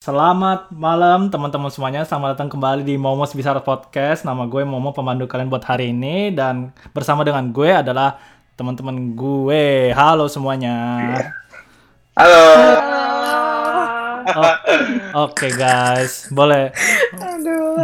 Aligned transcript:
Selamat 0.00 0.72
malam 0.72 1.28
teman-teman 1.28 1.68
semuanya, 1.68 2.08
selamat 2.08 2.32
datang 2.32 2.48
kembali 2.48 2.88
di 2.88 2.96
Momos 2.96 3.36
Bisar 3.36 3.60
Podcast. 3.60 4.24
Nama 4.24 4.48
gue 4.48 4.64
Momo, 4.64 4.96
pemandu 4.96 5.28
kalian 5.28 5.52
buat 5.52 5.60
hari 5.60 5.92
ini 5.92 6.32
dan 6.32 6.72
bersama 6.96 7.20
dengan 7.20 7.52
gue 7.52 7.68
adalah 7.68 8.16
teman-teman 8.56 9.12
gue. 9.12 9.92
Halo 9.92 10.24
semuanya. 10.24 10.72
Halo. 12.16 12.44
Oh, 14.24 15.28
Oke 15.28 15.52
guys, 15.52 16.32
boleh 16.32 16.72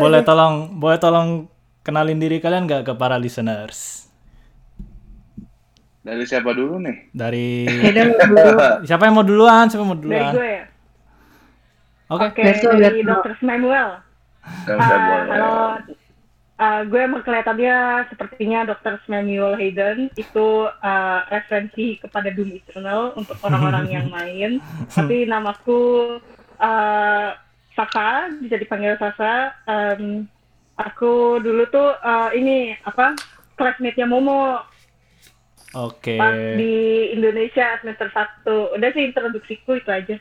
boleh 0.00 0.24
tolong 0.24 0.72
boleh 0.72 0.96
tolong 0.96 1.52
kenalin 1.84 2.16
diri 2.16 2.40
kalian 2.40 2.64
nggak 2.64 2.88
ke 2.88 2.92
para 2.96 3.20
listeners? 3.20 4.08
Dari 6.00 6.24
siapa 6.24 6.48
dulu 6.56 6.80
nih? 6.80 7.12
Dari 7.12 7.68
siapa 8.88 9.04
yang 9.04 9.20
mau 9.20 9.26
duluan? 9.28 9.68
Siapa 9.68 9.84
yang 9.84 9.90
mau 9.92 10.00
Dari 10.00 10.08
duluan? 10.08 10.32
gue 10.32 10.48
ya? 10.48 10.65
Oke. 12.06 12.24
Oke, 12.30 12.42
Berto, 12.42 12.68
dari. 12.72 13.02
Dr. 13.02 13.34
Samuel. 13.38 13.88
Ya, 14.62 14.74
Ah, 14.78 14.86
boleh. 14.86 15.26
halo. 15.28 15.54
Ah, 16.56 16.80
gue 16.86 16.96
emang 16.96 17.20
kelihatannya 17.20 17.76
sepertinya 18.08 18.64
Dr. 18.64 18.96
Samuel 19.04 19.58
Hayden 19.58 20.08
itu 20.14 20.48
ah, 20.80 21.26
referensi 21.28 21.98
kepada 21.98 22.32
Doom 22.32 22.54
Eternal 22.54 23.12
untuk 23.12 23.36
orang-orang 23.42 23.86
yang 23.90 24.06
main. 24.08 24.62
Tapi 24.96 25.26
namaku 25.26 26.16
ah, 26.56 27.36
Sasa, 27.74 28.32
bisa 28.40 28.56
dipanggil 28.56 28.96
Sasa. 28.96 29.52
Em, 29.66 30.24
aku 30.78 31.42
dulu 31.42 31.68
tuh 31.68 31.92
ah, 32.00 32.32
ini 32.32 32.72
apa 32.80 33.12
classmate-nya 33.58 34.06
Momo 34.06 34.62
Oke. 35.76 36.16
pas 36.16 36.32
di 36.56 36.72
Indonesia 37.12 37.76
semester 37.78 38.08
1. 38.08 38.48
Udah 38.72 38.88
sih 38.90 39.02
introduksiku 39.04 39.76
itu 39.76 39.90
aja. 39.90 40.16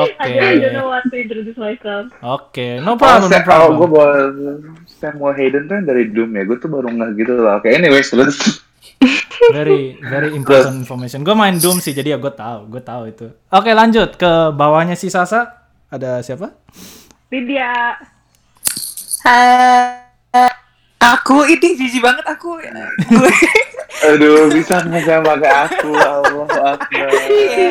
Oke. 0.00 0.32
I 0.48 0.56
don't 0.56 0.72
know 0.72 0.88
what 0.88 1.04
to 1.04 1.14
introduce 1.14 1.54
myself. 1.54 2.08
Oke, 2.18 2.80
no 2.80 2.94
Oh, 2.94 2.96
problem, 2.96 3.28
no 3.28 3.30
Sa- 3.30 3.36
oh, 3.36 3.44
problem. 3.44 3.72
gue 3.76 3.88
bawa 3.90 4.08
Samuel 4.88 5.34
Hayden 5.34 5.68
tuh 5.68 5.74
yang 5.74 5.84
dari 5.84 6.08
Doom 6.08 6.32
ya. 6.32 6.42
Gue 6.42 6.56
tuh 6.56 6.66
baru 6.66 6.88
nggak 6.88 7.10
gitu 7.14 7.32
lah. 7.36 7.60
Oke, 7.60 7.68
anyways 7.68 8.08
terus. 8.08 8.36
Very 9.50 9.98
very 10.00 10.30
important 10.30 10.78
information. 10.78 11.20
Gue 11.20 11.34
main 11.34 11.58
Doom 11.58 11.76
sih, 11.76 11.90
jadi 11.90 12.14
ya 12.14 12.18
gue 12.18 12.30
tahu, 12.30 12.70
gue 12.70 12.78
tahu 12.78 13.02
itu. 13.06 13.26
Oke, 13.50 13.70
lanjut 13.70 14.14
ke 14.14 14.30
bawahnya 14.50 14.94
si 14.94 15.10
Sasa. 15.10 15.66
Ada 15.86 16.22
siapa? 16.22 16.54
Lydia. 17.28 17.98
Ha- 19.22 20.08
aku 21.02 21.42
ini 21.44 21.74
jijik 21.74 21.98
banget 22.00 22.22
aku 22.24 22.56
gue 22.56 22.70
Aduh, 24.04 24.48
bisa 24.48 24.80
nggak 24.80 25.02
jangan 25.02 25.24
pakai 25.28 25.50
aku? 25.62 25.90
Allah 25.92 26.48
Akbar. 26.70 27.08
Iya. 27.22 27.70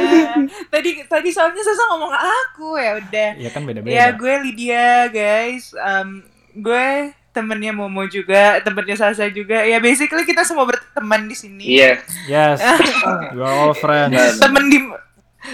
tadi 0.68 0.90
tadi 1.04 1.30
soalnya 1.30 1.60
Sasa 1.60 1.84
ngomong 1.90 2.14
aku 2.14 2.76
ya 2.76 2.98
udah 2.98 3.30
Ya 3.36 3.50
kan 3.50 3.64
beda-beda. 3.64 3.92
ya 3.92 4.06
gue 4.12 4.34
Lydia 4.42 4.88
guys 5.08 5.74
Em, 5.74 6.22
gue 6.54 6.88
temennya 7.32 7.72
Momo 7.72 8.04
juga 8.06 8.60
temennya 8.60 8.96
Sasa 8.96 9.28
juga 9.28 9.62
ya 9.62 9.78
basically 9.78 10.24
kita 10.24 10.44
semua 10.44 10.64
berteman 10.64 11.26
di 11.26 11.34
sini 11.34 11.64
Iya. 11.66 12.00
Yes. 12.26 12.60
We 13.34 13.40
are 13.40 13.56
all 13.60 13.74
friends. 13.74 14.12
Benar. 14.12 14.36
temen 14.38 14.64
di 14.68 14.80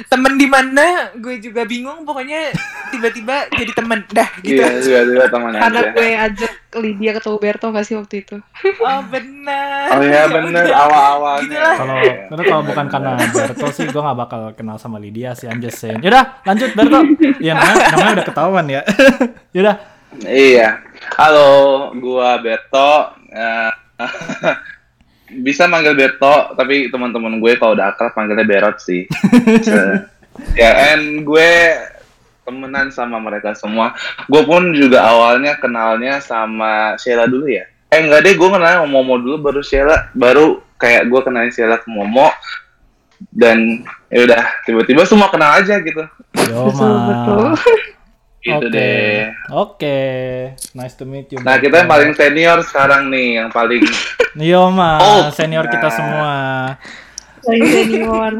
temen 0.05 0.35
di 0.35 0.45
mana 0.45 0.85
gue 1.13 1.39
juga 1.39 1.63
bingung 1.63 2.03
pokoknya 2.03 2.51
tiba-tiba 2.89 3.47
jadi 3.49 3.71
temen 3.71 4.03
dah 4.07 4.29
gitu 4.39 4.59
Iya, 4.59 4.79
juga 4.79 4.99
juga 5.03 5.23
teman 5.27 5.51
Karena 5.53 5.79
aja. 5.79 5.91
gue 5.91 6.09
ajak 6.13 6.53
Lydia 6.77 7.11
ke 7.11 7.21
Tuberto 7.21 7.65
gak 7.67 7.81
sih 7.81 7.95
waktu 7.95 8.21
itu? 8.21 8.35
oh 8.77 8.99
benar 9.07 9.87
Oh 9.89 10.01
iya 10.01 10.27
bener 10.27 10.67
awal-awalnya. 10.67 11.41
Gitu 11.41 11.55
lah. 11.55 11.75
Kalau 11.75 11.95
Iya. 11.97 12.13
karena 12.27 12.43
kalau 12.45 12.63
bukan 12.63 12.85
karena 12.87 13.11
Berto 13.27 13.67
sih 13.71 13.85
gue 13.85 14.01
gak 14.03 14.19
bakal 14.19 14.41
kenal 14.53 14.75
sama 14.75 14.97
Lydia 14.97 15.31
sih, 15.31 15.45
I'm 15.45 15.57
just 15.57 15.77
saying. 15.77 15.99
Yaudah, 15.99 16.43
lanjut 16.43 16.69
Berto. 16.73 16.99
Ya 17.39 17.53
namanya, 17.53 17.83
namanya 17.89 18.13
udah 18.13 18.27
ketahuan 18.27 18.65
ya. 18.67 18.81
Yaudah. 19.55 19.75
Iya. 20.19 20.69
Halo, 21.13 21.49
gua 21.95 22.37
Beto. 22.37 22.91
Eh, 23.29 23.71
bisa 25.27 25.67
manggil 25.67 25.93
Beto, 25.93 26.55
tapi 26.55 26.87
teman-teman 26.87 27.39
gue 27.43 27.59
kalau 27.59 27.75
udah 27.75 27.91
akrab 27.91 28.15
manggilnya 28.15 28.47
Berot 28.47 28.77
sih. 28.79 29.07
Se- 29.61 30.07
ya, 30.61 30.95
and 30.95 31.27
gue 31.27 31.51
temenan 32.47 32.87
sama 32.95 33.19
mereka 33.19 33.51
semua. 33.51 33.91
Gue 34.31 34.47
pun 34.47 34.71
juga 34.71 35.03
awalnya 35.03 35.59
kenalnya 35.59 36.23
sama 36.23 36.95
Sheila 36.95 37.27
dulu 37.27 37.51
ya. 37.51 37.67
Eh 37.91 37.99
enggak 38.03 38.23
deh, 38.23 38.33
gue 38.39 38.47
kenalnya 38.47 38.83
sama 38.83 38.87
Momo 38.87 39.19
dulu, 39.19 39.35
baru 39.39 39.59
Sheila, 39.59 40.11
baru 40.15 40.63
kayak 40.79 41.11
gue 41.11 41.19
kenalin 41.23 41.51
Sheila 41.51 41.79
ke 41.79 41.87
Momo. 41.91 42.31
Dan 43.33 43.81
ya 44.13 44.29
udah, 44.29 44.43
tiba-tiba 44.63 45.01
semua 45.03 45.27
kenal 45.33 45.57
aja 45.57 45.81
gitu. 45.81 46.05
Yo, 46.47 46.69
Betul. 46.71 47.57
Gitu 48.47 48.63
Oke. 48.63 48.71
deh. 48.71 49.27
Oke. 49.51 49.99
Nice 50.71 50.95
to 50.95 51.03
meet 51.03 51.27
you. 51.29 51.39
Nah, 51.39 51.59
kita 51.59 51.83
yang 51.83 51.89
paling 51.89 52.11
senior 52.13 52.63
sekarang 52.63 53.11
nih, 53.11 53.37
yang 53.37 53.49
paling 53.49 53.83
Yo, 54.39 54.69
ma. 54.69 54.95
Oh. 54.97 55.27
Senior 55.29 55.67
kita 55.67 55.83
Nah. 55.83 55.93
semua. 55.93 56.35
Lagi 57.43 57.67
senior. 57.67 58.33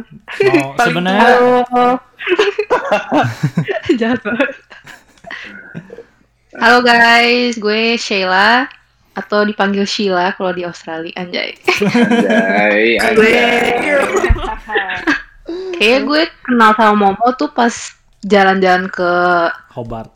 Mau 0.48 0.76
sebenarnya 0.78 1.24
Halo. 1.28 2.00
Jahat 4.00 4.20
banget. 4.22 4.50
Halo 6.58 6.82
guys, 6.82 7.54
gue 7.56 7.96
Sheila 7.96 8.66
atau 9.14 9.44
dipanggil 9.44 9.84
Sheila 9.84 10.34
kalau 10.34 10.52
di 10.52 10.64
Australia 10.64 11.14
anjay. 11.16 11.54
Anjay, 11.84 12.98
Gue 13.14 13.30
anjay. 13.30 13.62
kayak 15.76 16.02
gue 16.04 16.22
kenal 16.42 16.74
sama 16.74 16.94
Momo 16.96 17.28
tuh 17.34 17.50
pas 17.50 17.70
jalan-jalan 18.28 18.92
ke 18.92 19.12
Hobart. 19.74 20.12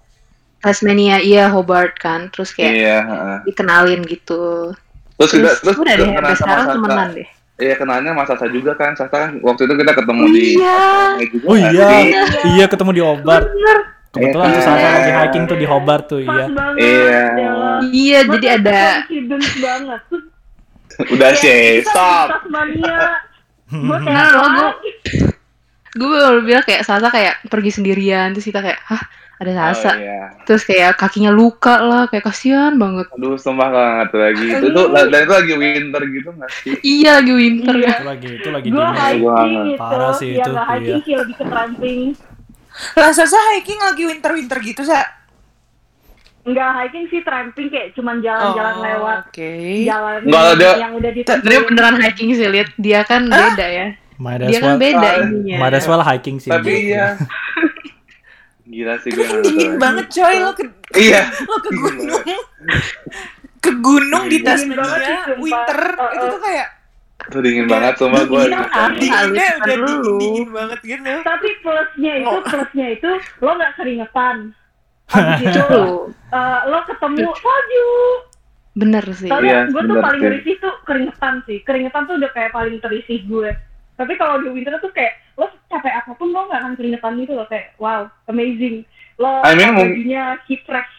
Tasmania, 0.61 1.17
iya 1.17 1.49
Hobart 1.49 1.97
kan, 1.97 2.29
terus 2.29 2.53
kayak 2.53 2.73
Iya, 2.75 2.97
heeh. 3.01 3.37
dikenalin 3.49 4.05
gitu. 4.05 4.69
Terus 5.17 5.31
kita 5.33 5.49
Terus 5.57 5.59
terus 5.63 5.77
udah 5.81 5.93
deh, 5.97 6.05
kenal 6.05 6.13
sampai 6.13 6.29
sama 6.29 6.37
sekarang 6.37 6.65
Sasa. 6.65 6.75
temenan 6.77 7.09
deh. 7.11 7.27
Iya, 7.57 7.73
kenalnya 7.77 8.11
Mas 8.13 8.27
Sasa 8.29 8.45
juga 8.49 8.71
kan. 8.73 8.91
Sasa 8.93 9.09
kan 9.09 9.29
waktu 9.41 9.61
itu 9.65 9.73
kita 9.73 9.91
ketemu 9.93 10.21
Oh 10.21 10.29
di 10.29 10.45
iya. 10.51 10.85
Juga 11.29 11.45
Oh 11.45 11.55
iya, 11.57 11.89
sih? 11.89 12.05
iya 12.53 12.65
ketemu 12.65 12.91
di 12.91 13.01
Hobart. 13.01 13.45
Bener. 13.45 13.77
Kebetulan 14.11 14.47
Iya. 14.49 14.55
tuh 14.57 14.63
Sasa 14.65 14.87
lagi 14.91 15.11
hiking 15.15 15.43
tuh 15.47 15.57
di 15.57 15.65
Hobart 15.65 16.03
tuh, 16.05 16.19
Pas 16.21 16.35
iya. 16.35 16.45
Iya. 16.77 17.23
Dela. 17.31 17.71
Iya, 17.81 18.19
jadi 18.27 18.47
ada 18.59 18.81
banget. 19.57 20.01
Terus 20.91 21.09
Udah 21.09 21.31
sih, 21.33 21.81
stop. 21.81 22.27
Tasmania. 22.37 22.99
Gue 23.71 25.40
gue 25.93 26.07
baru 26.07 26.39
bilang 26.39 26.61
kayak 26.61 26.81
Sasa 26.81 27.07
kayak 27.07 27.45
pergi 27.45 27.71
sendirian 27.71 28.31
terus 28.31 28.43
kita 28.43 28.59
kayak 28.59 28.79
hah 28.85 29.03
ada 29.37 29.51
Sasa 29.53 29.91
Oh, 29.91 29.95
iya. 29.97 30.23
terus 30.43 30.61
kayak 30.61 30.95
kakinya 30.95 31.29
luka 31.29 31.79
lah 31.79 32.05
kayak 32.05 32.23
kasihan 32.23 32.75
banget 32.75 33.09
Aduh, 33.11 33.35
sumpah 33.35 33.67
gak 33.67 33.87
ngerti 33.97 34.17
lagi. 34.19 34.45
Itu 34.53 34.67
tuh 34.69 34.85
dan 34.89 35.19
itu 35.19 35.33
lagi 35.33 35.53
winter 35.55 36.01
gitu 36.05 36.29
nggak 36.31 36.51
sih? 36.53 36.73
iya 36.85 37.17
lagi 37.17 37.33
winter 37.33 37.73
Iya. 37.75 37.83
ya 37.83 37.93
Itu 37.93 38.05
lagi, 38.07 38.27
itu 38.31 38.49
lagi 38.49 38.67
Gue 38.67 38.77
dingin. 38.77 38.95
hiking 38.95 39.19
Gua 39.19 39.35
itu. 39.65 39.75
Parah 39.75 40.13
sih 40.13 40.29
ya 40.29 40.35
itu, 40.37 40.49
nggak 40.49 40.67
hiking 40.69 40.85
iya. 40.93 40.97
sih 41.01 41.13
lebih 41.17 41.35
ke 41.35 41.45
tramping. 41.45 41.99
lah 42.93 43.11
Sasa 43.11 43.37
hiking 43.51 43.79
lagi 43.79 44.03
winter 44.05 44.31
winter 44.31 44.57
gitu 44.59 44.81
sa 44.81 44.99
Enggak 46.41 46.69
hiking 46.75 47.05
sih 47.07 47.21
tramping 47.21 47.67
kayak 47.67 47.93
cuman 47.93 48.17
jalan-jalan 48.19 48.75
Oh, 48.75 48.81
lewat 48.83 49.17
oke 49.27 49.51
jalan 49.83 50.19
Nggak 50.23 50.45
ada. 50.55 50.69
yang 50.75 50.93
udah 50.95 51.11
ditentuin. 51.11 51.61
beneran 51.67 51.97
hiking 51.99 52.29
sih 52.31 52.47
lihat 52.47 52.69
dia 52.75 53.01
kan 53.03 53.25
beda 53.25 53.67
ya 53.67 53.87
Might 54.21 54.37
dia 54.39 54.47
as 54.47 54.55
kan 54.55 54.67
well, 54.67 54.77
beda 54.77 55.01
Ah, 55.01 55.15
ininya 55.23 55.57
might 55.57 55.73
as 55.73 55.85
well 55.85 56.03
hiking 56.03 56.37
sih. 56.37 56.47
Tapi 56.47 56.71
iya. 56.87 57.17
Gila 58.71 58.95
sih 58.97 59.09
gue 59.09 59.25
kan 59.25 59.41
dingin 59.41 59.57
lagi. 59.67 59.81
banget 59.81 60.05
coy 60.11 60.35
lo 60.37 60.51
ke 60.53 60.63
Iya. 60.93 61.21
lo 61.41 61.57
ke 61.57 61.69
gunung 61.73 62.23
ke 63.59 63.71
gunung 63.77 64.23
di 64.25 64.37
Dingin 64.39 64.47
Tasmania 64.71 65.17
winter 65.35 65.79
Uh, 65.93 66.09
itu 66.11 66.25
tuh 66.29 66.41
kayak 66.41 66.67
Itu 67.21 67.37
dingin 67.39 67.65
banget 67.65 67.93
sumpah 67.95 68.23
gue. 68.23 68.43
Iya, 68.47 68.61
kan? 68.65 68.89
dinginnya 68.95 69.45
Halus 69.45 69.59
udah 69.59 69.77
dulu. 69.77 69.91
dingin 69.91 70.17
dingin 70.17 70.47
banget 70.51 70.79
gitu 70.83 71.13
Tapi 71.21 71.47
plusnya 71.59 72.13
itu, 72.15 72.27
Oh. 72.27 72.41
plusnya 72.43 72.87
itu 72.91 73.09
lo 73.39 73.51
nggak 73.51 73.73
keringetan. 73.75 74.35
Habis 75.11 75.39
itu 75.43 75.65
eh, 76.31 76.59
lo 76.63 76.79
ketemu 76.83 77.27
salju. 77.35 77.89
bener 78.73 79.03
sih 79.11 79.27
Soalnya 79.27 79.51
Iya, 79.59 79.59
gue 79.67 79.81
tuh 79.83 79.97
paling 79.99 80.21
sih. 80.21 80.31
risih 80.31 80.55
tuh 80.57 80.73
keringetan 80.81 81.33
sih. 81.43 81.57
Keringetan 81.61 82.01
tuh 82.03 82.15
udah 82.15 82.31
kayak 82.31 82.51
paling 82.51 82.79
terisih 82.79 83.19
gue. 83.21 83.49
Tapi 84.01 84.13
kalau 84.17 84.41
di 84.41 84.49
winter 84.49 84.73
tuh 84.81 84.89
kayak 84.89 85.13
lo 85.37 85.45
capek 85.69 85.93
apa 85.93 86.11
pun 86.17 86.33
lo 86.33 86.49
nggak 86.49 86.59
akan 86.59 86.73
keringetan 86.73 87.13
gitu 87.21 87.33
loh 87.37 87.45
kayak 87.45 87.77
wow 87.77 88.09
amazing. 88.25 88.81
Lo 89.15 89.45
I 89.45 89.53
mean, 89.53 89.77
bajunya 89.77 90.41
heat 90.49 90.65
fresh. 90.65 90.89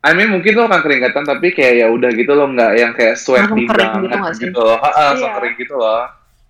I 0.00 0.12
mean 0.12 0.32
mungkin 0.32 0.56
lo 0.56 0.64
akan 0.64 0.80
keringatan 0.80 1.24
tapi 1.24 1.52
kayak 1.52 1.74
ya 1.80 1.86
udah 1.88 2.10
gitu 2.12 2.32
lo 2.32 2.48
nggak 2.48 2.72
yang 2.76 2.92
kayak 2.92 3.16
sweaty 3.16 3.64
gitu 3.64 3.72
banget 3.72 4.08
nggak 4.12 4.34
sih? 4.36 4.44
gitu 4.48 4.60
loh. 4.60 4.76
Heeh, 4.80 5.04
langsung 5.12 5.28
Iya. 5.28 5.36
kering 5.36 5.56
gitu 5.60 5.74
loh. 5.76 6.02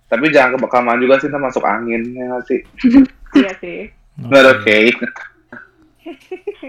Tapi 0.05 0.25
jangan 0.29 0.51
kebakaman 0.55 1.01
juga 1.01 1.15
sih, 1.17 1.27
ntar 1.27 1.41
masuk 1.41 1.65
angin 1.65 2.01
ya 2.13 2.23
nggak 2.31 2.43
sih. 2.47 2.59
Iya 3.35 3.51
sih. 3.59 3.79
Nggak 4.15 4.43
oke. 4.47 4.77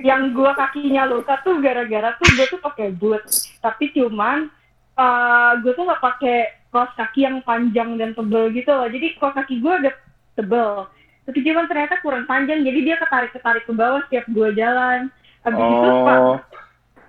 Yang 0.03 0.23
gue 0.35 0.51
kakinya 0.57 1.03
luka 1.07 1.39
tuh 1.43 1.63
gara-gara 1.63 2.17
tuh 2.19 2.27
gue 2.35 2.47
tuh 2.49 2.61
pakai 2.61 2.91
boot. 2.91 3.23
Tapi 3.61 3.95
cuman 3.95 4.51
eh 4.97 5.51
gue 5.61 5.73
tuh 5.77 5.85
nggak 5.85 6.03
pakai 6.03 6.39
kaos 6.77 6.93
kaki 6.93 7.25
yang 7.25 7.41
panjang 7.41 7.97
dan 7.97 8.13
tebel 8.13 8.53
gitu 8.53 8.69
loh. 8.69 8.85
Jadi 8.93 9.17
kaos 9.17 9.33
kaki 9.33 9.65
gue 9.65 9.73
udah 9.73 9.95
tebel. 10.37 10.85
tapi 11.27 11.43
cuman 11.43 11.67
ternyata 11.67 11.99
kurang 12.07 12.23
panjang 12.31 12.63
jadi 12.63 12.79
dia 12.87 12.97
ketarik 13.03 13.35
ketarik 13.35 13.67
ke 13.67 13.75
bawah 13.75 13.99
setiap 14.07 14.31
gue 14.31 14.49
jalan 14.55 15.11
habis 15.43 15.59
itu 15.59 15.91
pas 16.07 16.21
Oh, 16.23 16.39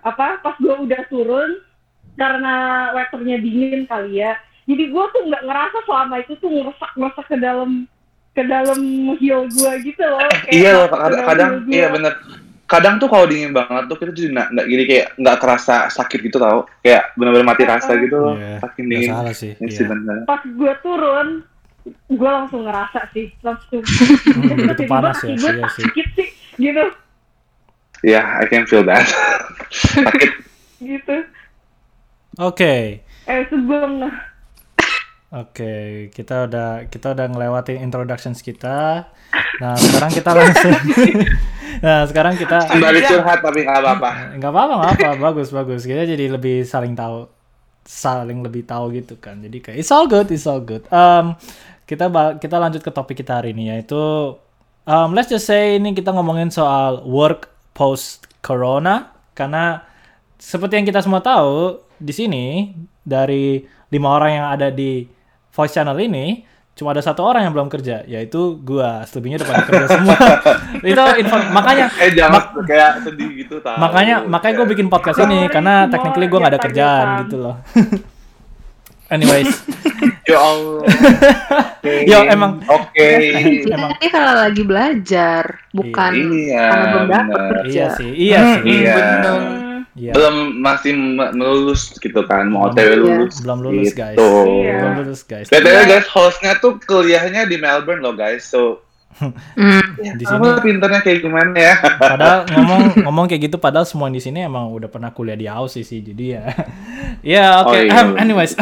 apa 0.01 0.41
pas 0.41 0.57
gue 0.57 0.73
udah 0.73 1.01
turun 1.05 1.61
karena 2.17 2.55
weathernya 2.97 3.37
dingin 3.37 3.85
kali 3.85 4.25
ya 4.25 4.33
jadi 4.65 4.89
gue 4.89 5.03
tuh 5.13 5.21
nggak 5.21 5.43
ngerasa 5.45 5.77
selama 5.85 6.15
itu 6.25 6.33
tuh 6.41 6.49
ngerusak 6.49 6.91
ngerusak 6.97 7.25
ke 7.29 7.37
dalam 7.37 7.85
ke 8.33 8.41
dalam 8.41 8.79
heel 9.21 9.45
gue 9.53 9.71
gitu 9.85 10.01
loh 10.01 10.17
Kayak 10.49 10.49
iya 10.49 10.69
loh, 10.73 10.87
kadang, 10.89 11.25
kadang 11.29 11.51
iya 11.69 11.87
bener. 11.93 12.13
Kadang 12.67 12.95
tuh 12.97 13.07
kalau 13.07 13.23
dingin 13.23 13.49
banget 13.49 13.87
tuh 13.87 13.95
kita 13.95 14.11
jadi 14.11 14.27
nggak 14.45 14.65
gini 14.65 14.83
kayak 14.85 15.07
nggak 15.15 15.37
kerasa 15.37 15.87
sakit 15.87 16.19
gitu 16.21 16.35
tau, 16.35 16.67
kayak 16.77 17.15
benar-benar 17.15 17.47
mati 17.47 17.63
rasa 17.63 17.95
gitu 17.95 18.13
loh, 18.13 18.35
Iya, 18.35 18.59
saking 18.59 18.83
nggak 18.85 18.99
dingin. 18.99 19.11
salah 19.13 19.31
sih. 19.33 19.51
Iya 19.55 19.69
sih 19.69 19.79
Iya. 19.79 19.89
bener. 19.89 20.17
pas 20.25 20.41
gue 20.43 20.73
turun 20.77 21.27
gue 22.05 22.29
langsung 22.29 22.61
ngerasa 22.61 22.99
sih 23.09 23.31
langsung 23.39 23.79
Hmm, 24.35 24.67
panas 24.85 25.15
ya, 25.21 25.31
gue 25.33 25.51
iya 25.53 25.67
sih. 25.69 25.83
sakit 25.85 26.07
sih 26.13 26.27
gitu 26.57 26.83
Iya, 28.03 28.21
I 28.37 28.45
can 28.45 28.63
feel 28.63 28.83
that. 28.83 29.07
sakit. 29.95 30.31
gitu 30.77 31.15
Oke. 32.37 33.01
eh 33.23 33.41
sebelum 33.47 34.11
Oke, 35.37 36.09
kita 36.17 36.49
udah 36.49 36.89
kita 36.89 37.13
udah 37.13 37.25
ngelewatin 37.29 37.85
introductions 37.85 38.41
kita. 38.41 39.05
Nah, 39.61 39.77
sekarang 39.77 40.09
kita 40.09 40.29
langsung 40.33 40.73
Nah, 41.77 42.09
sekarang 42.09 42.33
kita 42.41 42.57
Kembali 42.73 43.05
curhat 43.05 43.39
tapi 43.45 43.61
nggak 43.61 43.77
apa-apa. 43.85 44.09
nggak 44.41 44.49
apa-apa, 44.49 44.73
nggak 44.81 44.93
apa, 44.97 45.09
bagus 45.21 45.53
bagus. 45.53 45.85
Kita 45.85 46.09
jadi 46.09 46.25
lebih 46.33 46.65
saling 46.65 46.97
tahu 46.97 47.29
saling 47.85 48.41
lebih 48.41 48.65
tahu 48.65 48.89
gitu 48.97 49.21
kan. 49.21 49.37
Jadi 49.45 49.61
kayak 49.61 49.77
it's 49.77 49.93
all 49.93 50.09
good, 50.09 50.25
it's 50.33 50.49
all 50.49 50.57
good. 50.57 50.81
Um, 50.89 51.37
kita 51.85 52.09
kita 52.41 52.55
lanjut 52.57 52.81
ke 52.81 52.89
topik 52.89 53.21
kita 53.21 53.37
hari 53.37 53.53
ini 53.53 53.77
yaitu 53.77 54.33
um, 54.89 55.09
let's 55.13 55.29
just 55.29 55.45
say 55.45 55.77
ini 55.77 55.93
kita 55.93 56.09
ngomongin 56.11 56.49
soal 56.49 57.05
work 57.05 57.53
post 57.77 58.25
corona 58.41 59.13
karena 59.37 59.85
seperti 60.41 60.81
yang 60.81 60.87
kita 60.89 61.05
semua 61.05 61.21
tahu 61.21 61.77
di 62.01 62.13
sini 62.13 62.45
dari 63.05 63.61
lima 63.93 64.17
orang 64.17 64.31
yang 64.33 64.47
ada 64.51 64.67
di 64.73 65.16
voice 65.57 65.73
channel 65.73 65.97
ini 65.97 66.45
cuma 66.71 66.93
ada 66.93 67.01
satu 67.01 67.25
orang 67.25 67.41
yang 67.41 67.51
belum 67.51 67.67
kerja 67.67 68.05
yaitu 68.05 68.37
gua 68.61 69.01
selebihnya 69.03 69.41
udah 69.41 69.49
pada 69.49 69.63
kerja 69.65 69.85
semua 69.89 70.17
itu 70.85 71.03
info 71.17 71.35
makanya 71.49 71.89
Eh 71.97 72.13
jangan 72.13 72.53
kayak 72.61 73.01
sedih 73.01 73.29
gitu 73.35 73.57
tau. 73.57 73.73
makanya 73.75 74.21
makanya 74.23 74.61
gue 74.61 74.67
bikin 74.71 74.85
podcast 74.85 75.17
ini 75.19 75.49
karena 75.49 75.89
technically 75.89 76.29
gue 76.29 76.37
nggak 76.37 76.53
ada 76.53 76.61
kerjaan 76.61 77.07
gitu 77.25 77.35
loh 77.41 77.55
anyways 79.09 79.49
Ya 80.27 80.43
Allah. 80.43 80.83
Oke. 81.79 82.03
Yo, 82.03 82.19
emang- 82.27 82.59
Oke. 82.67 83.31
Emang- 83.63 83.95
Ini 83.95 84.07
karena 84.11 84.33
lagi 84.37 84.59
belajar, 84.61 85.63
bukan 85.71 86.11
Iya. 86.11 86.63
karena 86.67 86.85
belum 86.91 87.07
dapat 87.07 87.39
kerja. 87.47 87.71
iya 87.71 87.87
sih 87.95 88.11
iya 88.11 88.39
sih 88.59 88.61
Iya. 88.83 88.95
bener. 89.23 89.39
Iya 89.97 90.13
Belum 90.13 90.35
masih 90.55 90.93
me- 90.93 91.33
melulus 91.33 91.91
gitu 91.91 92.21
kan, 92.23 92.45
mau 92.45 92.69
OTW 92.69 92.79
iya. 92.83 92.95
lulus. 92.95 93.35
belum 93.39 93.59
lulus 93.59 93.89
gitu. 93.89 93.97
guys 93.97 94.17
Iya. 94.17 94.75
belum 94.77 94.93
lulus 94.99 95.21
guys 95.23 95.47
BTW 95.47 95.77
guys, 95.83 96.07
hostnya 96.07 96.53
tuh 96.55 96.77
kuliahnya 96.79 97.43
di 97.43 97.57
Melbourne 97.57 97.99
loh 97.99 98.13
guys, 98.13 98.45
so 98.45 98.85
Hmm. 99.17 99.81
di 99.97 100.21
sini 100.21 100.45
pinternya 100.61 101.01
kayak 101.01 101.19
gimana 101.19 101.49
ya? 101.51 101.73
padahal 101.97 102.45
ngomong 102.53 102.81
ngomong 103.01 103.25
kayak 103.25 103.41
gitu 103.43 103.57
padahal 103.57 103.81
semua 103.83 104.07
di 104.07 104.19
sini 104.19 104.45
emang 104.45 104.69
udah 104.69 104.85
pernah 104.85 105.09
kuliah 105.09 105.33
di 105.33 105.49
Aussie 105.49 105.81
sih 105.81 105.99
jadi 105.99 106.25
ya 106.29 106.43
ya 107.33 107.45
oke 107.59 107.73
Oh, 107.73 107.81
iya. 107.81 108.13
Anyways 108.15 108.53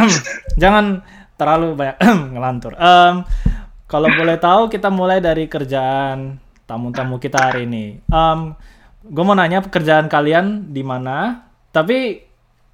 jangan 0.55 1.03
terlalu 1.35 1.75
banyak 1.75 1.99
ngelantur 2.31 2.71
Em, 2.73 3.27
kalau 3.85 4.07
boleh 4.07 4.37
tahu 4.37 4.71
kita 4.71 4.87
mulai 4.87 5.19
dari 5.19 5.43
kerjaan 5.45 6.39
tamu-tamu 6.63 7.19
kita 7.19 7.35
hari 7.37 7.67
ini 7.67 7.99
gue 9.05 9.23
mau 9.23 9.37
nanya 9.37 9.61
pekerjaan 9.61 10.09
kalian 10.09 10.73
di 10.73 10.81
mana 10.81 11.45
tapi 11.69 12.25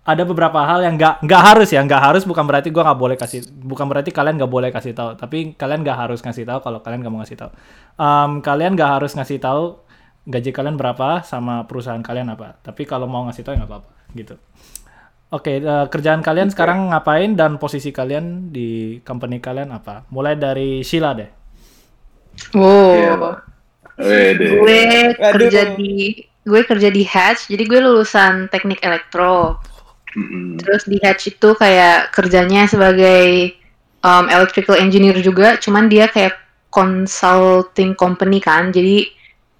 ada 0.01 0.25
beberapa 0.25 0.65
hal 0.65 0.81
yang 0.81 0.97
nggak 0.97 1.21
nggak 1.21 1.41
harus 1.45 1.69
ya 1.69 1.85
nggak 1.85 2.01
harus 2.01 2.23
bukan 2.25 2.41
berarti 2.49 2.73
gue 2.73 2.81
nggak 2.81 2.97
boleh 2.97 3.17
kasih 3.19 3.45
bukan 3.61 3.85
berarti 3.85 4.09
kalian 4.09 4.41
nggak 4.41 4.49
boleh 4.49 4.73
kasih 4.73 4.97
tahu 4.97 5.13
tapi 5.13 5.53
kalian 5.53 5.85
nggak 5.85 5.97
harus 6.07 6.25
ngasih 6.25 6.45
tahu 6.47 6.59
kalau 6.65 6.79
kalian 6.81 7.05
nggak 7.05 7.13
mau 7.13 7.21
ngasih 7.21 7.37
tahu. 7.37 7.51
Em, 8.01 8.31
kalian 8.41 8.73
nggak 8.73 8.91
harus 8.97 9.11
ngasih 9.13 9.37
tahu 9.37 9.77
gaji 10.25 10.49
kalian 10.53 10.77
berapa 10.77 11.21
sama 11.21 11.65
perusahaan 11.69 12.01
kalian 12.01 12.33
apa 12.33 12.57
tapi 12.65 12.85
kalau 12.89 13.05
mau 13.05 13.25
ngasih 13.29 13.45
tahu 13.45 13.53
ya 13.53 13.57
nggak 13.61 13.69
apa-apa 13.69 13.89
gitu. 14.17 14.35
Oke 15.31 15.61
eh, 15.61 15.85
kerjaan 15.87 16.25
kalian 16.25 16.49
sekarang 16.49 16.89
ngapain 16.89 17.37
dan 17.37 17.61
posisi 17.61 17.93
kalian 17.93 18.49
di 18.49 18.99
company 19.05 19.37
kalian 19.37 19.69
apa? 19.69 20.09
Mulai 20.09 20.33
dari 20.33 20.81
Sheila 20.81 21.13
deh. 21.13 21.29
Iya, 22.57 23.15
Pak. 23.21 23.50
Wede. 24.01 24.47
gue 24.59 24.81
Aduh. 25.15 25.33
kerja 25.37 25.61
di 25.77 26.25
gue 26.41 26.61
kerja 26.65 26.89
di 26.89 27.05
Hatch, 27.05 27.53
jadi 27.53 27.63
gue 27.69 27.79
lulusan 27.85 28.49
teknik 28.49 28.81
elektro. 28.81 29.61
Mm-mm. 30.17 30.57
Terus 30.57 30.89
di 30.89 30.97
Hatch 30.99 31.29
itu 31.29 31.53
kayak 31.55 32.11
kerjanya 32.11 32.65
sebagai 32.65 33.53
um, 34.01 34.25
electrical 34.27 34.75
engineer 34.75 35.15
juga, 35.21 35.61
cuman 35.61 35.87
dia 35.87 36.09
kayak 36.09 36.35
consulting 36.73 37.93
company 37.93 38.41
kan, 38.41 38.73
jadi 38.73 39.07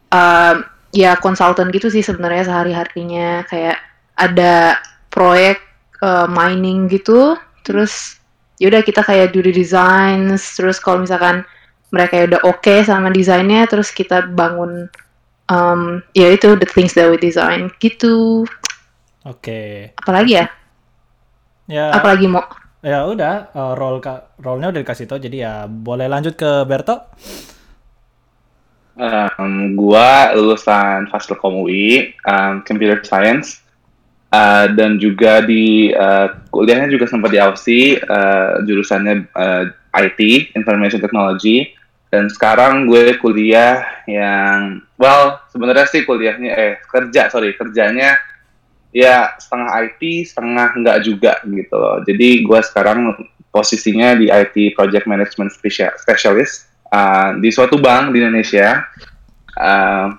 um, 0.10 0.66
ya 0.92 1.16
konsultan 1.22 1.72
gitu 1.72 1.88
sih 1.88 2.04
sebenarnya 2.04 2.50
sehari-harinya 2.50 3.48
kayak 3.48 3.80
ada 4.20 4.82
proyek 5.08 5.62
uh, 6.04 6.28
mining 6.28 6.90
gitu, 6.90 7.38
terus 7.64 8.20
yaudah 8.60 8.82
kita 8.82 9.06
kayak 9.06 9.32
do 9.32 9.40
the 9.40 9.54
designs, 9.54 10.58
terus 10.58 10.82
kalau 10.82 11.06
misalkan 11.06 11.48
mereka 11.92 12.24
udah 12.28 12.42
oke 12.48 12.76
sama 12.88 13.12
desainnya, 13.12 13.68
terus 13.68 13.92
kita 13.92 14.26
bangun 14.32 14.88
um, 15.52 16.00
ya 16.16 16.32
itu 16.32 16.56
the 16.58 16.68
things 16.68 16.96
that 16.96 17.12
we 17.12 17.20
design 17.20 17.68
gitu. 17.84 18.48
oke 19.28 19.62
Apalagi 20.02 20.34
ya? 20.40 20.46
ya 21.70 21.92
Apalagi 21.94 22.26
mau? 22.32 22.44
ya 22.82 23.06
udah 23.06 23.54
eh, 23.54 23.74
role 23.78 24.02
ka- 24.02 24.34
role-nya 24.42 24.74
udah 24.74 24.82
dikasih 24.82 25.06
tahu 25.06 25.22
jadi 25.22 25.38
ya 25.46 25.54
boleh 25.70 26.10
lanjut 26.10 26.34
ke 26.34 26.66
Berto 26.66 26.98
Um, 28.92 29.74
gua 29.80 30.36
lulusan 30.36 31.08
Fasilkom 31.08 31.64
UI, 31.64 32.12
um, 32.28 32.60
Computer 32.68 33.00
Science, 33.08 33.64
uh, 34.36 34.68
dan 34.76 35.00
juga 35.00 35.42
di 35.42 35.90
uh, 35.96 36.28
kuliahnya 36.52 36.92
juga 36.92 37.08
sempat 37.08 37.32
di 37.32 37.40
Aussie, 37.40 37.98
uh, 38.04 38.60
jurusannya 38.68 39.32
uh, 39.32 39.64
IT, 39.96 40.52
Information 40.60 41.00
Technology, 41.00 41.72
dan 42.12 42.28
sekarang 42.28 42.92
gue 42.92 43.16
kuliah 43.24 43.88
yang, 44.04 44.84
well, 45.00 45.40
sebenarnya 45.48 45.88
sih 45.88 46.04
kuliahnya, 46.04 46.52
eh 46.52 46.74
kerja, 46.84 47.32
sorry, 47.32 47.56
kerjanya 47.56 48.20
ya 48.92 49.40
setengah 49.40 49.72
IT, 49.88 50.28
setengah 50.28 50.76
enggak 50.76 50.98
juga 51.08 51.40
gitu 51.48 51.72
loh. 51.72 52.04
Jadi 52.04 52.44
gue 52.44 52.60
sekarang 52.60 53.16
posisinya 53.48 54.20
di 54.20 54.28
IT 54.28 54.76
Project 54.76 55.08
Management 55.08 55.56
Specia- 55.56 55.96
Specialist 55.96 56.68
uh, 56.92 57.40
di 57.40 57.48
suatu 57.48 57.80
bank 57.80 58.12
di 58.12 58.20
Indonesia, 58.20 58.84
uh, 59.56 60.12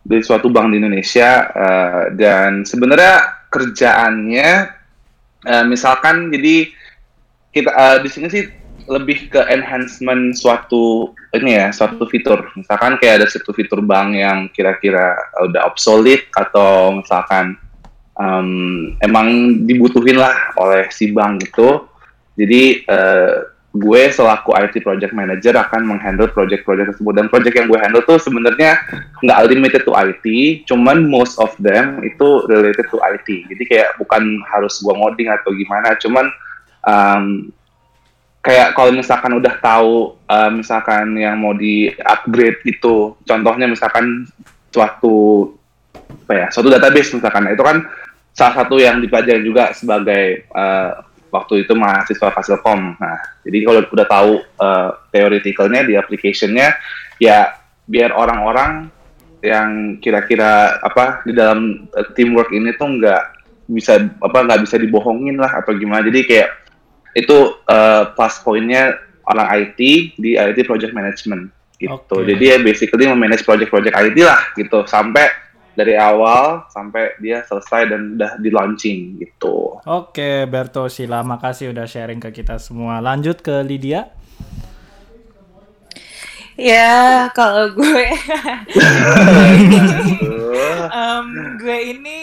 di 0.00 0.16
suatu 0.24 0.48
bank 0.48 0.72
di 0.72 0.80
Indonesia 0.80 1.44
uh, 1.52 2.04
dan 2.16 2.64
sebenarnya 2.64 3.44
kerjaannya 3.52 4.48
uh, 5.44 5.64
misalkan 5.68 6.32
jadi 6.32 6.72
kita 7.52 7.68
uh, 7.68 7.98
di 8.00 8.08
sini 8.08 8.32
sih 8.32 8.44
lebih 8.86 9.30
ke 9.30 9.40
enhancement 9.50 10.34
suatu 10.34 11.14
ini 11.34 11.58
ya 11.58 11.74
suatu 11.74 12.06
fitur. 12.06 12.50
Misalkan 12.54 12.96
kayak 12.98 13.22
ada 13.22 13.26
satu 13.26 13.50
fitur 13.52 13.82
bank 13.82 14.16
yang 14.16 14.38
kira-kira 14.54 15.14
udah 15.42 15.66
obsolete 15.66 16.30
atau 16.34 16.94
misalkan 16.94 17.58
um, 18.16 18.94
emang 19.02 19.60
dibutuhin 19.66 20.18
lah 20.18 20.34
oleh 20.56 20.88
si 20.94 21.10
bank 21.12 21.44
gitu. 21.44 21.86
Jadi 22.36 22.84
eh, 22.84 23.36
gue 23.76 24.02
selaku 24.08 24.56
IT 24.56 24.80
project 24.80 25.12
manager 25.12 25.52
akan 25.52 25.84
menghandle 25.84 26.32
project-project 26.32 26.96
tersebut. 26.96 27.12
Dan 27.12 27.28
project 27.28 27.54
yang 27.56 27.68
gue 27.68 27.76
handle 27.76 28.04
tuh 28.04 28.16
sebenarnya 28.16 28.80
nggak 29.20 29.40
limited 29.52 29.82
to 29.84 29.92
IT, 29.92 30.24
cuman 30.64 31.04
most 31.06 31.36
of 31.36 31.52
them 31.60 32.00
itu 32.00 32.44
related 32.48 32.88
to 32.88 32.96
IT. 33.04 33.28
Jadi 33.52 33.62
kayak 33.68 34.00
bukan 34.00 34.40
harus 34.48 34.80
gue 34.80 34.94
ngoding 34.96 35.28
atau 35.28 35.52
gimana, 35.52 35.92
cuman 36.00 36.26
um, 36.88 37.24
kayak 38.46 38.78
kalau 38.78 38.94
misalkan 38.94 39.34
udah 39.34 39.58
tahu 39.58 40.14
uh, 40.30 40.50
misalkan 40.54 41.18
yang 41.18 41.42
mau 41.42 41.50
di 41.50 41.90
upgrade 41.98 42.62
itu, 42.62 43.18
contohnya 43.26 43.66
misalkan 43.66 44.30
suatu 44.70 45.50
apa 46.26 46.32
ya, 46.32 46.46
suatu 46.54 46.70
database 46.70 47.18
misalkan, 47.18 47.50
itu 47.50 47.64
kan 47.66 47.82
salah 48.30 48.54
satu 48.62 48.78
yang 48.78 49.02
dipelajari 49.02 49.42
juga 49.42 49.74
sebagai 49.74 50.46
uh, 50.54 51.02
waktu 51.34 51.66
itu 51.66 51.74
mahasiswa 51.74 52.30
Fasilkom. 52.30 52.94
Nah, 52.94 53.18
jadi 53.42 53.66
kalau 53.66 53.80
udah 53.90 54.06
tahu 54.06 54.30
uh, 54.62 54.90
theoreticalnya 55.10 55.82
di 55.82 55.98
application-nya, 55.98 56.78
ya 57.18 57.58
biar 57.90 58.14
orang-orang 58.14 58.86
yang 59.42 59.98
kira-kira 60.02 60.80
apa 60.82 61.22
di 61.22 61.34
dalam 61.34 61.86
teamwork 62.18 62.50
ini 62.50 62.74
tuh 62.74 62.98
nggak 62.98 63.22
bisa 63.66 63.98
apa 64.22 64.38
nggak 64.46 64.62
bisa 64.62 64.78
dibohongin 64.78 65.38
lah 65.38 65.62
atau 65.62 65.74
gimana. 65.74 66.06
Jadi 66.06 66.26
kayak 66.26 66.65
itu 67.16 67.56
uh, 67.64 68.12
plus 68.12 68.36
poinnya 68.44 69.00
orang 69.24 69.48
IT 69.64 69.80
di 70.20 70.36
IT 70.36 70.68
project 70.68 70.92
management. 70.92 71.48
gitu. 71.76 71.92
Oke. 71.92 72.24
Jadi 72.24 72.44
ya 72.44 72.56
basically 72.60 73.04
memanage 73.04 73.44
project-project 73.44 73.92
IT 73.92 74.16
lah 74.24 74.40
gitu 74.56 74.84
sampai 74.88 75.28
dari 75.76 75.92
awal 75.92 76.64
sampai 76.72 77.20
dia 77.20 77.44
selesai 77.44 77.92
dan 77.92 78.16
udah 78.16 78.40
di 78.40 78.48
launching 78.48 79.20
gitu. 79.20 79.76
Oke, 79.84 80.48
Berto 80.48 80.88
Sila, 80.88 81.20
makasih 81.20 81.76
udah 81.76 81.84
sharing 81.84 82.16
ke 82.16 82.32
kita 82.32 82.56
semua. 82.56 83.04
Lanjut 83.04 83.44
ke 83.44 83.60
Lydia. 83.60 84.08
Ya, 86.56 87.28
kalau 87.36 87.68
gue, 87.76 88.08
em, 91.04 91.26
gue 91.60 91.78
ini 91.92 92.20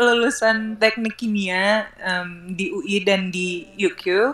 lulusan 0.00 0.80
teknik 0.80 1.20
kimia 1.20 1.88
em, 2.00 2.52
di 2.52 2.72
UI 2.72 3.04
dan 3.04 3.28
di 3.28 3.68
UQ. 3.76 4.32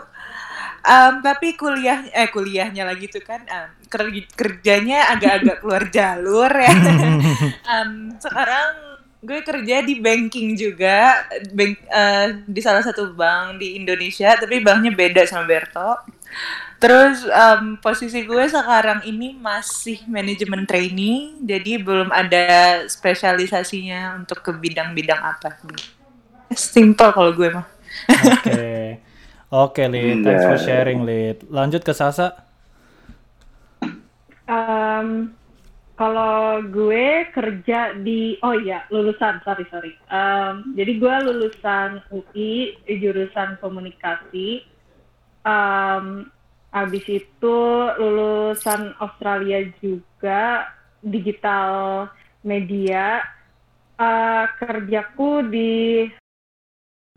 Em, 0.79 1.13
tapi 1.19 1.59
kuliah, 1.59 2.07
eh 2.15 2.31
kuliahnya 2.31 2.87
lagi 2.87 3.11
tuh 3.11 3.23
kan 3.23 3.43
ker- 3.91 4.31
kerjanya 4.35 5.11
agak-agak 5.11 5.57
keluar 5.63 5.83
jalur 5.91 6.51
ya. 6.51 6.71
Em, 7.75 8.15
sekarang 8.17 8.99
gue 9.19 9.43
kerja 9.43 9.83
di 9.83 9.99
banking 9.99 10.55
juga, 10.55 11.27
bank 11.51 11.73
eh, 11.91 12.27
di 12.47 12.61
salah 12.63 12.79
satu 12.79 13.11
bank 13.11 13.59
di 13.59 13.75
Indonesia, 13.75 14.31
tapi 14.39 14.63
banknya 14.63 14.95
beda 14.95 15.27
sama 15.27 15.43
Berto. 15.43 15.99
Terus 16.79 17.27
em, 17.27 17.75
posisi 17.83 18.23
gue 18.23 18.45
sekarang 18.47 19.03
ini 19.03 19.35
masih 19.35 19.99
manajemen 20.07 20.63
trainee, 20.63 21.35
jadi 21.43 21.75
belum 21.83 22.07
ada 22.07 22.87
spesialisasinya 22.87 24.15
untuk 24.23 24.39
ke 24.39 24.55
bidang-bidang 24.55 25.19
apa. 25.19 25.59
Simple 26.55 27.11
kalau 27.11 27.35
gue 27.35 27.51
mah. 27.51 27.67
Oke. 28.07 29.03
Oke, 29.49 29.83
Lid. 29.89 30.23
Thanks 30.23 30.45
for 30.45 30.59
sharing, 30.61 31.03
Lid. 31.03 31.43
Lanjut 31.51 31.83
ke 31.83 31.91
Sasa. 31.91 32.47
Um, 34.47 35.33
kalau 35.99 36.63
gue 36.63 37.27
kerja 37.35 37.91
di 37.99 38.39
oh 38.39 38.55
iya 38.55 38.87
lulusan 38.87 39.43
sorry 39.43 39.67
sorry 39.67 39.93
Um, 40.07 40.73
jadi 40.79 40.95
gue 40.95 41.15
lulusan 41.27 42.01
UI 42.07 42.79
jurusan 42.87 43.59
komunikasi 43.59 44.63
um, 45.43 46.31
abis 46.69 47.05
itu 47.09 47.57
lulusan 47.97 48.93
Australia 49.01 49.65
juga 49.81 50.69
digital 51.01 52.07
media 52.45 53.25
Uh, 53.99 54.47
kerjaku 54.55 55.43
di 55.51 56.07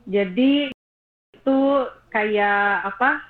jadi 0.02 0.66
itu 1.30 1.60
kayak 2.10 2.90
apa 2.90 3.22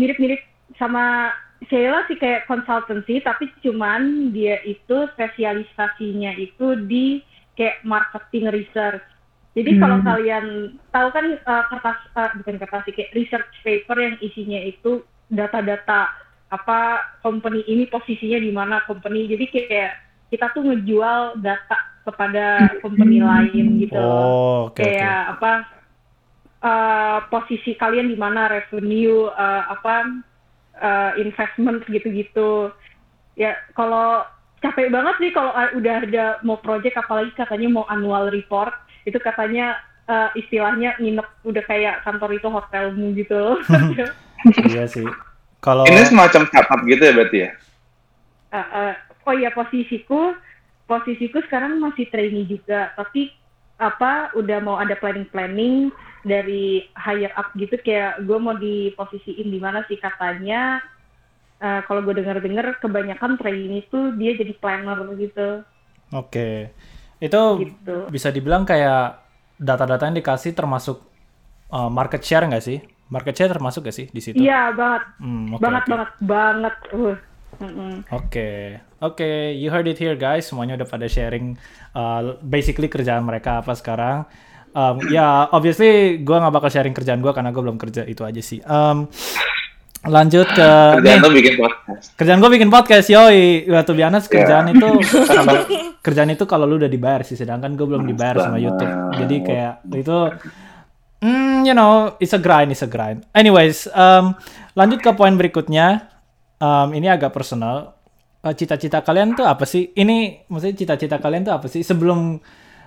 mirip-mirip 0.00 0.40
sama 0.80 1.28
Sheila 1.68 2.08
sih 2.08 2.16
kayak 2.16 2.48
consultancy 2.48 3.20
tapi 3.20 3.52
cuman 3.60 4.32
dia 4.32 4.64
itu 4.64 5.04
spesialisasinya 5.12 6.40
itu 6.40 6.88
di 6.88 7.20
kayak 7.52 7.84
marketing 7.84 8.48
research. 8.48 9.04
Jadi 9.52 9.76
kalau 9.76 10.00
kalian 10.00 10.80
tahu 10.88 11.08
kan 11.12 11.36
uh, 11.36 11.64
kertas 11.68 12.00
uh, 12.16 12.32
bukan 12.40 12.56
kertas 12.64 12.88
sih 12.88 12.96
kayak 12.96 13.12
research 13.12 13.52
paper 13.60 14.00
yang 14.00 14.16
isinya 14.24 14.60
itu 14.64 15.04
data-data 15.30 16.10
apa 16.50 16.80
company 17.22 17.62
ini 17.70 17.86
posisinya 17.86 18.42
di 18.42 18.50
mana 18.50 18.82
company. 18.84 19.30
Jadi 19.30 19.44
kayak 19.48 19.92
kita 20.30 20.50
tuh 20.54 20.62
ngejual 20.66 21.38
data 21.38 21.78
kepada 22.06 22.74
company 22.82 23.22
lain 23.22 23.78
gitu. 23.78 23.98
Oh, 23.98 24.70
oke, 24.70 24.78
oke. 24.78 24.82
kayak 24.82 25.38
apa 25.38 25.52
uh, 26.64 27.18
posisi 27.30 27.78
kalian 27.78 28.10
di 28.10 28.18
mana 28.18 28.50
revenue 28.50 29.30
uh, 29.30 29.70
apa 29.70 30.22
uh, 30.80 31.12
investment 31.20 31.84
gitu-gitu 31.86 32.72
ya 33.38 33.56
kalau 33.78 34.24
capek 34.60 34.92
banget 34.92 35.14
sih 35.18 35.30
kalau 35.32 35.52
udah 35.54 35.96
ada 36.04 36.26
mau 36.44 36.60
project 36.60 37.00
apalagi 37.00 37.32
katanya 37.32 37.68
mau 37.80 37.86
annual 37.88 38.28
report 38.28 38.74
itu 39.08 39.16
katanya 39.16 39.80
uh, 40.04 40.28
istilahnya 40.36 40.96
nginep 41.00 41.28
udah 41.48 41.64
kayak 41.64 42.04
kantor 42.04 42.36
itu 42.36 42.48
hotelmu 42.48 43.06
gitu. 43.16 43.42
Iya 44.70 44.84
sih. 44.88 45.06
Kalau 45.60 45.84
ini 45.84 46.02
semacam 46.08 46.48
startup 46.48 46.80
gitu 46.88 47.02
ya 47.04 47.12
berarti 47.12 47.38
ya? 47.44 47.50
Uh, 48.50 48.58
uh, 48.58 48.92
oh 49.28 49.34
iya 49.36 49.52
posisiku 49.52 50.34
posisiku 50.88 51.38
sekarang 51.46 51.78
masih 51.78 52.10
trainee 52.10 52.48
juga 52.50 52.90
tapi 52.98 53.30
apa 53.78 54.34
udah 54.34 54.58
mau 54.58 54.76
ada 54.76 54.98
planning 54.98 55.28
planning 55.30 55.94
dari 56.26 56.90
higher 56.98 57.30
up 57.38 57.54
gitu 57.54 57.78
kayak 57.78 58.26
gue 58.26 58.38
mau 58.42 58.58
diposisiin 58.58 59.48
di 59.48 59.62
mana 59.62 59.86
sih 59.86 59.96
katanya 59.96 60.82
uh, 61.62 61.80
kalau 61.86 62.02
gue 62.02 62.18
dengar 62.18 62.42
dengar 62.42 62.74
kebanyakan 62.82 63.38
trainee 63.38 63.86
itu 63.86 64.18
dia 64.18 64.34
jadi 64.34 64.52
planner 64.58 64.98
gitu 65.14 65.62
Oke. 66.10 66.74
Itu 67.22 67.62
gitu 67.62 68.10
bisa 68.10 68.34
dibilang 68.34 68.66
kayak 68.66 69.22
data-data 69.60 70.08
yang 70.10 70.16
dikasih 70.18 70.56
termasuk 70.56 71.04
uh, 71.70 71.86
market 71.86 72.24
share 72.24 72.46
nggak 72.46 72.64
sih? 72.64 72.78
Market 73.10 73.34
share 73.34 73.50
termasuk 73.50 73.82
nggak 73.82 73.92
sih 73.92 74.06
di 74.06 74.20
situ? 74.20 74.38
iya 74.38 74.70
banget 74.70 75.02
Hmm, 75.18 75.50
oke, 75.50 75.60
banget 75.60 75.82
oke. 75.82 75.90
banget 75.90 76.10
banget 76.22 76.74
uh. 76.92 77.16
Oke, 78.10 78.50
oke, 78.98 79.28
you 79.52 79.68
heard 79.68 79.84
it 79.84 79.96
here 79.96 80.14
guys. 80.14 80.46
Semuanya 80.46 80.74
udah 80.74 80.88
pada 80.88 81.06
sharing 81.06 81.58
uh, 81.92 82.20
basically 82.40 82.86
kerjaan 82.86 83.20
mereka 83.20 83.60
apa 83.60 83.74
sekarang. 83.74 84.24
Um, 84.70 85.02
ya, 85.08 85.44
obviously 85.48 85.90
gue 86.18 86.36
nggak 86.36 86.50
bakal 86.52 86.70
sharing 86.70 86.94
kerjaan 86.94 87.18
gue 87.18 87.28
karena 87.28 87.50
gue 87.50 87.60
belum 87.60 87.76
kerja 87.76 88.02
itu 88.04 88.22
aja 88.22 88.38
sih. 88.38 88.62
Um, 88.62 89.10
lanjut 90.02 90.48
ke 90.48 90.68
Kerjaan 90.96 91.04
nih, 91.12 91.20
lo 91.20 91.28
bikin 91.30 91.54
podcast. 91.58 92.04
kerjaan 92.16 92.38
gue 92.38 92.50
bikin 92.50 92.70
podcast 92.70 93.06
yoi. 93.08 93.42
To 93.84 93.92
be 93.92 94.00
honest, 94.00 94.26
Ya. 94.26 94.40
kerjaan 94.40 94.66
itu 94.70 94.88
kalau 95.36 95.54
kerjaan 96.00 96.30
itu 96.30 96.44
kalau 96.46 96.64
lu 96.64 96.78
udah 96.78 96.88
dibayar 96.88 97.20
sih, 97.20 97.34
sedangkan 97.34 97.74
gue 97.74 97.84
belum 97.84 98.06
dibayar 98.06 98.40
sama. 98.40 98.56
YouTube. 98.56 98.88
Jadi 99.18 99.36
kayak 99.42 99.74
itu 99.92 100.18
Hmm, 101.20 101.68
you 101.68 101.76
know, 101.76 102.16
it's 102.16 102.32
a 102.32 102.40
grind, 102.40 102.72
it's 102.72 102.80
a 102.80 102.88
grind. 102.88 103.28
Anyways, 103.36 103.84
um, 103.92 104.32
lanjut 104.72 105.04
ke 105.04 105.12
poin 105.12 105.36
berikutnya. 105.36 106.08
Um, 106.56 106.96
ini 106.96 107.12
agak 107.12 107.36
personal. 107.36 107.92
Uh, 108.40 108.56
Cita-cita 108.56 109.04
kalian 109.04 109.36
tuh 109.36 109.44
apa 109.44 109.68
sih? 109.68 109.92
Ini 109.92 110.48
maksudnya 110.48 110.76
cita-cita 110.80 111.20
kalian 111.20 111.44
tuh 111.44 111.52
apa 111.52 111.68
sih? 111.68 111.84
Sebelum 111.84 112.40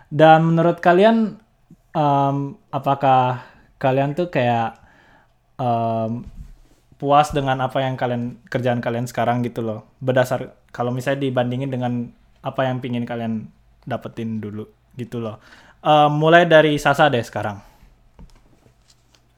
dan 0.10 0.50
menurut 0.50 0.82
kalian, 0.82 1.38
um, 1.94 2.58
apakah 2.74 3.46
kalian 3.78 4.18
tuh 4.18 4.34
kayak 4.34 4.82
um, 5.62 6.26
puas 6.98 7.30
dengan 7.30 7.62
apa 7.62 7.86
yang 7.86 7.94
kalian 7.94 8.42
kerjaan 8.50 8.82
kalian 8.82 9.06
sekarang 9.06 9.46
gitu 9.46 9.62
loh? 9.62 9.94
Berdasar 10.02 10.58
kalau 10.74 10.90
misalnya 10.90 11.30
dibandingin 11.30 11.70
dengan 11.70 12.10
apa 12.42 12.66
yang 12.66 12.82
pingin 12.82 13.06
kalian 13.06 13.46
dapetin 13.86 14.42
dulu 14.42 14.66
gitu 14.98 15.22
loh. 15.22 15.38
Um, 15.86 16.18
mulai 16.18 16.50
dari 16.50 16.82
Sasa 16.82 17.14
deh 17.14 17.22
sekarang. 17.22 17.73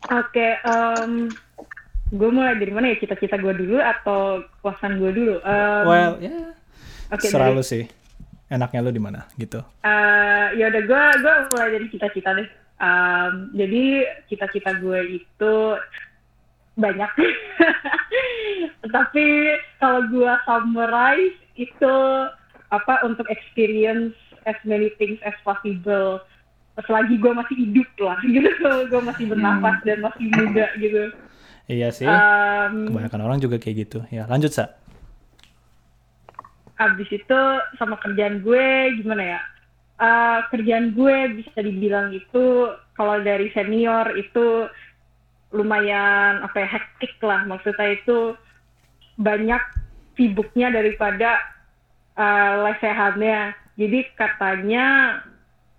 Oke, 0.07 0.47
em, 0.59 1.12
gue 2.07 2.29
mulai 2.29 2.55
dari 2.55 2.69
mana 2.69 2.93
ya 2.93 3.01
cita-cita 3.01 3.35
gue 3.35 3.53
dulu 3.55 3.77
atau 3.77 4.45
kepuasan 4.55 4.97
gue 4.97 5.12
dulu? 5.12 5.35
Em, 5.41 5.83
Well, 5.83 6.13
ya. 6.19 6.53
oke, 7.09 7.25
serah 7.25 7.50
dari- 7.50 7.57
lu 7.57 7.63
sih. 7.63 7.83
Enaknya 8.45 8.79
lu 8.79 8.91
di 8.91 9.01
mana 9.01 9.25
gitu. 9.35 9.57
Eh, 9.81 10.47
ya 10.55 10.69
udah 10.69 10.83
gue 10.83 11.03
gue 11.19 11.33
mulai 11.50 11.69
dari 11.71 11.88
cita-cita 11.89 12.29
deh. 12.31 12.45
Em, 12.77 13.33
jadi 13.51 13.83
cita-cita 14.27 14.77
gue 14.77 15.00
itu 15.17 15.53
banyak. 16.75 17.12
Tapi 18.95 19.27
kalau 19.79 20.05
gue 20.05 20.31
summarize 20.45 21.38
itu 21.55 21.95
apa 22.69 23.01
untuk 23.01 23.25
experience 23.27 24.13
as 24.45 24.57
many 24.63 24.93
things 24.95 25.17
as 25.24 25.33
possible. 25.41 26.21
Selagi 26.75 27.15
gue 27.15 27.32
masih 27.32 27.55
hidup 27.55 27.89
lah 28.03 28.20
gitu, 28.27 28.72
gue 28.91 29.01
masih 29.01 29.25
bernafas 29.32 29.79
dan 29.88 30.03
masih 30.03 30.25
muda 30.27 30.67
gitu. 30.75 31.03
Iya 31.72 31.88
sih. 31.96 32.05
Em, 32.05 32.91
Kebanyakan 32.91 33.22
orang 33.24 33.39
juga 33.39 33.55
kayak 33.58 33.88
gitu. 33.88 34.00
Ya, 34.12 34.27
lanjut, 34.27 34.51
Sa. 34.51 34.75
abis 36.75 37.08
itu 37.08 37.39
sama 37.79 37.96
kerjaan 38.03 38.44
gue 38.44 39.00
gimana 39.00 39.24
ya 39.24 39.39
Eh, 39.96 40.39
kerjaan 40.51 40.91
gue 40.91 41.39
bisa 41.39 41.63
dibilang 41.63 42.12
itu 42.12 42.67
kalau 43.00 43.15
dari 43.24 43.48
senior 43.55 44.12
itu 44.20 44.67
lumayan 45.55 46.44
apa 46.44 46.67
ya 46.67 46.67
hektik 46.67 47.15
lah 47.24 47.48
maksudnya 47.48 47.96
itu 47.96 48.36
banyak 49.15 49.63
sibuknya 50.20 50.67
daripada 50.67 51.39
eh, 52.20 52.53
lesehannya 52.67 53.55
jadi 53.79 54.00
katanya 54.20 54.86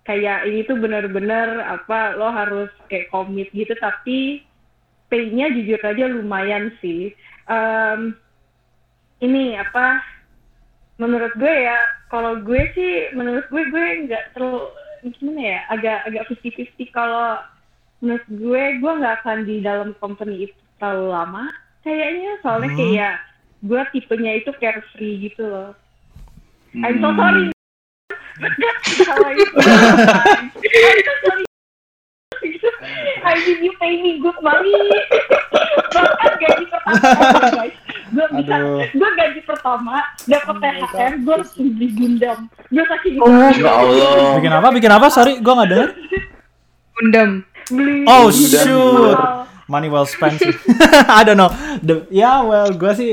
kayak 0.07 0.47
ini 0.47 0.63
tuh 0.63 0.79
bener-bener 0.79 1.61
apa 1.67 2.15
lo 2.15 2.31
harus 2.31 2.71
kayak 2.87 3.11
komit 3.11 3.51
gitu 3.51 3.75
tapi 3.77 4.47
pay-nya 5.11 5.51
jujur 5.51 5.79
aja 5.83 6.07
lumayan 6.07 6.71
sih 6.79 7.11
Em, 7.47 8.11
ini 9.19 9.55
apa 9.55 10.03
menurut 10.97 11.31
gue 11.35 11.53
ya 11.63 11.79
kalau 12.07 12.39
gue 12.43 12.59
sih 12.75 13.11
menurut 13.15 13.47
gue 13.47 13.63
gue 13.71 13.85
nggak 14.07 14.35
terlalu 14.35 14.67
gimana 15.15 15.41
ya 15.43 15.59
agak 15.71 15.97
agak 16.11 16.23
50-50 16.31 16.91
kalau 16.91 17.39
menurut 18.03 18.27
gue 18.27 18.63
gue 18.83 18.91
nggak 18.99 19.15
akan 19.23 19.37
di 19.47 19.55
dalam 19.63 19.95
company 20.03 20.51
itu 20.51 20.57
terlalu 20.75 21.07
lama 21.13 21.45
kayaknya 21.87 22.31
soalnya 22.43 22.69
Hmm. 22.73 22.79
kayak 22.79 23.15
gue 23.63 23.81
tipenya 23.95 24.31
itu 24.37 24.51
carefree 24.61 25.31
gitu 25.31 25.43
loh. 25.47 25.71
I'm 26.77 27.01
so 27.01 27.09
Hmm. 27.09 27.17
sorry. 27.17 27.56
How 28.37 29.29
you 29.33 29.47
sorry. 29.49 31.43
I 33.23 33.33
mean 33.43 33.59
you 33.65 33.73
pay 33.81 33.93
me 33.97 34.21
good 34.21 34.37
money. 34.39 34.77
Bahkan 35.89 36.31
gaji 36.37 36.65
pertama 36.69 37.49
guys. 37.51 37.75
Gue 38.07 38.23
bisa, 38.39 38.53
Aduh. 38.55 38.79
gue 38.87 39.09
gaji 39.19 39.41
pertama 39.43 39.99
dapat 40.23 40.55
THR, 40.63 41.11
gue 41.19 41.35
langsung 41.35 41.67
beli 41.75 41.87
Gundam. 41.91 42.39
Gue 42.71 42.83
kasih 42.87 43.11
Ya 43.59 43.71
Allah. 43.73 44.39
Bikin 44.39 44.51
apa? 44.53 44.67
Bikin 44.71 44.91
apa? 44.93 45.07
Sorry, 45.11 45.43
gua 45.43 45.53
nggak 45.59 45.69
denger. 45.73 45.89
Gundam. 46.95 47.29
beli. 47.67 48.07
Oh 48.07 48.31
shoot, 48.31 48.63
Wow. 49.19 49.43
money 49.67 49.91
well 49.91 50.07
spent 50.07 50.39
sih. 50.39 50.55
I 51.11 51.27
don't 51.27 51.35
know. 51.35 51.51
The, 51.83 52.07
ya 52.07 52.39
well, 52.41 52.71
gue 52.71 52.93
sih 52.95 53.11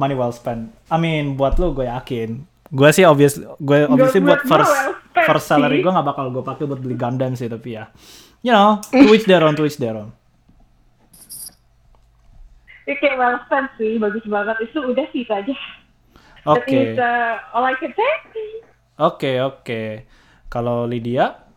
money 0.00 0.16
well 0.16 0.32
spent. 0.32 0.72
I 0.88 0.96
mean, 0.96 1.36
buat 1.36 1.60
lu 1.60 1.76
gue 1.76 1.84
yakin. 1.84 2.48
Gue 2.70 2.90
sih 2.94 3.02
obvious, 3.02 3.34
gue 3.36 3.78
obviously 3.84 4.22
buat 4.22 4.46
first 4.46 4.70
first 5.26 5.46
salary 5.50 5.82
gue 5.82 5.90
nggak 5.90 6.06
bakal 6.06 6.30
gue 6.30 6.42
pakai 6.42 6.64
buat 6.70 6.78
beli 6.78 6.94
Gundam 6.94 7.34
sih 7.34 7.50
tapi 7.50 7.74
ya, 7.74 7.90
you 8.46 8.54
know, 8.54 8.78
to 8.94 9.10
each 9.10 9.26
their 9.26 9.42
own, 9.42 9.58
to 9.58 9.66
each 9.66 9.76
their 9.76 9.98
own. 9.98 10.14
Ya, 12.86 12.94
kayak 12.98 13.18
well 13.18 13.38
spent 13.46 13.70
sih, 13.78 13.98
bagus 13.98 14.22
banget. 14.26 14.56
Itu 14.70 14.82
udah 14.82 15.06
sih 15.10 15.22
itu 15.22 15.30
aja. 15.30 15.54
Oke, 16.48 16.66
That 16.66 16.94
is 16.94 16.98
uh, 16.98 17.34
all 17.52 17.66
I 17.68 17.74
can 17.76 17.92
say. 17.92 18.12
oke, 18.98 19.30
oke. 19.44 19.82
Kalau 20.48 20.88
Lydia, 20.88 21.50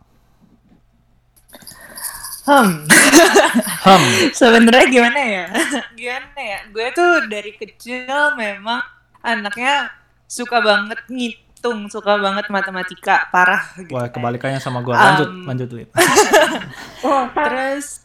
Hmm. 2.44 2.84
hmm, 2.84 4.04
Sebenarnya 4.38 4.86
gimana 4.92 5.16
ya? 5.16 5.44
gimana 5.98 6.36
ya? 6.36 6.58
Gue 6.68 6.92
tuh 6.92 7.24
dari 7.24 7.56
kecil 7.56 8.04
memang 8.36 8.84
anaknya 9.24 9.88
suka 10.34 10.58
banget 10.58 10.98
ngitung, 11.06 11.86
suka 11.86 12.18
banget 12.18 12.50
matematika, 12.50 13.30
parah 13.30 13.62
gitu. 13.78 13.94
wah 13.94 14.10
kebalikannya 14.10 14.58
sama 14.58 14.82
gue. 14.82 14.90
Lanjut, 14.90 15.28
Um, 15.30 15.46
lanjut 15.46 15.68
Lid. 15.70 15.88
Oh, 17.06 17.30
sama 17.30 17.46
Terus 17.46 18.02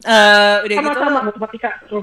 eh 0.00 0.56
udah 0.64 0.74
gitu 0.80 0.98
sama 0.98 1.20
matematika. 1.22 1.70
Tuh. 1.86 2.02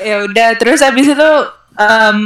ya 0.00 0.22
udah 0.22 0.48
terus 0.54 0.82
habis 0.82 1.06
itu 1.08 1.30
em, 1.74 2.20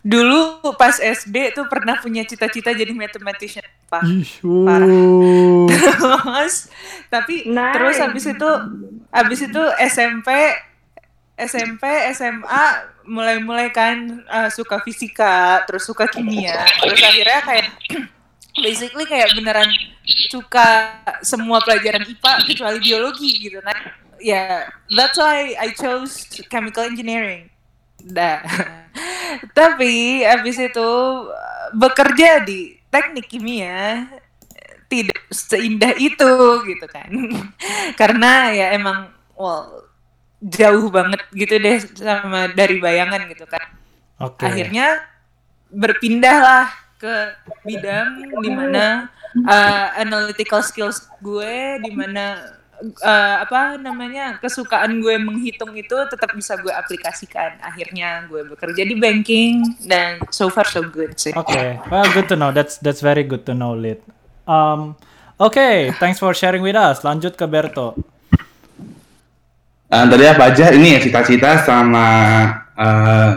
dulu 0.00 0.58
pas 0.74 0.94
SD 0.94 1.52
tuh 1.52 1.66
pernah 1.66 1.98
punya 1.98 2.22
cita-cita 2.22 2.70
jadi 2.70 2.90
mathematician 2.90 3.66
pak 3.86 4.02
parah. 4.02 4.86
uh. 4.86 5.66
terus 5.70 6.70
tapi 7.08 7.46
Nice. 7.46 7.74
terus 7.74 7.96
habis 7.98 8.24
itu 8.26 8.50
habis 9.10 9.40
itu 9.42 9.62
SMP 9.84 10.28
SMP 11.38 11.86
SMA 12.18 12.64
mulai-mulai 13.06 13.70
kan 13.70 14.26
eh, 14.26 14.50
suka 14.50 14.82
fisika 14.82 15.62
terus 15.64 15.86
suka 15.86 16.10
kimia. 16.10 16.66
Terus 16.82 16.98
akhirnya 16.98 17.40
kayak 17.46 17.66
basically 18.66 19.06
kayak 19.06 19.30
beneran 19.38 19.70
suka 20.28 20.98
semua 21.22 21.62
pelajaran 21.62 22.02
IPA 22.02 22.32
kecuali 22.42 22.78
biologi 22.82 23.30
gitu. 23.38 23.62
Nah 23.62 23.78
ya 24.18 24.66
that's 24.90 25.14
why 25.14 25.54
I 25.54 25.70
chose 25.78 26.26
chemical 26.50 26.82
engineering. 26.82 27.48
Dah. 28.02 28.42
Tapi 29.58 30.26
habis 30.26 30.58
itu 30.58 30.90
eh, 31.30 31.66
bekerja 31.78 32.42
di 32.42 32.82
teknik 32.90 33.30
kimia 33.30 34.10
tidak 34.88 35.20
seindah 35.30 35.94
itu 36.00 36.32
gitu 36.66 36.86
kan. 36.90 37.10
Karena 38.00 38.50
ya 38.50 38.66
emang 38.74 39.12
well 39.38 39.87
jauh 40.38 40.86
banget 40.90 41.20
gitu 41.34 41.54
deh 41.58 41.78
sama 41.98 42.50
dari 42.54 42.78
bayangan 42.78 43.26
gitu 43.26 43.44
kan 43.46 43.66
Oke. 44.22 44.46
akhirnya 44.46 45.02
berpindahlah 45.70 46.70
ke 46.98 47.14
bidang 47.66 48.26
di 48.42 48.50
mana 48.50 49.10
uh, 49.46 49.86
analytical 49.98 50.62
skills 50.62 51.06
gue 51.22 51.78
di 51.82 51.90
mana 51.94 52.54
uh, 53.02 53.36
apa 53.42 53.78
namanya 53.78 54.38
kesukaan 54.38 54.98
gue 55.02 55.14
menghitung 55.18 55.74
itu 55.74 55.94
tetap 56.10 56.30
bisa 56.34 56.58
gue 56.58 56.70
aplikasikan 56.70 57.58
akhirnya 57.62 58.26
gue 58.26 58.46
bekerja 58.46 58.82
di 58.86 58.94
banking 58.98 59.78
dan 59.86 60.22
so 60.30 60.50
far 60.50 60.66
so 60.66 60.82
good 60.82 61.14
sih 61.18 61.34
Okay, 61.34 61.78
well, 61.90 62.06
good 62.14 62.26
to 62.26 62.34
know. 62.34 62.50
That's 62.50 62.78
that's 62.82 63.02
very 63.02 63.22
good 63.22 63.46
to 63.46 63.54
know, 63.54 63.78
Lid. 63.78 64.02
Um, 64.48 64.98
okay, 65.38 65.94
thanks 66.02 66.18
for 66.18 66.34
sharing 66.34 66.64
with 66.66 66.74
us. 66.74 67.06
Lanjut 67.06 67.38
ke 67.38 67.46
Berto. 67.46 67.94
Eh, 69.88 70.04
tadi 70.04 70.24
apa 70.28 70.52
aja 70.52 70.68
ini 70.76 70.92
ya 70.92 71.00
cita-cita 71.00 71.64
sama 71.64 72.04
eh, 72.76 73.30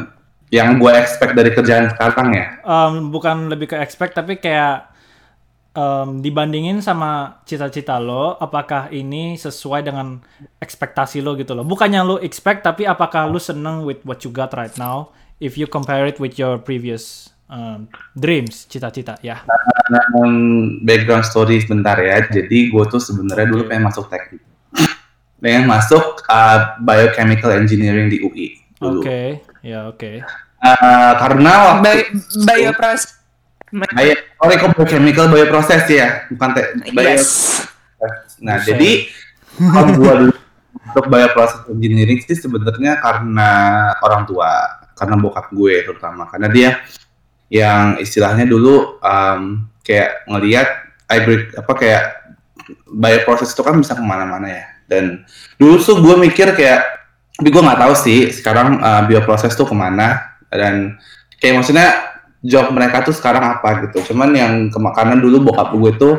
yang 0.51 0.75
gue 0.75 0.91
expect 0.91 1.31
dari 1.31 1.55
kerjaan 1.55 1.95
sekarang 1.95 2.35
ya. 2.35 2.59
Um, 2.67 3.07
bukan 3.07 3.47
lebih 3.47 3.71
ke 3.71 3.79
expect, 3.79 4.19
tapi 4.19 4.35
kayak 4.35 4.91
um, 5.71 6.19
dibandingin 6.19 6.83
sama 6.83 7.39
cita-cita 7.47 7.95
lo, 8.03 8.35
apakah 8.35 8.91
ini 8.91 9.39
sesuai 9.39 9.87
dengan 9.87 10.19
ekspektasi 10.59 11.23
lo 11.23 11.39
gitu 11.39 11.55
loh? 11.55 11.63
Bukannya 11.63 12.03
lo 12.03 12.19
expect, 12.19 12.67
tapi 12.67 12.83
apakah 12.83 13.31
lo 13.31 13.39
seneng 13.39 13.87
with 13.87 14.03
what 14.03 14.19
you 14.27 14.31
got 14.35 14.51
right 14.59 14.75
now? 14.75 15.15
If 15.39 15.55
you 15.55 15.71
compare 15.71 16.03
it 16.03 16.19
with 16.19 16.35
your 16.35 16.59
previous 16.59 17.31
um, 17.47 17.87
dreams, 18.11 18.67
cita-cita, 18.67 19.23
ya. 19.23 19.47
Um, 20.19 20.83
background 20.83 21.23
story 21.23 21.63
sebentar 21.63 21.95
ya. 21.95 22.27
Jadi 22.27 22.75
gue 22.75 22.83
tuh 22.91 22.99
sebenarnya 22.99 23.47
dulu 23.47 23.71
pengen 23.71 23.87
masuk 23.87 24.11
teknik. 24.11 24.50
Pengen 25.41 25.65
masuk 25.65 26.21
uh, 26.29 26.77
biochemical 26.85 27.57
engineering 27.57 28.13
di 28.13 28.21
UI 28.21 28.47
Oke, 28.77 29.41
dulu. 29.41 29.65
ya 29.65 29.89
oke. 29.89 30.21
Uh, 30.61 31.11
karena 31.17 31.53
waktu 31.81 32.13
Bio, 32.45 32.69
biopros 32.69 33.17
bio, 33.73 34.13
sorry 34.37 34.55
kok 34.61 34.71
biochemical 34.77 35.25
bioproses 35.33 35.83
ya, 35.89 36.29
bukan 36.29 36.49
te, 36.53 36.61
bio, 36.93 37.01
yes 37.01 37.65
Nah, 38.41 38.57
Buset. 38.57 38.67
jadi 38.73 38.91
kalau 39.61 39.93
gua 40.01 40.13
dulu 40.17 40.33
untuk 40.81 41.05
bioproses 41.07 41.61
engineering 41.69 42.19
sih 42.25 42.33
sebenarnya 42.33 42.97
karena 42.97 43.49
orang 44.01 44.25
tua, 44.25 44.49
karena 44.97 45.15
bokap 45.21 45.53
gue 45.53 45.85
terutama, 45.85 46.25
karena 46.27 46.49
dia 46.49 46.69
yang 47.53 48.01
istilahnya 48.01 48.49
dulu 48.49 48.97
um, 49.03 49.69
kayak 49.85 50.25
ngelihat 50.25 50.67
hybrid 51.05 51.53
apa 51.53 51.71
kayak 51.77 52.03
bioproses 52.87 53.51
itu 53.53 53.61
kan 53.61 53.77
bisa 53.77 53.93
ke 53.93 54.01
mana-mana 54.03 54.47
ya. 54.49 54.65
Dan 54.91 55.23
dulu 55.55 55.79
tuh 55.79 56.03
gue 56.03 56.15
mikir 56.19 56.51
kayak, 56.51 56.83
tapi 57.39 57.47
gue 57.47 57.63
nggak 57.63 57.79
tahu 57.79 57.93
sih 57.95 58.27
sekarang 58.35 58.83
uh, 58.83 59.07
bioproses 59.07 59.55
tuh 59.55 59.63
ke 59.63 59.71
mana 59.71 60.35
dan 60.51 60.99
kayak 61.39 61.63
maksudnya 61.63 61.87
job 62.43 62.75
mereka 62.75 63.07
tuh 63.07 63.15
sekarang 63.15 63.55
apa 63.55 63.87
gitu. 63.87 64.11
Cuman 64.11 64.35
yang 64.35 64.53
kema- 64.67 64.91
karena 64.91 65.15
dulu 65.15 65.47
bokap 65.47 65.71
gue 65.71 65.91
tuh 65.95 66.15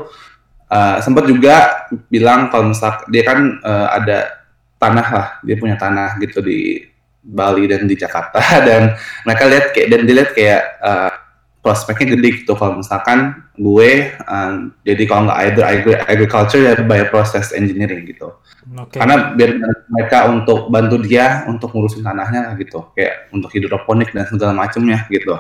uh, 0.73 0.97
sempat 1.05 1.29
juga 1.29 1.85
bilang 2.09 2.49
kalau 2.49 2.73
misal 2.73 3.05
dia 3.13 3.23
kan 3.29 3.61
uh, 3.61 3.93
ada 3.93 4.41
tanah 4.81 5.07
lah, 5.13 5.29
dia 5.45 5.61
punya 5.61 5.77
tanah 5.77 6.17
gitu 6.19 6.41
di 6.41 6.89
Bali 7.23 7.71
dan 7.71 7.87
di 7.87 7.95
Jakarta 7.95 8.43
dan 8.67 8.99
mereka 9.23 9.45
lihat 9.47 9.67
kayak 9.71 9.89
dan 9.95 10.01
dilihat 10.03 10.31
kayak 10.35 10.63
uh, 10.83 11.22
prospeknya 11.63 12.19
gede 12.19 12.43
gitu. 12.43 12.59
Kalau 12.59 12.83
misalkan 12.83 13.47
gue 13.55 14.11
um, 14.27 14.75
jadi 14.83 15.03
kalau 15.07 15.31
nggak 15.31 15.39
either 15.47 15.65
agri- 15.65 16.03
agriculture 16.11 16.63
ya 16.63 16.75
bioprocess 16.83 17.55
engineering 17.55 18.05
gitu. 18.05 18.35
Oke. 18.63 18.95
karena 18.95 19.35
biar 19.35 19.59
mereka 19.91 20.31
untuk 20.31 20.71
bantu 20.71 21.03
dia 21.03 21.43
untuk 21.51 21.75
ngurusin 21.75 22.03
tanahnya 22.03 22.55
gitu. 22.59 22.91
Kayak 22.95 23.31
untuk 23.35 23.51
hidroponik 23.55 24.11
dan 24.15 24.27
segala 24.31 24.55
macamnya 24.55 25.07
gitu. 25.11 25.35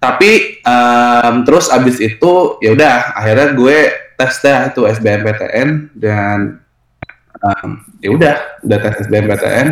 Tapi 0.00 0.60
em, 0.64 1.34
terus 1.46 1.68
abis 1.68 2.00
itu 2.00 2.56
ya 2.60 2.72
udah 2.72 3.16
akhirnya 3.16 3.48
gue 3.56 3.78
tes 4.16 4.32
dah 4.40 4.70
itu 4.70 4.80
SBMPTN 4.86 5.92
dan 5.98 6.61
em, 7.42 7.70
ya 7.98 8.08
udah 8.14 8.34
udah 8.62 8.78
tes 8.78 9.06
SBMPTN 9.06 9.66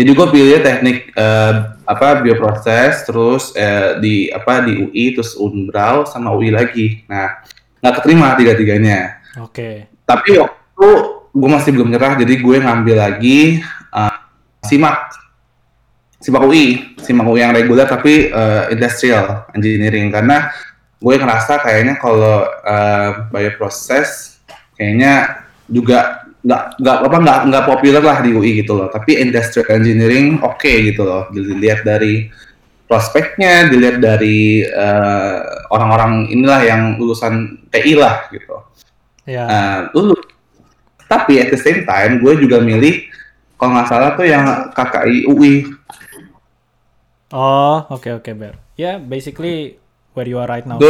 jadi 0.00 0.10
gue 0.16 0.26
pilih 0.32 0.58
teknik 0.64 1.12
eh, 1.12 1.54
apa 1.84 2.24
bioproses 2.24 3.04
terus 3.04 3.52
eh, 3.52 4.00
di 4.00 4.32
apa 4.32 4.64
di 4.64 4.88
UI 4.88 5.04
terus 5.12 5.36
Unbrau 5.36 6.08
sama 6.08 6.32
UI 6.32 6.48
lagi. 6.48 7.04
Nah 7.06 7.44
nggak 7.80 7.94
keterima 8.00 8.36
tiga 8.36 8.52
tiganya 8.56 9.20
Oke. 9.40 9.88
tapi 10.04 10.36
waktu 10.36 10.88
gue 11.30 11.48
masih 11.48 11.70
belum 11.72 11.88
nyerah 11.94 12.18
jadi 12.18 12.34
gue 12.42 12.56
ngambil 12.58 12.96
lagi 12.98 13.62
uh, 13.94 14.14
simak. 14.66 15.14
Simak 16.20 16.42
UI 16.44 16.96
simak 17.00 17.24
UI 17.24 17.40
yang 17.40 17.54
reguler 17.56 17.86
tapi 17.88 18.28
uh, 18.28 18.68
industrial 18.68 19.48
engineering. 19.54 20.10
Karena 20.12 20.50
gue 21.00 21.14
ngerasa 21.16 21.64
kayaknya 21.64 21.96
kalau 21.96 22.44
uh, 22.44 23.30
bioproses 23.32 24.40
kayaknya 24.76 25.46
juga 25.70 26.29
nggak 26.40 26.62
nggak 26.80 26.96
apa 27.04 27.16
nggak 27.20 27.38
nggak 27.52 27.64
populer 27.68 28.02
lah 28.02 28.18
di 28.24 28.30
UI 28.32 28.64
gitu 28.64 28.72
loh 28.72 28.88
tapi 28.88 29.20
industrial 29.20 29.68
engineering 29.76 30.40
oke 30.40 30.64
gitu 30.64 31.04
loh 31.04 31.28
dilihat 31.28 31.84
dari 31.84 32.32
prospeknya 32.88 33.68
dilihat 33.68 34.00
dari 34.00 34.64
uh, 34.64 35.68
orang-orang 35.68 36.32
inilah 36.32 36.60
yang 36.64 36.82
lulusan 36.96 37.60
TI 37.68 37.94
lah 37.94 38.24
gitu 38.32 38.70
Ya. 39.30 39.44
Nah, 39.46 39.76
dulu. 39.94 40.18
Tapi 41.06 41.42
at 41.42 41.50
the 41.54 41.60
same 41.60 41.86
time, 41.86 42.18
gue 42.22 42.34
juga 42.38 42.62
milih 42.62 43.06
kalau 43.58 43.78
nggak 43.78 43.88
salah 43.90 44.10
tuh 44.18 44.26
yang 44.26 44.70
KKI 44.74 45.30
UI. 45.30 45.54
Oh, 47.30 47.86
oke 47.90 48.10
oke 48.22 48.30
Ber. 48.34 48.58
Ya, 48.74 48.98
basically 48.98 49.78
where 50.18 50.26
you 50.26 50.38
are 50.38 50.50
right 50.50 50.66
now. 50.66 50.82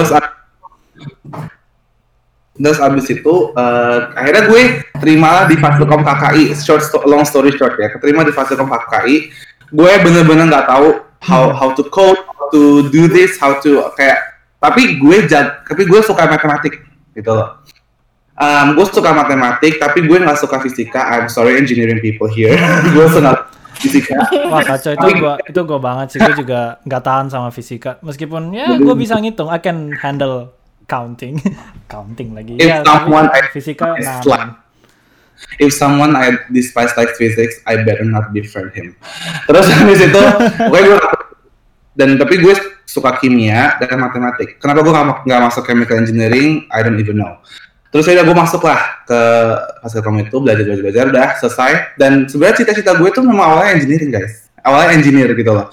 Terus 2.61 2.77
abis 2.77 3.09
itu 3.09 3.57
eh, 3.57 3.99
akhirnya 4.13 4.45
gue 4.53 4.63
terima 5.01 5.49
di 5.49 5.57
Fasilkom 5.57 6.05
KKI 6.05 6.53
short 6.61 6.85
sto- 6.85 7.05
long 7.09 7.25
story 7.25 7.57
short 7.57 7.81
ya 7.81 7.89
keterima 7.89 8.21
di 8.21 8.37
Fasilkom 8.37 8.69
KKI 8.69 9.17
gue 9.73 9.93
bener-bener 10.05 10.45
nggak 10.53 10.69
tahu 10.69 11.01
how 11.25 11.57
how 11.57 11.73
to 11.73 11.81
code 11.89 12.21
how 12.37 12.53
to 12.53 12.93
do 12.93 13.09
this 13.09 13.41
how 13.41 13.57
to 13.65 13.89
kayak 13.97 14.21
tapi 14.61 15.01
gue 15.01 15.25
jag 15.25 15.65
tapi 15.65 15.89
gue 15.89 16.01
suka 16.05 16.29
matematik 16.29 16.85
gitu 17.17 17.33
loh. 17.33 17.65
Um, 18.41 18.73
gue 18.73 18.89
suka 18.89 19.13
matematik 19.13 19.81
tapi 19.81 20.05
gue 20.05 20.17
nggak 20.21 20.37
suka 20.37 20.61
fisika. 20.61 21.01
I'm 21.17 21.29
sorry 21.33 21.57
engineering 21.61 22.01
people 22.01 22.25
here. 22.25 22.57
Gue 22.97 23.05
suka 23.13 23.53
fisika. 23.81 24.17
Wah 24.49 24.61
kacau. 24.65 24.93
Itu 24.93 25.09
gua 25.17 25.35
itu 25.41 25.61
gua 25.65 25.81
banget 25.81 26.07
sih. 26.13 26.19
Gua 26.21 26.35
juga 26.37 26.61
nggak 26.85 27.03
tahan 27.05 27.27
sama 27.33 27.49
fisika. 27.49 27.97
Meskipun 28.05 28.53
ya 28.53 28.77
gua 28.81 28.97
bisa 28.97 29.17
ngitung. 29.17 29.49
I 29.49 29.61
can 29.61 29.93
handle 29.97 30.53
counting 30.91 31.39
counting 31.93 32.35
lagi 32.35 32.59
If 32.59 32.67
ya 32.67 32.83
tapi 32.83 33.07
someone 33.07 33.27
I- 33.31 33.51
fisika 33.55 33.95
is 33.95 34.05
nah 34.11 34.19
like- 34.27 34.55
if 35.57 35.73
someone 35.73 36.13
I 36.19 36.37
despise 36.53 36.93
like 37.01 37.17
physics, 37.17 37.65
I 37.65 37.81
better 37.81 38.05
not 38.05 38.29
befriend 38.37 38.77
him. 38.77 38.93
Terus 39.49 39.67
habis 39.73 40.05
itu, 40.05 40.23
pokoknya 40.69 40.85
gue 40.85 40.99
dan 41.97 42.09
tapi 42.21 42.45
gue 42.45 42.55
suka 42.85 43.17
kimia 43.17 43.81
dan 43.81 43.97
matematik. 44.05 44.61
Kenapa 44.61 44.85
gue 44.85 44.93
nggak 45.25 45.41
masuk 45.41 45.65
chemical 45.65 45.97
engineering? 45.97 46.69
I 46.69 46.85
don't 46.85 47.01
even 47.01 47.17
know. 47.17 47.41
Terus 47.89 48.07
ya 48.13 48.21
gue 48.23 48.37
masuk 48.37 48.63
lah 48.63 49.03
ke 49.09 49.21
Fasilkom 49.83 50.21
itu 50.21 50.37
belajar 50.39 50.63
belajar 50.63 50.85
belajar 50.85 51.05
udah 51.11 51.29
selesai 51.41 51.73
dan 51.99 52.29
sebenarnya 52.29 52.57
cita-cita 52.63 52.95
gue 53.01 53.09
tuh 53.11 53.25
memang 53.25 53.57
awalnya 53.57 53.81
engineering 53.81 54.13
guys. 54.13 54.47
Awalnya 54.61 55.01
engineer 55.01 55.33
gitu 55.35 55.51
loh. 55.57 55.73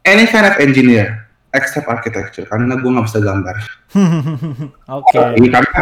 Any 0.00 0.24
kind 0.26 0.48
of 0.48 0.56
engineer 0.58 1.23
except 1.54 1.86
architecture 1.86 2.44
karena 2.44 2.74
gue 2.76 2.90
nggak 2.90 3.06
bisa 3.06 3.20
gambar. 3.22 3.56
oke. 4.98 5.20
Ini 5.38 5.48
karena 5.48 5.80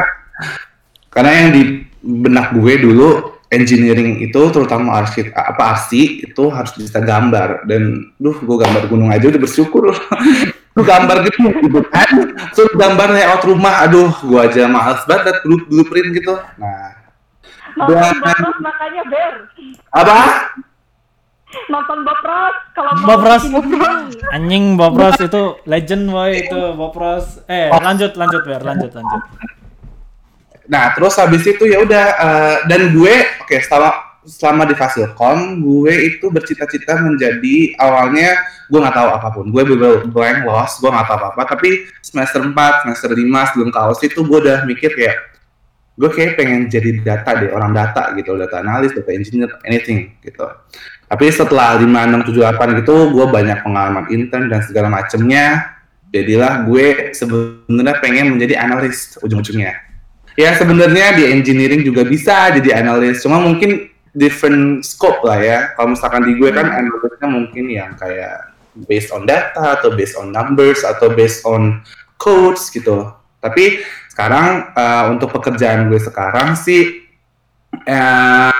karena 1.08 1.30
yang 1.32 1.50
di 1.56 1.62
benak 2.02 2.52
gue 2.52 2.72
dulu 2.78 3.08
engineering 3.52 4.24
itu 4.24 4.40
terutama 4.48 4.96
arsip 5.04 5.28
apa 5.36 5.76
arsi 5.76 6.24
itu 6.24 6.44
harus 6.52 6.72
bisa 6.76 7.00
gambar. 7.00 7.64
Dan 7.64 8.12
duh 8.20 8.36
gue 8.36 8.56
gambar 8.60 8.86
gunung 8.88 9.08
aja 9.08 9.28
udah 9.28 9.40
bersyukur. 9.40 9.92
Lu 10.76 10.80
gambar 10.88 11.28
gitu 11.28 11.52
gitu 11.52 11.80
kan? 11.92 12.32
Suruh 12.56 12.72
gambar 12.72 13.12
layout 13.12 13.44
rumah 13.44 13.84
aduh 13.84 14.08
gue 14.24 14.40
aja 14.40 14.64
males 14.64 15.04
banget 15.04 15.36
blue 15.44 15.60
blueprint 15.68 16.16
gitu. 16.16 16.32
Nah. 16.56 16.96
Nonton 17.72 18.20
Dan- 18.20 18.60
makanya 18.60 19.02
Ber. 19.08 19.34
apa 19.92 20.16
Nonton 21.68 21.98
Bopros 22.04 22.56
kalau 22.72 22.92
mau 22.96 23.06
Bob 23.16 23.22
Ross 23.28 23.44
anjing 24.32 24.64
Bob 24.80 24.94
Ross 24.96 25.18
itu 25.20 25.42
legend 25.68 26.08
boy 26.08 26.30
itu 26.32 26.60
Bob 26.76 26.94
Ross. 26.96 27.40
Eh 27.48 27.68
lanjut 27.68 28.16
lanjut 28.16 28.42
Ber 28.44 28.62
lanjut 28.64 28.90
lanjut. 28.92 29.22
Nah, 30.70 30.94
terus 30.94 31.18
habis 31.18 31.42
itu 31.44 31.68
ya 31.68 31.82
udah 31.82 32.06
eh, 32.16 32.56
dan 32.70 32.94
gue 32.94 33.14
oke 33.42 33.56
selama 33.60 33.90
selama 34.22 34.62
di 34.70 34.78
Fasilkom 34.78 35.58
gue 35.58 36.14
itu 36.14 36.30
bercita-cita 36.30 36.94
menjadi 37.02 37.74
awalnya 37.74 38.38
gue 38.70 38.78
nggak 38.78 38.96
tahu 38.96 39.08
apa 39.10 39.28
pun. 39.34 39.46
Gue 39.50 39.62
blank 40.08 40.46
lost, 40.46 40.80
gue 40.80 40.88
nggak 40.88 41.06
tahu 41.10 41.18
apa-apa. 41.18 41.42
Tapi 41.58 41.90
semester 42.00 42.40
4, 42.40 42.54
semester 42.86 43.10
5 43.12 43.48
sebelum 43.52 43.70
kaos 43.74 44.00
itu 44.00 44.22
gue 44.22 44.38
udah 44.48 44.64
mikir 44.64 44.94
kayak 44.94 45.31
gue 45.98 46.10
kayak 46.10 46.40
pengen 46.40 46.68
jadi 46.72 47.04
data 47.04 47.36
deh, 47.36 47.52
orang 47.52 47.76
data 47.76 48.16
gitu, 48.16 48.34
data 48.36 48.64
analis, 48.64 48.96
data 48.96 49.10
engineer, 49.12 49.50
anything 49.68 50.16
gitu. 50.24 50.44
Tapi 51.06 51.28
setelah 51.28 51.76
5, 51.76 51.84
6, 51.84 52.32
7, 52.32 52.56
8 52.56 52.80
gitu, 52.80 52.96
gue 53.12 53.26
banyak 53.28 53.58
pengalaman 53.60 54.08
intern 54.08 54.48
dan 54.48 54.64
segala 54.64 54.88
macemnya. 54.88 55.76
Jadilah 56.12 56.68
gue 56.68 57.16
sebenarnya 57.16 57.96
pengen 58.04 58.36
menjadi 58.36 58.60
analis 58.60 59.16
ujung-ujungnya 59.24 59.92
ya 60.36 60.56
sebenarnya 60.56 61.16
di 61.20 61.24
engineering 61.28 61.84
juga 61.84 62.08
bisa 62.08 62.52
jadi 62.56 62.84
analis 62.84 63.20
cuma 63.20 63.40
mungkin 63.40 63.92
different 64.16 64.84
scope 64.84 65.24
lah 65.24 65.40
ya 65.40 65.58
kalau 65.76 65.96
misalkan 65.96 66.24
di 66.24 66.36
gue 66.36 66.50
kan 66.52 66.68
analisnya 66.68 67.28
mungkin 67.28 67.64
yang 67.68 67.92
kayak 67.96 68.52
based 68.88 69.12
on 69.12 69.28
data 69.28 69.80
atau 69.80 69.92
based 69.92 70.16
on 70.16 70.32
numbers 70.32 70.80
atau 70.84 71.12
based 71.12 71.44
on 71.44 71.80
codes 72.16 72.72
gitu 72.72 73.12
tapi 73.44 73.84
sekarang 74.12 74.76
uh, 74.76 75.08
untuk 75.08 75.32
pekerjaan 75.32 75.88
gue 75.88 75.96
sekarang 75.96 76.52
sih 76.52 77.08
eh, 77.88 78.52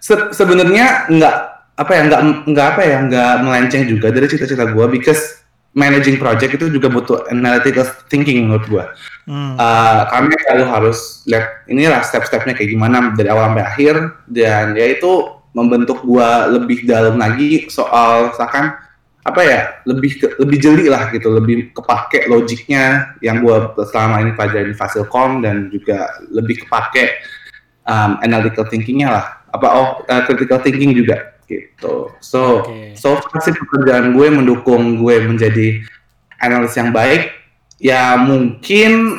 se- 0.00 0.32
sebenarnya 0.32 1.12
nggak 1.12 1.36
apa 1.76 1.92
ya 1.92 2.02
nggak 2.08 2.22
nggak 2.48 2.66
apa 2.72 2.82
ya 2.82 2.98
nggak 3.04 3.32
melenceng 3.44 3.84
juga 3.84 4.08
dari 4.08 4.24
cita-cita 4.24 4.64
gue 4.72 4.86
because 4.88 5.44
managing 5.76 6.16
project 6.16 6.56
itu 6.56 6.72
juga 6.72 6.88
butuh 6.88 7.28
analytical 7.28 7.84
thinking 8.08 8.48
menurut 8.48 8.64
gue 8.66 8.84
Hmm. 9.28 9.60
Uh, 9.60 10.08
kami 10.08 10.32
selalu 10.40 10.64
harus 10.72 11.20
lihat 11.28 11.68
inilah 11.68 12.00
step-stepnya 12.00 12.56
kayak 12.56 12.72
gimana 12.72 13.12
dari 13.12 13.28
awal 13.28 13.52
sampai 13.52 13.60
akhir 13.60 14.24
dan 14.24 14.72
ya 14.72 14.96
itu 14.96 15.36
membentuk 15.52 16.00
gua 16.00 16.48
lebih 16.48 16.88
dalam 16.88 17.20
lagi 17.20 17.68
soal 17.68 18.32
misalkan 18.32 18.72
apa 19.28 19.40
ya 19.44 19.60
lebih 19.84 20.24
ke, 20.24 20.26
lebih 20.40 20.56
jeli 20.56 20.86
lah 20.88 21.12
gitu 21.12 21.28
lebih 21.28 21.76
kepake 21.76 22.24
logiknya 22.32 23.12
yang 23.20 23.44
gua 23.44 23.76
selama 23.92 24.24
ini 24.24 24.32
pelajari 24.32 24.72
di 24.72 24.76
Fasilkom 24.76 25.44
dan 25.44 25.68
juga 25.68 26.08
lebih 26.32 26.64
kepake 26.64 27.20
um, 27.88 28.20
analytical 28.24 28.64
thinkingnya 28.68 29.08
lah. 29.08 29.26
Apa 29.52 29.66
oh 29.72 29.88
uh, 30.04 30.22
critical 30.28 30.60
thinking 30.60 30.92
juga 30.92 31.36
gitu. 31.48 32.12
So 32.20 32.64
Oke. 32.64 32.92
so 32.92 33.16
far 33.16 33.40
sih 33.40 33.56
pekerjaan 33.56 34.12
gue 34.12 34.28
mendukung 34.28 35.00
gue 35.00 35.16
menjadi 35.24 35.80
analis 36.44 36.76
yang 36.76 36.92
baik. 36.92 37.32
Ya 37.80 38.20
mungkin 38.20 39.16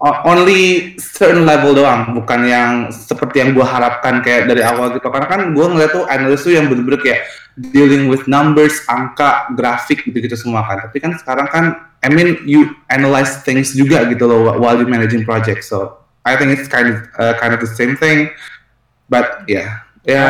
only 0.00 0.92
certain 1.00 1.48
level 1.48 1.72
doang 1.72 2.12
bukan 2.12 2.44
yang 2.44 2.70
seperti 2.92 3.40
yang 3.40 3.56
gue 3.56 3.64
harapkan 3.64 4.20
kayak 4.20 4.44
dari 4.44 4.60
awal 4.60 4.92
gitu. 4.92 5.08
Karena 5.08 5.28
kan 5.28 5.40
gue 5.56 5.66
ngeliat 5.66 5.90
tuh 5.92 6.04
analis 6.04 6.44
tuh 6.44 6.52
yang 6.52 6.68
bener-bener 6.68 7.00
kayak 7.00 7.24
dealing 7.72 8.12
with 8.12 8.28
numbers 8.28 8.84
angka 8.92 9.48
grafik 9.56 10.04
gitu-gitu 10.04 10.36
semua 10.36 10.60
kan. 10.68 10.84
Tapi 10.88 11.00
kan 11.00 11.16
sekarang 11.16 11.48
kan 11.48 11.64
I 12.04 12.12
mean 12.12 12.44
you 12.44 12.76
analyze 12.92 13.40
things 13.40 13.72
juga 13.72 14.04
gitu 14.12 14.28
loh 14.28 14.52
wh- 14.52 14.60
while 14.60 14.76
you 14.76 14.84
managing 14.84 15.24
project. 15.24 15.64
So 15.64 16.04
I 16.28 16.36
think 16.36 16.52
it's 16.52 16.68
kind 16.68 16.92
of 16.92 16.96
uh, 17.16 17.34
kind 17.40 17.56
of 17.56 17.64
the 17.64 17.70
same 17.70 17.96
thing. 17.96 18.28
But 19.08 19.48
ya 19.48 19.80
ya 20.04 20.24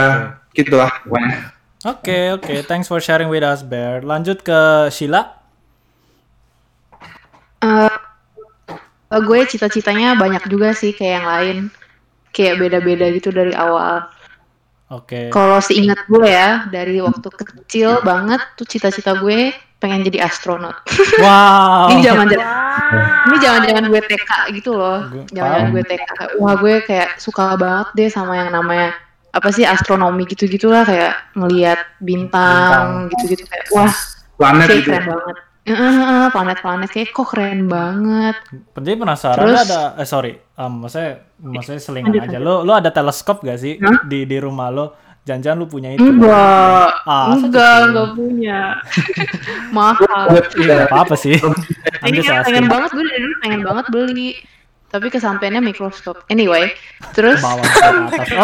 gitulah. 0.55 1.03
Pokoknya 1.03 1.57
Oke 1.87 2.35
oke. 2.35 2.67
Thanks 2.67 2.91
for 2.91 2.99
sharing 2.99 3.31
with 3.31 3.47
us 3.47 3.63
Bear. 3.63 4.03
Lanjut 4.03 4.43
ke 4.43 4.91
Sheila. 4.91 5.39
Eh, 7.63 7.95
eh, 9.19 9.25
gue 9.25 9.39
cita-citanya 9.49 10.17
banyak 10.21 10.45
juga 10.49 10.77
sih 10.77 10.93
kayak 10.93 11.13
yang 11.23 11.27
lain. 11.27 11.57
Kayak 12.33 12.55
beda-beda 12.61 13.07
gitu 13.17 13.33
dari 13.33 13.57
awal. 13.57 14.05
oke 14.87 15.35
Kalau 15.35 15.59
seingat 15.59 16.05
gue 16.07 16.29
ya, 16.29 16.69
dari 16.69 17.01
waktu 17.03 17.27
kecil 17.27 18.05
banget 18.05 18.39
tuh 18.55 18.69
cita-cita 18.69 19.19
gue 19.19 19.51
pengen 19.81 20.05
jadi 20.07 20.25
astronot. 20.25 20.77
wow 21.25 21.93
Ini 21.93 22.01
zaman 22.05 22.27
zaman 22.33 22.49
Wah. 22.87 23.27
ini 23.27 23.37
zaman-zaman 23.43 23.85
gue 23.91 24.03
TK 24.05 24.31
gitu 24.63 24.71
loh. 24.77 25.01
Zaman-zaman 25.33 25.61
paham. 25.69 25.75
gue 25.75 25.83
TK. 25.85 26.11
Wah, 26.39 26.55
gue 26.57 26.75
kayak 26.87 27.19
suka 27.19 27.59
banget 27.59 27.89
deh 27.99 28.09
sama 28.13 28.39
yang 28.39 28.51
namanya 28.55 28.95
apa 29.37 29.53
sih 29.53 29.69
astronomi 29.69 30.25
gitu-gitulah 30.25 30.87
kayak 30.89 31.13
ngelihat 31.37 31.77
bintang 32.01 33.13
gitu-gitu 33.13 33.45
kayak 33.45 33.69
wah 33.69 33.93
planet 34.41 34.69
kayak 34.71 34.81
gitu 34.81 34.91
keren 34.97 35.05
banget. 35.13 35.37
Eh, 35.67 35.75
planet-planet 36.31 36.89
kayak 36.89 37.11
kok 37.11 37.27
keren 37.27 37.67
banget. 37.67 38.39
Jadi 38.73 38.95
penasaran 38.95 39.43
Terus- 39.43 39.67
ada 39.67 39.83
eh 39.95 40.07
sorry, 40.07 40.33
um, 40.55 40.87
maksudnya 40.87 41.27
maksudnya 41.37 41.81
selingan 41.81 42.15
aja. 42.17 42.39
Lu 42.39 42.63
lu 42.63 42.71
ada 42.71 42.89
teleskop 42.89 43.43
gak 43.43 43.59
sih 43.59 43.75
Hah? 43.77 44.07
di 44.07 44.23
di 44.25 44.39
rumah 44.39 44.71
lo? 44.71 44.87
Jangan-jangan 45.27 45.59
lu 45.59 45.67
punya 45.67 45.91
itu? 45.91 46.07
Enggak, 46.07 47.03
Ah, 47.03 47.35
enggak, 47.35 47.91
enggak 47.91 48.09
punya. 48.15 48.79
Mahal. 49.77 50.39
Iya, 50.55 50.87
apa 50.87 51.03
apa 51.03 51.15
sih? 51.19 51.35
Ini 51.35 52.19
kan 52.23 52.47
pengen 52.47 52.71
banget 52.71 52.91
gue 52.95 53.03
dari 53.03 53.21
dulu 53.21 53.35
pengen 53.43 53.61
banget 53.67 53.85
beli. 53.91 54.31
Tapi 54.87 55.11
kesampaiannya 55.11 55.61
microscope. 55.61 56.23
Anyway, 56.31 56.71
terus. 57.13 57.43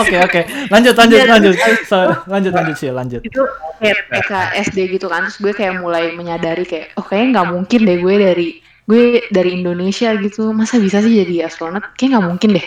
Oke 0.02 0.16
oke. 0.18 0.40
Lanjut 0.68 0.94
lanjut 0.98 1.18
Iya, 1.22 1.26
lanjut. 1.38 1.55
Sorry, 1.87 2.14
lanjut 2.26 2.52
lanjut 2.52 2.76
sih 2.76 2.90
lanjut. 2.90 3.20
itu 3.22 3.42
kayak 3.78 4.11
TK 4.11 4.33
SD 4.70 4.78
gitu 4.98 5.07
kan. 5.07 5.31
Terus 5.31 5.38
gue 5.38 5.52
kayak 5.55 5.78
mulai 5.78 6.12
menyadari 6.18 6.66
kayak 6.66 6.98
oh 6.98 7.05
kayaknya 7.07 7.40
nggak 7.40 7.48
mungkin 7.55 7.81
deh 7.87 7.98
gue 8.02 8.14
dari 8.18 8.48
gue 8.90 9.05
dari 9.31 9.50
Indonesia 9.55 10.11
gitu. 10.18 10.50
Masa 10.50 10.83
bisa 10.83 10.98
sih 10.98 11.22
jadi 11.22 11.46
astronot? 11.46 11.94
Kayak 11.94 12.18
nggak 12.18 12.26
mungkin 12.26 12.50
deh. 12.59 12.66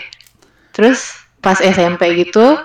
Terus 0.72 1.12
pas 1.44 1.60
SMP 1.60 2.26
gitu, 2.26 2.58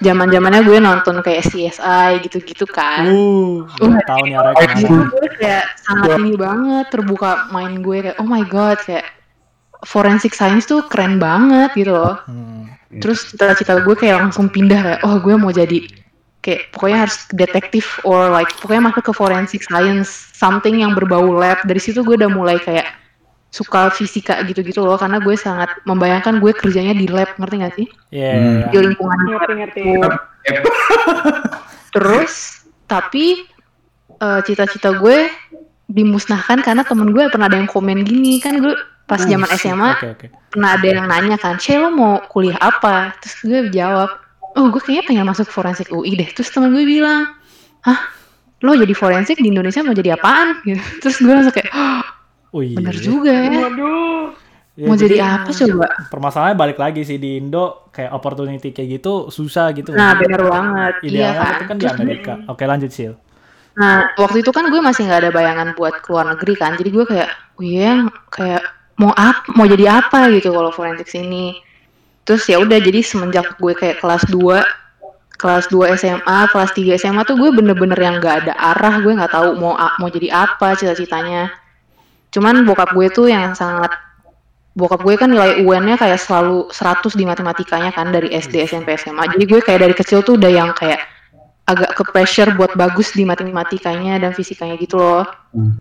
zaman 0.00 0.30
zamannya 0.30 0.62
gue 0.62 0.78
nonton 0.78 1.20
kayak 1.26 1.42
CSI 1.42 2.22
gitu-gitu 2.22 2.64
kan. 2.70 3.10
Uh, 3.10 3.66
gue 3.82 4.02
tahu 4.06 4.24
nih 4.30 4.38
gue 4.86 5.28
kayak 5.42 5.66
sangat 5.82 6.22
ini 6.22 6.38
banget 6.38 6.86
terbuka 6.94 7.50
main 7.50 7.82
gue 7.82 7.98
kayak 8.10 8.16
oh 8.22 8.26
my 8.26 8.46
god 8.46 8.78
kayak 8.86 9.04
forensic 9.82 10.32
science 10.32 10.64
tuh 10.64 10.86
keren 10.86 11.18
banget 11.18 11.74
gitu 11.74 11.92
loh. 11.94 12.18
Hmm. 12.26 12.70
Terus 12.92 13.32
cita-cita 13.32 13.80
gue 13.80 13.94
kayak 13.96 14.28
langsung 14.28 14.52
pindah 14.52 14.80
kayak 14.80 15.00
oh 15.02 15.16
gue 15.18 15.34
mau 15.34 15.48
jadi 15.48 15.80
kayak 16.42 16.74
pokoknya 16.74 17.06
harus 17.06 17.16
detektif 17.32 18.02
or 18.02 18.28
like 18.28 18.50
pokoknya 18.58 18.90
masuk 18.90 19.06
ke 19.08 19.12
forensic 19.14 19.62
science 19.62 20.10
something 20.34 20.82
yang 20.82 20.92
berbau 20.92 21.24
lab 21.30 21.62
dari 21.64 21.78
situ 21.78 22.02
gue 22.02 22.18
udah 22.18 22.26
mulai 22.28 22.58
kayak 22.58 22.90
suka 23.52 23.92
fisika 23.94 24.40
gitu-gitu 24.48 24.82
loh 24.82 24.98
karena 24.98 25.20
gue 25.22 25.36
sangat 25.38 25.70
membayangkan 25.86 26.40
gue 26.42 26.50
kerjanya 26.56 26.96
di 26.96 27.06
lab 27.06 27.30
ngerti 27.38 27.56
gak 27.62 27.74
sih 27.78 27.86
Iya. 28.10 28.32
Hmm. 28.32 28.42
iya. 28.42 28.66
di 28.72 28.76
lingkungan 28.80 29.18
lab 29.22 29.30
Ngerti-ngerti. 29.38 29.82
gitu. 29.86 30.08
terus 31.94 32.32
tapi 32.88 33.46
eh, 34.18 34.40
cita-cita 34.44 34.96
gue 34.98 35.30
dimusnahkan 35.86 36.64
karena 36.64 36.82
temen 36.82 37.12
gue 37.12 37.28
pernah 37.28 37.46
ada 37.46 37.60
yang 37.60 37.68
komen 37.68 38.02
gini 38.02 38.40
kan 38.40 38.56
gue 38.58 38.72
pas 39.04 39.20
zaman 39.20 39.48
SMA 39.54 39.90
Oke 39.98 40.08
oke. 40.14 40.26
pernah 40.50 40.76
ada 40.76 40.86
yang 40.86 41.06
nanya 41.08 41.36
kan, 41.36 41.56
Che 41.56 41.76
lo 41.76 41.90
mau 41.90 42.20
kuliah 42.28 42.56
apa? 42.58 43.12
Terus 43.20 43.34
gue 43.42 43.60
jawab, 43.70 44.10
oh 44.54 44.66
gue 44.68 44.80
kayaknya 44.80 45.04
pengen 45.08 45.26
masuk 45.28 45.48
forensik 45.48 45.88
UI 45.90 46.14
deh. 46.14 46.28
Terus 46.30 46.48
temen 46.50 46.72
gue 46.72 46.84
bilang, 46.84 47.28
hah 47.82 48.00
lo 48.62 48.78
jadi 48.78 48.94
forensik 48.94 49.42
di 49.42 49.50
Indonesia 49.50 49.82
mau 49.82 49.92
jadi 49.92 50.14
apaan? 50.14 50.62
Gitu. 50.62 50.80
Terus 51.02 51.16
gue 51.18 51.32
langsung 51.32 51.54
kayak, 51.54 51.70
oh, 51.72 52.02
Oh 52.52 52.60
iya. 52.60 52.76
bener 52.76 52.96
juga 53.00 53.32
ya. 53.32 53.48
Waduh. 53.64 54.36
Iya, 54.72 54.86
mau 54.88 54.96
jadi 54.96 55.16
apa 55.20 55.50
coba? 55.52 55.88
Permasalahannya 56.08 56.56
balik 56.56 56.78
lagi 56.80 57.04
sih 57.04 57.20
di 57.20 57.36
Indo 57.36 57.88
kayak 57.92 58.08
opportunity 58.12 58.72
kayak 58.72 59.00
gitu 59.00 59.28
susah 59.28 59.68
gitu. 59.72 59.92
Nah 59.92 60.16
bener 60.16 60.40
banget, 60.48 60.94
iya 61.04 61.32
Idealnya 61.32 61.44
kan. 61.44 61.52
itu 61.52 61.64
kan 61.68 61.76
di 61.76 61.86
Amerika. 61.88 62.32
Oke 62.48 62.64
lanjut 62.64 62.88
Sil. 62.92 63.12
nah 63.72 64.04
waktu 64.20 64.44
itu 64.44 64.52
kan 64.52 64.68
gue 64.68 64.84
masih 64.84 65.08
nggak 65.08 65.20
ada 65.24 65.30
bayangan 65.32 65.68
buat 65.76 66.00
keluar 66.04 66.28
negeri 66.28 66.54
kan. 66.56 66.76
Jadi 66.76 66.88
gue 66.92 67.04
kayak, 67.04 67.30
oh 67.56 67.64
iya 67.64 68.04
kayak 68.28 68.64
mau 69.02 69.10
apa, 69.18 69.50
mau 69.58 69.66
jadi 69.66 69.98
apa 69.98 70.30
gitu 70.30 70.54
kalau 70.54 70.70
forensik 70.70 71.10
sini. 71.10 71.58
Terus 72.22 72.46
ya 72.46 72.62
udah 72.62 72.78
jadi 72.78 73.02
semenjak 73.02 73.58
gue 73.58 73.74
kayak 73.74 73.98
kelas 73.98 74.30
2 74.30 74.62
kelas 75.42 75.66
2 75.74 75.98
SMA, 75.98 76.38
kelas 76.54 76.70
3 76.70 77.02
SMA 77.02 77.22
tuh 77.26 77.34
gue 77.34 77.50
bener-bener 77.50 77.98
yang 77.98 78.22
gak 78.22 78.46
ada 78.46 78.54
arah, 78.54 79.02
gue 79.02 79.10
nggak 79.10 79.34
tahu 79.34 79.58
mau 79.58 79.74
mau 79.74 80.06
jadi 80.06 80.30
apa 80.30 80.78
cita-citanya. 80.78 81.50
Cuman 82.30 82.62
bokap 82.62 82.94
gue 82.94 83.10
tuh 83.10 83.26
yang 83.26 83.50
sangat 83.58 83.90
bokap 84.78 85.02
gue 85.02 85.18
kan 85.18 85.28
nilai 85.28 85.66
UN-nya 85.66 85.98
kayak 85.98 86.22
selalu 86.22 86.70
100 86.70 87.18
di 87.18 87.26
matematikanya 87.26 87.90
kan 87.90 88.14
dari 88.14 88.30
SD, 88.32 88.70
SMP, 88.70 88.94
SMA. 88.96 89.34
Jadi 89.34 89.44
gue 89.44 89.60
kayak 89.60 89.80
dari 89.82 89.94
kecil 89.98 90.22
tuh 90.22 90.38
udah 90.38 90.48
yang 90.48 90.70
kayak 90.78 91.02
agak 91.72 91.90
ke 91.96 92.02
pressure 92.12 92.52
buat 92.54 92.76
bagus 92.76 93.16
di 93.16 93.24
matematikanya 93.24 94.20
dan 94.20 94.36
fisikanya 94.36 94.76
gitu 94.76 95.00
loh. 95.00 95.24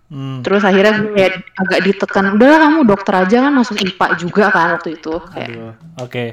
Hmm. 0.08 0.40
Terus 0.42 0.64
akhirnya 0.64 0.94
gue 1.04 1.12
kayak 1.14 1.34
agak 1.56 1.80
ditekan, 1.86 2.26
udahlah 2.40 2.60
kamu 2.68 2.80
dokter 2.88 3.14
aja 3.20 3.38
kan 3.48 3.54
masuk 3.54 3.76
IPA 3.80 4.08
juga 4.16 4.44
kan 4.50 4.68
waktu 4.80 4.96
itu. 4.96 5.14
Kayak. 5.32 5.76
Oke. 6.00 6.26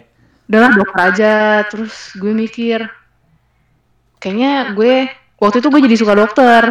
udahlah 0.49 0.73
dokter 0.81 1.01
aja 1.13 1.33
terus 1.69 2.17
gue 2.17 2.33
mikir 2.33 2.89
kayaknya 4.17 4.73
gue 4.73 5.13
waktu 5.37 5.61
itu 5.61 5.69
gue 5.69 5.81
jadi 5.85 5.97
suka 6.01 6.15
dokter 6.17 6.63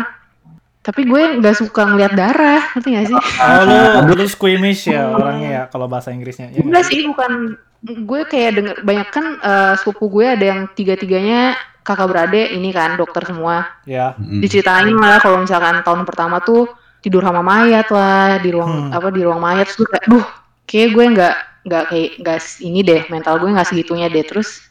tapi 0.82 1.04
gue 1.04 1.44
nggak 1.44 1.56
suka 1.62 1.84
ngeliat 1.84 2.16
darah 2.16 2.64
ngerti 2.74 2.90
gak 2.96 3.06
sih 3.12 3.18
Oh 3.20 4.02
lu 4.08 4.14
lu 4.16 4.26
squeamish 4.26 4.88
ya 4.88 5.12
orangnya 5.12 5.50
ya 5.52 5.64
kalau 5.68 5.86
bahasa 5.92 6.16
Inggrisnya. 6.16 6.48
Ya, 6.56 6.64
enggak 6.64 6.88
sih 6.88 7.04
bukan 7.06 7.60
gue 7.84 8.22
kayak 8.26 8.52
denger 8.56 8.76
banyak 8.82 9.08
kan 9.12 9.26
eh, 9.38 9.74
sepupu 9.78 10.08
gue 10.10 10.26
ada 10.26 10.46
yang 10.48 10.62
tiga 10.74 10.96
tiganya 10.96 11.60
kakak 11.88 12.12
beradik 12.12 12.52
ini 12.52 12.70
kan 12.70 12.94
dokter 12.94 13.24
semua 13.24 13.80
Ya. 13.88 14.12
Hmm. 14.14 14.44
diceritain 14.44 14.92
lah 14.92 15.18
kalau 15.18 15.40
misalkan 15.40 15.80
tahun 15.82 16.04
pertama 16.04 16.44
tuh 16.44 16.68
tidur 17.00 17.24
sama 17.24 17.40
mayat 17.40 17.88
lah 17.88 18.36
di 18.38 18.52
ruang 18.52 18.92
Hmm. 18.92 18.92
apa 18.92 19.08
di 19.10 19.24
ruang 19.24 19.40
mayat 19.40 19.72
gue 19.72 19.88
kayak 19.88 20.06
duh 20.06 20.26
kayak 20.68 20.90
gue 20.92 21.06
nggak 21.16 21.36
nggak 21.64 21.84
kayak 21.88 22.10
nggak 22.20 22.38
s- 22.38 22.60
ini 22.60 22.80
deh 22.82 23.08
mental 23.08 23.40
gue 23.40 23.48
nggak 23.48 23.64
segitunya 23.66 24.08
deh 24.08 24.24
terus 24.24 24.68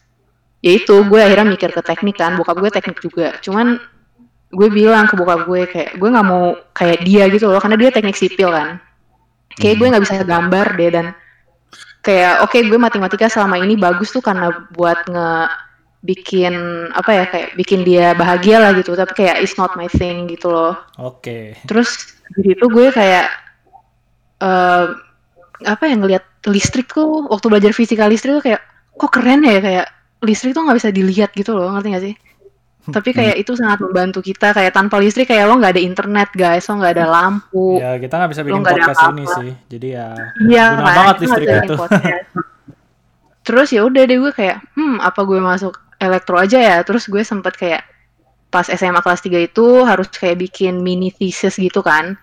ya 0.61 0.73
itu 0.73 0.93
gue 1.03 1.17
akhirnya 1.17 1.45
mikir 1.47 1.69
ke 1.69 1.81
teknik 1.81 2.15
kan 2.15 2.33
bokap 2.33 2.57
gue 2.57 2.69
teknik 2.69 2.97
juga 2.99 3.33
cuman 3.41 3.77
gue 4.47 4.69
bilang 4.69 5.05
ke 5.05 5.13
bokap 5.13 5.45
gue 5.45 5.61
kayak 5.65 5.89
gue 5.95 6.09
nggak 6.09 6.25
mau 6.25 6.53
kayak 6.71 7.01
dia 7.01 7.25
gitu 7.27 7.49
loh 7.49 7.57
karena 7.57 7.77
dia 7.77 7.89
teknik 7.89 8.13
sipil 8.13 8.49
kan 8.49 8.77
kayak 9.53 9.75
gue 9.75 9.87
nggak 9.87 10.03
bisa 10.03 10.21
gambar 10.21 10.67
deh 10.73 10.89
dan 10.89 11.05
kayak 11.99 12.41
oke 12.41 12.57
gue 12.57 12.79
matematika 12.79 13.27
selama 13.27 13.57
ini 13.57 13.75
bagus 13.75 14.09
tuh 14.09 14.21
karena 14.21 14.49
buat 14.71 15.03
nge 15.05 15.29
bikin 16.05 16.53
apa 16.93 17.11
ya 17.11 17.23
kayak 17.25 17.49
bikin 17.57 17.81
dia 17.81 18.13
bahagia 18.13 18.61
lah 18.61 18.71
gitu 18.77 18.93
tapi 18.93 19.17
kayak 19.17 19.41
it's 19.41 19.57
not 19.57 19.73
my 19.73 19.89
thing 19.89 20.29
gitu 20.29 20.47
loh 20.53 20.77
Oke. 21.01 21.57
terus 21.65 22.13
di 22.37 22.53
situ 22.53 22.65
gue 22.69 22.93
kayak 22.93 23.27
eh 24.37 24.85
apa 25.65 25.83
ya 25.89 25.95
ngelihat 25.97 26.23
listrik 26.53 26.93
tuh 26.93 27.25
waktu 27.27 27.49
belajar 27.49 27.73
fisika 27.73 28.05
listrik 28.05 28.37
tuh 28.37 28.43
kayak 28.45 28.61
kok 28.93 29.09
keren 29.09 29.41
ya 29.41 29.57
kayak 29.57 29.85
listrik 30.21 30.53
tuh 30.53 30.61
nggak 30.61 30.77
bisa 30.77 30.89
dilihat 30.93 31.33
gitu 31.33 31.57
loh 31.57 31.73
ngerti 31.73 31.89
gak 31.93 32.05
sih 32.05 32.15
tapi 32.87 33.11
kayak 33.11 33.35
itu 33.35 33.51
sangat 33.51 33.83
membantu 33.83 34.23
kita 34.23 34.55
kayak 34.55 34.71
tanpa 34.71 34.95
listrik 35.03 35.27
kayak 35.27 35.43
lo 35.43 35.59
nggak 35.59 35.75
ada 35.75 35.83
internet 35.83 36.29
guys 36.31 36.63
lo 36.71 36.79
nggak 36.79 36.93
ada 36.95 37.05
lampu 37.09 37.83
Ya 37.83 37.99
kita 37.99 38.15
nggak 38.15 38.31
bisa 38.31 38.41
bikin 38.47 38.61
nggak 38.63 38.73
ada 38.73 38.85
podcast 38.87 39.03
ini 39.11 39.25
sih. 39.27 39.51
Jadi 39.67 39.87
ya 39.91 40.07
Iya 40.47 40.65
guna 40.71 40.83
banget 40.95 41.15
itu 41.19 41.23
listrik 41.27 41.47
itu. 41.51 41.75
podcast. 41.75 42.27
Terus 43.43 43.67
ya 43.75 43.81
udah 43.83 44.03
deh 44.07 44.17
gue 44.19 44.31
kayak, 44.31 44.57
hmm 44.75 45.03
apa 45.03 45.19
gue 45.23 45.39
masuk 45.39 45.73
elektro 45.97 46.37
aja 46.37 46.57
ya. 46.59 46.77
Terus 46.85 47.09
gue 47.09 47.21
sempet 47.21 47.57
kayak 47.57 47.83
pas 48.47 48.63
SMA 48.65 49.03
kelas 49.03 49.21
3 49.21 49.43
itu 49.43 49.65
harus 49.83 50.07
kayak 50.13 50.39
bikin 50.39 50.79
mini 50.81 51.11
thesis 51.11 51.59
gitu 51.59 51.83
kan. 51.83 52.15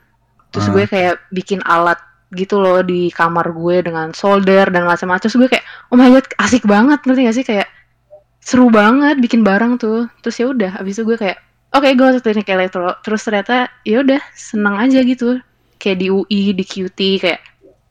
Terus 0.51 0.71
Ah. 0.71 0.73
gue 0.73 0.85
kayak 0.87 1.15
bikin 1.31 1.61
alat 1.67 1.99
gitu 2.35 2.59
loh 2.59 2.83
di 2.83 3.15
kamar 3.15 3.55
gue 3.55 3.85
dengan 3.87 4.11
solder 4.17 4.71
dan 4.71 4.89
macam-macam. 4.89 5.23
Terus 5.23 5.37
gue 5.39 5.49
kayak, 5.51 5.65
oh 5.93 5.97
my 5.99 6.11
god 6.11 6.27
asik 6.41 6.65
banget 6.67 6.99
ngerti 7.05 7.21
gak 7.29 7.37
sih 7.37 7.47
kayak 7.47 7.69
seru 8.43 8.69
banget 8.73 9.21
bikin 9.21 9.43
barang 9.47 9.79
tuh. 9.79 10.09
Terus 10.25 10.37
ya 10.41 10.47
udah, 10.51 10.73
abis 10.81 10.99
itu 10.99 11.03
gue 11.07 11.17
kayak, 11.21 11.39
oke 11.75 11.87
gue 11.87 12.05
masuk 12.11 12.23
teknik 12.25 12.49
elektro. 12.51 12.95
Terus 13.05 13.21
ternyata 13.23 13.69
ya 13.87 14.03
udah 14.03 14.21
seneng 14.35 14.79
aja 14.81 15.03
gitu. 15.05 15.39
Kayak 15.79 15.99
di 16.01 16.07
UI, 16.09 16.43
di 16.57 16.65
QT 16.65 16.99
kayak 17.21 17.41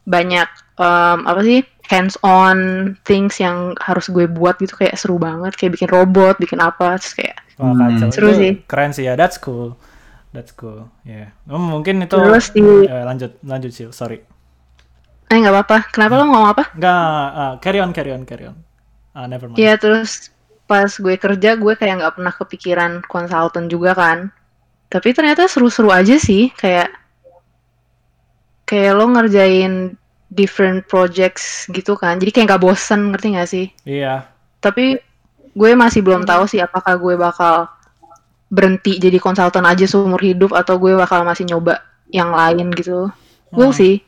banyak 0.04 0.48
em, 0.76 1.18
apa 1.24 1.40
sih 1.40 1.64
hands 1.84 2.16
on 2.20 2.56
things 3.02 3.36
yang 3.36 3.72
harus 3.78 4.06
gue 4.06 4.24
buat 4.24 4.56
gitu 4.56 4.74
kayak 4.74 4.94
seru 4.94 5.16
banget 5.16 5.52
kayak 5.52 5.74
bikin 5.74 5.88
robot 5.88 6.36
bikin 6.36 6.58
apa 6.58 6.96
terus 6.96 7.14
kayak 7.14 7.36
Wah, 7.54 7.70
Hmm. 7.70 7.78
kacau. 7.94 8.08
Seru 8.10 8.28
Itu 8.28 8.36
sih. 8.36 8.52
Keren 8.64 8.90
sih 8.90 9.04
ya. 9.04 9.14
That's 9.14 9.38
cool. 9.38 9.78
That's 10.30 10.50
cool. 10.50 10.90
Ya. 11.02 11.30
Oh, 11.46 11.54
mungkin 11.56 12.00
itu 12.00 12.10
Terus 12.10 12.50
di- 12.50 12.60
Eh, 12.84 13.04
lanjut 13.04 13.38
lanjut 13.40 13.70
Sil. 13.70 13.90
Sorry. 13.90 14.18
eh 15.24 15.36
nggak 15.36 15.54
apa-apa 15.56 15.78
kenapa 15.88 16.14
lo 16.14 16.24
ngomong 16.26 16.48
apa 16.48 16.64
Enggak, 16.72 16.94
ah, 17.32 17.54
carry 17.58 17.78
on 17.78 17.90
carry 17.90 18.10
on 18.10 18.22
carry 18.22 18.44
on. 18.44 18.58
Ah, 19.10 19.24
never 19.24 19.46
mind. 19.46 19.56
ya 19.56 19.74
terus 19.74 20.30
pas 20.64 20.88
gue 20.88 21.14
kerja 21.14 21.54
gue 21.54 21.74
kayak 21.74 21.94
nggak 21.96 22.14
pernah 22.14 22.30
kepikiran 22.30 22.92
konsultan 23.04 23.66
juga 23.66 23.92
kan 23.92 24.18
tapi 24.86 25.10
ternyata 25.10 25.44
seru-seru 25.44 25.88
aja 25.88 26.16
sih 26.16 26.48
kayak 26.50 26.88
kayak 28.64 28.92
lo 28.92 29.06
ngerjain 29.08 29.94
different 30.34 30.84
projects 30.84 31.70
gitu 31.70 31.94
kan 31.94 32.18
jadi 32.18 32.30
kayak 32.34 32.46
nggak 32.50 32.62
bosen 32.62 33.14
ngerti 33.14 33.26
nggak 33.38 33.48
sih 33.48 33.66
Iya. 33.86 34.26
tapi 34.58 34.98
gue 35.54 35.70
masih 35.78 36.02
belum 36.02 36.26
tahu 36.26 36.50
sih 36.50 36.58
apakah 36.58 36.98
gue 36.98 37.14
bakal 37.14 37.70
berhenti 38.50 38.98
jadi 38.98 39.18
konsultan 39.18 39.66
aja 39.66 39.86
seumur 39.86 40.18
hidup 40.18 40.54
atau 40.54 40.78
gue 40.78 40.94
bakal 40.94 41.22
masih 41.22 41.46
nyoba 41.46 41.82
yang 42.10 42.30
lain 42.30 42.70
gitu. 42.74 43.10
Hmm. 43.50 43.74
see. 43.74 44.02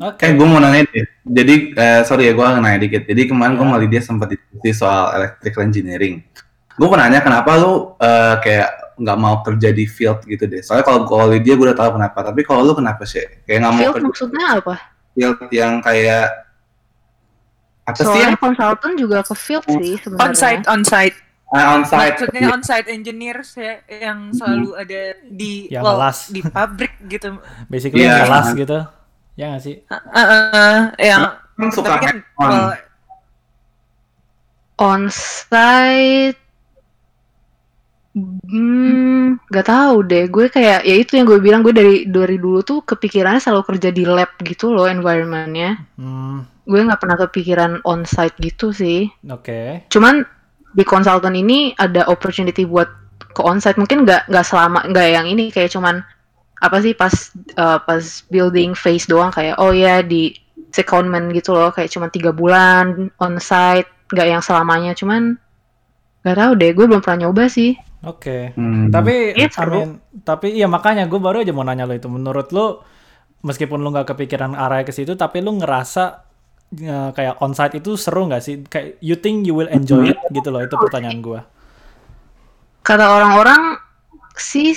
Oke. 0.00 0.22
Eh, 0.22 0.32
gue 0.32 0.46
mau 0.46 0.62
nanya 0.62 0.86
deh. 0.86 1.04
Jadi, 1.26 1.54
eh, 1.74 2.00
sorry 2.06 2.30
ya, 2.30 2.32
gue 2.32 2.46
nanya 2.56 2.78
dikit. 2.80 3.04
Jadi 3.04 3.28
kemarin 3.28 3.58
gue 3.58 3.66
Ya. 3.66 3.68
sama 3.68 3.78
Lydia 3.82 4.00
sempat 4.00 4.28
diskusi 4.32 4.70
soal 4.72 5.12
electrical 5.18 5.62
engineering. 5.66 6.22
Gue 6.78 6.86
mau 6.88 6.96
nanya 6.96 7.20
kenapa 7.20 7.58
lu 7.58 7.98
eh, 7.98 8.34
kayak 8.40 8.68
nggak 8.96 9.18
mau 9.18 9.40
kerja 9.44 9.68
di 9.74 9.84
field 9.84 10.24
gitu 10.24 10.46
deh. 10.48 10.62
Soalnya 10.64 10.86
kalau 10.86 11.04
kalau 11.04 11.26
Lydia 11.28 11.58
gue 11.58 11.66
udah 11.68 11.76
tahu 11.76 11.90
kenapa. 12.00 12.18
Tapi 12.32 12.40
kalau 12.46 12.62
lu 12.64 12.72
kenapa 12.72 13.02
sih? 13.04 13.26
Kayak 13.44 13.58
nggak 13.66 13.72
mau 13.74 13.80
Field 13.82 13.94
kerja 13.98 14.06
maksudnya 14.08 14.46
apa? 14.56 14.74
Field 15.12 15.38
yang 15.50 15.80
kayak 15.80 16.28
apa 17.84 17.96
sih 17.96 18.04
yang 18.06 18.36
Soalnya 18.36 18.38
konsultan 18.38 18.92
juga 18.94 19.18
ke 19.26 19.34
field 19.34 19.66
sih 19.66 19.94
sebenarnya. 19.98 20.26
Onsite, 20.30 20.64
onsite. 20.68 21.16
ah, 21.50 21.74
on 21.74 21.82
site? 21.82 22.14
Maksudnya 22.14 22.48
onsite 22.54 22.86
engineers 22.86 23.50
ya 23.58 23.82
yang 23.90 24.30
selalu 24.30 24.70
ada 24.78 25.00
di 25.26 25.66
Yang 25.66 25.82
well, 25.82 25.96
ngelas. 25.98 26.18
di 26.30 26.40
pabrik 26.46 26.94
gitu. 27.10 27.28
Basically 27.66 28.06
Iya. 28.06 28.22
kelas 28.22 28.48
gitu. 28.54 28.78
Ya 29.34 29.44
nggak 29.50 29.62
sih? 29.62 29.76
Uh, 29.90 29.96
uh, 30.14 30.76
yang 31.00 31.34
Kan 31.58 31.68
suka 31.74 31.88
tapi 31.90 32.06
kan 32.06 32.16
hands-on. 32.38 32.50
well, 32.54 32.70
Onsite 34.80 36.39
Hmm, 38.10 39.38
gak 39.46 39.70
tahu 39.70 40.02
deh. 40.02 40.26
Gue 40.26 40.50
kayak 40.50 40.82
ya 40.82 40.94
itu 40.98 41.14
yang 41.14 41.26
gue 41.30 41.38
bilang 41.38 41.62
gue 41.62 41.70
dari 41.70 41.96
dari 42.10 42.36
dulu 42.42 42.58
tuh 42.66 42.82
kepikirannya 42.82 43.38
selalu 43.38 43.62
kerja 43.70 43.94
di 43.94 44.02
lab 44.02 44.34
gitu 44.42 44.74
loh 44.74 44.90
environmentnya. 44.90 45.78
Hmm, 45.94 46.42
Gue 46.66 46.82
nggak 46.82 47.00
pernah 47.02 47.18
kepikiran 47.18 47.72
onsite 47.82 48.34
gitu 48.38 48.70
sih. 48.70 49.06
oke. 49.26 49.86
cuman 49.90 50.22
di 50.70 50.84
konsultan 50.86 51.34
ini 51.34 51.74
ada 51.74 52.06
opportunity 52.06 52.62
buat 52.62 52.86
ke 53.30 53.42
onsite 53.42 53.74
mungkin 53.74 54.06
nggak 54.06 54.30
nggak 54.30 54.46
selama 54.46 54.86
nggak 54.90 55.06
yang 55.10 55.26
ini 55.26 55.50
kayak 55.50 55.70
cuman 55.70 56.02
apa 56.62 56.76
sih 56.78 56.94
pas 56.94 57.10
uh, 57.58 57.78
pas 57.82 58.02
building 58.30 58.74
phase 58.78 59.06
doang 59.10 59.30
kayak 59.34 59.58
oh 59.58 59.74
ya 59.74 60.02
di 60.02 60.30
secondment 60.70 61.30
gitu 61.34 61.54
loh 61.58 61.74
kayak 61.74 61.90
cuma 61.90 62.06
tiga 62.06 62.30
bulan 62.30 63.10
onsite 63.18 63.86
nggak 64.14 64.28
yang 64.30 64.42
selamanya 64.42 64.94
cuman 64.94 65.34
nggak 66.22 66.36
tahu 66.38 66.52
deh 66.54 66.70
gue 66.70 66.84
belum 66.86 67.02
pernah 67.02 67.26
nyoba 67.26 67.50
sih 67.50 67.74
Oke. 68.00 68.56
Hmm. 68.56 68.88
Tapi, 68.88 69.36
Iya, 69.36 69.48
I 69.48 69.52
seru. 69.52 69.76
mean, 69.76 69.90
tapi 70.24 70.56
iya 70.56 70.64
makanya 70.64 71.04
gue 71.04 71.20
baru 71.20 71.44
aja 71.44 71.52
mau 71.52 71.64
nanya 71.64 71.84
lo 71.84 71.92
itu. 71.92 72.08
Menurut 72.08 72.48
lo, 72.52 72.80
meskipun 73.44 73.80
lo 73.84 73.92
nggak 73.92 74.16
kepikiran 74.16 74.56
arah 74.56 74.80
ke 74.84 74.92
situ, 74.92 75.16
tapi 75.20 75.44
lo 75.44 75.52
ngerasa 75.52 76.24
eh, 76.80 77.10
kayak 77.12 77.44
onsite 77.44 77.84
itu 77.84 78.00
seru 78.00 78.24
nggak 78.24 78.42
sih? 78.42 78.64
Kayak 78.64 78.96
you 79.04 79.16
think 79.20 79.44
you 79.44 79.52
will 79.52 79.68
enjoy 79.68 80.08
it 80.08 80.20
gitu 80.32 80.48
loh. 80.48 80.64
Itu 80.64 80.80
pertanyaan 80.80 81.20
gue. 81.20 81.40
Kata 82.80 83.04
orang-orang 83.20 83.76
sih 84.40 84.72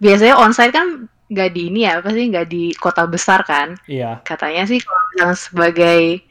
biasanya 0.00 0.40
onsite 0.40 0.72
kan 0.72 1.04
nggak 1.28 1.50
di 1.52 1.68
ini 1.68 1.84
ya, 1.84 2.00
apa 2.00 2.16
sih 2.16 2.24
nggak 2.32 2.46
di 2.48 2.72
kota 2.80 3.04
besar 3.04 3.44
kan? 3.44 3.76
Iya. 3.84 4.24
Katanya 4.24 4.64
sih 4.64 4.80
kalau 4.80 5.36
sebagai 5.36 6.24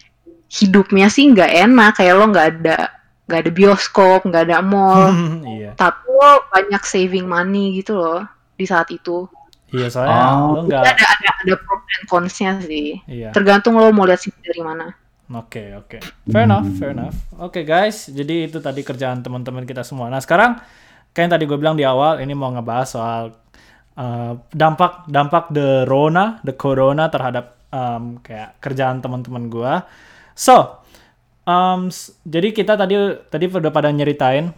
hidupnya 0.50 1.14
sih 1.14 1.30
nggak 1.30 1.52
enak, 1.70 1.92
kayak 2.02 2.16
lo 2.18 2.26
nggak 2.34 2.48
ada 2.58 2.90
nggak 3.26 3.40
ada 3.42 3.52
bioskop, 3.52 4.20
nggak 4.30 4.44
ada 4.50 4.62
mall, 4.62 5.10
iya. 5.58 5.74
tapi 5.74 6.06
lo 6.06 6.46
banyak 6.54 6.84
saving 6.86 7.26
money 7.26 7.82
gitu 7.82 7.98
loh 7.98 8.22
di 8.54 8.66
saat 8.70 8.88
itu. 8.94 9.26
Iya 9.74 9.90
soalnya 9.90 10.22
Oh. 10.32 10.56
lo 10.56 10.60
nggak. 10.70 10.82
ada 10.86 11.04
ada 11.04 11.30
ada 11.42 11.54
pro 11.58 11.76
dan 11.82 12.02
cons-nya 12.08 12.52
sih. 12.64 13.02
Iya. 13.10 13.34
Tergantung 13.34 13.76
lo 13.76 13.90
mau 13.92 14.06
lihat 14.06 14.22
sih 14.22 14.32
dari 14.40 14.62
mana. 14.62 14.94
Oke, 15.26 15.74
oke. 15.74 15.98
Fair 16.30 16.46
enough, 16.46 16.70
fair 16.78 16.94
enough. 16.94 17.18
Oke, 17.42 17.66
guys. 17.66 18.06
Jadi 18.14 18.46
itu 18.46 18.62
tadi 18.62 18.86
kerjaan 18.86 19.26
teman-teman 19.26 19.66
kita 19.66 19.82
semua. 19.82 20.06
Nah, 20.06 20.22
sekarang 20.22 20.62
kayak 21.18 21.24
yang 21.26 21.34
tadi 21.34 21.44
gue 21.50 21.58
bilang 21.58 21.74
di 21.74 21.82
awal, 21.82 22.22
ini 22.22 22.38
mau 22.38 22.54
ngebahas 22.54 22.86
soal 22.94 23.34
uh, 23.98 24.34
dampak 24.54 25.10
dampak 25.10 25.50
the 25.50 25.82
Rona, 25.90 26.38
the 26.46 26.54
Corona 26.54 27.10
terhadap 27.10 27.58
um, 27.74 28.22
kayak 28.22 28.62
kerjaan 28.62 29.02
teman-teman 29.02 29.50
gue. 29.50 29.74
So, 30.38 30.85
um, 31.46 31.88
jadi 32.26 32.52
kita 32.52 32.74
tadi 32.76 32.96
tadi 33.30 33.46
udah 33.48 33.72
pada 33.72 33.90
nyeritain 33.94 34.52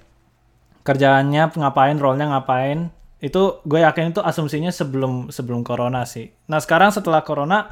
kerjaannya 0.81 1.51
ngapain, 1.59 1.99
role-nya 1.99 2.31
ngapain. 2.31 2.89
Itu 3.19 3.59
gue 3.67 3.83
yakin 3.83 4.15
itu 4.15 4.21
asumsinya 4.23 4.71
sebelum 4.71 5.27
sebelum 5.29 5.67
Corona 5.67 6.07
sih. 6.07 6.31
Nah, 6.47 6.63
sekarang 6.63 6.95
setelah 6.95 7.21
Corona 7.27 7.67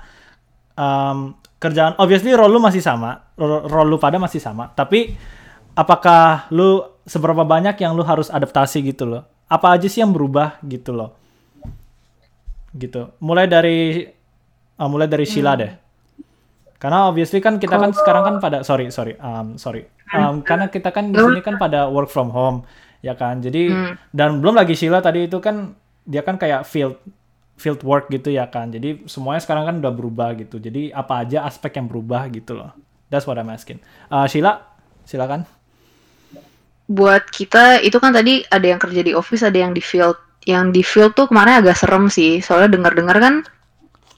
um, 0.75 1.38
kerjaan 1.58 1.95
obviously 1.95 2.36
role 2.36 2.51
lu 2.51 2.60
masih 2.60 2.84
sama. 2.84 3.32
Role, 3.39 3.88
lu 3.88 3.97
pada 3.97 4.19
masih 4.19 4.43
sama. 4.43 4.75
Tapi 4.75 5.15
apakah 5.78 6.51
lu 6.51 6.84
seberapa 7.08 7.47
banyak 7.47 7.80
yang 7.80 7.95
lu 7.95 8.04
harus 8.04 8.28
adaptasi 8.28 8.84
gitu 8.84 9.08
loh? 9.08 9.23
Apa 9.47 9.78
aja 9.78 9.88
sih 9.88 10.04
yang 10.04 10.12
berubah 10.12 10.60
gitu 10.65 10.91
loh? 10.91 11.15
Gitu. 12.75 13.15
Mulai 13.23 13.47
dari 13.47 14.04
ah, 14.75 14.89
mulai 14.91 15.08
dari 15.08 15.23
Sheila 15.23 15.56
deh 15.56 15.85
karena 16.86 17.10
obviously 17.10 17.41
kan 17.41 17.58
kita 17.58 17.82
kan 17.82 17.89
sekarang 17.98 18.24
kan 18.30 18.36
pada 18.38 18.62
sorry 18.62 18.93
sorry 18.93 19.17
um, 19.17 19.58
sorry 19.58 19.89
Um, 20.13 20.45
karena 20.45 20.69
kita 20.69 20.93
kan 20.93 21.10
di 21.10 21.17
sini 21.17 21.41
kan 21.41 21.58
pada 21.58 21.89
work 21.89 22.13
from 22.13 22.30
home 22.30 22.62
ya 23.02 23.17
kan 23.17 23.41
jadi 23.41 23.74
dan 24.13 24.38
belum 24.38 24.54
lagi 24.54 24.78
Sheila 24.78 25.02
tadi 25.02 25.26
itu 25.26 25.41
kan 25.41 25.74
dia 26.06 26.21
kan 26.21 26.38
kayak 26.38 26.63
field 26.69 27.02
field 27.56 27.82
work 27.82 28.12
gitu 28.12 28.32
ya 28.32 28.45
kan. 28.48 28.69
Jadi 28.69 29.08
semuanya 29.10 29.41
sekarang 29.41 29.63
kan 29.67 29.76
udah 29.82 29.93
berubah 29.95 30.30
gitu. 30.38 30.60
Jadi 30.62 30.91
apa 30.91 31.26
aja 31.26 31.48
aspek 31.48 31.80
yang 31.80 31.88
berubah 31.89 32.28
gitu 32.32 32.56
loh. 32.56 32.71
That's 33.10 33.26
what 33.26 33.39
I'm 33.39 33.50
asking. 33.50 33.80
Uh, 34.12 34.28
Sheila, 34.30 34.62
silakan. 35.08 35.48
buat 36.86 37.34
kita 37.34 37.82
itu 37.82 37.98
kan 37.98 38.13
tadi 38.13 38.45
ada 38.45 38.62
yang 38.62 38.78
kerja 38.78 39.02
di 39.02 39.17
office, 39.17 39.41
ada 39.41 39.58
yang 39.58 39.74
di 39.74 39.82
field. 39.82 40.13
Yang 40.45 40.65
di 40.69 40.82
field 40.86 41.17
tuh 41.17 41.26
kemarin 41.26 41.65
agak 41.65 41.82
serem 41.82 42.13
sih, 42.13 42.38
soalnya 42.45 42.78
dengar-dengar 42.78 43.17
kan 43.17 43.36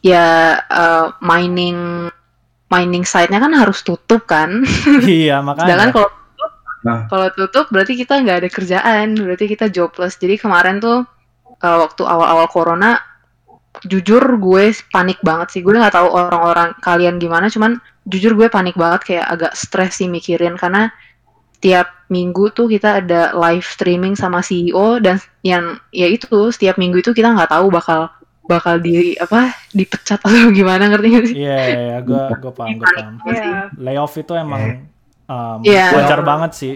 ya 0.03 0.59
eh, 0.59 1.07
mining 1.23 2.11
mining 2.67 3.07
site-nya 3.07 3.39
kan 3.39 3.53
harus 3.55 3.79
tutup 3.81 4.27
kan. 4.27 4.63
iya, 5.07 5.39
Sedangkan 5.39 5.91
makanya. 5.91 5.93
kalau 5.95 6.09
tutup, 6.11 6.51
Nah. 6.85 6.99
kalau 7.11 7.27
tutup 7.35 7.65
berarti 7.73 7.93
kita 7.99 8.21
nggak 8.21 8.37
ada 8.45 8.49
kerjaan, 8.51 9.07
berarti 9.17 9.45
kita 9.49 9.67
jobless. 9.71 10.15
Jadi 10.19 10.39
kemarin 10.39 10.79
tuh 10.79 11.03
eh, 11.57 11.77
waktu 11.83 12.03
awal-awal 12.05 12.47
corona, 12.47 12.99
jujur 13.85 14.21
gue 14.37 14.71
panik 14.93 15.19
banget 15.25 15.47
sih. 15.57 15.61
Gue 15.65 15.75
nggak 15.75 15.95
tahu 15.95 16.07
orang-orang 16.11 16.73
kalian 16.79 17.17
gimana, 17.17 17.49
cuman 17.51 17.81
jujur 18.07 18.33
gue 18.39 18.47
panik 18.47 18.75
banget 18.79 19.01
kayak 19.03 19.25
agak 19.27 19.53
stres 19.57 19.99
sih 19.99 20.07
mikirin 20.07 20.55
karena 20.55 20.89
tiap 21.57 21.89
minggu 22.07 22.53
tuh 22.53 22.69
kita 22.69 23.01
ada 23.03 23.33
live 23.35 23.65
streaming 23.65 24.13
sama 24.15 24.39
CEO 24.45 25.01
dan 25.01 25.17
yang 25.41 25.81
ya 25.91 26.07
itu 26.07 26.53
setiap 26.53 26.77
minggu 26.77 27.01
itu 27.03 27.11
kita 27.11 27.33
nggak 27.33 27.51
tahu 27.51 27.67
bakal 27.73 28.07
bakal 28.47 28.79
di 28.79 29.13
apa 29.13 29.51
dipecat 29.69 30.19
atau 30.19 30.47
gimana 30.57 30.87
ngerti 30.87 31.07
gak 31.09 31.25
sih? 31.25 31.35
Iya, 31.37 31.57
iya, 31.61 31.79
iya, 31.85 31.97
gue 31.99 32.23
gue 32.33 32.51
paham, 32.51 32.75
gue 32.75 32.87
paham. 32.87 33.13
Iya. 33.23 33.61
Layoff 33.75 34.15
itu 34.15 34.33
emang 34.33 34.87
um, 35.25 35.59
Iya. 35.61 35.91
wajar 35.93 36.19
banget 36.21 36.51
sih. 36.53 36.73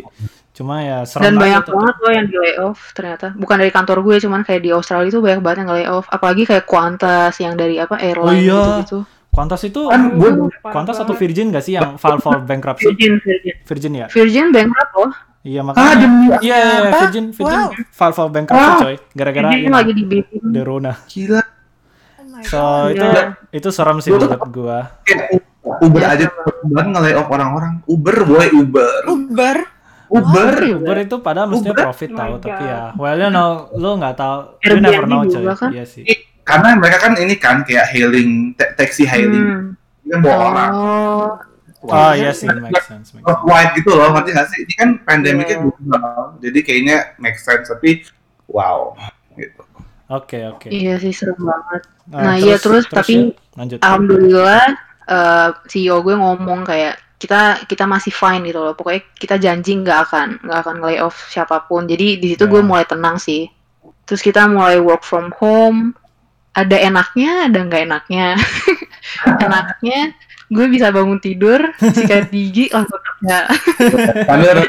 Cuma 0.51 0.79
ya 0.79 1.01
serem 1.03 1.23
Dan 1.25 1.35
banyak 1.39 1.63
tetep. 1.63 1.73
banget 1.73 1.95
loh 1.97 2.11
yang 2.11 2.25
di 2.27 2.37
layoff 2.37 2.79
ternyata. 2.91 3.27
Bukan 3.33 3.55
dari 3.55 3.71
kantor 3.71 3.97
gue, 4.01 4.15
cuman 4.19 4.43
kayak 4.43 4.61
di 4.61 4.69
Australia 4.69 5.07
itu 5.07 5.19
banyak 5.19 5.39
banget 5.39 5.57
yang 5.63 5.71
layoff. 5.71 6.05
Apalagi 6.07 6.43
kayak 6.43 6.65
Qantas 6.65 7.33
yang 7.37 7.55
dari 7.55 7.75
apa 7.75 7.95
airline 7.97 8.27
Oh 8.27 8.35
iya. 8.37 8.59
gitu-gitu. 8.77 8.99
Qantas 9.31 9.63
itu 9.63 9.87
Kan 9.87 10.19
gue 10.19 10.29
Qantas 10.61 10.99
atau 10.99 11.15
Virgin 11.15 11.49
gak 11.49 11.63
sih 11.63 11.73
yang 11.73 11.95
file 11.95 12.19
for 12.19 12.35
bankruptcy? 12.41 12.83
Virgin, 12.85 13.15
Virgin. 13.17 13.55
Virgin 13.63 13.91
ya? 13.95 14.07
Virgin 14.07 14.45
bankrupt 14.51 14.91
loh. 14.93 15.11
Iya 15.41 15.57
ah 15.57 15.65
makanya. 15.65 15.95
demi 15.97 16.25
Iya, 16.27 16.37
iya, 16.37 16.55
iya, 16.59 16.77
Apa? 16.83 16.99
Virgin, 17.01 17.25
Virgin 17.31 17.57
Wow. 17.57 17.69
file 17.89 18.13
for 18.13 18.27
bankruptcy 18.27 18.67
Ah. 18.67 18.79
coy. 18.83 18.95
Gara-gara 19.15 19.47
Virgin 19.47 19.63
ini, 19.63 19.71
lagi 19.71 19.91
di 19.95 20.03
bidding. 20.03 20.43
the 20.45 20.61
Rona. 20.61 20.93
gila 21.07 21.41
So 22.43 22.57
God. 22.57 22.91
itu 22.91 23.03
Iya. 23.03 23.23
itu 23.51 23.69
serem 23.69 23.97
sih 23.97 24.09
menurut 24.09 24.41
gua. 24.47 24.79
Uber 25.79 25.99
Iya, 25.99 26.07
aja 26.11 26.25
banget 26.63 26.89
nge 26.91 27.11
off 27.15 27.27
orang-orang 27.27 27.73
Uber 27.85 28.17
boy 28.23 28.47
Uber 28.51 29.01
Uber. 29.07 29.57
Uber 30.09 30.51
Uber 30.75 30.97
itu 30.99 31.15
padahal 31.17 31.47
mestinya 31.47 31.71
Uber? 31.71 31.85
profit 31.85 32.09
Oh 32.09 32.17
tahu, 32.17 32.33
tapi 32.39 32.63
ya 32.63 32.81
well 32.93 33.15
you 33.15 33.29
know 33.29 33.49
lu 33.73 33.95
nggak 33.95 34.13
tahu, 34.13 34.37
you 34.59 34.75
never 34.77 35.05
know 35.05 35.23
coy. 35.23 35.45
kan? 35.47 35.69
Iya 35.71 35.85
sih. 35.85 36.03
karena 36.41 36.73
mereka 36.73 36.97
kan 36.99 37.13
ini 37.15 37.37
kan 37.37 37.61
kayak 37.61 37.85
hailing 37.87 38.51
te- 38.51 38.73
taxi 38.73 39.05
hailing 39.05 39.45
Hmm. 39.71 40.03
ini 40.03 40.09
kan 40.09 40.19
bawa 40.19 40.35
orang 40.47 40.71
Oh, 40.73 41.29
Oh 41.83 42.11
iya 42.11 42.29
sih, 42.29 42.45
make 42.45 42.77
sense, 42.79 43.09
make 43.09 43.23
sense. 43.23 43.41
white 43.41 43.73
gitu 43.73 43.89
loh 43.89 44.11
ngerti 44.11 44.29
gak 44.31 44.47
sih 44.47 44.59
ini 44.59 44.73
kan 44.75 44.89
pandemiknya 44.99 45.55
Iya. 45.55 45.63
global 45.63 46.01
jadi 46.37 46.59
kayaknya 46.59 46.97
make 47.15 47.37
sense 47.37 47.65
tapi 47.65 48.03
wow 48.45 48.93
gitu 49.33 49.61
Oke 50.11 50.43
oke. 50.43 50.67
iya 50.67 50.99
sih 50.99 51.15
serem 51.15 51.39
banget. 51.39 51.81
Nah, 52.11 52.35
iya, 52.35 52.59
terus, 52.59 52.83
tapi- 52.91 53.31
ya, 53.31 53.55
lanjut. 53.55 53.77
Alhamdulillah 53.79 54.65
eh, 55.07 55.49
CEO 55.71 56.03
gue 56.03 56.15
ngomong 56.19 56.67
kayak 56.67 56.99
kita 57.15 57.63
kita 57.69 57.87
masih 57.87 58.11
fine 58.11 58.43
gitu 58.49 58.59
loh. 58.59 58.75
Pokoknya 58.75 59.01
kita 59.15 59.35
janji 59.39 59.77
nggak 59.79 59.99
akan 60.09 60.27
nggak 60.43 60.59
akan 60.67 60.75
lay 60.83 60.99
off 60.99 61.15
siapa 61.31 61.63
pun. 61.63 61.87
Jadi 61.87 62.19
di 62.19 62.27
situ 62.35 62.43
Ya. 62.43 62.51
gue 62.51 62.61
mulai 62.65 62.83
tenang 62.83 63.15
sih. 63.15 63.47
Terus 64.03 64.19
kita 64.19 64.49
mulai 64.51 64.81
work 64.83 65.07
from 65.07 65.31
home. 65.39 65.95
Ada 66.51 66.83
enaknya, 66.91 67.47
ada 67.47 67.59
nggak 67.63 67.81
enaknya. 67.87 68.35
enaknya 69.47 70.11
gue 70.51 70.65
bisa 70.67 70.91
bangun 70.91 71.15
tidur, 71.23 71.63
sikat 71.79 72.27
gigi 72.27 72.67
langsung 72.75 72.99
kerja. 72.99 73.47
sambil 74.27 74.67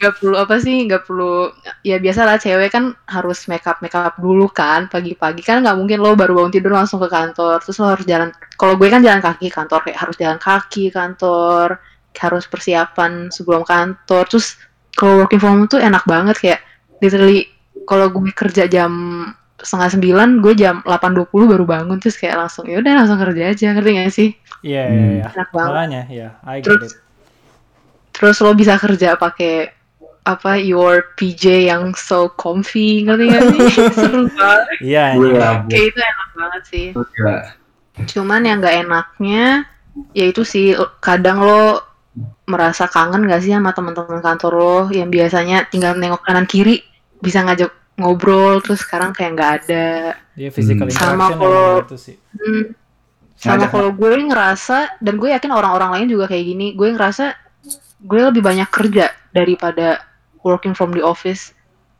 Gak 0.00 0.16
perlu, 0.16 0.36
apa 0.40 0.56
sih? 0.56 0.88
Gak 0.88 1.04
perlu 1.04 1.52
ya 1.84 2.00
biasa 2.00 2.24
lah 2.24 2.40
cewek 2.40 2.72
kan 2.72 2.96
harus 3.10 3.44
make 3.50 3.66
up 3.68 3.82
make 3.84 3.92
up 3.92 4.14
dulu 4.16 4.46
kan 4.48 4.86
pagi-pagi 4.86 5.42
kan 5.42 5.60
nggak 5.66 5.74
mungkin 5.74 5.98
lo 5.98 6.14
baru 6.14 6.38
bangun 6.38 6.54
tidur 6.54 6.72
langsung 6.78 7.02
ke 7.02 7.10
kantor 7.10 7.58
terus 7.58 7.76
lo 7.82 7.90
harus 7.90 8.06
jalan 8.06 8.30
kalau 8.54 8.78
gue 8.78 8.86
kan 8.86 9.02
jalan 9.02 9.18
kaki 9.18 9.50
kantor 9.50 9.82
kayak 9.82 9.98
harus 9.98 10.16
jalan 10.16 10.38
kaki 10.38 10.94
kantor 10.94 11.82
harus 12.14 12.44
persiapan 12.46 13.34
sebelum 13.34 13.66
kantor 13.66 14.24
terus 14.30 14.54
kalau 14.94 15.24
working 15.24 15.42
from 15.42 15.58
home 15.58 15.66
tuh 15.66 15.82
enak 15.82 16.06
banget 16.06 16.36
kayak 16.38 16.60
literally 17.02 17.50
kalau 17.88 18.06
gue 18.14 18.30
kerja 18.30 18.70
jam 18.70 18.92
setengah 19.62 19.90
sembilan 19.90 20.28
gue 20.38 20.54
jam 20.54 20.82
8.20 20.82 21.26
baru 21.46 21.64
bangun 21.64 21.96
terus 21.96 22.14
kayak 22.14 22.36
langsung 22.36 22.66
ya 22.66 22.78
udah 22.78 22.92
langsung 22.94 23.16
kerja 23.16 23.42
aja 23.48 23.66
ngerti 23.72 23.90
gak 23.96 24.10
sih 24.10 24.30
Iya 24.62 24.82
Hmm. 24.84 24.92
iya 24.92 25.06
iya. 25.08 25.24
enak 25.32 25.48
banget 25.50 25.70
Makanya 25.72 26.02
ya, 26.08 26.28
I 26.42 26.56
get 26.56 26.66
Terus- 26.68 26.84
it. 26.88 27.00
terus 28.12 28.36
lo 28.38 28.52
bisa 28.52 28.76
kerja 28.76 29.16
pakai 29.16 29.72
apa 30.22 30.54
your 30.54 31.02
PJ 31.12 31.66
yang 31.66 31.90
so 31.92 32.30
comfy 32.30 33.02
ngerti 33.02 33.24
gak 33.26 33.42
sih 33.48 33.58
seru 33.96 34.22
banget 34.28 34.76
Iya 34.80 35.04
iya. 35.12 35.48
kayak 35.64 35.86
itu 35.88 35.98
enak 35.98 36.28
banget 36.32 36.62
sih 36.64 36.86
gila. 36.92 37.38
cuman 38.04 38.40
yang 38.42 38.58
nggak 38.58 38.76
enaknya 38.80 39.66
ya 40.12 40.24
itu 40.24 40.42
sih 40.42 40.72
kadang 40.98 41.38
lo 41.38 41.82
merasa 42.44 42.86
kangen 42.86 43.24
gak 43.24 43.40
sih 43.40 43.50
sama 43.50 43.70
teman-teman 43.70 44.20
kantor 44.20 44.52
lo 44.52 44.76
yang 44.88 45.08
biasanya 45.08 45.66
tinggal 45.66 45.92
nengok 45.92 46.22
kanan 46.22 46.44
kiri 46.44 46.86
bisa 47.18 47.42
ngajak 47.42 47.74
ngobrol 47.94 48.58
terus 48.58 48.80
sekarang 48.80 49.12
kayak 49.12 49.30
nggak 49.32 49.52
ada 49.62 49.86
Dia 50.32 50.48
physical 50.48 50.86
Hmm. 50.86 50.90
interaction 50.90 51.12
Sama 51.12 51.26
kalau- 51.30 51.76
emang 51.76 51.86
itu 51.86 51.96
sih. 51.98 52.16
Hmm. 52.32 52.64
sama 53.34 53.66
kalau 53.66 53.90
gue 53.90 54.06
ngerasa 54.22 54.78
dan 54.98 55.18
gue 55.18 55.28
yakin 55.28 55.50
orang-orang 55.50 55.90
lain 55.92 56.08
juga 56.08 56.24
kayak 56.26 56.44
gini 56.46 56.66
gue 56.72 56.88
ngerasa 56.90 57.34
gue 58.00 58.20
lebih 58.22 58.38
banyak 58.38 58.68
kerja 58.68 59.10
daripada 59.28 59.98
working 60.40 60.72
from 60.72 60.90
the 60.90 61.02
office 61.02 61.50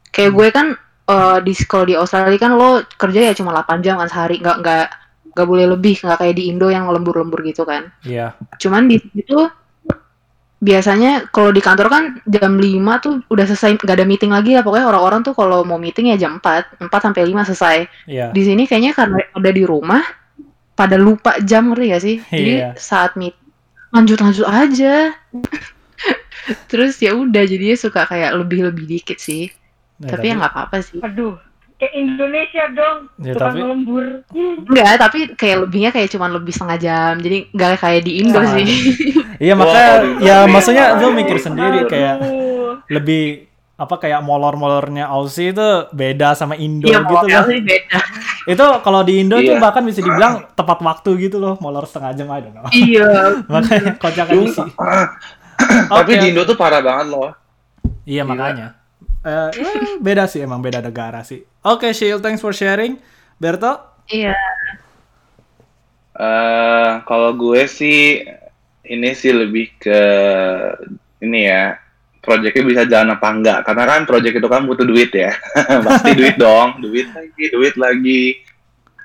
kayak 0.08 0.32
gue 0.32 0.48
kan 0.48 0.66
eh, 1.04 1.38
di 1.40 1.52
kalau 1.64 1.82
di 1.82 1.94
Australia 1.94 2.38
kan 2.38 2.54
lo 2.54 2.70
kerja 2.92 3.26
ya 3.26 3.34
cuma 3.34 3.50
8 3.52 3.82
jam 3.82 3.98
kan 3.98 4.06
sehari 4.06 4.38
nggak 4.38 4.56
nggak 4.56 4.86
nggak 5.32 5.46
boleh 5.48 5.66
lebih 5.66 5.98
nggak 5.98 6.14
kayak 6.16 6.34
di 6.36 6.44
Indo 6.46 6.68
yang 6.68 6.86
lembur-lembur 6.86 7.42
gitu 7.42 7.64
kan 7.64 7.90
Iya. 8.02 8.38
cuman 8.56 8.86
di 8.86 9.02
situ 9.02 9.42
biasanya 10.62 11.26
kalau 11.34 11.50
di 11.50 11.58
kantor 11.58 11.90
kan 11.90 12.02
jam 12.30 12.54
5 12.54 13.02
tuh 13.02 13.14
udah 13.26 13.44
selesai 13.50 13.82
nggak 13.82 13.98
ada 13.98 14.06
meeting 14.06 14.30
lagi 14.30 14.54
lah 14.54 14.62
pokoknya 14.62 14.86
orang-orang 14.86 15.20
tuh 15.26 15.34
kalau 15.34 15.66
mau 15.66 15.74
meeting 15.74 16.14
ya 16.14 16.16
jam 16.16 16.38
4 16.38 16.78
4 16.78 16.86
sampai 16.86 17.22
5 17.26 17.48
selesai. 17.50 17.76
Iya. 18.06 18.26
di 18.30 18.42
sini 18.46 18.62
kayaknya 18.70 18.94
karena 18.94 19.18
udah 19.34 19.52
di 19.52 19.64
rumah 19.66 20.02
pada 20.78 20.94
lupa 20.96 21.36
jam 21.42 21.74
ngerti 21.74 21.86
gak 21.90 22.02
sih? 22.06 22.16
Jadi 22.30 22.52
Iya. 22.62 22.70
saat 22.78 23.18
meet 23.18 23.34
lanjut 23.90 24.22
lanjut 24.22 24.46
aja. 24.46 25.12
Terus 26.70 26.98
ya 26.98 27.14
udah 27.14 27.42
jadinya 27.46 27.76
suka 27.78 28.06
kayak 28.06 28.34
lebih 28.38 28.70
lebih 28.70 28.86
dikit 28.86 29.18
sih. 29.18 29.50
Ya, 30.02 30.14
tapi 30.14 30.30
ya 30.30 30.38
nggak 30.38 30.50
apa-apa 30.50 30.78
sih. 30.82 30.98
Aduh, 30.98 31.38
kayak 31.82 31.94
Indonesia 31.98 32.64
dong. 32.70 32.98
Ya, 33.18 33.34
Tukang 33.34 33.50
tapi- 33.50 33.66
lembur. 33.66 34.04
Enggak, 34.30 34.94
tapi 34.96 35.18
kayak 35.34 35.56
lebihnya 35.60 35.90
kayak 35.90 36.08
cuman 36.08 36.30
lebih 36.32 36.54
setengah 36.54 36.78
jam. 36.78 37.12
Jadi 37.18 37.50
nggak 37.50 37.70
kayak 37.76 38.00
di 38.00 38.12
Indo 38.22 38.38
Setengah 38.38 38.54
sih. 38.62 38.70
Iya 39.42 39.58
makanya 39.58 39.92
di 39.98 40.10
ya 40.22 40.36
maksudnya 40.46 40.84
lu 40.96 41.10
mikir 41.10 41.34
sendiri 41.34 41.90
kayak 41.90 42.22
lebih 42.86 43.50
apa 43.74 43.98
kayak 43.98 44.22
molor-molornya 44.22 45.10
Aussie 45.10 45.50
itu 45.50 45.68
beda 45.90 46.38
sama 46.38 46.54
Indo 46.54 46.86
Iya, 46.86 47.02
gitu 47.02 47.26
loh. 47.26 47.46
beda. 47.50 47.98
Itu 48.54 48.64
kalau 48.80 49.02
di 49.02 49.18
Indo 49.18 49.38
tuh 49.38 49.54
Iya. 49.54 49.58
bahkan 49.58 49.82
bisa 49.82 49.98
dibilang 49.98 50.46
tepat 50.54 50.78
waktu 50.78 51.10
gitu 51.20 51.38
loh, 51.38 51.58
molor 51.58 51.82
setengah 51.82 52.10
jam 52.12 52.26
I 52.28 52.38
don't 52.40 52.54
know. 52.54 52.70
iya. 52.70 53.10
Makanya 53.50 53.98
kocak 53.98 54.30
aja 54.30 54.46
sih. 54.46 54.68
Tapi 55.90 56.12
di 56.16 56.26
Indo 56.30 56.42
tuh 56.42 56.54
parah 56.54 56.78
banget 56.78 57.10
loh. 57.10 57.34
Iya 58.02 58.22
makanya. 58.22 58.78
Eh, 59.22 59.50
beda 59.98 60.26
sih 60.26 60.38
emang 60.38 60.58
beda 60.58 60.78
negara 60.78 61.22
sih. 61.22 61.42
Oke, 61.62 61.94
Shield, 61.94 62.22
thanks 62.22 62.42
for 62.42 62.50
sharing. 62.50 62.98
Berto? 63.38 63.78
Iya. 64.10 64.34
Eh, 66.12 66.90
kalau 67.06 67.32
gue 67.38 67.64
sih 67.70 68.20
ini 68.82 69.10
sih 69.14 69.32
lebih 69.32 69.78
ke 69.78 70.00
ini 71.22 71.46
ya 71.46 71.78
proyeknya 72.22 72.62
bisa 72.66 72.82
jalan 72.84 73.14
apa 73.14 73.28
enggak 73.30 73.58
karena 73.62 73.84
kan 73.86 74.02
proyek 74.04 74.42
itu 74.42 74.48
kan 74.50 74.66
butuh 74.66 74.84
duit 74.84 75.14
ya 75.14 75.32
pasti 75.86 76.12
duit 76.18 76.36
dong 76.36 76.82
duit 76.82 77.08
lagi 77.14 77.44
duit 77.54 77.74
lagi 77.78 78.42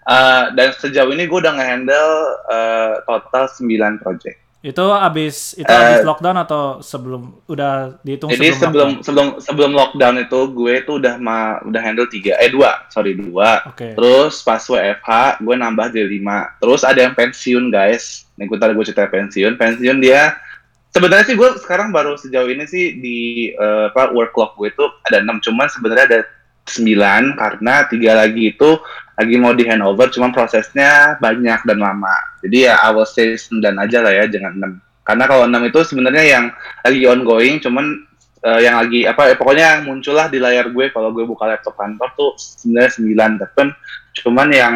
Eh, 0.08 0.46
dan 0.56 0.72
sejauh 0.72 1.12
ini 1.12 1.28
gue 1.28 1.36
udah 1.36 1.52
nge-handle 1.60 2.12
eh, 2.48 2.96
total 3.04 3.44
9 3.52 4.00
proyek 4.00 4.40
Itu 4.68 4.92
abis 4.92 5.56
itu 5.56 5.72
Eh, 5.72 5.80
abis 5.80 6.04
lockdown 6.04 6.38
atau 6.44 6.84
sebelum 6.84 7.40
udah 7.48 8.04
dihitung 8.04 8.28
jadi 8.28 8.52
sebelum, 8.52 8.60
sebelum 8.60 8.90
sebelum 9.00 9.28
sebelum 9.40 9.72
lockdown 9.72 10.16
itu 10.28 10.40
gue 10.52 10.74
tuh 10.84 11.00
udah 11.00 11.16
ma 11.16 11.64
udah 11.64 11.80
handle 11.80 12.12
tiga 12.12 12.36
eh 12.44 12.52
dua 12.52 12.84
sorry 12.92 13.16
dua? 13.16 13.64
Oke. 13.72 13.96
Terus 13.96 14.44
pas 14.44 14.60
WFH 14.60 15.40
gue 15.40 15.56
nambah 15.56 15.88
jadi 15.96 16.20
5. 16.20 16.60
Terus 16.60 16.82
ada 16.84 17.00
yang 17.00 17.16
pensiun 17.16 17.72
guys. 17.72 18.28
Nih 18.36 18.52
gue 18.52 18.60
tadi 18.60 18.76
gue 18.76 18.86
cerita 18.86 19.08
pensiun. 19.08 19.56
Pensiun 19.56 20.04
dia 20.04 20.36
sebenarnya 20.92 21.26
sih 21.32 21.36
gue 21.38 21.50
sekarang 21.64 21.94
baru 21.94 22.20
sejauh 22.20 22.50
ini 22.50 22.66
sih 22.68 22.98
di 23.00 23.18
eh, 23.54 23.86
apa 23.94 24.12
work 24.12 24.34
clock 24.36 24.60
gue 24.60 24.74
itu 24.74 24.86
ada 25.08 25.24
6 25.24 25.46
cuman 25.48 25.68
sebenarnya 25.70 26.06
ada 26.10 26.20
9 26.68 27.40
karena 27.40 27.74
tiga 27.88 28.12
lagi 28.18 28.52
itu 28.52 28.70
lagi 29.18 29.36
mau 29.42 29.50
di 29.58 29.66
handover 29.66 30.14
cuman 30.14 30.30
prosesnya 30.30 31.18
banyak 31.18 31.66
dan 31.66 31.82
lama. 31.82 32.14
Jadi 32.46 32.70
ya 32.70 32.78
I 32.78 32.94
will 32.94 33.10
say 33.10 33.34
9 33.34 33.66
aja 33.66 34.06
lah 34.06 34.14
ya 34.14 34.30
jangan 34.30 34.78
6. 34.78 34.78
Karena 35.02 35.24
kalau 35.26 35.50
6 35.50 35.58
itu 35.74 35.80
sebenarnya 35.90 36.24
yang 36.38 36.46
lagi 36.86 37.02
ongoing 37.10 37.58
cuman 37.58 37.86
eh, 38.46 38.60
yang 38.62 38.78
lagi 38.78 39.10
apa 39.10 39.34
ya, 39.34 39.36
pokoknya 39.36 39.66
yang 39.74 39.82
muncullah 39.90 40.30
di 40.30 40.38
layar 40.38 40.70
gue 40.70 40.94
kalau 40.94 41.10
gue 41.10 41.26
buka 41.26 41.50
laptop 41.50 41.74
kantor 41.74 42.10
tuh 42.14 42.32
sebenarnya 42.38 42.94
9 43.02 43.42
tapi 43.42 43.74
cuman 44.22 44.48
yang 44.54 44.76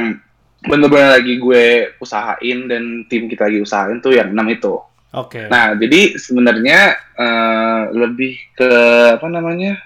bener-bener 0.66 1.22
lagi 1.22 1.38
gue 1.38 1.94
usahain 2.02 2.66
dan 2.66 3.06
tim 3.06 3.30
kita 3.30 3.46
lagi 3.46 3.62
usahain 3.62 4.02
tuh 4.02 4.18
yang 4.18 4.34
6 4.34 4.58
itu. 4.58 4.74
Oke. 5.12 5.46
Nah, 5.54 5.78
jadi 5.78 6.18
sebenarnya 6.18 6.98
eh, 6.98 7.82
lebih 7.94 8.42
ke 8.58 8.72
apa 9.22 9.28
namanya? 9.30 9.78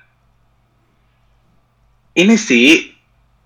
Ini 2.16 2.39
sih 2.39 2.95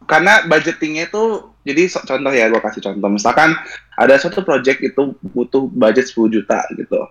karena 0.10 0.41
budgetingnya 0.49 1.05
itu 1.05 1.53
jadi 1.62 1.86
contoh 1.86 2.34
ya 2.34 2.49
gue 2.49 2.57
kasih 2.57 2.82
contoh 2.82 3.10
misalkan 3.14 3.53
ada 3.93 4.18
suatu 4.18 4.41
project 4.41 4.82
itu 4.82 5.14
butuh 5.22 5.70
budget 5.70 6.10
10 6.10 6.34
juta 6.34 6.66
gitu. 6.74 7.05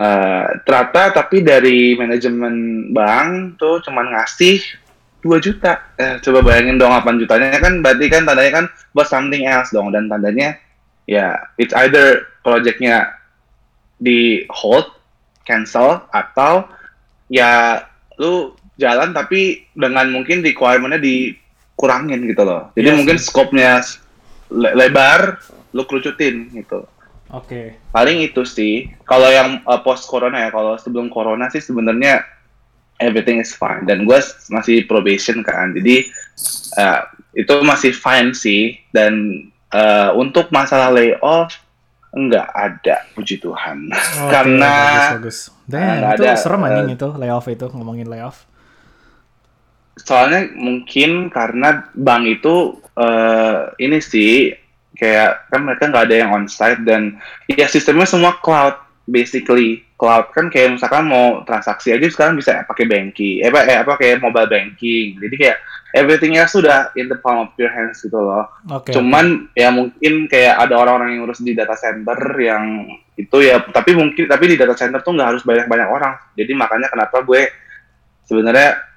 Eh 0.00 0.46
ternyata 0.64 1.12
tapi 1.12 1.44
dari 1.44 1.92
manajemen 1.94 2.88
bank 2.96 3.60
tuh 3.60 3.84
cuman 3.84 4.16
ngasih 4.16 4.64
2 5.20 5.36
juta. 5.44 5.84
Eh, 6.00 6.16
coba 6.24 6.40
bayangin 6.40 6.80
dong 6.80 6.96
8 6.96 7.20
jutanya 7.20 7.60
kan 7.60 7.84
berarti 7.84 8.08
kan 8.08 8.24
tandanya 8.24 8.52
kan 8.64 8.66
buat 8.96 9.04
something 9.04 9.44
else 9.44 9.68
dong 9.68 9.92
dan 9.92 10.08
tandanya 10.08 10.56
ya 11.04 11.36
it's 11.60 11.76
either 11.84 12.24
projectnya 12.40 13.12
di 14.00 14.44
hold, 14.48 14.88
cancel 15.44 16.04
atau 16.12 16.64
ya 17.28 17.84
lu 18.20 18.52
jalan 18.80 19.14
tapi 19.14 19.64
dengan 19.74 20.10
mungkin 20.10 20.42
requirement-nya 20.42 21.00
dikurangin 21.74 22.22
gitu 22.22 22.42
loh. 22.46 22.70
Jadi 22.78 22.86
Iya 22.86 22.94
mungkin 22.94 23.18
sih. 23.18 23.26
scope-nya 23.26 23.82
le- 24.54 24.74
lebar, 24.78 25.42
lu 25.74 25.82
kerucutin 25.84 26.54
gitu. 26.54 26.86
Oke. 27.34 27.74
Paling 27.90 28.22
itu 28.22 28.46
sih. 28.46 28.94
Kalau 29.02 29.26
yang 29.26 29.58
post 29.82 30.06
corona 30.06 30.46
ya, 30.46 30.50
kalau 30.54 30.78
sebelum 30.78 31.10
corona 31.10 31.50
sih 31.50 31.58
sebenarnya 31.58 32.22
everything 33.02 33.42
is 33.42 33.50
fine 33.50 33.82
dan 33.84 34.06
gue 34.06 34.18
masih 34.48 34.86
probation 34.86 35.42
kan. 35.42 35.74
Jadi 35.74 36.06
eh, 36.78 37.00
itu 37.34 37.54
masih 37.66 37.90
fine 37.90 38.30
sih 38.30 38.78
dan 38.94 39.42
eh, 39.74 40.10
untuk 40.14 40.54
masalah 40.54 40.94
layoff 40.94 41.58
enggak 42.14 42.46
ada 42.54 43.02
puji 43.18 43.42
Tuhan. 43.42 43.90
Oke, 43.90 44.30
Karena 44.30 44.70
bagus, 44.70 45.10
bagus. 45.10 45.38
Damn, 45.66 45.82
nggak 45.98 46.12
itu 46.14 46.22
ada, 46.22 46.38
serem 46.38 46.62
anjing 46.62 46.88
itu 46.94 47.08
layoff 47.18 47.46
itu 47.50 47.66
ngomongin 47.74 48.06
layoff. 48.06 48.46
Soalnya 49.98 50.50
mungkin 50.54 51.30
karena 51.30 51.86
bank 51.94 52.22
itu 52.26 52.78
eh, 52.98 53.58
ini 53.78 53.98
sih 54.02 54.50
kayak 54.94 55.50
kan 55.50 55.60
mereka 55.66 55.90
nggak 55.90 56.06
ada 56.10 56.16
yang 56.16 56.30
onsite 56.34 56.82
dan 56.86 57.18
ya 57.50 57.66
sistemnya 57.66 58.06
semua 58.06 58.38
cloud 58.38 58.78
basically. 59.04 59.84
Cloud 59.94 60.34
kan 60.34 60.50
kayak 60.50 60.74
misalkan 60.74 61.06
mau 61.06 61.46
transaksi 61.46 61.94
aja 61.94 62.02
sekarang 62.10 62.34
bisa 62.34 62.66
pakai 62.66 62.90
banking 62.90 63.46
eh 63.46 63.48
apa 63.48 63.60
eh, 63.62 63.78
apa 63.78 63.94
kayak 63.94 64.18
mobile 64.18 64.50
banking. 64.50 65.22
Jadi 65.22 65.34
kayak 65.38 65.58
everythingnya 65.94 66.50
sudah 66.50 66.90
in 66.98 67.06
the 67.06 67.14
palm 67.22 67.46
of 67.46 67.54
your 67.54 67.70
hands 67.70 68.02
gitu 68.02 68.18
loh. 68.18 68.50
Oke. 68.74 68.90
cuman 68.90 69.46
ya 69.54 69.70
mungkin 69.70 70.26
kayak 70.26 70.58
ada 70.58 70.74
orang-orang 70.74 71.14
yang 71.14 71.22
ngurus 71.22 71.46
di 71.46 71.54
data 71.54 71.78
center 71.78 72.18
yang 72.42 72.90
itu 73.14 73.38
ya 73.46 73.62
tapi 73.70 73.94
mungkin 73.94 74.26
tapi 74.26 74.50
di 74.50 74.56
data 74.58 74.74
center 74.74 74.98
tuh 74.98 75.14
nggak 75.14 75.28
harus 75.30 75.42
banyak-banyak 75.46 75.88
orang. 75.88 76.18
Jadi 76.34 76.52
makanya 76.58 76.90
kenapa 76.90 77.22
gue 77.22 77.46
sebenarnya 78.26 78.93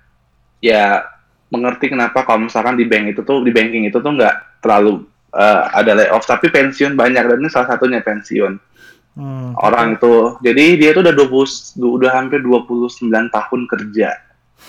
ya 0.63 1.05
mengerti 1.47 1.91
kenapa 1.91 2.27
kalau 2.27 2.47
misalkan 2.47 2.75
di 2.75 2.83
bank 2.83 3.15
itu 3.15 3.21
tuh 3.23 3.39
di 3.43 3.51
banking 3.55 3.87
itu 3.87 3.97
tuh 4.03 4.11
nggak 4.11 4.59
terlalu 4.59 5.07
eh, 5.31 5.61
ada 5.71 5.91
layoff 5.95 6.27
tapi 6.27 6.51
pensiun 6.51 6.97
banyak 6.97 7.23
dan 7.23 7.37
ini 7.39 7.49
salah 7.51 7.75
satunya 7.75 8.03
pensiun. 8.03 8.59
Hmm, 9.17 9.57
orang 9.57 9.97
itu 9.97 10.37
jadi 10.45 10.77
dia 10.77 10.89
tuh 10.93 11.01
udah 11.01 11.15
20 11.15 11.81
udah 11.81 12.11
hampir 12.13 12.45
29 12.45 13.09
tahun 13.09 13.61
kerja. 13.65 14.09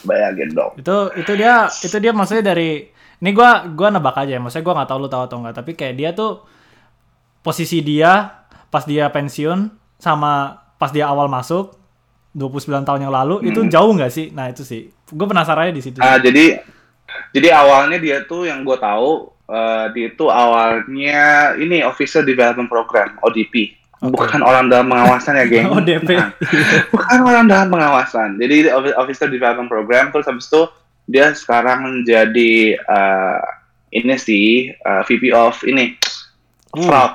Bayangin 0.05 0.53
dong. 0.55 0.73
Itu 0.81 1.13
itu 1.17 1.33
dia 1.37 1.69
itu 1.69 1.97
dia 2.01 2.13
maksudnya 2.13 2.55
dari 2.55 2.89
ini 3.19 3.31
gua 3.35 3.67
gua 3.69 3.89
nebak 3.91 4.17
aja 4.17 4.39
ya 4.39 4.41
maksudnya 4.41 4.65
gua 4.65 4.75
nggak 4.81 4.89
tahu 4.89 4.99
lu 5.05 5.09
tahu 5.11 5.23
atau 5.27 5.37
enggak 5.43 5.57
tapi 5.59 5.71
kayak 5.75 5.95
dia 5.99 6.11
tuh 6.15 6.47
posisi 7.43 7.83
dia 7.83 8.45
pas 8.69 8.85
dia 8.85 9.11
pensiun 9.11 9.73
sama 9.99 10.63
pas 10.79 10.95
dia 10.95 11.11
awal 11.11 11.27
masuk 11.27 11.78
29 12.39 12.55
tahun 12.81 13.01
yang 13.03 13.13
lalu 13.13 13.43
itu 13.45 13.59
Hmm. 13.59 13.69
jauh 13.69 13.93
nggak 13.93 14.09
sih 14.09 14.31
nah 14.31 14.47
itu 14.47 14.63
sih 14.63 14.87
gue 14.89 15.27
penasarannya 15.27 15.73
di 15.73 15.83
situ 15.83 15.99
Ah, 15.99 16.17
jadi 16.17 16.63
jadi 17.31 17.49
awalnya 17.53 17.99
dia 17.99 18.23
tuh 18.23 18.45
yang 18.45 18.63
gue 18.63 18.77
tahu 18.77 19.11
eh, 19.45 19.85
dia 19.91 20.07
itu 20.09 20.25
awalnya 20.25 21.21
ini 21.55 21.83
Officer 21.83 22.21
Development 22.21 22.67
Program 22.67 23.19
ODP 23.21 23.75
Oke. 23.99 24.15
bukan 24.15 24.41
orang 24.41 24.69
dalam 24.69 24.87
pengawasan 24.87 25.35
ya 25.35 25.45
geng 25.45 25.69
ODP 25.75 26.09
Nah, 26.15 26.31
bukan 26.89 27.19
orang 27.21 27.45
dalam 27.47 27.69
pengawasan 27.69 28.37
jadi 28.37 28.71
Officer 28.95 29.27
Development 29.27 29.67
Program 29.67 30.09
terus 30.09 30.25
habis 30.25 30.47
itu 30.47 30.63
dia 31.05 31.33
sekarang 31.33 31.83
menjadi 31.83 32.53
eh, 32.77 33.41
ini 33.91 34.15
sih 34.15 34.47
eh, 34.71 35.03
VP 35.03 35.33
of 35.33 35.65
ini 35.65 35.99
Uh. 36.69 36.85
fraud 36.85 37.13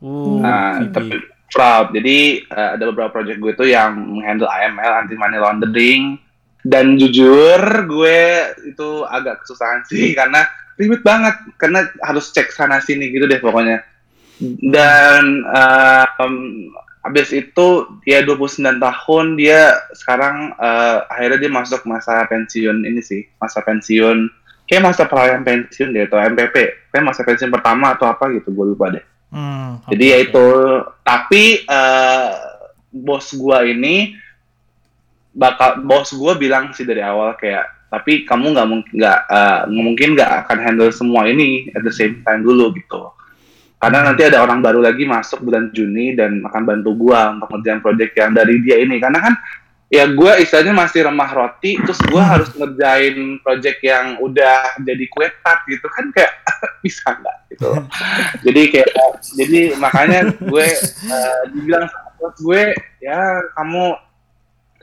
uh, 0.00 0.40
Nah, 0.40 0.80
VP. 0.80 0.88
tapi 0.90 1.16
fraud. 1.52 1.92
Jadi 1.92 2.48
eh, 2.48 2.68
ada 2.80 2.84
beberapa 2.88 3.12
project 3.20 3.38
gue 3.38 3.52
tuh 3.52 3.68
yang 3.68 3.92
menghandle 3.92 4.48
AML, 4.48 4.92
anti 5.04 5.14
money 5.14 5.36
laundering. 5.36 6.16
Dan 6.64 6.96
jujur 6.96 7.60
gue 7.90 8.20
itu 8.64 8.88
agak 9.04 9.44
kesusahan 9.44 9.84
sih 9.92 10.16
karena 10.16 10.48
ribet 10.80 11.04
banget 11.04 11.36
karena 11.60 11.84
harus 12.00 12.32
cek 12.32 12.48
sana 12.48 12.80
sini 12.80 13.12
gitu 13.12 13.28
deh 13.28 13.38
pokoknya. 13.38 13.84
Dan 14.42 15.44
eh, 15.44 16.06
em, 16.24 16.34
abis 17.02 17.34
itu 17.34 17.98
dia 18.06 18.22
29 18.22 18.62
tahun 18.78 19.26
dia 19.36 19.74
sekarang 19.92 20.54
eh, 20.56 20.98
akhirnya 21.10 21.38
dia 21.44 21.52
masuk 21.52 21.82
masa 21.84 22.24
pensiun 22.30 22.86
ini 22.86 23.02
sih 23.02 23.26
masa 23.42 23.58
pensiun 23.66 24.30
kayak 24.70 24.86
masa 24.86 25.10
perayaan 25.10 25.42
pensiun 25.42 25.90
deh 25.90 26.06
atau 26.06 26.22
MPP 26.22 26.54
kayak 26.94 27.04
masa 27.04 27.26
pensiun 27.26 27.50
pertama 27.50 27.98
atau 27.98 28.06
apa 28.06 28.30
gitu 28.30 28.54
gue 28.54 28.66
lupa 28.70 28.94
deh 28.94 29.02
Hmm, 29.32 29.80
jadi 29.88 30.04
ya 30.04 30.18
itu, 30.28 30.48
tapi 31.00 31.64
eh, 31.64 32.30
bos 32.92 33.32
gua 33.32 33.64
ini 33.64 34.12
bakal 35.32 35.80
bos 35.80 36.12
gua 36.12 36.36
bilang 36.36 36.76
sih 36.76 36.84
dari 36.84 37.00
awal 37.00 37.32
kayak 37.40 37.64
tapi 37.88 38.28
kamu 38.28 38.52
nggak 38.52 38.68
mungkin 38.68 38.92
nggak 38.92 39.20
eh, 39.32 39.62
mungkin 39.72 40.08
nggak 40.12 40.30
akan 40.44 40.58
handle 40.60 40.92
semua 40.92 41.24
ini 41.32 41.72
at 41.72 41.80
the 41.80 41.92
same 41.92 42.20
time 42.20 42.44
dulu 42.44 42.76
gitu. 42.76 43.08
Karena 43.80 44.04
nanti 44.06 44.22
ada 44.22 44.44
orang 44.44 44.62
baru 44.62 44.78
lagi 44.78 45.02
masuk 45.08 45.42
bulan 45.42 45.72
Juni 45.74 46.14
dan 46.14 46.44
akan 46.44 46.62
bantu 46.62 46.92
gua 46.94 47.34
untuk 47.34 47.50
ngerjain 47.56 47.80
project 47.80 48.12
yang 48.14 48.30
dari 48.36 48.60
dia 48.60 48.78
ini. 48.84 49.00
Karena 49.00 49.18
kan 49.18 49.34
ya 49.92 50.08
gua 50.08 50.40
istilahnya 50.40 50.72
masih 50.72 51.04
remah 51.04 51.28
roti 51.28 51.76
terus 51.76 52.00
gua 52.08 52.24
harus 52.24 52.48
ngerjain 52.56 53.36
project 53.44 53.78
yang 53.84 54.16
udah 54.24 54.80
jadi 54.80 55.04
kue 55.12 55.28
tart 55.44 55.60
gitu 55.68 55.84
kan 55.92 56.08
kayak 56.16 56.32
bisa 56.84 57.12
nggak 57.12 57.36
gitu 57.52 57.70
jadi 58.48 58.62
kayak 58.72 58.90
jadi 59.36 59.60
makanya 59.76 60.32
gue 60.40 60.66
eh, 61.12 61.40
dibilang 61.52 61.84
bos 62.16 62.38
gue 62.40 62.72
ya 63.04 63.44
kamu 63.58 63.98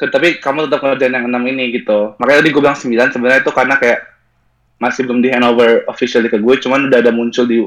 tapi 0.08 0.40
kamu 0.40 0.72
tetap 0.72 0.80
ngerjain 0.80 1.12
yang 1.12 1.28
enam 1.28 1.44
ini 1.44 1.76
gitu. 1.76 2.16
Makanya 2.24 2.40
tadi 2.40 2.50
gue 2.56 2.62
bilang 2.64 2.80
9 2.80 2.88
sebenarnya 3.12 3.44
itu 3.44 3.52
karena 3.52 3.76
kayak 3.76 4.00
masih 4.80 5.04
belum 5.04 5.20
di 5.20 5.28
handover 5.28 5.84
officially 5.92 6.32
ke 6.32 6.40
gue 6.40 6.56
cuman 6.64 6.88
udah 6.88 7.04
ada 7.04 7.12
muncul 7.12 7.44
di 7.44 7.60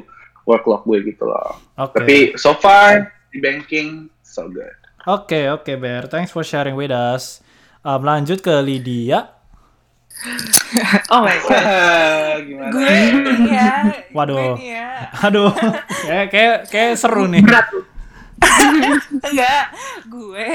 work 0.48 0.64
log 0.64 0.82
gue 0.88 1.12
gitu 1.12 1.28
loh. 1.28 1.60
Oke. 1.76 2.00
tapi 2.00 2.16
so 2.40 2.56
far 2.56 3.12
di 3.28 3.38
banking 3.38 4.08
so 4.24 4.48
good 4.48 4.72
Oke, 5.02 5.50
oke, 5.50 5.74
Bear. 5.82 6.06
Thanks 6.06 6.30
for 6.30 6.46
sharing 6.46 6.78
with 6.78 6.94
us. 6.94 7.42
Um, 7.82 8.06
lanjut 8.06 8.38
ke 8.38 8.54
Lydia. 8.62 9.34
Oh 11.10 11.26
my 11.26 11.34
god. 11.42 12.38
gimana 12.46 12.70
gue 12.70 12.94
ya. 13.50 13.70
Waduh. 14.14 14.54
Gue 14.54 14.70
ya. 14.70 15.10
Aduh, 15.26 15.50
kayak 16.06 16.30
kayak 16.30 16.56
kayak 16.70 16.94
seru 16.94 17.26
nih. 17.26 17.42
Enggak, 17.42 17.66
gue 20.06 20.54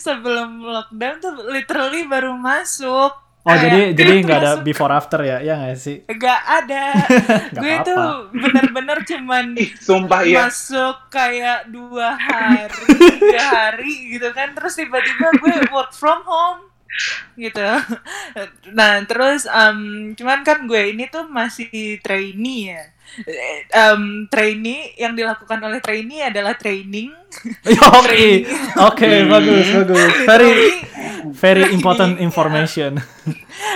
sebelum 0.00 0.64
lockdown 0.64 1.20
tuh 1.20 1.36
literally 1.52 2.08
baru 2.08 2.32
masuk. 2.34 3.12
Oh, 3.48 3.56
jadi 3.56 3.80
jadi 3.92 4.12
nggak 4.20 4.38
ada 4.38 4.52
masuk- 4.54 4.64
before 4.64 4.92
after 4.92 5.20
ya? 5.20 5.40
Ya 5.40 5.56
nggak 5.56 5.76
sih? 5.76 5.96
Enggak 6.04 6.40
ada. 6.44 6.84
Nggak 7.48 7.62
gue 7.64 7.72
apa-apa. 7.72 7.88
tuh 7.88 8.06
bener-bener 8.36 8.98
cuman 9.02 9.44
sumpah 9.88 10.20
iya 10.22 10.44
masuk 10.44 10.96
kayak 11.08 11.66
dua 11.68 12.12
hari, 12.12 12.84
tiga 13.16 13.40
hari 13.42 13.92
gitu 14.12 14.28
kan. 14.30 14.52
Terus 14.52 14.76
tiba-tiba 14.76 15.32
gue 15.34 15.54
work 15.68 15.90
from 15.90 16.20
home 16.22 16.68
gitu. 17.34 17.64
Nah 18.72 19.00
terus 19.04 19.44
em, 19.44 19.78
cuman 20.12 20.40
kan 20.42 20.64
gue 20.64 20.92
ini 20.92 21.08
tuh 21.08 21.24
masih 21.24 21.68
trainee 22.00 22.74
ya. 22.74 22.84
Em, 23.68 24.02
trainee 24.26 24.94
yang 24.94 25.12
dilakukan 25.12 25.58
oleh 25.58 25.78
trainee 25.78 26.22
adalah 26.22 26.54
training. 26.54 27.10
Oke, 27.92 28.48
oke, 28.74 29.10
bagus, 29.26 29.66
bagus. 29.74 30.12
Very 30.24 30.52
very 31.30 31.64
important 31.70 32.16
information. 32.24 32.96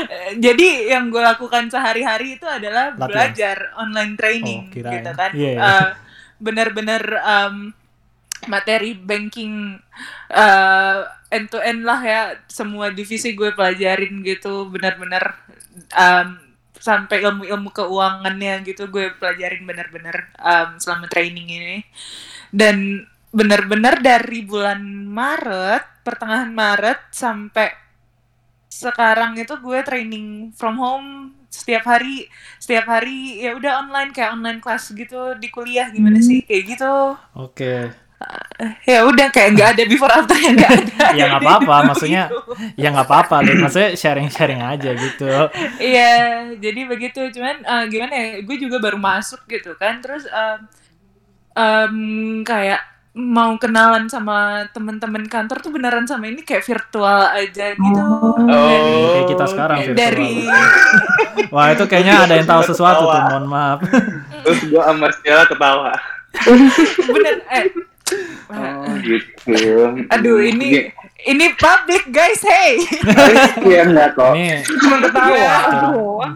Eh, 0.03 0.39
Jadi 0.39 0.89
yang 0.89 1.09
gue 1.09 1.21
lakukan 1.21 1.69
sehari-hari 1.69 2.37
itu 2.37 2.47
adalah 2.47 2.93
Latihan. 2.93 3.07
belajar 3.07 3.57
online 3.77 4.15
training 4.15 4.61
Oh, 4.63 4.73
kirain. 4.73 4.95
gitu 4.97 5.11
kan. 5.13 5.31
Iya, 5.33 5.51
iya. 5.51 5.61
Eh, 5.61 5.89
Bener-bener 6.39 7.03
em, 7.15 7.55
materi 8.45 8.95
banking 8.95 9.77
eh, 10.29 10.99
end 11.29 11.47
to 11.47 11.59
end 11.59 11.83
lah 11.83 12.01
ya 12.01 12.21
semua 12.47 12.89
divisi 12.89 13.33
gue 13.33 13.53
pelajarin 13.53 14.23
gitu 14.23 14.67
bener-bener 14.67 15.23
em, 15.93 16.41
sampai 16.83 17.23
ilmu-ilmu 17.23 17.71
keuangannya 17.71 18.67
gitu 18.67 18.91
gue 18.91 19.15
pelajarin 19.15 19.63
bener-bener 19.63 20.27
em, 20.35 20.71
selama 20.83 21.07
training 21.07 21.47
ini. 21.47 21.79
Dan 22.51 23.07
bener-bener 23.31 24.03
dari 24.03 24.43
bulan 24.43 24.83
Maret 25.07 26.03
pertengahan 26.03 26.51
Maret 26.51 27.15
sampai 27.15 27.71
sekarang 28.67 29.39
itu 29.39 29.55
gue 29.63 29.79
training 29.87 30.51
from 30.59 30.83
home 30.83 31.09
setiap 31.47 31.87
hari. 31.87 32.27
Setiap 32.59 32.91
hari 32.91 33.47
ya 33.47 33.55
udah 33.55 33.87
online 33.87 34.11
kayak 34.11 34.35
online 34.35 34.59
class 34.59 34.91
gitu 34.91 35.39
di 35.39 35.49
kuliah 35.55 35.87
gimana 35.95 36.19
sih? 36.19 36.43
Kayak 36.43 36.63
gitu. 36.77 36.95
Oke. 37.39 37.95
ya 38.91 39.03
udah 39.03 39.27
kayak 39.29 39.49
nggak 39.53 39.69
ada 39.73 39.83
before 39.85 40.09
after 40.09 40.35
yang 40.35 40.55
nggak 40.55 40.73
ada 40.73 41.05
Ya 41.19 41.25
nggak 41.27 41.43
apa-apa, 41.43 41.77
maksudnya 41.89 42.31
ya 42.75 42.89
nggak 42.89 43.05
apa-apa, 43.05 43.37
Lid. 43.43 43.59
maksudnya 43.59 43.91
sharing-sharing 43.93 44.61
aja 44.61 44.91
gitu. 44.93 45.29
Iya, 45.79 46.13
jadi 46.57 46.81
begitu. 46.85 47.21
Cuman 47.31 47.61
eh, 47.61 47.85
gimana 47.87 48.13
ya? 48.13 48.27
Gue 48.41 48.57
juga 48.57 48.79
baru 48.79 48.97
masuk 48.97 49.45
gitu 49.47 49.75
kan. 49.75 49.99
Terus 49.99 50.25
em, 50.25 50.59
em, 51.53 51.97
kayak 52.43 52.81
mau 53.13 53.53
kenalan 53.57 54.09
sama 54.09 54.65
teman-teman 54.71 55.27
kantor 55.27 55.61
tuh 55.61 55.69
beneran 55.69 56.07
sama 56.07 56.25
ini 56.27 56.41
kayak 56.41 56.65
virtual 56.65 57.29
aja 57.29 57.75
gitu. 57.75 58.01
Dari, 58.41 58.49
Oh, 58.49 59.13
Kayak 59.13 59.27
kita 59.29 59.45
sekarang 59.47 59.79
virtual. 59.83 59.99
dari 59.99 60.33
Wah 61.53 61.67
itu 61.69 61.85
kayaknya 61.85 62.25
ada 62.25 62.35
yang 62.35 62.49
tahu 62.49 62.63
sesuatu 62.65 63.05
tuh, 63.05 63.21
mohon 63.23 63.45
maaf. 63.47 63.85
terus 64.43 64.65
gue 64.65 64.81
sama 64.81 65.07
Stella 65.13 65.45
ketawa 65.45 65.93
bener 67.05 67.35
eh 67.47 67.65
oh 68.53 68.93
gitu. 69.01 69.57
Aduh 70.13 70.39
ini 70.43 70.93
ini 71.23 71.47
public 71.55 72.11
guys, 72.11 72.43
hey. 72.43 72.83
iya 73.63 73.87
enggak 73.87 74.19
kok. 74.19 74.35
Ini 74.35 74.59
cuma 74.67 74.97
ketawa. 75.07 75.55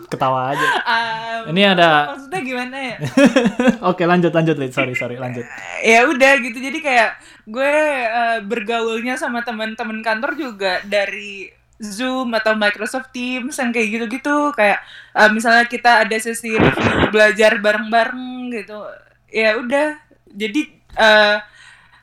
Ketawa 0.07 0.41
aja. 0.55 0.66
Um, 0.87 1.43
Ini 1.51 1.62
ada- 1.74 2.14
maksudnya 2.14 2.41
gimana 2.47 2.77
ya? 2.79 2.97
Oke 3.91 4.07
lanjut 4.07 4.31
lanjut 4.31 4.55
Lid, 4.55 4.70
sorry 4.70 4.95
sorry 4.95 5.18
lanjut. 5.18 5.43
ya 5.83 6.07
udah 6.07 6.39
gitu. 6.39 6.59
Jadi 6.62 6.79
kayak 6.79 7.18
gue 7.51 7.74
eh, 8.07 8.39
bergaulnya 8.47 9.18
sama 9.18 9.43
teman-teman 9.43 10.03
kantor 10.07 10.39
juga 10.39 10.79
dari 10.87 11.51
Zoom 11.83 12.33
atau 12.33 12.55
Microsoft 12.57 13.11
Teams 13.11 13.59
yang 13.59 13.74
kayak 13.74 13.89
gitu-gitu. 13.91 14.55
Kayak 14.55 14.87
eh, 15.18 15.31
misalnya 15.35 15.66
kita 15.66 16.07
ada 16.07 16.16
sesi 16.22 16.55
review 16.55 17.11
belajar 17.11 17.59
bareng-bareng 17.59 18.55
gitu. 18.55 18.87
Ya 19.35 19.59
udah. 19.59 19.99
Jadi 20.31 20.62
eh, 20.95 21.37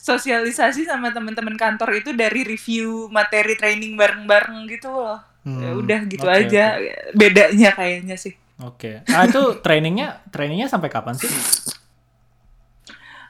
sosialisasi 0.04 0.84
sama 0.84 1.16
teman-teman 1.16 1.56
kantor 1.56 2.04
itu 2.04 2.12
dari 2.12 2.44
review 2.44 3.08
materi 3.08 3.56
training 3.56 3.96
bareng-bareng 3.96 4.68
gitu 4.68 4.92
loh 4.92 5.20
ya 5.56 5.72
Hmm, 5.72 5.76
udah 5.76 6.00
gitu 6.08 6.24
oke, 6.24 6.40
aja 6.40 6.80
bedanya 7.12 7.76
kayaknya 7.76 8.16
sih 8.16 8.32
Oke. 8.64 9.02
Ah 9.12 9.28
itu 9.28 9.60
trainingnya 9.60 10.24
trainingnya 10.32 10.72
sampai 10.72 10.88
kapan 10.88 11.18
sih? 11.20 11.28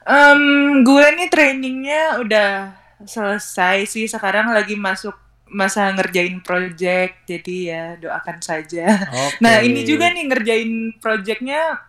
Em, 0.04 0.40
gue 0.84 1.06
nih 1.16 1.28
trainingnya 1.32 2.20
udah 2.20 2.48
selesai 3.08 3.88
sih 3.88 4.04
sekarang 4.04 4.52
lagi 4.52 4.76
masuk 4.76 5.16
masa 5.48 5.88
ngerjain 5.96 6.44
project 6.44 7.24
jadi 7.24 7.56
ya 7.72 7.84
doakan 7.96 8.38
saja. 8.44 8.84
Oke. 9.08 9.40
Nah 9.40 9.64
ini 9.64 9.80
juga 9.86 10.12
nih 10.12 10.24
ngerjain 10.28 10.70
projectnya 11.00 11.80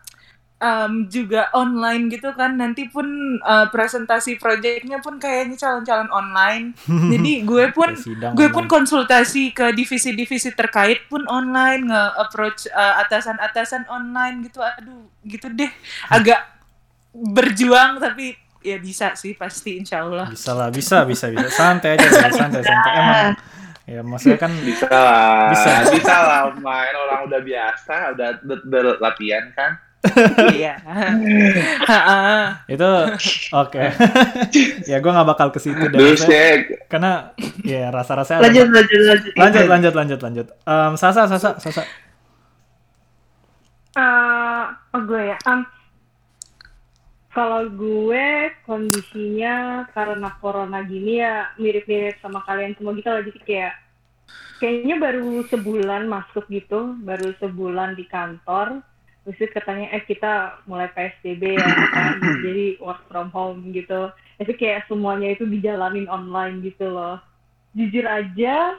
em, 0.60 1.08
juga 1.12 1.52
online 1.52 2.08
gitu 2.12 2.32
kan. 2.34 2.56
Nanti 2.56 2.88
pun 2.88 3.08
eh, 3.40 3.68
presentasi 3.70 4.40
projectnya 4.40 5.00
pun 5.04 5.20
kayaknya 5.20 5.60
calon-calon 5.60 6.10
online. 6.12 6.66
Jadi 7.14 7.44
gue 7.44 7.66
pun 7.76 7.92
gue 8.36 8.48
pun 8.52 8.66
konsultasi 8.66 9.52
ke 9.52 9.76
divisi-divisi 9.76 10.56
terkait 10.56 11.08
pun 11.12 11.24
online 11.28 11.88
nge-approach 11.90 12.72
uh, 12.72 13.02
atasan-atasan 13.06 13.88
online 13.92 14.48
gitu. 14.48 14.64
Aduh 14.64 15.08
gitu 15.26 15.52
deh. 15.52 15.72
Agak 16.08 16.42
berjuang 17.16 18.00
tapi 18.04 18.36
ya 18.66 18.82
bisa 18.82 19.14
sih 19.14 19.38
pasti 19.38 19.78
insya 19.80 20.04
Allah. 20.04 20.28
Bisa 20.28 20.52
lah 20.58 20.70
bisa 20.74 21.06
bisa 21.06 21.30
bisa. 21.30 21.48
Santai 21.54 21.96
aja 21.96 22.08
Lid, 22.10 22.34
santai 22.34 22.62
santai. 22.66 22.94
Emang 22.98 23.32
ya 23.86 24.02
maksudnya 24.02 24.40
kan 24.42 24.52
bisa 24.66 24.90
lah. 24.90 25.54
Bisa. 25.54 25.72
bisa, 25.94 26.16
lah 26.18 26.42
main 26.58 26.96
orang 26.98 27.30
udah 27.30 27.42
biasa 27.46 28.18
udah, 28.18 28.30
udah, 28.42 28.58
udah 28.66 28.82
latihan 28.98 29.46
kan 29.54 29.78
iya. 30.56 30.76
Itu 32.70 32.90
oke. 33.54 33.84
Ya 34.90 34.98
gue 35.02 35.12
nggak 35.12 35.30
bakal 35.36 35.48
ke 35.50 35.60
situ 35.60 35.90
deh. 35.90 36.00
Karena 36.88 37.34
ya 37.66 37.90
rasa 37.90 38.18
rasanya 38.22 38.46
lanjut 38.46 38.68
lanjut 38.70 39.00
lanjut. 39.02 39.34
Lanjut 39.36 39.66
lanjut 39.68 39.94
lanjut 39.94 40.20
lanjut. 40.22 40.48
Em, 40.66 40.94
Sasa 40.96 41.26
Sasa 41.26 41.58
Sasa. 41.58 41.84
Eh, 43.96 44.64
oh 44.96 45.02
gue 45.08 45.22
ya. 45.32 45.38
Kalau 47.36 47.68
gue 47.68 48.28
kondisinya 48.64 49.88
karena 49.92 50.32
corona 50.40 50.80
gini 50.88 51.20
ya 51.20 51.52
mirip-mirip 51.60 52.16
sama 52.24 52.40
kalian 52.48 52.76
semua 52.80 52.96
gitu 52.96 53.12
loh. 53.12 53.24
Jadi 53.28 53.40
kayak 53.44 53.74
kayaknya 54.64 54.96
baru 55.04 55.44
sebulan 55.52 56.08
masuk 56.08 56.48
gitu, 56.48 56.96
baru 57.04 57.36
sebulan 57.44 58.00
di 58.00 58.08
kantor. 58.08 58.80
Terus 59.26 59.38
itu 59.42 59.52
katanya 59.58 59.90
eh 59.90 60.06
kita 60.06 60.62
mulai 60.70 60.86
PSBB 60.94 61.58
ya, 61.58 61.70
kan? 61.92 62.22
jadi 62.46 62.78
work 62.78 63.02
from 63.10 63.34
home 63.34 63.74
gitu. 63.74 64.14
Jadi 64.38 64.54
kayak 64.54 64.86
semuanya 64.86 65.34
itu 65.34 65.50
dijalanin 65.50 66.06
online 66.06 66.62
gitu 66.62 66.94
loh. 66.94 67.18
Jujur 67.74 68.06
aja 68.06 68.78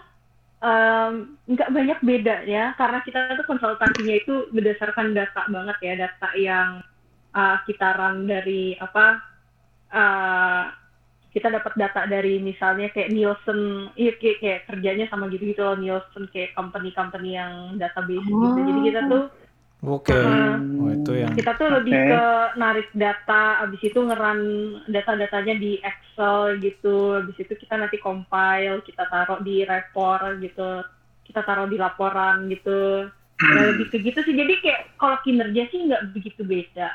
nggak 1.47 1.71
banyak 1.71 1.99
bedanya 2.03 2.75
karena 2.75 2.99
kita 3.05 3.39
tuh 3.39 3.47
konsultasinya 3.47 4.15
itu 4.19 4.51
berdasarkan 4.51 5.15
data 5.15 5.47
banget 5.47 5.77
ya 5.85 5.95
data 6.09 6.29
yang 6.35 6.71
uh, 7.37 7.61
kita 7.69 7.95
run 7.95 8.27
dari 8.27 8.75
apa 8.81 9.21
uh, 9.93 10.65
kita 11.37 11.53
dapat 11.53 11.77
data 11.77 12.09
dari 12.09 12.41
misalnya 12.41 12.89
kayak 12.97 13.13
Nielsen, 13.13 13.93
iya 13.93 14.17
kayak, 14.17 14.39
kayak 14.41 14.61
kerjanya 14.73 15.05
sama 15.13 15.29
gitu-gitu 15.29 15.61
loh 15.61 15.77
Nielsen 15.77 16.33
kayak 16.33 16.57
company-company 16.57 17.37
yang 17.37 17.77
database 17.77 18.25
gitu. 18.25 18.57
Jadi 18.57 18.81
kita 18.89 19.01
tuh 19.05 19.25
Oke. 19.85 20.17
Hmm. 20.17 20.81
Oh, 20.81 20.89
itu 20.89 21.13
yang 21.21 21.37
kita 21.37 21.53
tuh 21.61 21.69
lebih 21.69 21.93
ke 21.93 22.25
narik 22.57 22.89
data, 22.97 23.61
abis 23.69 23.93
itu 23.93 23.99
ngeran 24.01 24.41
data-datanya 24.89 25.55
di 25.61 25.77
Excel 25.85 26.57
gitu, 26.65 27.21
abis 27.21 27.37
itu 27.45 27.53
kita 27.61 27.77
nanti 27.77 28.01
compile, 28.01 28.81
kita 28.89 29.05
taruh 29.13 29.45
di 29.45 29.69
report 29.69 30.41
gitu, 30.41 30.81
kita 31.29 31.45
taruh 31.45 31.69
di 31.69 31.77
laporan 31.77 32.49
gitu. 32.49 33.13
Nah, 33.37 33.63
lebih 33.69 33.93
ke 33.93 34.01
gitu 34.01 34.25
sih. 34.25 34.33
Jadi 34.33 34.65
kayak 34.65 34.97
kalau 34.97 35.21
kinerja 35.21 35.69
sih 35.69 35.85
nggak 35.85 36.17
begitu 36.17 36.41
beda. 36.41 36.89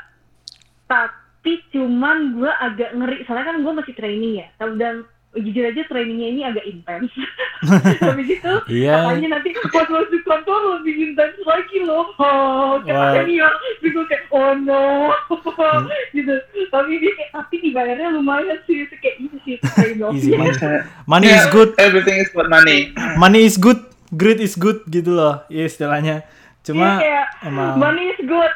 Tapi 0.89 1.53
cuman 1.69 2.41
gue 2.41 2.49
agak 2.49 2.97
ngeri, 2.97 3.17
soalnya 3.29 3.45
kan 3.53 3.57
gue 3.61 3.73
masih 3.77 3.93
training 3.93 4.33
ya. 4.41 4.47
Dan 4.57 5.05
jujur 5.33 5.63
aja 5.63 5.81
trainingnya 5.85 6.27
ini 6.27 6.41
agak 6.43 6.65
intens. 6.65 7.07
Habis 8.03 8.27
itu 8.27 8.53
Iya. 8.67 8.95
katanya 9.07 9.27
nanti 9.37 9.49
pas 9.53 9.87
masuk 9.87 10.21
kantor 10.21 10.59
lebih 10.75 10.93
intens 11.07 11.37
lagi 11.41 11.77
loh. 11.81 12.11
Oh, 12.17 12.81
kayak 12.83 12.97
Wah. 12.97 13.13
senior. 13.15 13.53
Terus 13.79 13.91
gue 13.93 14.05
kayak, 14.05 14.23
oh 14.29 14.51
no. 14.57 15.15
gitu. 16.17 16.33
Tapi 16.67 16.91
dia 16.97 17.11
kayak, 17.15 17.31
tapi 17.31 17.55
dibayarnya 17.61 18.07
lumayan 18.11 18.59
sih. 18.65 18.83
Itu 18.83 18.95
kayak 18.97 19.15
ini 19.19 19.37
sih 19.41 19.55
trade 19.61 20.01
off. 20.01 20.11
Easy 20.11 20.33
money. 20.33 20.51
Money 21.05 21.27
is 21.27 21.37
Yeah, 21.39 21.53
good. 21.53 21.69
Everything 21.77 22.17
is 22.19 22.29
about 22.31 22.49
money. 22.49 22.91
Money 23.15 23.41
is 23.45 23.55
good. 23.55 23.79
Greed 24.11 24.43
is 24.43 24.59
good 24.59 24.83
gitu 24.85 25.15
loh. 25.15 25.47
Iya 25.47 25.63
istilahnya. 25.65 26.27
Cuma 26.61 26.99
Iya, 26.99 26.99
kayak, 26.99 27.25
emang 27.47 27.79
money 27.79 28.11
is 28.11 28.21
good. 28.21 28.51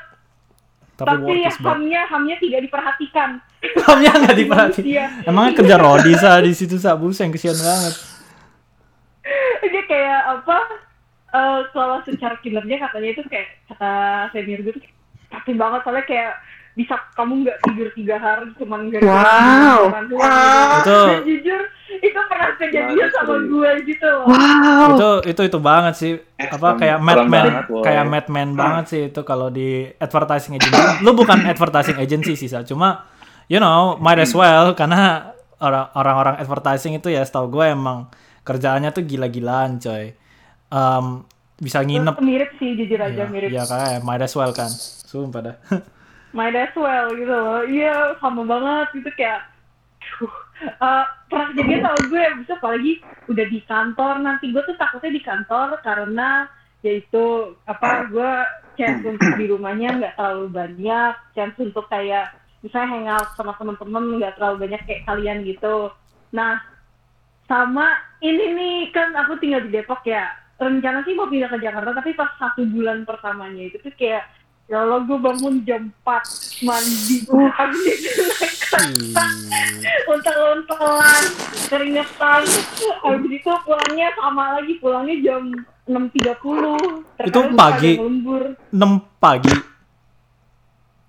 Tapi, 0.96 1.12
Tapi, 1.20 1.44
bad. 1.44 1.60
hamnya, 1.60 2.02
hamnya 2.08 2.36
tidak 2.40 2.60
diperhatikan. 2.72 3.30
Hamnya 3.90 4.12
nggak 4.14 4.38
diperhatiin. 4.38 4.86
Iya. 4.86 5.06
Emangnya 5.26 5.54
kerja 5.58 5.76
Rodi 5.82 6.14
sa 6.16 6.38
di 6.38 6.54
situ 6.54 6.78
sa 6.78 6.94
buset 6.96 7.28
kesian 7.34 7.58
banget. 7.58 7.94
dia 9.66 9.84
kayak 9.90 10.22
apa 10.30 10.58
eh 11.34 11.60
kalau 11.74 11.98
secara 12.06 12.38
kinerja 12.40 12.78
katanya 12.78 13.10
itu 13.18 13.26
kayak 13.26 13.58
kata 13.66 13.92
senior 14.30 14.62
gue 14.62 14.78
tuh 14.78 14.86
capek 15.34 15.58
banget 15.58 15.80
soalnya 15.82 16.06
kayak 16.06 16.32
bisa 16.76 16.96
kamu 17.16 17.42
nggak 17.42 17.58
tidur 17.64 17.88
tiga 17.92 18.16
hari 18.16 18.52
cuman 18.54 18.80
gara 18.90 19.04
Wow. 19.08 19.80
Itu 20.78 21.00
Dan 21.08 21.24
jujur 21.24 21.62
itu 21.96 22.20
pernah 22.22 22.52
kejadian 22.54 23.10
sama 23.10 23.36
gue 23.42 23.72
gitu 23.88 24.04
loh. 24.06 24.28
Wow. 24.28 24.88
itu 24.92 25.10
itu 25.26 25.42
itu 25.46 25.58
banget 25.58 25.94
sih. 25.96 26.12
Apa 26.38 26.76
kayak 26.76 27.00
madman 27.00 27.46
kayak 27.80 28.04
madman 28.06 28.50
banget 28.54 28.86
sih 28.86 29.02
itu 29.08 29.22
kalau 29.22 29.48
di 29.48 29.88
advertising 29.96 30.56
agency. 30.56 30.76
Lu 31.00 31.16
bukan 31.16 31.48
advertising 31.48 31.96
agency 31.96 32.36
sih 32.36 32.48
Sa. 32.48 32.62
cuma 32.62 33.08
you 33.48 33.58
know 33.58 33.96
might 33.98 34.20
as 34.20 34.32
well 34.32 34.76
karena 34.76 35.32
orang- 35.58 35.90
orang-orang 35.94 36.36
advertising 36.38 36.94
itu 36.94 37.08
ya 37.08 37.24
setahu 37.24 37.48
gue 37.50 37.66
emang 37.66 38.12
kerjaannya 38.44 38.92
tuh 38.92 39.02
gila-gilaan 39.02 39.80
coy. 39.80 40.12
Em, 40.68 41.06
bisa 41.56 41.80
nginep. 41.80 42.20
Mirip 42.20 42.52
sih 42.60 42.76
jujur 42.76 43.00
aja 43.00 43.24
ya, 43.24 43.26
mirip. 43.26 43.48
Ya 43.48 43.64
kayak 43.64 44.04
might 44.04 44.20
as 44.20 44.36
well 44.36 44.52
kan. 44.52 44.68
Sumpah 45.08 45.42
dah 45.42 45.56
might 46.36 46.54
as 46.54 46.76
well 46.76 47.10
gitu 47.16 47.32
loh. 47.32 47.64
Iya 47.64 48.20
sama 48.20 48.44
banget 48.44 48.92
gitu 49.00 49.10
kayak 49.16 49.48
eh, 50.62 51.06
pernah 51.32 51.48
kejadian 51.56 51.82
sama 51.88 52.00
gue 52.12 52.24
bisa 52.44 52.54
apalagi 52.60 52.94
udah 53.32 53.46
di 53.48 53.60
kantor 53.64 54.14
nanti 54.22 54.52
gue 54.52 54.62
tuh 54.68 54.78
takutnya 54.78 55.16
di 55.16 55.24
kantor 55.24 55.80
karena 55.82 56.52
yaitu 56.86 57.56
apa 57.66 58.12
gue 58.12 58.32
chance 58.78 59.02
untuk 59.08 59.32
di 59.40 59.50
rumahnya 59.50 59.98
nggak 59.98 60.16
terlalu 60.20 60.46
banyak 60.52 61.14
chance 61.34 61.58
untuk 61.58 61.88
kayak 61.90 62.36
misalnya 62.62 62.92
hangout 62.94 63.30
sama 63.34 63.58
temen-temen 63.58 64.22
nggak 64.22 64.36
terlalu 64.38 64.70
banyak 64.70 64.82
kayak 64.86 65.06
kalian 65.08 65.42
gitu. 65.48 65.90
Nah 66.36 66.60
sama 67.48 67.96
ini 68.22 68.54
nih 68.54 68.78
kan 68.92 69.16
aku 69.16 69.40
tinggal 69.40 69.64
di 69.66 69.72
Depok 69.74 70.04
ya. 70.06 70.30
Rencana 70.56 71.04
sih 71.04 71.12
mau 71.18 71.28
pindah 71.28 71.52
ke 71.52 71.60
Jakarta 71.60 71.92
tapi 71.92 72.16
pas 72.16 72.32
satu 72.40 72.64
bulan 72.70 73.04
pertamanya 73.04 73.68
itu 73.68 73.76
tuh 73.82 73.92
kayak 74.00 74.24
ya 74.66 74.82
Allah 74.82 75.00
gue 75.02 75.18
bangun 75.18 75.62
jam 75.62 75.94
4 76.02 76.66
mandi 76.66 77.16
habis 77.54 77.84
itu 77.86 78.24
naik 78.26 78.54
kereta 78.66 79.24
untel-untelan 80.08 81.24
keringetan 81.68 82.42
habis 83.00 83.32
itu 83.32 83.52
pulangnya 83.62 84.08
sama 84.16 84.58
lagi 84.58 84.74
pulangnya 84.78 85.16
jam 85.22 85.44
6.30 85.86 86.34
Terkadang 87.16 87.30
Itu 87.30 87.40
pagi? 87.54 87.92
ada 87.94 88.04
lembur. 88.04 88.44
6 88.74 89.22
pagi? 89.22 89.54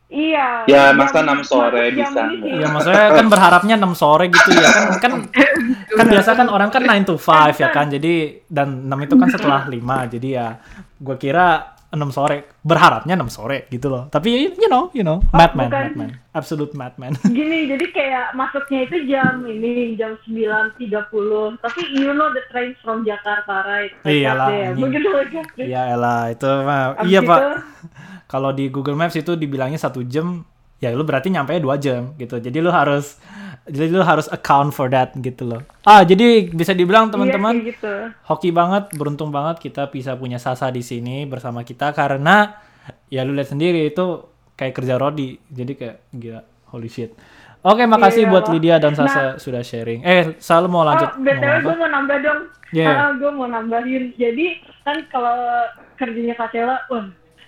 Iya. 0.06 0.68
Ya, 0.68 0.92
masa 0.92 1.18
6 1.18 1.42
sore 1.42 1.90
bisa 1.90 2.30
ini 2.30 2.46
sih. 2.46 2.60
ya 2.62 2.68
maksudnya 2.70 3.06
kan 3.10 3.26
berharapnya 3.26 3.74
6 3.74 3.96
sore 3.96 4.28
gitu 4.28 4.50
ya. 4.52 4.70
Kan 4.70 4.94
kan 5.00 5.12
kan 5.98 6.06
biasa 6.06 6.30
kan 6.36 6.46
orang 6.46 6.68
kan 6.68 6.84
9 6.84 7.02
to 7.02 7.16
5 7.16 7.56
ya 7.56 7.68
kan 7.72 7.88
jadi 7.88 8.14
dan 8.46 8.84
6 8.84 9.02
itu 9.02 9.14
kan 9.16 9.28
setelah 9.32 9.62
5 9.64 9.74
jadi 10.12 10.28
ya 10.30 10.48
gue 10.94 11.16
kira 11.16 11.74
6 11.92 12.10
sore. 12.10 12.58
Berharapnya 12.66 13.14
6 13.14 13.30
sore 13.30 13.70
gitu 13.70 13.86
loh. 13.86 14.10
Tapi 14.10 14.56
you 14.58 14.68
know 14.68 14.90
you 14.90 15.06
know 15.06 15.22
madman 15.30 15.70
bukan. 15.70 15.82
madman. 15.92 16.08
Absolute 16.34 16.72
madman. 16.74 17.12
Gini 17.36 17.70
jadi 17.70 17.86
kayak 17.94 18.26
masuknya 18.34 18.80
itu 18.90 18.96
jam 19.08 19.42
ini 19.46 19.94
jam 19.94 20.18
9.30 20.26 21.62
tapi 21.62 21.80
you 21.94 22.12
know 22.12 22.28
the 22.34 22.42
train 22.50 22.74
from 22.82 23.06
Jakarta 23.06 23.64
right? 23.64 23.92
Iyalah, 24.02 24.74
begitu 24.76 25.08
aja 25.12 25.40
Iya 25.56 25.82
elah 25.96 26.30
itu 26.30 26.46
mah 26.46 27.00
iya 27.08 27.20
itu, 27.22 27.28
pak 27.28 27.40
kalau 28.32 28.50
di 28.50 28.68
Google 28.68 28.98
Maps 28.98 29.16
itu 29.16 29.38
dibilangnya 29.38 29.78
satu 29.78 30.02
jam 30.02 30.44
ya 30.82 30.92
lu 30.92 31.02
berarti 31.02 31.32
nyampe 31.32 31.56
dua 31.58 31.80
jam 31.80 32.12
gitu 32.20 32.36
jadi 32.36 32.58
lu 32.60 32.68
harus 32.68 33.16
jadi 33.66 33.90
lu 33.90 34.04
harus 34.04 34.28
account 34.28 34.70
for 34.76 34.92
that 34.92 35.10
gitu 35.18 35.48
loh 35.48 35.62
ah 35.88 36.04
jadi 36.04 36.52
bisa 36.52 36.76
dibilang 36.76 37.10
teman-teman 37.10 37.64
iya, 37.64 37.74
gitu. 37.74 37.92
hoki 38.28 38.54
banget, 38.54 38.92
beruntung 38.94 39.34
banget 39.34 39.58
kita 39.58 39.88
bisa 39.90 40.14
punya 40.14 40.38
Sasa 40.38 40.70
di 40.70 40.84
sini 40.84 41.24
bersama 41.26 41.64
kita 41.66 41.90
karena 41.90 42.62
ya 43.10 43.26
lu 43.26 43.34
lihat 43.34 43.50
sendiri 43.50 43.90
itu 43.90 44.36
kayak 44.56 44.74
kerja 44.74 44.94
Rodi. 44.96 45.36
Jadi 45.52 45.72
kayak 45.76 45.96
gila, 46.10 46.40
holy 46.72 46.88
shit. 46.90 47.12
Oke, 47.66 47.82
makasih 47.82 48.26
Iya. 48.26 48.30
buat 48.30 48.44
Lydia 48.48 48.76
dan 48.78 48.94
Sasa 48.94 49.36
sudah 49.42 49.60
sharing. 49.60 50.06
Eh, 50.06 50.38
Sal 50.38 50.70
mau 50.70 50.86
lanjut 50.86 51.18
Oh, 51.18 51.22
BTW 51.22 51.54
gue 51.66 51.74
mau 51.74 51.90
nambah 51.90 52.18
dong. 52.22 52.40
Iya. 52.70 52.86
Ah, 52.90 53.10
gue 53.14 53.30
mau 53.30 53.46
nambahin. 53.50 54.14
Jadi 54.14 54.62
kan 54.86 55.02
kalau 55.10 55.34
kerjanya 55.98 56.34
Kak 56.38 56.54
Sheila, 56.54 56.78
wah, 56.90 57.06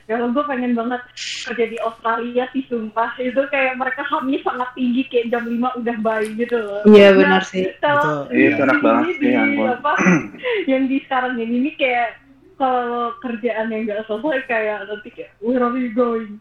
ya 0.08 0.16
gue 0.18 0.40
pengen 0.42 0.72
banget 0.72 1.04
kerja 1.44 1.64
di 1.68 1.76
Australia 1.78 2.48
sih 2.50 2.64
sumpah. 2.64 3.12
Itu 3.20 3.44
kayak 3.46 3.76
mereka 3.76 4.00
hamnya 4.08 4.40
sangat 4.40 4.72
tinggi 4.72 5.04
kayak 5.06 5.28
jam 5.28 5.44
5 5.44 5.78
udah 5.78 5.96
bayi 6.00 6.32
gitu 6.34 6.56
loh. 6.56 6.80
Iya, 6.88 7.12
Nah, 7.12 7.16
benar 7.20 7.42
sih. 7.44 7.68
Kalau 7.78 8.24
Itu- 8.24 8.32
Iya, 8.32 8.48
itu 8.48 8.62
enak 8.64 8.78
banget 8.80 9.04
di- 9.04 9.16
sih, 9.20 9.30
ya 9.30 9.42
apa, 9.70 9.92
yang 10.72 10.82
di 10.88 10.96
sekarang 11.04 11.36
ini 11.36 11.54
ini 11.60 11.70
kayak 11.76 12.16
kalau 12.56 13.12
kerjaan 13.20 13.68
yang 13.68 13.86
gak 13.86 14.02
selesai 14.08 14.40
kayak 14.48 14.88
nanti 14.88 15.08
kayak 15.12 15.30
where 15.38 15.60
are 15.60 15.76
you 15.76 15.92
going? 15.92 16.40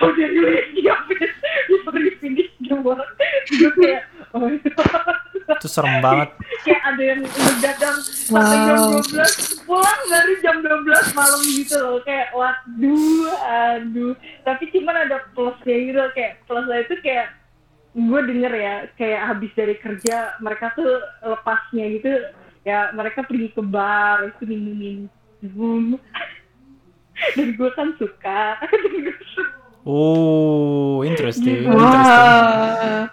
Oh 0.00 0.10
dia 0.12 0.28
you 0.28 0.44
already 1.86 2.12
finish 2.18 2.50
the 2.64 2.74
work. 2.80 3.04
Gue 3.48 3.70
kayak 3.76 4.02
oh 4.34 4.48
Itu 5.48 5.68
serem 5.68 5.98
banget. 6.00 6.34
kayak 6.62 6.82
ada 6.84 7.02
yang 7.04 7.20
begadang 7.22 7.96
sampai 8.02 8.58
jam 8.58 8.76
Wow. 8.76 8.98
12 8.98 9.62
pulang 9.62 10.00
baru 10.04 10.32
jam 10.40 10.56
12 10.58 10.82
malam 11.12 11.40
gitu 11.44 11.76
loh 11.76 11.98
kayak 12.02 12.28
waduh 12.32 13.30
aduh 13.40 14.12
tapi 14.42 14.64
cuman 14.68 14.96
ada 15.00 15.22
plusnya 15.30 15.76
gitu 15.80 16.02
kayak 16.12 16.42
plusnya 16.44 16.78
itu 16.80 16.94
kayak 17.00 17.26
gue 17.92 18.20
denger 18.24 18.52
ya 18.52 18.74
kayak 18.94 19.20
habis 19.24 19.52
dari 19.52 19.74
kerja 19.76 20.16
mereka 20.38 20.74
tuh 20.74 20.90
lepasnya 21.22 21.84
gitu 21.94 22.10
ya 22.62 22.90
mereka 22.90 23.22
pergi 23.22 23.48
ke 23.48 23.62
bar 23.62 24.26
itu 24.26 24.42
minum 24.44 24.74
minum 24.74 25.84
dan 27.32 27.48
gue 27.52 27.70
kan 27.72 27.94
suka 28.00 28.58
Oh, 29.86 31.06
interesting. 31.06 31.62
Gitu. 31.62 31.70
interesting. 31.70 33.06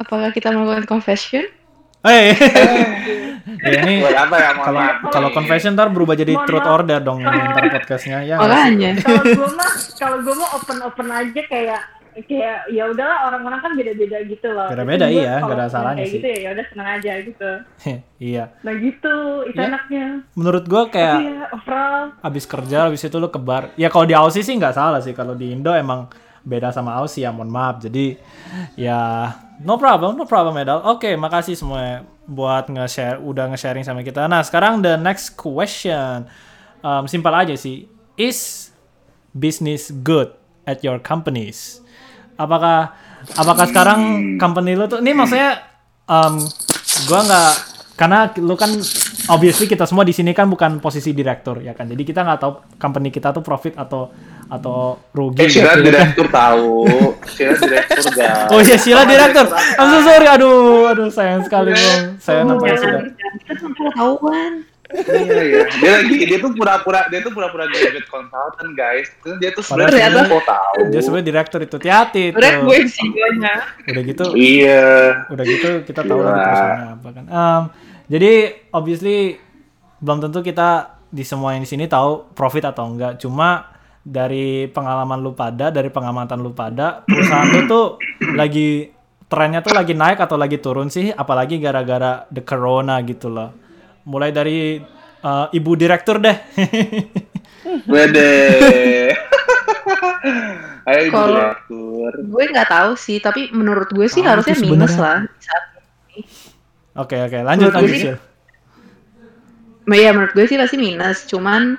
Apakah 0.00 0.32
kita 0.32 0.48
melakukan 0.48 0.88
confession? 0.88 1.44
Eh, 2.00 2.32
ya 3.60 3.70
ini 3.84 4.00
ya? 4.00 4.24
Kalau 4.56 4.80
kalau 5.12 5.28
confession 5.36 5.76
ntar 5.76 5.92
berubah 5.92 6.16
jadi 6.16 6.32
Mohon 6.32 6.48
truth 6.48 6.64
maaf. 6.64 6.76
order 6.80 6.98
dong 7.04 7.20
ntar 7.20 7.64
podcastnya 7.68 8.24
ya. 8.24 8.40
kalau 8.40 9.20
gue 9.20 9.48
mah 9.52 9.70
kalau 10.00 10.16
gue 10.24 10.32
mah 10.32 10.48
open 10.56 10.78
open 10.80 11.08
aja 11.12 11.42
kayak 11.44 11.82
kayak 12.20 12.66
ya 12.72 12.88
udahlah 12.88 13.28
orang-orang 13.28 13.60
kan 13.60 13.72
beda-beda 13.76 14.18
gitu 14.24 14.48
loh. 14.48 14.66
Beda-beda, 14.66 15.06
Tapi 15.06 15.14
gue 15.14 15.22
iya, 15.22 15.34
nggak 15.38 15.56
ada 15.56 15.66
salahnya 15.68 16.04
sih. 16.04 16.18
Gitu 16.18 16.26
ya, 16.26 16.38
ya 16.40 16.48
udah 16.56 16.66
seneng 16.72 16.88
aja 16.90 17.12
gitu. 17.20 17.50
iya. 18.32 18.44
Nah 18.64 18.74
gitu, 18.76 19.14
itu 19.46 19.56
Ya. 19.56 19.68
enaknya. 19.68 20.04
Menurut 20.32 20.64
gua 20.66 20.82
kayak 20.88 21.16
Iya, 21.20 21.44
overall. 21.52 22.04
abis 22.20 22.44
kerja 22.48 22.88
abis 22.88 23.04
itu 23.04 23.16
lu 23.16 23.28
ke 23.28 23.36
bar 23.38 23.76
ya 23.76 23.92
kalau 23.92 24.08
di 24.08 24.16
Aussie 24.16 24.40
sih 24.40 24.56
nggak 24.56 24.72
salah 24.72 25.04
sih 25.04 25.12
kalau 25.12 25.36
di 25.36 25.52
Indo 25.52 25.70
emang 25.70 26.08
beda 26.40 26.72
sama 26.72 26.96
Aussie 26.96 27.28
ya 27.28 27.30
mohon 27.30 27.52
maaf 27.52 27.78
jadi 27.78 28.16
ya 28.74 29.28
no 29.60 29.76
problem 29.76 30.16
no 30.16 30.24
problem 30.24 30.56
Medal 30.56 30.80
oke 30.84 31.08
makasih 31.16 31.54
semua 31.54 32.04
buat 32.30 32.70
nge-share 32.70 33.18
udah 33.18 33.50
nge-sharing 33.50 33.82
sama 33.82 34.06
kita. 34.06 34.30
Nah 34.30 34.46
sekarang 34.46 34.78
the 34.78 34.94
next 34.94 35.34
question. 35.34 36.30
Um, 36.80 37.10
simpel 37.10 37.34
aja 37.34 37.58
sih. 37.58 37.90
Is 38.14 38.70
business 39.34 39.90
good 39.90 40.30
at 40.62 40.86
your 40.86 41.02
companies? 41.02 41.82
Apakah 42.38 42.94
apakah 43.34 43.66
sekarang 43.68 44.00
company 44.38 44.78
lu 44.78 44.86
tuh 44.86 45.02
ini 45.02 45.12
maksudnya 45.12 45.60
um, 46.06 46.40
gua 47.10 47.20
nggak 47.26 47.52
karena 47.98 48.20
lu 48.40 48.54
kan 48.56 48.70
obviously 49.30 49.64
kita 49.64 49.84
semua 49.84 50.02
di 50.02 50.10
sini 50.10 50.30
kan 50.30 50.44
bukan 50.44 50.78
posisi 50.78 51.10
direktur 51.10 51.58
ya 51.58 51.72
kan. 51.72 51.86
Jadi 51.86 52.02
kita 52.02 52.20
nggak 52.20 52.38
tahu 52.38 52.52
company 52.76 53.08
kita 53.08 53.30
tuh 53.30 53.40
profit 53.40 53.74
atau 53.74 54.10
atau 54.46 54.98
rugi. 55.10 55.40
Eh, 55.40 55.48
Sheila 55.48 55.72
gitu 55.72 55.78
kan. 55.78 55.86
direktur 55.86 56.26
tahu. 56.28 56.70
Sheila 57.34 57.54
direktur 57.56 58.04
guys. 58.12 58.50
Oh 58.50 58.58
iya 58.58 58.76
Sheila 58.76 59.02
direktur. 59.04 59.46
I'm 59.76 59.88
so 59.88 59.98
sorry. 60.02 60.26
Aduh, 60.26 60.58
aduh 60.86 61.08
sayang 61.08 61.42
sekali 61.42 61.70
bang. 61.70 62.18
Saya 62.18 62.42
Oh, 62.42 62.50
nampaknya 62.50 62.76
sudah. 62.76 63.00
kita 63.38 63.52
sampai 63.56 63.82
ketahuan. 63.86 64.52
Iya, 64.90 65.38
iya. 65.46 65.62
Dia 65.70 65.90
lagi 66.02 66.14
dia 66.18 66.38
tuh 66.42 66.50
pura-pura 66.50 67.06
dia 67.06 67.22
tuh 67.22 67.30
pura-pura 67.30 67.62
graduate 67.64 68.10
consultant 68.10 68.74
guys. 68.74 69.06
Terus 69.22 69.36
dia 69.38 69.50
tuh 69.50 69.62
sebenarnya 69.62 70.26
kok 70.26 70.42
tahu. 70.42 70.78
Dia 70.90 70.98
sebenarnya 70.98 71.26
direktur 71.30 71.60
itu 71.62 71.74
hati-hati. 71.78 72.24
Sebenernya 72.34 72.58
gue 72.58 72.78
sih 72.90 73.08
Udah 73.86 74.02
gitu 74.02 74.24
Iya. 74.34 74.90
udah 75.30 75.44
gitu 75.46 75.68
kita 75.86 76.02
tahu 76.02 76.18
lah 76.18 76.26
Gila. 76.26 76.42
perusahaannya 76.42 76.88
apa 76.90 77.08
kan. 77.14 77.24
Um, 77.30 77.62
jadi 78.10 78.32
obviously 78.74 79.38
belum 80.02 80.18
tentu 80.18 80.42
kita 80.42 80.98
di 81.06 81.22
semua 81.22 81.54
yang 81.54 81.62
di 81.62 81.70
sini 81.70 81.86
tahu 81.86 82.34
profit 82.34 82.66
atau 82.66 82.90
enggak. 82.90 83.22
Cuma 83.22 83.70
dari 84.00 84.66
pengalaman 84.66 85.20
lu 85.20 85.30
pada, 85.30 85.70
dari 85.70 85.92
pengamatan 85.92 86.40
lu 86.40 86.50
pada, 86.50 87.06
perusahaan 87.06 87.46
lu 87.46 87.60
tuh 87.66 87.86
lagi 88.34 88.90
trennya 89.30 89.62
tuh 89.62 89.76
lagi 89.76 89.94
naik 89.94 90.18
atau 90.18 90.34
lagi 90.34 90.58
turun 90.58 90.90
sih, 90.90 91.14
apalagi 91.14 91.62
gara-gara 91.62 92.26
the 92.34 92.42
corona 92.42 92.98
gitu 93.04 93.30
loh. 93.30 93.54
Mulai 94.08 94.34
dari 94.34 94.80
uh, 95.22 95.46
ibu 95.52 95.70
direktur 95.76 96.18
deh. 96.18 96.34
Wede. 97.92 98.32
Ayo 100.88 101.00
ibu 101.06 101.14
Kalau- 101.14 101.38
direktur. 101.38 102.10
gue 102.26 102.44
nggak 102.50 102.68
tahu 102.72 102.90
sih, 102.96 103.22
tapi 103.22 103.52
menurut 103.52 103.92
gue 103.92 104.08
sih 104.08 104.24
Ah, 104.24 104.34
harusnya 104.34 104.56
minus 104.58 104.96
lah. 104.96 105.22
Saat 105.38 105.64
Oke 106.98 107.14
oke, 107.16 107.38
lanjut 107.40 107.70
Menurut 107.70 107.86
lanjut. 107.86 108.18
sih- 108.18 108.18
ya 109.96 110.10
menurut 110.14 110.32
gue 110.34 110.46
sih 110.46 110.58
pasti 110.58 110.76
minus. 110.78 111.26
Cuman 111.26 111.78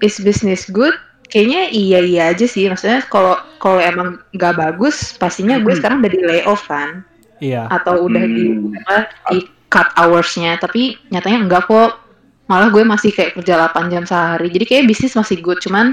is 0.00 0.20
business 0.20 0.68
good? 0.68 0.92
Kayaknya 1.28 1.62
iya 1.68 1.98
iya 2.00 2.22
aja 2.32 2.48
sih. 2.48 2.68
Maksudnya 2.68 3.04
kalau 3.08 3.36
kalau 3.60 3.80
emang 3.80 4.20
nggak 4.32 4.54
bagus, 4.56 5.12
pastinya 5.16 5.60
gue 5.60 5.76
sekarang 5.76 6.00
udah 6.00 6.12
di 6.12 6.20
layoff 6.24 6.64
kan, 6.64 7.04
Iya. 7.40 7.68
atau 7.68 8.08
udah 8.08 8.24
di 8.24 8.44
Hmm. 8.48 8.72
apa, 8.80 8.96
di 9.28 9.38
cut 9.68 9.88
hoursnya. 9.96 10.56
Tapi 10.56 10.96
nyatanya 11.12 11.44
enggak 11.44 11.68
kok. 11.68 12.00
Malah 12.48 12.72
gue 12.72 12.80
masih 12.80 13.12
kayak 13.12 13.36
kerja 13.36 13.60
8 13.60 13.92
jam 13.92 14.08
sehari. 14.08 14.48
Jadi 14.48 14.64
kayak 14.64 14.88
bisnis 14.88 15.12
masih 15.12 15.36
good. 15.44 15.60
Cuman 15.60 15.92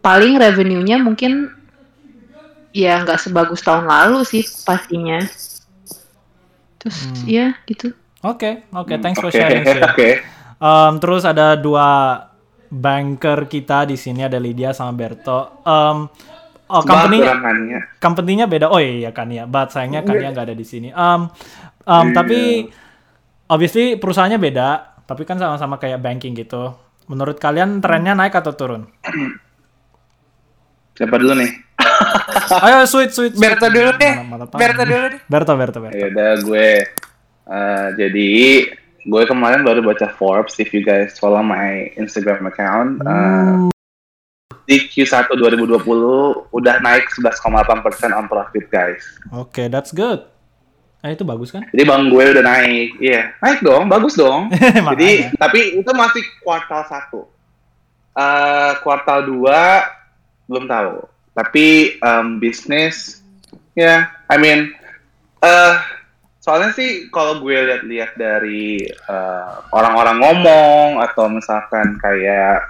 paling 0.00 0.40
revenue-nya 0.40 0.96
mungkin 0.96 1.52
ya 2.72 3.04
nggak 3.04 3.20
sebagus 3.20 3.60
tahun 3.60 3.84
lalu 3.84 4.24
sih 4.24 4.40
pastinya. 4.64 5.20
Terus 6.86 7.02
Hmm. 7.02 7.26
ya 7.26 7.46
gitu. 7.66 7.90
Oke 8.22 8.62
oke, 8.70 8.94
thanks 9.02 9.18
for 9.18 9.34
sharing. 9.34 9.66
Oke. 9.90 10.22
Um, 10.56 11.02
terus 11.02 11.26
ada 11.26 11.58
dua 11.58 12.22
banker 12.70 13.50
kita 13.50 13.84
di 13.84 13.98
sini 13.98 14.22
ada 14.22 14.38
Lydia 14.38 14.70
sama 14.70 14.94
Berto. 14.94 15.60
Um, 15.66 16.06
oh, 16.70 16.82
company 16.86 17.18
company-nya 17.98 18.46
beda. 18.46 18.70
Oh 18.70 18.78
iya 18.78 19.10
kan 19.10 19.28
ya, 19.28 19.44
but 19.44 19.74
sayangnya 19.74 20.06
kan 20.06 20.14
ya 20.14 20.30
nggak 20.30 20.46
ada 20.46 20.56
di 20.56 20.62
sini. 20.62 20.94
Um, 20.94 21.26
um, 21.84 22.06
Iya. 22.10 22.14
tapi 22.14 22.40
obviously 23.46 23.98
perusahaannya 23.98 24.38
beda, 24.38 24.68
tapi 25.04 25.26
kan 25.26 25.42
sama-sama 25.42 25.76
kayak 25.76 25.98
banking 25.98 26.38
gitu. 26.38 26.72
Menurut 27.06 27.38
kalian 27.38 27.82
trennya 27.82 28.14
naik 28.14 28.34
atau 28.34 28.54
turun? 28.54 28.86
Siapa 30.96 31.18
dulu 31.18 31.36
nih? 31.36 31.65
Ayo 32.62 32.86
sweet 32.86 33.10
sweet. 33.10 33.32
sweet. 33.34 33.42
Berto 33.42 33.66
dulu 33.68 33.90
deh. 33.96 34.14
Berto 34.54 34.82
dulu 34.84 35.04
deh. 35.12 35.20
Berto 35.26 35.52
Berto 35.56 35.78
Berto. 35.82 35.96
Ya 35.96 36.06
udah 36.10 36.30
gue 36.42 36.68
eh, 37.46 37.86
jadi 37.98 38.30
gue 39.06 39.22
kemarin 39.24 39.62
baru 39.62 39.86
baca 39.86 40.10
Forbes 40.14 40.58
if 40.58 40.74
you 40.74 40.82
guys 40.82 41.14
follow 41.18 41.38
my 41.38 41.90
Instagram 41.94 42.50
account 42.50 42.98
eh, 43.06 43.70
di 44.66 44.82
Q1 44.82 45.30
2020 45.30 45.86
udah 46.50 46.74
naik 46.82 47.06
11,8% 47.14 48.10
on 48.10 48.26
profit 48.26 48.66
guys. 48.66 49.02
Oke, 49.30 49.70
that's 49.70 49.94
good. 49.94 50.26
Eh 51.06 51.14
itu 51.14 51.22
bagus 51.22 51.54
kan? 51.54 51.62
Jadi 51.70 51.86
bang 51.86 52.10
gue 52.10 52.22
udah 52.34 52.42
naik, 52.42 52.98
iya 52.98 53.30
naik 53.38 53.62
dong, 53.62 53.86
bagus 53.86 54.18
dong. 54.18 54.50
Jadi 54.50 54.82
Makanya. 54.82 55.38
tapi 55.38 55.60
itu 55.78 55.90
masih 55.94 56.22
kuartal 56.42 56.82
satu. 56.90 57.30
Eh, 58.16 58.72
kuartal 58.82 59.22
dua 59.22 59.86
belum 60.50 60.66
tahu. 60.66 61.06
Tapi 61.36 62.00
em, 62.00 62.40
bisnis, 62.40 63.20
ya, 63.76 64.08
I 64.32 64.36
mean, 64.40 64.72
eh 65.44 65.76
soalnya 66.40 66.72
sih 66.72 67.12
kalau 67.12 67.44
gue 67.44 67.52
lihat-lihat 67.52 68.16
dari 68.16 68.88
eh, 68.88 69.50
orang-orang 69.76 70.16
ngomong 70.24 70.88
atau 71.04 71.28
misalkan 71.28 72.00
kayak 72.00 72.64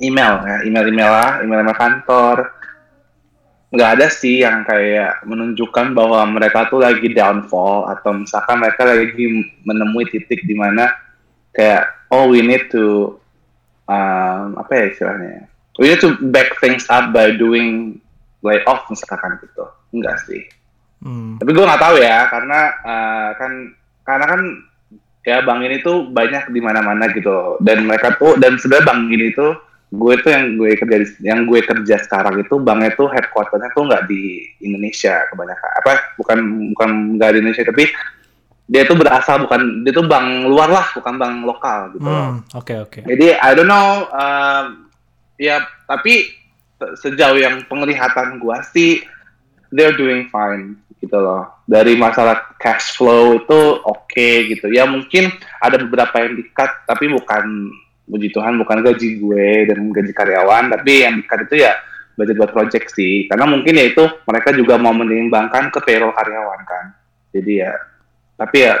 email 0.00 0.40
ya, 0.48 0.56
email-email 0.64 1.10
lah, 1.12 1.30
email-email 1.44 1.76
kantor, 1.76 2.48
nggak 3.70 3.90
ada 3.98 4.06
sih 4.10 4.42
yang 4.42 4.66
kayak 4.66 5.22
menunjukkan 5.22 5.94
bahwa 5.94 6.26
mereka 6.26 6.66
tuh 6.66 6.82
lagi 6.82 7.06
downfall 7.14 7.86
atau 7.86 8.18
misalkan 8.18 8.58
mereka 8.58 8.82
lagi 8.82 9.24
menemui 9.62 10.10
titik 10.10 10.42
di 10.42 10.58
mana 10.58 10.90
kayak 11.54 11.86
oh 12.10 12.26
we 12.26 12.42
need 12.42 12.66
to 12.66 13.14
um, 13.86 14.58
apa 14.58 14.72
ya 14.74 14.84
istilahnya 14.90 15.46
we 15.80 15.88
need 15.88 15.98
to 15.98 16.12
back 16.28 16.52
things 16.60 16.84
up 16.92 17.10
by 17.10 17.32
doing 17.32 17.96
layoff 18.44 18.84
misalkan 18.86 19.40
gitu 19.40 19.64
enggak 19.90 20.20
sih 20.28 20.44
Hmm. 21.00 21.40
tapi 21.40 21.56
gue 21.56 21.64
nggak 21.64 21.80
tahu 21.80 21.96
ya 21.96 22.28
karena 22.28 22.60
uh, 22.84 23.30
kan 23.40 23.72
karena 24.04 24.26
kan 24.36 24.40
ya 25.24 25.40
bank 25.40 25.64
ini 25.64 25.80
tuh 25.80 26.04
banyak 26.12 26.52
di 26.52 26.60
mana-mana 26.60 27.08
gitu 27.08 27.56
dan 27.64 27.88
mereka 27.88 28.20
tuh 28.20 28.36
dan 28.36 28.60
sebenarnya 28.60 28.84
bank 28.84 29.00
ini 29.08 29.32
tuh 29.32 29.56
gue 29.90 30.14
tuh 30.20 30.28
yang 30.28 30.60
gue 30.60 30.76
kerja 30.76 30.96
di, 31.00 31.06
yang 31.24 31.48
gue 31.48 31.64
kerja 31.64 32.04
sekarang 32.04 32.44
itu 32.44 32.60
banknya 32.60 32.92
tuh 33.00 33.08
headquarternya 33.08 33.72
tuh 33.72 33.88
nggak 33.88 34.12
di 34.12 34.44
Indonesia 34.60 35.24
kebanyakan 35.32 35.70
apa 35.80 35.92
bukan 36.20 36.38
bukan 36.76 36.90
nggak 37.16 37.30
di 37.32 37.38
Indonesia 37.48 37.64
tapi 37.64 37.84
dia 38.70 38.84
tuh 38.84 39.00
berasal 39.00 39.48
bukan 39.48 39.80
dia 39.82 39.96
tuh 39.96 40.04
bank 40.04 40.46
luar 40.46 40.68
lah 40.68 40.86
bukan 40.94 41.16
bank 41.16 41.34
lokal 41.42 41.96
gitu. 41.96 42.04
Hmm, 42.04 42.44
Oke 42.54 42.76
oke. 42.76 43.00
Jadi 43.02 43.34
I 43.34 43.50
don't 43.56 43.66
know, 43.66 44.04
um, 44.12 44.89
ya 45.40 45.64
tapi 45.88 46.28
se- 46.76 47.08
sejauh 47.08 47.40
yang 47.40 47.64
penglihatan 47.64 48.36
gua 48.36 48.60
sih 48.60 49.00
they're 49.72 49.96
doing 49.96 50.28
fine 50.28 50.76
gitu 51.00 51.16
loh. 51.16 51.48
Dari 51.64 51.96
masalah 51.96 52.52
cash 52.60 52.92
flow 53.00 53.40
itu 53.40 53.60
oke 53.80 54.28
gitu. 54.52 54.68
Ya 54.68 54.84
mungkin 54.84 55.32
ada 55.64 55.80
beberapa 55.80 56.12
yang 56.20 56.36
di-cut 56.36 56.84
tapi 56.84 57.08
bukan 57.08 57.72
puji 58.10 58.28
Tuhan 58.36 58.58
bukan 58.60 58.84
gaji 58.84 59.22
gue 59.22 59.48
dan 59.70 59.94
gaji 59.94 60.12
karyawan, 60.12 60.68
tapi 60.76 61.06
yang 61.08 61.24
di-cut 61.24 61.48
itu 61.48 61.64
ya 61.64 61.72
budget 62.20 62.36
buat 62.36 62.52
project 62.52 62.92
sih. 62.92 63.24
Karena 63.32 63.48
mungkin 63.48 63.80
ya 63.80 63.88
itu 63.88 64.04
mereka 64.28 64.52
juga 64.52 64.76
mau 64.76 64.92
menimbangkan 64.92 65.72
ke 65.72 65.80
payroll 65.80 66.12
karyawan 66.12 66.60
kan. 66.68 66.92
Jadi 67.32 67.64
ya 67.64 67.72
tapi 68.36 68.64
ya 68.64 68.80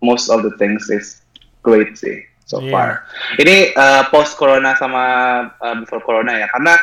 most 0.00 0.32
of 0.32 0.40
the 0.40 0.52
things 0.56 0.88
is 0.88 1.20
great 1.60 1.92
sih 1.92 2.24
so 2.50 2.58
Iya. 2.58 2.72
far. 2.74 2.90
Ini 3.38 3.56
uh, 3.72 4.02
post 4.10 4.34
corona 4.34 4.74
sama 4.74 5.04
uh, 5.54 5.76
before 5.78 6.02
corona 6.02 6.34
ya, 6.34 6.50
karena 6.50 6.74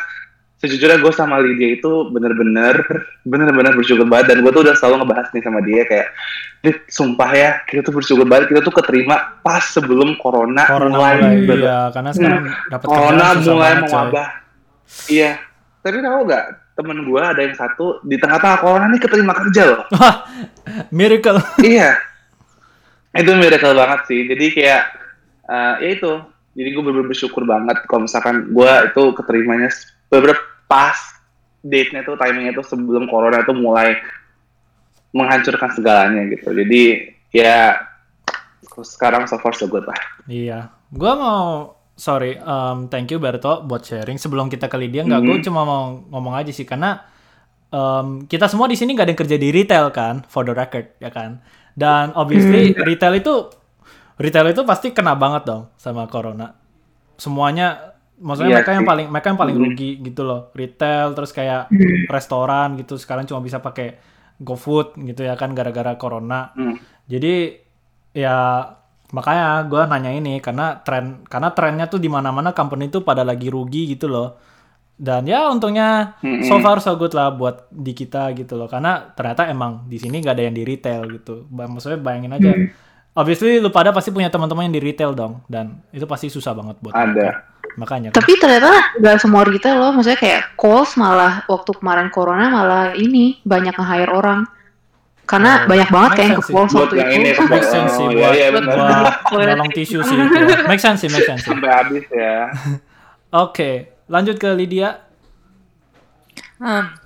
sejujurnya 0.58 0.98
gue 0.98 1.12
sama 1.12 1.38
Lydia 1.38 1.76
itu 1.76 2.08
bener-bener 2.08 2.82
bener-bener 3.22 3.76
bersyukur 3.76 4.02
banget 4.04 4.32
dan 4.32 4.42
gue 4.42 4.50
tuh 4.50 4.64
udah 4.64 4.74
selalu 4.74 5.04
ngebahas 5.04 5.28
nih 5.30 5.42
sama 5.44 5.60
dia 5.60 5.82
kayak, 5.84 6.08
Lid, 6.58 6.78
sumpah 6.88 7.30
ya 7.30 7.50
kita 7.62 7.84
tuh 7.84 7.94
bersyukur 7.94 8.24
banget 8.24 8.50
kita 8.50 8.60
tuh 8.60 8.72
keterima 8.72 9.38
pas 9.38 9.62
sebelum 9.62 10.16
corona, 10.16 10.64
Corona 10.66 10.90
mulai, 10.90 11.14
mulai, 11.14 11.36
ber- 11.44 11.62
iya, 11.62 11.78
karena 11.92 12.10
sekarang 12.10 12.42
dapat 12.66 12.86
corona 12.88 13.24
mulai 13.36 13.54
banget, 13.54 13.78
coy. 13.78 13.86
mewabah. 13.86 14.28
Iya, 15.06 15.30
tapi 15.78 15.96
tahu 16.00 16.20
nggak 16.24 16.44
temen 16.74 16.98
gue 17.04 17.20
ada 17.20 17.40
yang 17.40 17.54
satu 17.54 17.86
di 18.02 18.16
tengah-tengah 18.16 18.58
corona 18.58 18.86
nih 18.88 18.98
keterima 18.98 19.34
kerja 19.36 19.62
loh. 19.68 19.82
Miracle. 20.96 21.38
iya 21.60 21.98
itu 23.10 23.32
miracle 23.32 23.74
banget 23.74 24.00
sih 24.06 24.20
jadi 24.26 24.46
kayak 24.52 24.82
eh, 25.48 25.74
ya 25.80 25.90
itu 25.96 26.12
jadi 26.52 26.68
gue 26.70 26.82
bener 26.82 27.04
bersyukur 27.04 27.42
banget 27.42 27.82
kalau 27.86 28.04
misalkan 28.04 28.50
gue 28.50 28.72
itu 28.88 29.02
keterimanya 29.14 29.68
beberapa 30.06 30.40
pas 30.66 30.96
date-nya 31.60 32.04
tuh 32.04 32.14
timingnya 32.14 32.52
tuh 32.52 32.62
sebelum 32.62 33.08
corona 33.08 33.42
tuh 33.42 33.56
mulai 33.56 33.96
menghancurkan 35.10 35.72
segalanya 35.72 36.22
gitu 36.28 36.52
jadi 36.52 36.82
ya 37.32 37.80
sekarang 38.78 39.26
so 39.26 39.40
far 39.40 39.56
so 39.56 39.66
good 39.66 39.82
lah 39.82 39.98
Iya, 40.28 40.68
gua 40.92 41.12
mau 41.16 41.42
sorry, 41.96 42.36
um, 42.38 42.86
thank 42.86 43.08
you 43.08 43.18
Berto 43.18 43.64
buat 43.64 43.82
sharing. 43.82 44.20
Sebelum 44.20 44.46
kita 44.46 44.68
ke 44.68 44.76
Lydia, 44.76 45.02
nggak, 45.02 45.18
Mhm. 45.18 45.26
gue 45.26 45.38
cuma 45.48 45.64
mau 45.64 45.98
ngomong 46.06 46.36
aja 46.36 46.52
sih 46.52 46.62
karena 46.62 47.00
um, 47.68 48.28
kita 48.28 48.46
semua 48.46 48.68
di 48.68 48.76
sini 48.76 48.92
nggak 48.92 49.08
ada 49.08 49.12
yang 49.16 49.20
kerja 49.24 49.36
di 49.40 49.48
retail 49.50 49.88
kan, 49.90 50.22
for 50.28 50.44
the 50.44 50.52
record 50.52 50.94
ya 51.00 51.08
kan. 51.08 51.40
Dan 51.72 52.12
obviously 52.14 52.70
retail 52.76 53.16
itu 53.16 53.34
retail 54.18 54.50
itu 54.50 54.62
pasti 54.62 54.90
kena 54.90 55.14
banget 55.14 55.46
dong 55.46 55.70
sama 55.78 56.04
corona. 56.06 56.52
Semuanya, 57.14 57.94
maksudnya 58.18 58.50
Iya 58.50 58.56
mereka 58.60 58.72
yang 58.74 58.86
paling 58.86 59.06
mereka 59.08 59.26
yang 59.30 59.40
paling 59.40 59.56
Mhm. 59.56 59.64
rugi 59.64 59.90
gitu 60.02 60.22
loh, 60.22 60.50
retail 60.52 61.14
terus 61.14 61.30
kayak 61.30 61.70
restoran 62.06 62.74
gitu 62.76 62.94
sekarang 62.94 63.24
cuma 63.24 63.38
bisa 63.38 63.58
pakai 63.58 63.98
GoFood 64.38 64.98
gitu 65.02 65.22
ya 65.22 65.34
kan 65.34 65.50
gara-gara 65.50 65.98
corona. 65.98 66.54
Hmm. 66.54 66.78
Jadi 67.06 67.58
ya 68.14 68.62
makanya 69.08 69.64
gue 69.64 69.82
nanya 69.88 70.12
ini 70.12 70.38
karena 70.38 70.78
tren 70.78 71.24
karena 71.24 71.50
trennya 71.50 71.86
tuh 71.88 71.98
di 71.98 72.06
mana-mana 72.06 72.52
company 72.52 72.86
tuh 72.86 73.02
pada 73.02 73.22
lagi 73.22 73.48
rugi 73.48 73.90
gitu 73.90 74.06
loh. 74.06 74.38
Dan 74.98 75.30
ya 75.30 75.46
untungnya 75.46 76.18
so 76.42 76.58
Mm-mm. 76.58 76.62
far 76.62 76.82
so 76.82 76.98
good 76.98 77.14
lah 77.14 77.30
buat 77.30 77.70
di 77.70 77.94
kita 77.94 78.34
gitu 78.34 78.58
loh 78.58 78.66
karena 78.66 79.14
ternyata 79.14 79.46
emang 79.46 79.86
di 79.86 79.94
sini 79.94 80.18
gak 80.18 80.34
ada 80.34 80.50
yang 80.50 80.56
di 80.58 80.66
retail 80.66 81.06
gitu. 81.14 81.46
Maksudnya 81.50 82.02
bayangin 82.02 82.34
aja. 82.34 82.50
Obviously 83.18 83.58
lu 83.58 83.68
pada 83.68 83.90
pasti 83.90 84.14
punya 84.14 84.30
teman-teman 84.30 84.70
yang 84.70 84.74
di 84.74 84.82
retail 84.84 85.10
dong 85.10 85.42
dan 85.50 85.82
itu 85.90 86.06
pasti 86.06 86.30
susah 86.30 86.54
banget 86.54 86.78
buat 86.78 86.94
Ada. 86.94 87.02
mereka. 87.04 87.32
Makanya 87.74 88.08
kan. 88.10 88.22
Tapi 88.22 88.32
ternyata 88.38 88.70
nggak 88.94 89.16
semua 89.18 89.42
retail 89.42 89.76
loh, 89.76 89.90
maksudnya 89.90 90.14
kayak 90.16 90.54
Kohl's 90.54 90.94
malah 90.94 91.42
waktu 91.46 91.74
kemarin 91.74 92.08
corona 92.08 92.46
malah 92.46 92.84
ini 92.94 93.42
banyak 93.42 93.74
nge-hire 93.74 94.10
orang. 94.10 94.46
Karena 95.22 95.60
Oh, 95.60 95.68
banyak 95.68 95.88
banget 95.92 96.10
kayak 96.16 96.24
yang 96.24 96.38
ke 96.38 96.44
Buat 96.48 96.70
waktu 96.72 96.94
yang 96.96 97.10
itu. 97.12 97.18
ini 97.20 97.30
Make 97.52 97.66
sense 97.66 97.92
sih 97.92 98.06
Oh, 98.06 98.12
buat, 98.16 99.14
buat 99.28 99.44
nolong 99.52 99.72
tisu 99.74 99.98
sih 100.00 100.16
itu. 100.16 100.36
Make 100.64 100.80
sense 100.80 100.98
sih, 101.02 101.10
make 101.12 101.26
sense 101.26 101.42
sih. 101.44 101.50
Sampai 101.52 101.68
habis 101.68 102.04
ya. 102.08 102.48
Oke, 103.44 103.70
lanjut 104.08 104.40
ke 104.40 104.48
Lydia. 104.48 105.04
Hmm, 106.56 106.96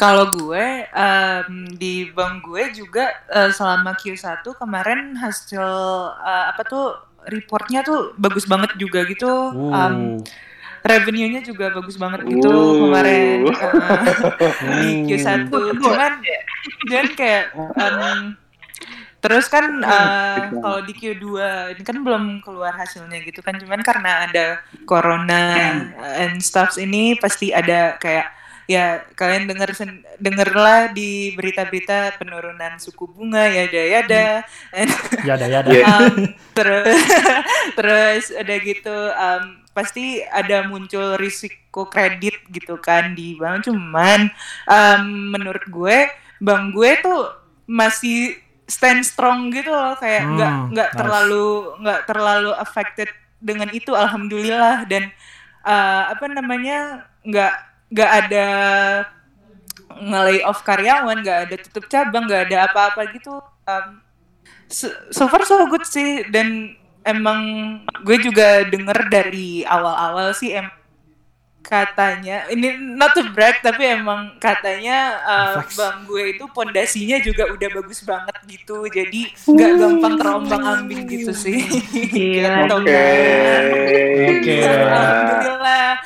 kalau 0.00 0.32
gue 0.32 0.88
em, 0.88 1.68
di 1.76 2.08
bank 2.16 2.40
gue 2.48 2.72
juga 2.72 3.12
eh, 3.28 3.52
selama 3.52 3.92
Q1 4.00 4.40
kemarin 4.56 5.12
hasil 5.12 5.60
eh, 6.24 6.44
apa 6.48 6.64
tuh 6.64 6.96
reportnya 7.28 7.84
tuh 7.84 8.16
bagus 8.16 8.48
banget 8.48 8.72
juga 8.80 9.04
gitu. 9.04 9.52
Uh, 9.52 10.16
revenue-nya 10.80 11.44
juga 11.44 11.68
bagus 11.76 12.00
banget 12.00 12.24
gitu 12.24 12.48
Uh. 12.48 12.88
kemarin 12.88 13.44
di 14.80 14.90
Q1. 15.04 15.52
Cuman 15.52 16.12
dan 16.88 17.06
kayak 17.12 17.52
em, 17.76 18.40
terus 19.20 19.52
kan 19.52 19.84
eh, 19.84 20.48
kalau 20.48 20.80
di 20.80 20.96
Q2 20.96 21.24
ini 21.76 21.82
kan 21.84 22.00
belum 22.00 22.40
keluar 22.40 22.72
hasilnya 22.72 23.20
gitu 23.20 23.44
kan 23.44 23.60
cuman 23.60 23.84
karena 23.84 24.24
ada 24.24 24.64
corona 24.88 25.76
and 26.16 26.40
stuff 26.40 26.80
ini 26.80 27.20
pasti 27.20 27.52
ada 27.52 28.00
kayak 28.00 28.39
ya 28.70 29.02
kalian 29.18 29.50
denger 29.50 29.74
sen- 29.74 30.06
dengerlah 30.16 30.94
di 30.94 31.34
berita-berita 31.34 32.14
penurunan 32.16 32.78
suku 32.78 33.02
bunga 33.04 33.50
ya 33.50 33.66
ada 33.66 33.82
ya 33.82 33.98
ada 34.00 34.24
yada 35.28 35.46
yada. 35.48 35.70
Iya. 35.70 35.84
Um, 35.90 36.16
terus 36.54 37.02
terus 37.78 38.24
ada 38.30 38.54
gitu 38.60 38.94
um, 39.10 39.42
pasti 39.70 40.22
ada 40.22 40.66
muncul 40.66 41.18
risiko 41.18 41.86
kredit 41.86 42.46
gitu 42.48 42.78
kan 42.78 43.14
di 43.14 43.34
bank 43.34 43.66
cuman 43.66 44.30
um, 44.66 45.02
menurut 45.30 45.66
gue 45.66 45.98
bank 46.38 46.70
gue 46.70 46.90
tuh 47.00 47.20
masih 47.66 48.38
stand 48.66 49.02
strong 49.02 49.50
gitu 49.50 49.70
loh 49.70 49.94
kayak 49.94 50.22
nggak 50.28 50.52
Hmm, 50.52 50.70
nggak 50.70 50.90
nice. 50.90 50.98
terlalu 50.98 51.46
nggak 51.82 52.00
terlalu 52.06 52.50
affected 52.54 53.10
dengan 53.38 53.66
itu 53.70 53.90
alhamdulillah 53.90 54.86
dan 54.86 55.10
uh, 55.62 56.12
apa 56.12 56.26
namanya 56.26 56.78
nggak 57.22 57.54
nggak 57.90 58.10
ada 58.26 58.46
nge-lay 60.00 60.40
off 60.46 60.62
karyawan, 60.64 61.20
nggak 61.20 61.38
ada 61.50 61.56
tutup 61.60 61.84
cabang, 61.90 62.24
nggak 62.24 62.48
ada 62.48 62.70
apa-apa 62.70 63.10
gitu. 63.12 63.42
Um, 63.68 64.00
so, 64.70 64.88
so 65.10 65.26
far 65.26 65.42
so 65.44 65.66
good 65.66 65.84
sih 65.84 66.24
dan 66.30 66.78
emang 67.04 67.40
gue 68.06 68.16
juga 68.22 68.64
denger 68.68 69.08
dari 69.10 69.66
awal-awal 69.66 70.30
sih 70.36 70.54
em 70.54 70.68
katanya 71.60 72.48
ini 72.48 72.72
not 72.96 73.12
to 73.12 73.20
brag 73.36 73.60
tapi 73.60 73.84
emang 73.84 74.40
katanya 74.40 75.20
uh, 75.22 75.60
bang 75.60 76.08
gue 76.08 76.24
itu 76.34 76.44
pondasinya 76.56 77.20
juga 77.20 77.52
udah 77.52 77.68
bagus 77.76 78.00
banget 78.00 78.32
gitu 78.48 78.88
jadi 78.88 79.28
nggak 79.44 79.72
gampang 79.76 80.14
terombang 80.16 80.62
ambing 80.64 81.04
gitu 81.04 81.36
sih 81.36 81.60
Iya. 82.16 82.64
Oke. 82.74 83.04
Oke. 84.40 84.56
alhamdulillah 84.64 86.00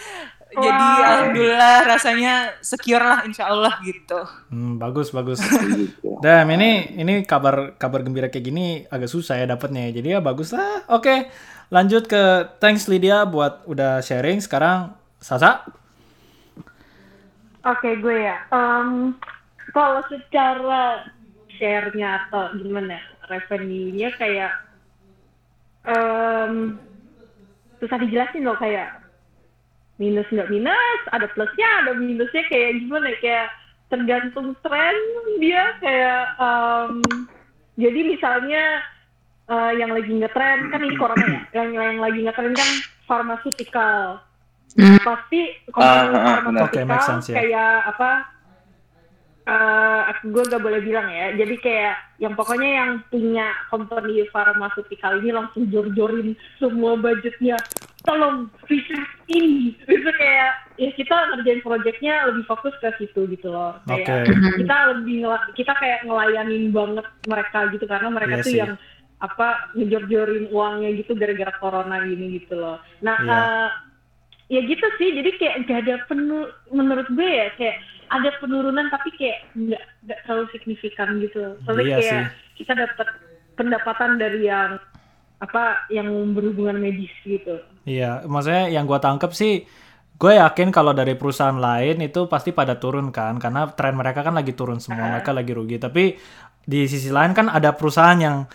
jadi 0.54 0.88
alhamdulillah 1.02 1.76
rasanya 1.90 2.34
secure 2.62 3.02
lah 3.02 3.26
insya 3.26 3.50
Allah 3.50 3.74
gitu 3.82 4.22
Hmm, 4.48 4.78
bagus 4.78 5.10
bagus. 5.10 5.42
Gitu. 5.74 6.20
Dan 6.22 6.46
ini 6.54 6.94
ini 6.94 7.14
kabar 7.26 7.74
kabar 7.74 8.06
gembira 8.06 8.30
kayak 8.30 8.46
gini 8.46 8.66
agak 8.88 9.10
susah 9.10 9.36
ya 9.36 9.50
dapatnya. 9.50 9.90
Jadi 9.90 10.14
ya 10.14 10.20
bagus 10.22 10.54
lah. 10.54 10.86
Oke, 10.88 11.28
lanjut 11.68 12.06
ke 12.06 12.54
thanks 12.62 12.86
Lydia 12.86 13.26
buat 13.26 13.66
udah 13.66 13.98
sharing. 14.00 14.38
Sekarang 14.38 14.94
Sasa. 15.24 15.64
Oke, 17.64 17.96
gue 17.96 18.28
ya. 18.28 18.44
Em, 18.52 19.16
kalau 19.72 20.04
secara 20.04 21.08
share-nya 21.56 22.28
atau 22.28 22.52
gimana, 22.60 23.00
revenue-nya 23.32 24.12
kayak 24.20 24.52
em, 25.88 26.76
susah 27.80 27.96
dijelasin 28.04 28.44
loh 28.44 28.60
kayak 28.60 29.00
minus 29.98 30.26
nggak 30.30 30.50
minus, 30.50 31.00
ada 31.14 31.30
plusnya, 31.32 31.68
ada 31.86 31.92
minusnya 31.94 32.42
kayak 32.50 32.82
gimana 32.82 33.14
ya, 33.14 33.18
kayak 33.22 33.48
tergantung 33.92 34.56
tren 34.64 34.96
dia 35.38 35.76
kayak 35.78 36.34
em, 36.40 37.02
jadi 37.78 38.00
misalnya 38.02 38.64
eh, 39.46 39.72
yang 39.78 39.94
lagi 39.94 40.10
ngetren 40.10 40.72
kan 40.72 40.80
ini 40.82 40.96
corona 40.98 41.26
ya, 41.30 41.40
yang 41.62 41.70
yang 41.78 41.98
lagi 42.02 42.20
ngetren 42.26 42.54
kan 42.56 42.70
pharmaceutical 43.06 44.18
Hmm. 44.74 44.98
pasti 45.06 45.54
company 45.70 46.10
benar. 46.42 46.66
Oke, 46.66 46.82
make 46.82 47.06
sense, 47.06 47.30
ya. 47.30 47.38
kayak 47.38 47.94
apa 47.94 48.10
eh 49.44 50.00
gue 50.24 50.40
gak 50.48 50.62
boleh 50.64 50.80
bilang 50.80 51.04
ya 51.12 51.36
jadi 51.36 51.54
kayak 51.60 51.94
yang 52.16 52.32
pokoknya 52.32 52.70
yang 52.80 52.90
punya 53.12 53.52
company 53.68 54.24
pharmaceutical 54.32 55.20
ini 55.20 55.36
langsung 55.36 55.68
jor-jorin 55.68 56.32
semua 56.56 56.96
budgetnya 56.96 57.60
tolong 58.04 58.52
feature 58.68 59.00
ini 59.26 59.72
itu 59.80 60.10
kayak 60.20 60.52
ya 60.76 60.90
kita 60.92 61.16
ngerjain 61.32 61.64
projectnya 61.64 62.28
lebih 62.28 62.44
fokus 62.44 62.76
ke 62.78 62.92
situ 63.00 63.24
gitu 63.32 63.48
loh 63.48 63.80
kayak 63.88 64.28
Oke. 64.28 64.60
kita 64.60 64.76
lebih 64.92 65.24
kita 65.56 65.72
kayak 65.72 66.04
ngelayanin 66.04 66.68
banget 66.68 67.06
mereka 67.24 67.58
gitu 67.72 67.84
karena 67.88 68.08
mereka 68.12 68.34
Iya 68.36 68.44
tuh 68.44 68.52
sih. 68.52 68.60
yang 68.60 68.72
apa 69.22 69.48
ngejor-jorin 69.72 70.52
uangnya 70.52 70.90
gitu 71.00 71.16
gara-gara 71.16 71.52
corona 71.56 72.04
gini 72.04 72.36
gitu 72.38 72.60
loh 72.60 72.76
nah 73.00 73.16
Iya. 73.16 73.32
eh, 73.32 73.68
ya 74.52 74.60
gitu 74.68 74.86
sih 75.00 75.08
jadi 75.16 75.30
kayak 75.40 75.56
gak 75.64 75.78
ada 75.88 75.94
penuh 76.04 76.44
menurut 76.68 77.08
gue 77.08 77.24
ya 77.24 77.48
kayak 77.56 77.80
ada 78.12 78.30
penurunan 78.36 78.92
tapi 78.92 79.08
kayak 79.16 79.48
nggak 79.56 79.80
nggak 80.04 80.18
terlalu 80.28 80.46
signifikan 80.52 81.16
gitu 81.24 81.56
soalnya 81.64 81.84
Iya 81.88 81.96
kayak 81.96 82.24
kita 82.60 82.72
dapat 82.76 83.08
pendapatan 83.56 84.20
dari 84.20 84.44
yang 84.44 84.76
apa 85.42 85.88
yang 85.90 86.10
berhubungan 86.32 86.78
medis 86.78 87.12
gitu 87.26 87.58
Iya, 87.84 88.24
maksudnya 88.24 88.72
yang 88.72 88.88
gua 88.88 88.96
tangkep 88.96 89.30
sih, 89.36 89.60
gue 90.16 90.32
yakin 90.40 90.72
kalau 90.72 90.96
dari 90.96 91.20
perusahaan 91.20 91.56
lain 91.56 92.00
itu 92.00 92.24
pasti 92.32 92.56
pada 92.56 92.80
turun 92.80 93.12
kan, 93.12 93.36
karena 93.36 93.68
tren 93.76 93.92
mereka 93.92 94.24
kan 94.24 94.32
lagi 94.32 94.56
turun 94.56 94.80
semua, 94.80 95.20
mereka 95.20 95.36
lagi 95.36 95.52
rugi. 95.52 95.76
Tapi 95.76 96.16
di 96.64 96.80
sisi 96.88 97.12
lain 97.12 97.36
kan 97.36 97.52
ada 97.52 97.76
perusahaan 97.76 98.16
yang 98.16 98.48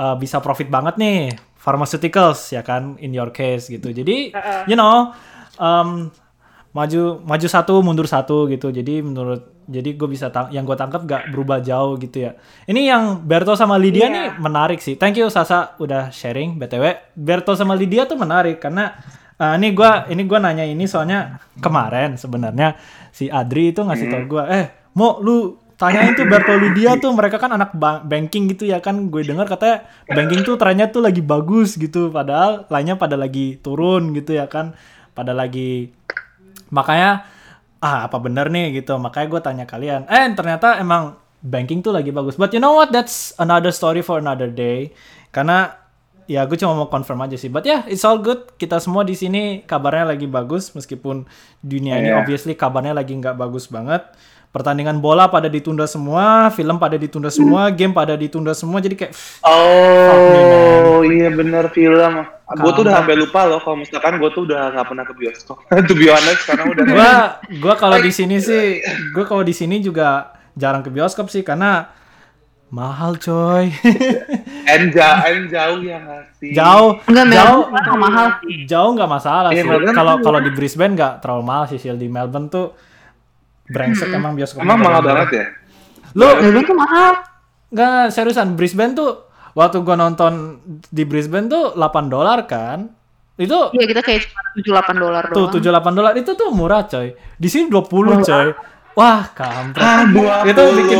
uh, 0.00 0.16
bisa 0.16 0.40
profit 0.40 0.72
banget 0.72 0.96
nih, 0.96 1.36
pharmaceuticals 1.60 2.56
ya 2.56 2.64
kan, 2.64 2.96
in 3.04 3.12
your 3.12 3.28
case 3.36 3.68
gitu. 3.68 3.92
Jadi, 3.92 4.32
you 4.64 4.80
know, 4.80 5.12
um, 5.60 6.08
maju 6.72 7.20
maju 7.20 7.46
satu 7.52 7.84
mundur 7.84 8.08
satu 8.08 8.48
gitu. 8.48 8.72
Jadi 8.72 9.04
menurut 9.04 9.59
jadi 9.70 9.94
gue 9.94 10.08
bisa 10.10 10.28
tang- 10.28 10.50
yang 10.50 10.66
gue 10.66 10.74
tangkap 10.74 11.06
gak 11.06 11.22
berubah 11.30 11.62
jauh 11.62 11.94
gitu 11.96 12.26
ya. 12.26 12.34
Ini 12.66 12.90
yang 12.90 13.02
Berto 13.22 13.54
sama 13.54 13.78
Lydia 13.78 14.04
Iya. 14.04 14.12
nih 14.12 14.26
menarik 14.36 14.82
sih. 14.82 14.98
Thank 14.98 15.16
you 15.16 15.30
Sasa 15.30 15.78
udah 15.78 16.10
sharing 16.10 16.58
btw. 16.58 17.14
Berto 17.14 17.54
sama 17.54 17.72
Lydia 17.72 18.04
tuh 18.04 18.18
menarik 18.18 18.58
karena 18.58 18.90
uh, 19.38 19.54
ini 19.54 19.70
gua 19.70 20.04
ini 20.06 20.26
gua 20.26 20.42
nanya 20.42 20.66
ini 20.66 20.84
soalnya 20.84 21.38
kemarin 21.56 22.18
sebenarnya 22.18 22.74
si 23.08 23.30
Adri 23.30 23.70
itu 23.70 23.80
ngasih 23.80 24.06
tau 24.06 24.22
gue, 24.26 24.44
eh 24.50 24.64
mau 24.92 25.18
lu 25.18 25.54
tanyain 25.74 26.12
tuh 26.12 26.26
Berto 26.26 26.52
Lydia 26.52 26.98
tuh 26.98 27.08
mereka 27.10 27.38
kan 27.38 27.50
anak 27.50 27.72
ba- 27.72 28.02
banking 28.02 28.50
gitu 28.50 28.68
ya 28.68 28.78
kan 28.78 29.08
gue 29.08 29.22
dengar 29.24 29.48
katanya 29.48 29.86
banking 30.04 30.44
tuh 30.44 30.60
trennya 30.60 30.86
tuh 30.86 31.00
lagi 31.00 31.24
bagus 31.24 31.74
gitu 31.74 32.10
padahal 32.10 32.68
lainnya 32.68 32.94
pada 32.94 33.16
lagi 33.16 33.56
turun 33.56 34.12
gitu 34.12 34.36
ya 34.36 34.44
kan 34.44 34.76
pada 35.10 35.32
lagi 35.32 35.88
makanya 36.68 37.24
ah 37.80 38.06
apa 38.06 38.16
bener 38.20 38.48
nih? 38.48 38.80
Gitu. 38.80 38.92
Makanya 38.94 39.26
gue 39.26 39.40
tanya 39.40 39.64
kalian 39.64 40.04
eh 40.06 40.28
ternyata 40.32 40.76
emang 40.78 41.16
banking 41.40 41.80
tuh 41.80 41.92
lagi 41.92 42.12
bagus. 42.12 42.36
But 42.36 42.52
you 42.52 42.60
know 42.60 42.76
what? 42.76 42.92
That's 42.92 43.32
another 43.40 43.72
story 43.72 44.04
for 44.04 44.20
another 44.20 44.52
day. 44.52 44.92
Karena 45.32 45.72
ya 46.28 46.46
gue 46.46 46.54
cuma 46.54 46.76
mau 46.76 46.86
confirm 46.86 47.24
aja 47.24 47.34
sih. 47.34 47.48
But 47.50 47.64
ya 47.64 47.82
yeah, 47.82 47.82
it's 47.88 48.04
all 48.04 48.20
good. 48.20 48.54
Kita 48.54 48.78
semua 48.78 49.02
di 49.02 49.16
sini 49.16 49.64
kabarnya 49.64 50.14
lagi 50.14 50.28
bagus 50.28 50.70
meskipun 50.76 51.24
dunia 51.60 51.98
ini 51.98 52.12
Iya. 52.12 52.20
obviously 52.22 52.54
kabarnya 52.54 52.94
lagi 52.94 53.16
nggak 53.16 53.34
bagus 53.34 53.66
banget 53.66 54.04
pertandingan 54.50 54.98
bola 54.98 55.30
pada 55.30 55.46
ditunda 55.46 55.86
semua 55.86 56.50
film 56.50 56.74
pada 56.76 56.98
ditunda 56.98 57.30
semua 57.30 57.70
game 57.70 57.94
pada 57.94 58.18
ditunda 58.18 58.50
semua 58.50 58.82
jadi 58.82 58.98
kayak 58.98 59.12
Oh 59.46 61.00
iya 61.06 61.30
bener 61.30 61.70
film. 61.70 62.26
Gue 62.50 62.70
tuh 62.74 62.82
udah 62.82 62.98
sampai 62.98 63.14
lupa 63.14 63.46
loh 63.46 63.62
kalau 63.62 63.78
misalkan 63.78 64.18
gue 64.18 64.30
tuh 64.34 64.42
udah 64.42 64.74
nggak 64.74 64.86
pernah 64.90 65.04
ke 65.06 65.14
bioskop. 65.14 65.56
to 65.88 65.94
be 65.94 66.10
honest 66.10 66.42
karena 66.44 66.66
udah 66.66 66.82
gua 66.82 67.12
gua 67.62 67.74
kalau 67.78 67.98
di 68.02 68.10
sini 68.10 68.42
sih 68.46 68.82
gua 69.14 69.24
kalau 69.24 69.46
di 69.46 69.54
sini 69.54 69.78
juga 69.78 70.34
jarang 70.58 70.82
ke 70.82 70.90
bioskop 70.90 71.30
sih 71.30 71.46
karena 71.46 71.86
mahal 72.70 73.14
coy. 73.18 73.70
En 74.66 74.90
jauh, 74.90 75.18
en 75.26 75.46
jauh 75.46 75.78
ya 75.82 75.98
sih? 76.38 76.50
jauh, 76.50 76.98
Enggak, 77.06 77.26
jauh, 77.34 77.62
mahal 77.98 78.26
sih. 78.42 78.66
jauh 78.66 78.90
nggak 78.94 79.10
masalah 79.10 79.50
Iya, 79.50 79.62
sih. 79.62 79.90
Kalau 79.90 80.18
kalau 80.18 80.38
di 80.38 80.50
Brisbane 80.50 80.94
nggak 80.94 81.22
terlalu 81.22 81.42
mahal 81.46 81.64
sih. 81.66 81.78
Di 81.78 82.06
Melbourne 82.10 82.50
tuh 82.50 82.89
brengsek 83.70 84.10
emang 84.10 84.34
bioskop. 84.34 84.66
Emang 84.66 84.82
mahal 84.82 85.00
banget 85.00 85.28
ya? 85.30 85.44
Lu 86.18 86.26
Melbourne 86.26 86.66
tuh 86.66 86.78
mahal. 86.78 87.12
nggak 87.70 88.10
seriusan 88.10 88.58
Brisbane 88.58 88.98
tuh 88.98 89.30
waktu 89.54 89.86
gua 89.86 89.94
nonton 89.94 90.58
di 90.90 91.06
Brisbane 91.06 91.46
tuh 91.46 91.78
8 91.78 92.10
dolar 92.10 92.50
kan? 92.50 92.90
Itu 93.38 93.70
Iya, 93.72 93.86
kita 93.86 94.02
kayak 94.02 94.20
cuma 94.26 94.82
7-8 94.82 94.98
dolar 94.98 95.22
tuh 95.30 95.46
doang. 95.48 95.86
78 95.86 95.96
dolar 95.96 96.12
itu 96.18 96.30
tuh 96.34 96.48
murah 96.50 96.82
coy. 96.90 97.14
Di 97.14 97.48
sini 97.48 97.70
20 97.70 98.26
coy. 98.26 98.46
Wah, 98.98 99.22
kampret. 99.32 99.86
Ah, 99.86 100.02
itu 100.42 100.62
bikin 100.76 100.98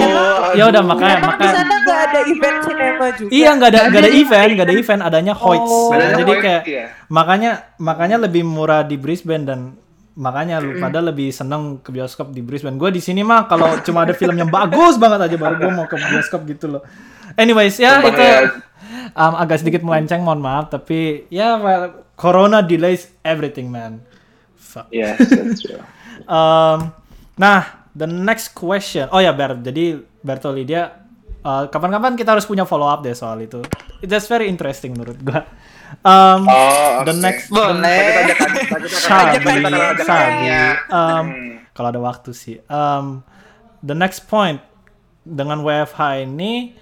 ya 0.54 0.64
udah 0.70 0.82
makanya 0.86 1.16
Emang 1.20 1.36
di 1.36 1.42
makanya 1.42 1.52
sana 1.58 1.74
nggak 1.82 2.00
ada 2.06 2.20
event 2.22 2.58
cinema 2.62 3.06
juga. 3.18 3.30
Iya 3.34 3.50
nggak 3.58 3.70
ada 3.70 3.80
nggak 3.90 4.02
ada 4.02 4.12
event 4.14 4.50
nggak 4.54 4.66
ada 4.66 4.76
event 4.78 5.00
adanya 5.02 5.34
Hoyts 5.34 5.72
Oh. 5.74 5.90
Jadi 5.92 6.32
kayak 6.38 6.62
iya. 6.70 6.84
makanya 7.10 7.50
makanya 7.82 8.16
lebih 8.30 8.46
murah 8.46 8.86
di 8.86 8.94
Brisbane 8.94 9.44
dan 9.44 9.60
makanya 10.18 10.58
lu 10.58 10.76
pada 10.82 10.98
lebih 10.98 11.30
seneng 11.30 11.78
ke 11.78 11.94
bioskop 11.94 12.34
di 12.34 12.42
Brisbane 12.42 12.76
gue 12.76 12.90
di 12.90 13.02
sini 13.02 13.22
mah 13.22 13.46
kalau 13.46 13.78
cuma 13.86 14.02
ada 14.02 14.14
film 14.14 14.34
yang 14.34 14.50
bagus 14.50 14.98
banget 14.98 15.30
aja 15.30 15.36
baru 15.38 15.54
gue 15.58 15.70
mau 15.70 15.86
ke 15.86 15.96
bioskop 15.96 16.44
gitu 16.50 16.66
loh 16.66 16.82
anyways 17.38 17.78
ya 17.78 18.02
Sumpah 18.02 18.10
itu 18.10 18.22
ya. 18.22 18.38
um, 19.14 19.34
agak 19.38 19.62
sedikit 19.62 19.86
melenceng 19.86 20.20
mohon 20.26 20.42
maaf 20.42 20.70
tapi 20.70 21.30
ya 21.30 21.56
well, 21.62 22.04
Corona 22.18 22.60
delays 22.60 23.10
everything 23.22 23.70
man 23.70 24.02
Fuck. 24.70 24.86
That's 24.94 25.66
true. 25.66 25.82
Um, 26.30 26.94
nah, 27.34 27.66
the 27.98 28.06
next 28.06 28.54
question. 28.54 29.10
Oh 29.10 29.18
ya, 29.18 29.34
Ber. 29.34 29.58
Jadi 29.58 29.98
Bertoli 30.22 30.62
dia 30.62 30.94
uh, 31.42 31.66
kapan-kapan 31.66 32.14
kita 32.14 32.38
harus 32.38 32.46
punya 32.46 32.62
follow 32.62 32.86
up 32.86 33.02
deh 33.02 33.16
soal 33.16 33.42
itu. 33.42 33.58
That's 34.06 34.30
very 34.30 34.46
interesting 34.46 34.94
menurut 34.94 35.18
gua. 35.26 35.42
Um, 36.00 36.46
Oh, 36.46 37.02
the 37.02 37.12
oke. 37.12 37.20
next, 37.20 37.50
Boleh. 37.50 38.30
the, 38.70 38.88
Sabi. 38.88 39.42
Sabi. 40.00 40.46
Um, 40.88 41.24
Hmm. 41.26 41.50
kalau 41.74 41.88
ada 41.90 42.00
waktu 42.00 42.30
sih. 42.30 42.56
Um, 42.66 43.26
the 43.82 43.92
next 43.92 44.24
point 44.26 44.62
dengan 45.22 45.60
WFH 45.60 46.24
ini 46.24 46.74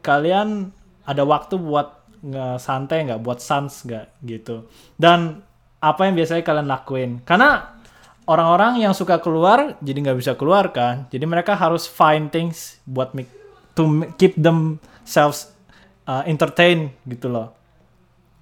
kalian 0.00 0.70
ada 1.04 1.22
waktu 1.24 1.56
buat 1.56 1.98
nge 2.20 2.60
santai 2.60 3.08
nggak, 3.08 3.20
buat 3.22 3.40
sans 3.40 3.70
nggak 3.70 4.06
gitu. 4.22 4.68
Dan 4.94 5.40
apa 5.80 6.04
yang 6.04 6.14
biasanya 6.14 6.44
kalian 6.44 6.68
lakuin? 6.68 7.10
Karena 7.24 7.80
orang-orang 8.26 8.82
yang 8.82 8.92
suka 8.92 9.16
keluar 9.18 9.78
jadi 9.80 9.98
nggak 10.04 10.18
bisa 10.20 10.32
keluar 10.36 10.68
kan. 10.70 11.08
Jadi 11.08 11.24
mereka 11.24 11.56
harus 11.56 11.88
find 11.88 12.28
things 12.28 12.76
buat 12.84 13.16
make, 13.16 13.30
to 13.72 13.86
keep 14.20 14.36
themselves 14.36 15.48
uh, 16.04 16.20
entertain 16.28 16.92
gitu 17.08 17.32
loh. 17.32 17.56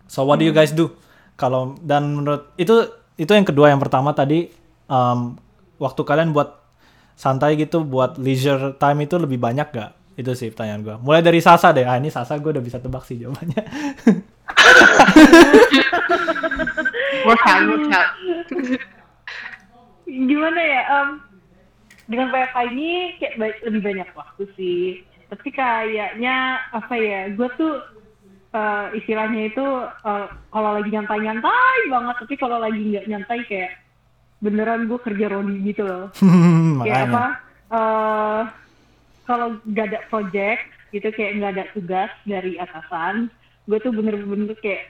So 0.09 0.25
what 0.25 0.41
do 0.41 0.49
you 0.49 0.57
guys 0.57 0.73
do? 0.73 0.91
Kalau 1.37 1.77
dan 1.85 2.17
menurut 2.17 2.51
itu 2.57 2.89
itu 3.21 3.31
yang 3.31 3.47
kedua 3.47 3.71
yang 3.71 3.79
pertama 3.79 4.17
tadi 4.17 4.49
um, 4.89 5.37
waktu 5.79 6.01
kalian 6.03 6.33
buat 6.35 6.59
santai 7.15 7.55
gitu 7.61 7.85
buat 7.85 8.17
leisure 8.17 8.75
time 8.81 9.05
itu 9.07 9.21
lebih 9.21 9.39
banyak 9.39 9.69
gak? 9.71 9.93
Itu 10.19 10.35
sih 10.35 10.51
pertanyaan 10.51 10.83
gue. 10.83 10.97
Mulai 10.99 11.23
dari 11.23 11.39
Sasa 11.39 11.71
deh. 11.71 11.87
Ah 11.87 11.95
ini 12.01 12.11
Sasa 12.11 12.35
gue 12.41 12.51
udah 12.51 12.65
bisa 12.65 12.83
tebak 12.83 13.07
sih 13.07 13.23
jawabannya. 13.23 13.63
Work 17.29 17.45
out, 17.47 17.63
work 17.69 17.87
out. 17.93 18.11
gimana 20.09 20.57
ya 20.57 20.83
em, 20.89 21.09
dengan 22.09 22.33
WFH 22.33 22.57
ini 22.73 23.21
kayak 23.21 23.61
lebih 23.69 23.83
banyak 23.85 24.09
waktu 24.17 24.49
sih 24.57 25.05
tapi 25.29 25.53
kayaknya 25.53 26.57
apa 26.73 26.95
ya 26.97 27.29
gue 27.37 27.49
tuh 27.61 27.85
eh, 28.49 28.87
istilahnya 28.97 29.53
itu 29.53 29.65
eh, 30.05 30.27
kalau 30.49 30.71
lagi 30.77 30.89
nyantai-nyantai 30.89 31.79
banget. 31.93 32.17
Tapi 32.25 32.35
kalau 32.37 32.59
lagi 32.63 32.81
nggak 32.81 33.09
nyantai 33.09 33.41
kayak 33.45 33.73
beneran 34.39 34.87
gue 34.87 34.99
kerja 35.03 35.27
rodi 35.35 35.57
gitu 35.67 35.83
loh. 35.83 36.07
Kayak 36.87 37.11
apa 37.11 37.25
eh 37.69 38.43
kalau 39.29 39.61
nggak 39.67 39.87
ada 39.93 40.01
project 40.09 40.63
gitu 40.89 41.13
kayak 41.13 41.37
nggak 41.37 41.53
ada 41.53 41.65
tugas 41.77 42.09
dari 42.25 42.57
atasan 42.57 43.29
gue 43.69 43.77
tuh 43.85 43.93
bener-bener 43.93 44.57
kayak 44.65 44.89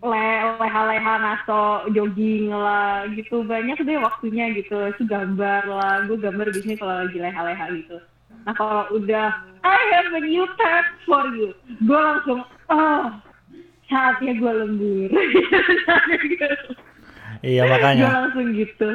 le- 0.00 0.56
leha-leha 0.56 1.14
ngaso 1.20 1.92
jogging 1.92 2.48
lah 2.48 3.04
gitu. 3.12 3.44
Banyak 3.44 3.82
deh 3.84 4.00
waktunya 4.00 4.56
gitu 4.56 4.78
itu 4.88 5.02
gambar 5.04 5.68
lah. 5.68 6.08
Gue 6.08 6.16
gambar 6.16 6.48
biasanya 6.48 6.76
kalau 6.80 6.94
lagi 7.04 7.18
leha-leha 7.20 7.66
gitu 7.76 7.98
nah 8.44 8.52
kalau 8.52 8.84
udah 8.92 9.28
I 9.64 9.78
have 9.92 10.12
a 10.12 10.20
new 10.20 10.44
tab 10.54 10.84
for 11.02 11.24
you 11.32 11.50
gue 11.80 11.96
langsung 11.96 12.40
oh 12.68 13.02
saatnya 13.86 14.32
gue 14.34 14.52
lembur 14.54 15.10
Iya 17.44 17.62
gue 17.64 17.70
makanya. 17.70 18.04
langsung 18.24 18.52
gitu 18.52 18.90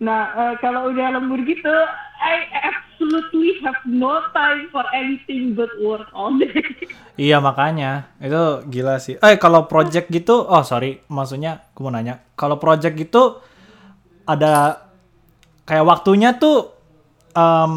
nah 0.00 0.20
eh, 0.32 0.54
kalau 0.60 0.88
udah 0.88 1.12
lembur 1.12 1.44
gitu 1.44 1.72
I 2.18 2.36
absolutely 2.64 3.60
have 3.60 3.76
no 3.84 4.24
time 4.32 4.72
for 4.72 4.80
anything 4.90 5.52
but 5.52 5.68
work 5.78 6.08
all 6.12 6.32
day 6.34 6.52
Iya 7.18 7.42
makanya. 7.42 8.14
Itu 8.22 8.62
gila 8.70 9.02
sih. 9.02 9.18
Eh 9.18 9.42
kalau 9.42 9.66
project 9.66 10.06
gitu, 10.06 10.38
oh 10.38 10.62
sorry, 10.62 11.02
maksudnya 11.10 11.66
gue 11.74 11.82
mau 11.82 11.90
nanya. 11.90 12.22
Kalau 12.38 12.62
project 12.62 12.94
gitu 12.94 13.42
ada 14.22 14.86
kayak 15.66 15.82
waktunya 15.82 16.38
tuh 16.38 16.77
em, 17.34 17.72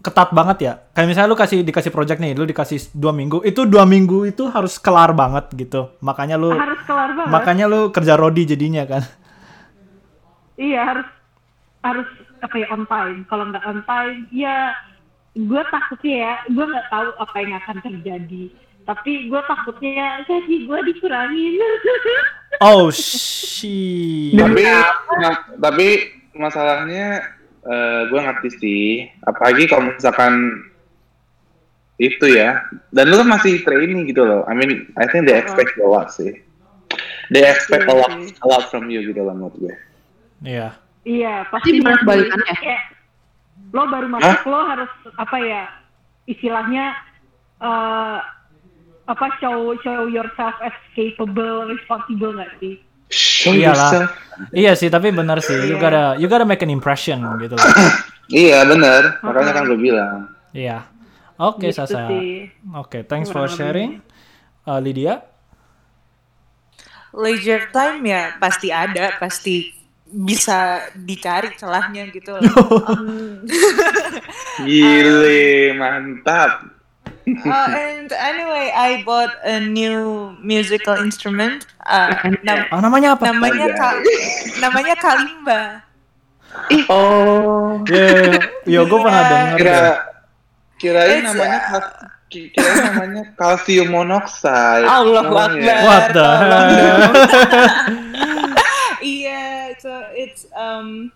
ketat 0.00 0.32
banget 0.32 0.58
ya. 0.64 0.72
Kayak 0.96 1.08
misalnya 1.12 1.28
lu 1.28 1.36
kasih 1.36 1.60
dikasih 1.60 1.92
project 1.92 2.20
nih, 2.24 2.32
lu 2.32 2.48
dikasih 2.48 2.96
dua 2.96 3.12
minggu, 3.12 3.44
itu 3.44 3.68
dua 3.68 3.84
minggu 3.84 4.24
itu 4.28 4.48
harus 4.48 4.80
kelar 4.80 5.12
banget 5.12 5.52
gitu. 5.52 5.92
Makanya 6.00 6.40
lu 6.40 6.56
harus 6.56 6.80
kelar 6.88 7.12
banget 7.12 7.32
makanya 7.32 7.64
lu 7.68 7.92
kerja 7.92 8.16
rodi 8.16 8.48
jadinya 8.48 8.88
kan. 8.88 9.04
Iya 10.56 10.80
harus 10.84 11.08
harus 11.84 12.08
apa 12.40 12.54
ya 12.56 12.66
on 12.72 12.84
time. 12.88 13.28
Kalau 13.28 13.44
nggak 13.52 13.64
on 13.64 13.80
time, 13.84 14.18
ya 14.32 14.72
gue 15.36 15.62
takutnya 15.68 16.16
ya, 16.16 16.34
gue 16.48 16.64
nggak 16.64 16.88
tahu 16.88 17.08
apa 17.20 17.36
yang 17.40 17.52
akan 17.60 17.76
terjadi. 17.84 18.44
Tapi 18.88 19.12
gue 19.28 19.40
takutnya 19.44 20.24
gaji 20.24 20.56
gue 20.64 20.78
dikurangin. 20.92 21.54
Oh 22.60 22.90
shit. 22.90 24.34
tapi 24.34 24.66
tapi 25.62 25.88
masalahnya 26.34 27.22
eh, 27.64 28.00
gue 28.08 28.20
ngerti 28.20 28.48
sih. 28.60 28.84
Apalagi 29.24 29.68
kalau 29.68 29.92
misalkan 29.92 30.64
itu 32.00 32.26
ya. 32.32 32.64
Dan 32.88 33.12
lu 33.12 33.20
kan 33.20 33.28
masih 33.40 33.60
training 33.64 34.08
gitu 34.08 34.24
loh. 34.24 34.42
I 34.48 34.56
mean 34.56 34.88
I 34.96 35.04
think 35.08 35.28
they 35.28 35.36
expect 35.36 35.76
a 35.76 35.88
lot 35.88 36.08
sih. 36.12 36.40
They 37.30 37.46
expect 37.46 37.86
a 37.86 37.94
lot 37.94 38.10
a 38.16 38.46
lot 38.48 38.64
from 38.72 38.88
you 38.90 39.04
gitu 39.04 39.20
loh 39.22 39.36
menurut 39.36 39.56
gue. 39.60 39.74
Iya. 40.40 40.74
iya 41.04 41.44
Pasti 41.52 41.76
pasti 41.76 41.84
berat 41.84 42.02
balikannya. 42.04 42.54
kayak 42.60 42.82
lo 43.70 43.82
baru 43.86 44.08
masuk 44.08 44.42
lo 44.48 44.60
harus 44.66 44.90
apa 45.20 45.36
ya 45.38 45.62
istilahnya 46.26 46.96
eh 47.60 48.18
apa 49.10 49.26
show 49.42 49.74
show 49.82 50.06
yourself 50.06 50.54
as 50.62 50.74
capable, 50.94 51.66
responsible 51.66 52.30
nggak 52.34 52.52
sih? 52.62 52.78
Show 53.10 53.52
Iyalah. 53.52 53.74
yourself 53.76 54.10
Iya 54.56 54.72
sih, 54.72 54.88
tapi 54.88 55.12
benar 55.12 55.44
sih. 55.44 55.52
You 55.52 55.76
gotta 55.76 56.16
you 56.16 56.24
gotta 56.24 56.48
make 56.48 56.64
an 56.64 56.72
impression 56.72 57.20
gitu 57.44 57.60
loh. 57.60 57.66
iya 58.32 58.64
bener 58.64 59.20
makanya 59.20 59.52
kan 59.52 59.62
gue 59.68 59.76
bilang 59.76 60.32
Iya. 60.56 60.88
Oke, 61.40 61.72
Gitu 61.72 61.76
Sasa. 61.76 62.08
Oke, 62.76 63.04
thanks 63.04 63.28
for 63.32 63.48
sharing. 63.48 64.00
Uh, 64.64 64.80
Lydia? 64.80 65.24
leisure 67.10 67.66
time 67.74 68.06
ya 68.06 68.38
pasti 68.38 68.70
ada, 68.70 69.18
pasti 69.18 69.74
bisa 70.06 70.78
dicari 70.94 71.50
celahnya 71.58 72.06
gitu. 72.10 72.38
loh. 72.38 72.46
Um, 72.90 73.46
gile 74.66 75.74
mantap 75.78 76.79
uh, 77.40 77.68
and 77.70 78.10
anyway, 78.10 78.70
I 78.70 79.02
bought 79.02 79.30
a 79.42 79.60
new 79.60 80.32
musical 80.38 80.96
instrument. 80.96 81.66
Uh, 81.82 82.10
nam- 82.42 82.66
Oh, 82.70 82.78
namanya 82.78 83.14
apa? 83.14 83.28
namanya 83.28 83.66
ka 83.74 83.88
namanya 84.58 84.94
kalimba. 84.96 85.60
oh 86.88 87.78
Iya, 87.86 88.42
yo 88.66 88.80
gue 88.84 88.98
pernah 88.98 89.22
Iya. 89.22 89.30
denger. 89.30 89.56
kira 89.56 89.78
deh. 89.78 89.96
kirain 90.76 91.12
It's, 91.14 91.26
namanya 91.30 91.58
kal- 91.62 91.94
ki- 92.26 92.50
kirain 92.50 92.76
namanya 92.90 93.22
kalsium 93.34 93.88
monoxide 93.88 94.82
Allahu 94.82 95.30
namanya. 95.30 95.62
Akbar. 95.62 95.86
What 95.86 96.04
the? 96.10 96.30
Iya, 99.00 99.72
so 99.80 99.88
it's 100.12 100.44
um 100.52 101.08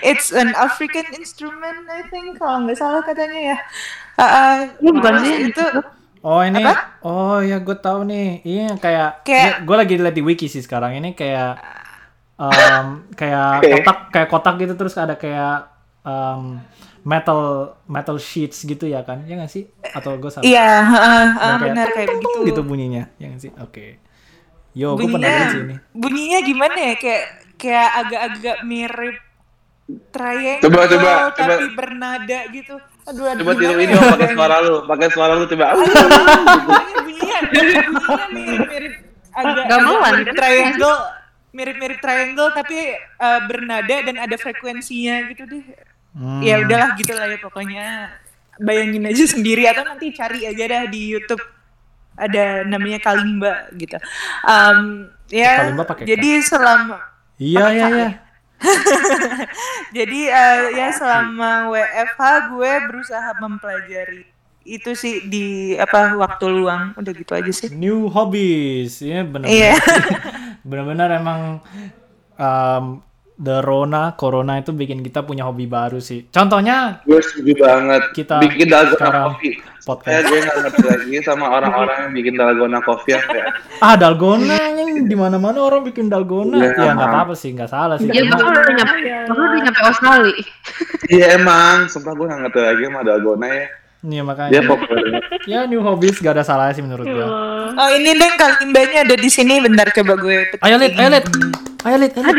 it's 0.00 0.30
an 0.30 0.52
African 0.52 1.06
instrument 1.12 1.86
I 1.86 2.06
think 2.06 2.36
kalau 2.36 2.62
nggak 2.62 2.76
salah 2.76 3.02
katanya 3.02 3.54
ya. 3.54 3.58
Uh, 4.14 4.22
uh, 4.22 4.54
Ini 4.76 4.88
bukan 4.90 5.12
sih 5.20 5.34
itu 5.48 5.64
Oh 6.20 6.44
ini, 6.44 6.60
Apa? 6.60 7.00
oh 7.00 7.40
ya 7.40 7.56
gue 7.58 7.72
tahu 7.74 8.04
nih. 8.04 8.44
Iya 8.44 8.76
kayak, 8.76 9.24
Kayak- 9.24 9.64
gue 9.64 9.72
lagi 9.74 9.94
liat 9.96 10.12
di 10.12 10.20
wiki 10.20 10.46
sih 10.46 10.60
sekarang 10.60 10.92
ini 10.94 11.16
kayak, 11.16 11.56
um, 12.36 13.08
kayak 13.14 13.48
Oke. 13.64 13.72
kotak, 13.74 13.98
kayak 14.10 14.28
kotak 14.28 14.54
gitu 14.58 14.74
terus 14.76 14.94
ada 14.94 15.16
kayak 15.16 15.72
um, 16.02 16.60
metal 17.00 17.40
metal 17.88 18.20
sheets 18.20 18.60
gitu 18.62 18.84
ya 18.84 19.00
kan? 19.00 19.24
Ya 19.24 19.40
nggak 19.40 19.48
sih? 19.48 19.64
Atau 19.90 20.20
gue 20.20 20.28
salah? 20.28 20.44
Iya, 20.44 20.68
Yang 20.84 21.32
kayak 21.40 21.60
benar 21.64 21.88
kayak 21.90 22.08
begitu. 22.12 22.38
gitu 22.52 22.60
bunyinya, 22.62 23.02
ya 23.16 23.26
nggak 23.32 23.40
sih? 23.40 23.52
Oke. 23.56 23.86
Yo, 24.70 24.94
gue 24.94 25.02
pernah 25.02 25.16
bunyinya, 25.16 25.32
dengar 25.32 25.48
sih 25.48 25.62
ini. 25.64 25.76
bunyinya 25.96 26.38
gimana 26.44 26.76
ya? 26.76 26.94
Kayak 26.94 27.24
kayak 27.56 27.88
agak-agak 27.96 28.56
mirip 28.62 29.16
triangle 30.12 30.62
Coba, 30.68 30.80
coba, 30.86 31.12
tapi 31.34 31.64
coba. 31.64 31.76
bernada 31.76 32.38
gitu. 32.52 32.74
Aduh, 33.08 33.24
aduh 33.32 33.42
Coba 33.42 33.52
tiru 33.58 33.74
ini 33.80 33.94
ya? 33.94 34.02
Pakai 34.14 34.28
suara 34.36 34.56
lu, 34.62 34.74
pakai 34.86 35.08
suara 35.10 35.32
lu 35.34 35.44
coba. 35.48 35.66
Bunyinya, 35.74 37.38
bunyinya 37.50 38.24
mirip-mirip 38.30 38.94
agak 39.30 39.64
kan? 39.66 40.34
triangle, 40.34 40.98
mirip-mirip 41.54 41.98
triangle 42.02 42.50
tapi 42.54 42.78
eh, 42.98 43.40
bernada 43.46 43.96
dan 44.04 44.16
ada 44.18 44.36
frekuensinya 44.36 45.30
gitu 45.32 45.42
deh. 45.48 45.64
Hmm. 46.14 46.42
Ya 46.42 46.60
udahlah 46.62 46.98
gitu 46.98 47.12
lah 47.14 47.26
ya 47.30 47.38
pokoknya. 47.38 47.86
Bayangin 48.60 49.08
aja 49.08 49.24
sendiri 49.24 49.64
atau 49.64 49.88
nanti 49.88 50.12
cari 50.12 50.44
aja 50.44 50.64
dah 50.68 50.84
di 50.84 51.16
YouTube 51.16 51.40
ada 52.20 52.68
namanya 52.68 53.00
Kalimba 53.00 53.72
gitu. 53.72 53.96
Um, 54.44 55.08
ya, 55.32 55.64
Kalimba 55.64 55.84
pakai 55.88 56.04
jadi 56.04 56.44
selama 56.44 57.00
Iya, 57.40 57.64
iya, 57.72 57.86
iya. 57.88 58.08
jadi 59.96 60.20
eh, 60.28 60.60
ya 60.76 60.88
selama 60.92 61.72
WFH 61.72 62.22
gue 62.52 62.72
berusaha 62.88 63.30
mempelajari 63.40 64.28
itu 64.70 64.92
sih 64.92 65.24
di 65.26 65.74
apa 65.74 66.14
waktu 66.14 66.44
luang 66.52 66.92
udah 66.94 67.12
gitu 67.16 67.32
aja 67.32 67.50
sih. 67.50 67.72
New 67.72 68.12
hobbies, 68.12 69.00
ya 69.00 69.24
benar. 69.24 69.48
Iya. 69.48 69.74
Benar-benar 70.62 71.08
emang 71.20 71.40
um, 72.36 72.84
the 73.40 73.64
Rona, 73.64 74.12
Corona 74.14 74.60
itu 74.60 74.70
bikin 74.70 75.00
kita 75.00 75.24
punya 75.24 75.48
hobi 75.48 75.64
baru 75.64 75.96
sih. 75.96 76.28
Contohnya 76.28 77.00
Gue 77.02 77.18
setuju 77.18 77.56
banget. 77.58 78.02
Kita 78.12 78.36
bikin 78.38 78.68
dalgona 78.68 79.32
kopi. 79.32 79.50
podcast. 79.80 80.12
Saya 80.12 80.20
gue 80.28 80.38
nggak 80.38 80.56
ngerti 80.60 80.82
lagi 80.84 81.16
sama 81.24 81.46
orang-orang 81.50 81.96
yang 82.04 82.12
bikin 82.12 82.34
dalgona 82.36 82.78
kopi 82.84 83.16
kayak 83.16 83.48
ah 83.80 83.96
dalgona 83.96 84.54
yang 84.76 85.08
di 85.08 85.16
mana-mana 85.16 85.56
orang 85.58 85.82
bikin 85.82 86.06
dalgona. 86.06 86.60
Iya, 86.60 86.76
ya 86.76 86.92
nggak 86.92 87.08
apa-apa 87.08 87.32
sih, 87.32 87.50
nggak 87.50 87.70
salah 87.72 87.96
sih. 87.96 88.06
Ya, 88.06 88.28
Cuma- 88.28 88.44
udah 88.44 88.60
nyampe, 88.70 88.96
udah 89.26 89.58
nyampe 89.58 89.80
Australia. 89.80 90.36
Iya 91.08 91.26
emang, 91.34 91.88
sumpah 91.88 92.12
gue 92.12 92.26
nggak 92.28 92.40
ngerti 92.44 92.60
lagi 92.60 92.82
sama 92.86 93.00
dalgona 93.02 93.48
ya. 93.48 93.66
Iya 94.00 94.08
Dia 94.10 94.22
makanya. 94.22 94.60
populer. 94.64 95.04
Ya 95.44 95.60
new 95.64 95.80
hobbies 95.80 96.16
gak 96.18 96.32
ada 96.32 96.40
salahnya 96.40 96.72
sih 96.72 96.80
menurut 96.80 97.04
gua. 97.04 97.26
Oh 97.70 97.88
ini 97.90 98.12
deh 98.12 98.32
kalimbanya 98.34 99.04
ada 99.04 99.12
di 99.14 99.28
sini 99.28 99.60
bentar 99.60 99.88
coba 99.90 100.16
gue. 100.16 100.56
Ayo 100.58 100.76
Lid, 100.76 100.94
ayo 100.94 101.08
Lid. 101.10 101.26
Ayo 101.80 101.96
Lid, 101.96 102.12
ayo 102.12 102.32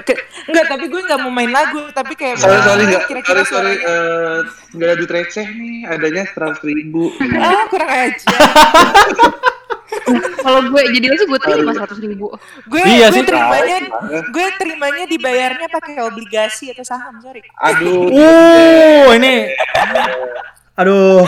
ke- 0.00 0.18
enggak 0.44 0.64
tapi 0.68 0.86
gue 0.86 1.00
nggak 1.00 1.18
mau 1.20 1.30
main 1.30 1.46
lagu 1.48 1.86
tapi 1.92 2.14
kayak 2.14 2.34
Sorry 2.36 2.58
sorry 2.60 2.82
nggak, 2.84 3.02
kira-kira 3.04 3.42
sorry 3.42 3.46
sorry 3.46 3.74
suaranya- 3.76 3.86
eh, 3.86 4.38
nggak 4.74 4.86
ada 4.88 4.96
duit 4.96 5.10
receh 5.12 5.46
nih, 5.48 5.78
adanya 5.86 6.22
seratus 6.28 6.62
ribu. 6.64 7.02
ah 7.36 7.62
kurang 7.68 7.90
aja 7.90 8.26
Kalau 10.38 10.60
gue 10.66 10.82
jadi 10.90 11.04
lu 11.04 11.16
sih 11.16 11.26
gue 11.26 11.40
terima 11.40 11.72
seratus 11.72 11.98
ribu. 12.00 12.26
gue 12.64 12.80
Iya 12.80 13.06
gue 13.08 13.16
sih. 13.16 13.24
terimanya 13.24 13.76
gue 14.24 14.46
terimanya 14.56 15.04
dibayarnya 15.04 15.66
pakai 15.68 15.94
obligasi 16.00 16.70
atau 16.70 16.84
saham 16.84 17.18
sorry 17.18 17.42
Aduh. 17.60 18.06
Uh, 18.08 19.14
ini. 19.14 19.52
Aduh. 20.78 21.26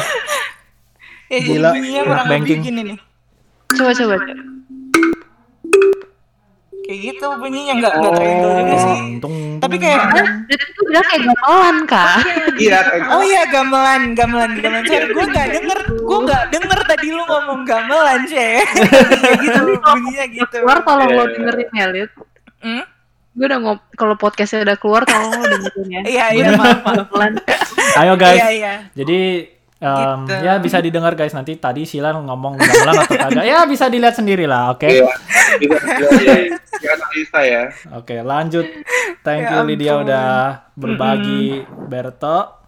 ya 1.27 1.39
jadi 1.39 1.59
Gila, 1.59 1.71
kurang 1.75 1.83
lebih 2.21 2.31
banking. 2.31 2.61
gini 2.63 2.81
nih 2.85 2.99
Coba 3.71 3.93
coba. 3.93 4.17
kayak 6.83 6.99
gitu 7.07 7.27
bunyinya 7.39 7.75
nggak 7.79 7.93
nggak 7.97 8.13
triangle 8.13 8.51
juga 8.53 8.77
sih 8.77 8.99
Tung, 9.23 9.35
tapi 9.59 9.75
tung. 9.75 9.83
kayak 9.87 10.01
itu 10.51 10.81
bilang 10.83 11.05
kayak 11.05 11.23
gamelan 11.23 11.77
kak. 11.87 12.19
Iya, 12.57 12.79
kayak 12.83 13.07
oh 13.09 13.23
iya 13.23 13.43
gamelan 13.47 14.03
gamelan 14.13 14.51
gamelan 14.59 14.83
sorry 14.85 15.07
gue 15.09 15.25
nggak 15.25 15.47
denger 15.55 15.79
gue 15.87 16.19
nggak 16.21 16.43
denger 16.51 16.79
tadi 16.85 17.07
lu 17.09 17.23
ngomong 17.23 17.61
gamelan 17.63 18.21
sih 18.27 18.59
kayak 19.23 19.39
gitu 19.39 19.61
bunyinya 19.79 20.25
gitu 20.29 20.57
Keluar 20.57 20.83
tolong 20.83 21.11
lo 21.11 21.23
Iya. 21.23 21.31
dengerin 21.33 21.71
ya 21.71 21.87
Lid. 21.89 22.11
Hmm? 22.59 22.83
Gue 23.41 23.49
udah 23.49 23.61
ngop 23.65 23.81
kalau 23.97 24.15
podcastnya 24.21 24.69
udah 24.69 24.77
keluar 24.77 25.09
tolong 25.09 25.33
lo 25.33 25.47
dengerin 25.49 25.89
ya. 25.89 26.01
iya 26.05 26.25
iya 26.37 26.49
maaf. 26.61 27.09
Ayo 27.97 28.13
guys. 28.21 28.37
iya 28.37 28.49
iya 28.53 28.75
Jadi 28.93 29.49
um, 29.81 30.29
Gitu. 30.29 30.45
ya 30.45 30.61
bisa 30.61 30.77
didengar 30.85 31.17
guys 31.17 31.33
nanti 31.33 31.57
tadi 31.57 31.89
Sila 31.89 32.13
ngomong 32.13 32.61
gamelan 32.61 33.01
atau 33.01 33.17
kagak. 33.17 33.45
Ya 33.49 33.65
bisa 33.65 33.89
dilihat 33.89 34.13
sendiri 34.13 34.45
lah, 34.45 34.77
oke. 34.77 34.85
Iya, 34.85 35.09
iya, 35.57 35.79
iya, 35.89 36.09
iya. 36.21 36.37
Ya, 36.85 36.91
analisa 36.97 37.41
ya. 37.45 37.63
Oke, 37.97 38.21
lanjut. 38.21 38.69
Thank 39.25 39.49
Ya 39.49 39.57
you 39.57 39.61
Lydia 39.65 39.95
udah 40.05 40.29
berbagi 40.77 41.65
Berto. 41.89 42.61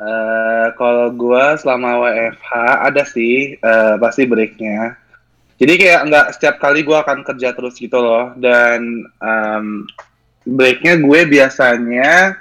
Eh, 0.00 0.66
kalau 0.80 1.12
gua 1.12 1.58
selama 1.60 2.00
WFH 2.00 2.50
ada 2.86 3.02
sih 3.04 3.58
eh, 3.58 3.94
pasti 4.00 4.24
breaknya. 4.24 4.96
Jadi 5.60 5.72
kayak 5.76 6.00
nggak 6.08 6.26
setiap 6.40 6.56
kali 6.56 6.80
gua 6.80 7.04
akan 7.04 7.20
kerja 7.20 7.52
terus 7.52 7.76
gitu 7.76 8.00
loh. 8.00 8.32
Dan 8.40 9.04
em, 9.20 9.84
breaknya 10.48 10.96
gue 10.96 11.20
biasanya 11.28 12.34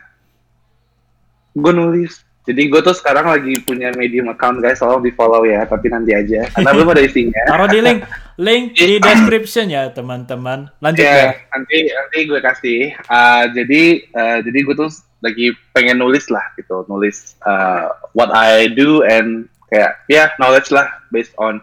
gue 1.54 1.74
nulis. 1.76 2.24
Jadi 2.50 2.66
gue 2.66 2.82
tuh 2.82 2.98
sekarang 2.98 3.30
lagi 3.30 3.62
punya 3.62 3.94
medium 3.94 4.34
account 4.34 4.58
guys, 4.58 4.82
tolong 4.82 5.06
di 5.06 5.14
follow 5.14 5.46
ya. 5.46 5.70
Tapi 5.70 5.86
nanti 5.92 6.18
aja, 6.18 6.50
karena 6.50 6.72
belum 6.74 6.90
ada 6.96 7.04
isinya. 7.06 7.44
Taruh 7.46 7.70
di 7.70 7.80
link 7.84 8.00
link 8.42 8.64
di 8.74 8.98
description 8.98 9.70
ya, 9.70 9.92
teman-teman. 9.94 10.72
Lanjut 10.82 11.06
Ya, 11.06 11.14
ya. 11.14 11.30
nanti 11.54 11.78
nanti 11.94 12.18
gue 12.26 12.40
kasih. 12.42 12.82
Ah, 13.06 13.46
jadi 13.54 14.02
eh, 14.02 14.38
jadi 14.42 14.60
gue 14.66 14.76
tuh 14.80 14.90
lagi 15.22 15.54
pengen 15.78 16.02
nulis 16.02 16.32
lah 16.34 16.42
gitu, 16.58 16.88
nulis 16.90 17.38
eh, 17.46 17.86
what 18.18 18.34
I 18.34 18.72
do 18.74 19.06
and 19.06 19.46
kayak 19.70 20.02
ya 20.10 20.34
knowledge 20.42 20.74
lah 20.74 20.90
based 21.14 21.38
on 21.38 21.62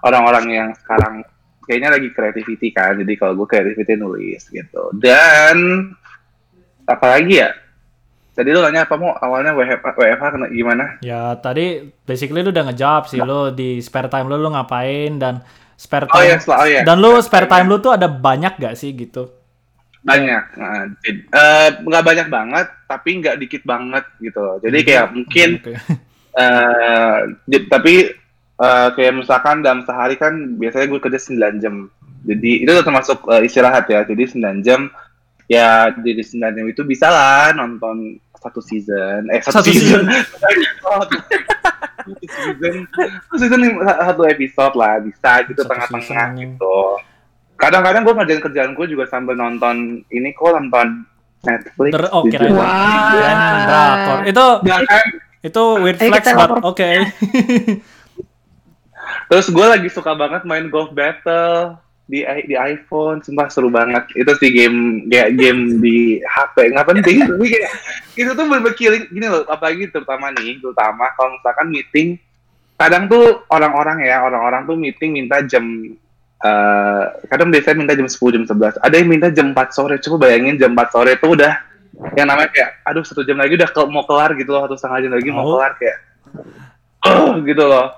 orang-orang 0.00 0.46
yang 0.48 0.68
sekarang 0.74 1.24
kayaknya 1.64 1.90
lagi 1.94 2.08
creativity 2.10 2.68
kan. 2.70 2.96
Jadi 2.96 3.12
kalau 3.14 3.36
gue 3.36 3.46
creativity 3.46 3.94
nulis 3.94 4.42
gitu. 4.48 4.82
Dan 4.96 5.88
apalagi 6.84 7.40
ya? 7.40 7.50
Tadi 8.32 8.52
lu 8.52 8.60
nanya 8.60 8.84
apa 8.84 9.00
mau 9.00 9.16
awalnya 9.16 9.56
WFH, 9.56 9.96
WFH 9.96 10.24
kena 10.28 10.46
gimana? 10.52 10.84
Ya, 11.00 11.32
tadi 11.40 11.88
basically 12.04 12.44
lu 12.44 12.52
udah 12.52 12.68
ngejawab 12.68 13.08
sih 13.08 13.16
lu 13.18 13.48
di 13.48 13.80
spare 13.80 14.12
time 14.12 14.28
lu 14.28 14.36
lu 14.36 14.52
ngapain 14.52 15.16
dan 15.16 15.40
spare 15.72 16.04
Oh 16.04 16.20
time 16.20 16.28
ya, 16.28 16.36
sel- 16.36 16.60
oh 16.60 16.68
ya. 16.68 16.84
dan 16.84 17.00
lu 17.00 17.16
spare 17.24 17.48
time 17.48 17.64
lu 17.64 17.80
tuh 17.80 17.96
ada 17.96 18.04
banyak 18.06 18.60
gak 18.60 18.76
sih 18.76 18.92
gitu? 18.92 19.32
banyak 20.06 20.44
Nah, 20.54 20.86
eh, 21.02 21.68
nggak 21.82 22.04
banyak 22.06 22.28
banget 22.30 22.66
tapi 22.86 23.18
nggak 23.18 23.42
dikit 23.42 23.66
banget 23.66 24.06
gitu 24.22 24.38
jadi 24.62 24.78
kayak 24.86 25.06
mungkin 25.10 25.48
Oke. 25.58 25.74
eh 26.30 27.16
di- 27.42 27.66
tapi 27.66 27.94
eh, 28.60 28.88
kayak 28.96 29.12
misalkan 29.24 29.60
dalam 29.60 29.84
sehari 29.84 30.16
kan 30.16 30.56
biasanya 30.56 30.86
gue 30.88 31.00
kerja 31.00 31.20
9 31.20 31.62
jam. 31.62 31.88
Jadi 32.26 32.66
itu 32.66 32.70
udah 32.70 32.84
termasuk 32.86 33.18
eh, 33.30 33.46
istirahat 33.46 33.86
ya. 33.88 34.02
Jadi 34.04 34.36
9 34.36 34.66
jam 34.66 34.90
ya 35.46 35.94
di 35.94 36.18
9 36.18 36.42
jam 36.42 36.66
itu 36.66 36.82
bisa 36.82 37.06
lah 37.08 37.52
nonton 37.54 38.18
satu 38.40 38.60
season. 38.62 39.28
Eh 39.32 39.40
satu, 39.42 39.60
Satu 39.62 39.70
season, 39.72 40.04
satu 40.34 41.16
season. 42.22 42.74
Satu 43.26 43.36
season 43.40 43.60
satu 43.82 44.22
episode 44.26 44.74
lah 44.78 45.02
bisa 45.02 45.42
gitu 45.48 45.62
tengah-tengah 45.66 46.02
season. 46.04 46.38
gitu. 46.38 46.78
Kadang-kadang 47.56 48.04
gue 48.04 48.14
ngerjain 48.14 48.42
kerjaan 48.44 48.72
gue 48.76 48.86
juga 48.86 49.08
sambil 49.08 49.34
nonton 49.34 50.04
ini 50.12 50.30
kok 50.36 50.52
nonton 50.52 51.08
Netflix 51.46 51.92
Ter 51.94 52.04
oh 52.12 52.22
Wah. 52.26 52.30
kirain 52.30 53.38
drakor. 53.64 54.18
Itu 54.28 54.46
Bahkan 54.60 55.06
itu 55.46 55.62
weird 55.78 55.98
flex 56.02 56.26
but 56.34 56.50
oke. 56.66 56.90
Terus 59.26 59.46
gue 59.48 59.66
lagi 59.66 59.88
suka 59.88 60.12
banget 60.12 60.42
main 60.42 60.66
golf 60.66 60.90
battle 60.90 61.74
di 62.06 62.22
di 62.44 62.54
iPhone, 62.54 63.18
sumpah 63.18 63.46
seru 63.46 63.66
banget. 63.66 64.06
Itu 64.14 64.30
sih 64.36 64.50
game 64.50 64.78
kayak 65.06 65.34
game 65.34 65.60
di 65.76 65.96
HP 66.20 66.70
nggak 66.70 66.86
penting, 66.88 67.16
tapi 67.28 67.46
kayak 67.48 67.72
itu 68.14 68.30
tuh 68.30 68.46
bener 68.46 68.72
killing. 68.72 69.04
Gini 69.08 69.26
loh, 69.26 69.42
apalagi 69.44 69.90
terutama 69.90 70.30
nih, 70.32 70.56
terutama 70.56 71.10
kalau 71.12 71.34
misalkan 71.34 71.66
meeting, 71.66 72.08
kadang 72.76 73.06
tuh 73.06 73.42
orang-orang 73.48 74.00
ya, 74.00 74.22
orang-orang 74.22 74.62
tuh 74.64 74.76
meeting 74.76 75.10
minta 75.12 75.42
jam 75.42 75.66
eh 76.36 77.04
kadang 77.26 77.48
biasanya 77.48 77.76
minta 77.80 77.96
jam 77.96 78.04
10 78.04 78.12
jam 78.12 78.44
11 78.44 78.76
ada 78.78 78.94
yang 78.94 79.08
minta 79.08 79.28
jam 79.32 79.50
4 79.50 79.72
sore. 79.72 79.96
Coba 79.98 80.28
bayangin 80.28 80.60
jam 80.60 80.70
4 80.70 80.94
sore 80.94 81.16
tuh 81.16 81.32
udah 81.32 81.64
yang 82.12 82.28
namanya 82.28 82.52
kayak 82.52 82.70
aduh 82.84 83.00
satu 83.00 83.24
jam 83.24 83.40
lagi 83.40 83.56
udah 83.56 83.66
ke- 83.66 83.88
mau 83.88 84.04
kelar 84.04 84.36
gitu 84.36 84.52
loh 84.52 84.68
satu 84.68 84.76
setengah 84.76 84.98
jam 85.00 85.12
lagi 85.16 85.28
mau 85.32 85.42
Oh. 85.42 85.56
kelar 85.56 85.72
kayak 85.74 85.96
oh 87.08 87.40
gitu 87.48 87.64
loh. 87.64 87.88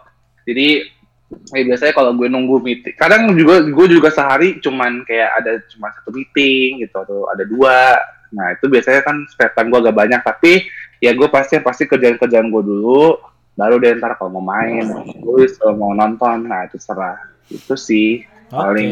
Jadi 0.46 0.86
ya 1.28 1.62
biasanya 1.64 1.92
kalau 1.92 2.16
gue 2.16 2.28
nunggu 2.28 2.56
meeting 2.64 2.96
kadang 2.96 3.28
juga 3.36 3.60
gue 3.64 3.86
juga 3.88 4.09
sehari 4.09 4.56
cuman 4.64 5.05
kayak 5.05 5.30
ada 5.44 5.52
cuma 5.68 5.92
satu 5.92 6.09
meeting 6.12 6.84
gitu 6.84 6.96
atau 6.96 7.28
ada 7.28 7.44
dua 7.44 8.00
nah 8.32 8.52
itu 8.52 8.68
biasanya 8.68 9.05
kan 9.05 9.24
spare 9.28 9.52
time 9.52 9.68
gue 9.72 9.80
agak 9.84 9.96
banyak 9.96 10.20
tapi 10.24 10.52
ya 11.00 11.12
gue 11.12 11.28
pasti 11.28 11.60
pasti 11.60 11.84
kerjaan 11.84 12.16
kerjaan 12.16 12.48
gue 12.48 12.62
dulu 12.64 13.16
baru 13.56 13.76
deh 13.76 13.96
ntar 14.00 14.16
kalau 14.16 14.40
mau 14.40 14.44
main 14.44 14.88
mau 14.88 15.05
tulis 15.05 15.56
kalau 15.60 15.74
mau 15.76 15.92
nonton 15.92 16.48
nah 16.48 16.64
itu 16.64 16.80
serah 16.80 17.16
itu 17.48 17.74
sih 17.76 18.24
Oke. 18.48 18.56
paling 18.56 18.90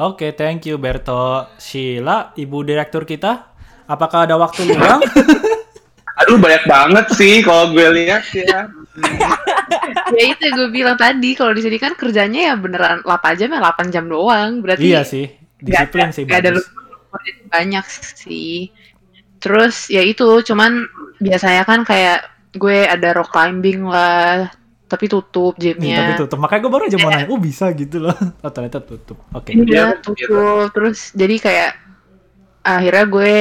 Oke, 0.00 0.32
thank 0.32 0.64
you 0.64 0.80
Berto. 0.80 1.44
Sheila, 1.60 2.32
Ibu 2.32 2.64
Direktur 2.64 3.04
kita, 3.04 3.52
apakah 3.84 4.24
ada 4.24 4.40
waktu 4.40 4.72
luang? 4.72 5.04
lu 6.28 6.36
banyak 6.36 6.64
banget 6.68 7.06
sih 7.16 7.40
kalau 7.40 7.72
gue 7.72 7.86
lihat 7.96 8.24
ya. 8.36 8.68
ya 10.18 10.24
itu 10.34 10.44
gue 10.52 10.68
bilang 10.68 10.98
tadi 10.98 11.32
kalau 11.32 11.56
di 11.56 11.62
sini 11.64 11.80
kan 11.80 11.96
kerjanya 11.96 12.52
ya 12.52 12.54
beneran 12.58 13.00
8 13.06 13.38
jam 13.40 13.48
ya 13.54 13.60
8 13.72 13.94
jam 13.94 14.04
doang 14.10 14.60
berarti 14.60 14.84
Iya 14.84 15.00
sih, 15.06 15.30
disiplin 15.62 16.12
sih 16.12 16.28
gak 16.28 16.44
ada 16.44 16.50
bagus. 16.58 16.66
banyak 17.48 17.84
sih 17.88 18.68
terus 19.40 19.88
ya 19.88 20.04
itu 20.04 20.44
cuman 20.44 20.84
biasanya 21.16 21.64
kan 21.64 21.80
kayak 21.86 22.28
gue 22.52 22.84
ada 22.84 23.16
rock 23.16 23.32
climbing 23.32 23.88
lah 23.88 24.52
tapi 24.90 25.06
tutup 25.06 25.54
Nih, 25.54 25.78
tapi 25.78 25.86
gymnya 25.86 26.18
tutup. 26.18 26.42
Makanya 26.42 26.60
gue 26.66 26.72
baru 26.74 26.84
aja 26.90 26.98
mau 26.98 27.10
nanya, 27.14 27.30
oh 27.30 27.38
bisa 27.38 27.70
gitu 27.78 28.02
loh. 28.02 28.16
Oh 28.42 28.50
ternyata 28.50 28.82
tutup. 28.82 29.22
Oke. 29.30 29.54
Iya, 29.54 29.62
Iya, 29.62 29.86
tutup 30.02 30.66
terus 30.74 31.14
jadi 31.14 31.36
kayak 31.38 31.70
akhirnya 32.66 33.04
gue 33.06 33.34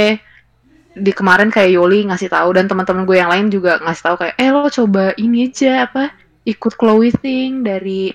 di 0.98 1.12
kemarin 1.14 1.54
kayak 1.54 1.70
Yoli 1.78 2.10
ngasih 2.10 2.34
tahu 2.34 2.50
dan 2.58 2.66
teman-teman 2.66 3.06
gue 3.06 3.18
yang 3.18 3.30
lain 3.30 3.54
juga 3.54 3.78
ngasih 3.86 4.04
tahu 4.04 4.16
kayak 4.26 4.36
eh 4.42 4.50
lo 4.50 4.66
coba 4.66 5.14
ini 5.22 5.50
aja 5.50 5.86
apa 5.86 6.10
ikut 6.50 6.74
Chloe 6.76 7.14
Ting 7.14 7.62
dari 7.62 8.10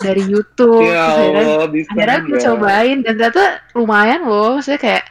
dari 0.00 0.22
YouTube 0.24 0.84
Ya 0.84 1.12
Terus 1.12 1.20
akhirnya 1.28 1.44
Allah, 1.44 1.68
bisa 1.68 1.88
akhirnya 1.92 2.18
gue 2.24 2.38
cobain 2.40 2.96
dan 3.04 3.14
ternyata 3.20 3.44
lumayan 3.76 4.20
loh 4.24 4.56
saya 4.64 4.80
kayak 4.80 5.04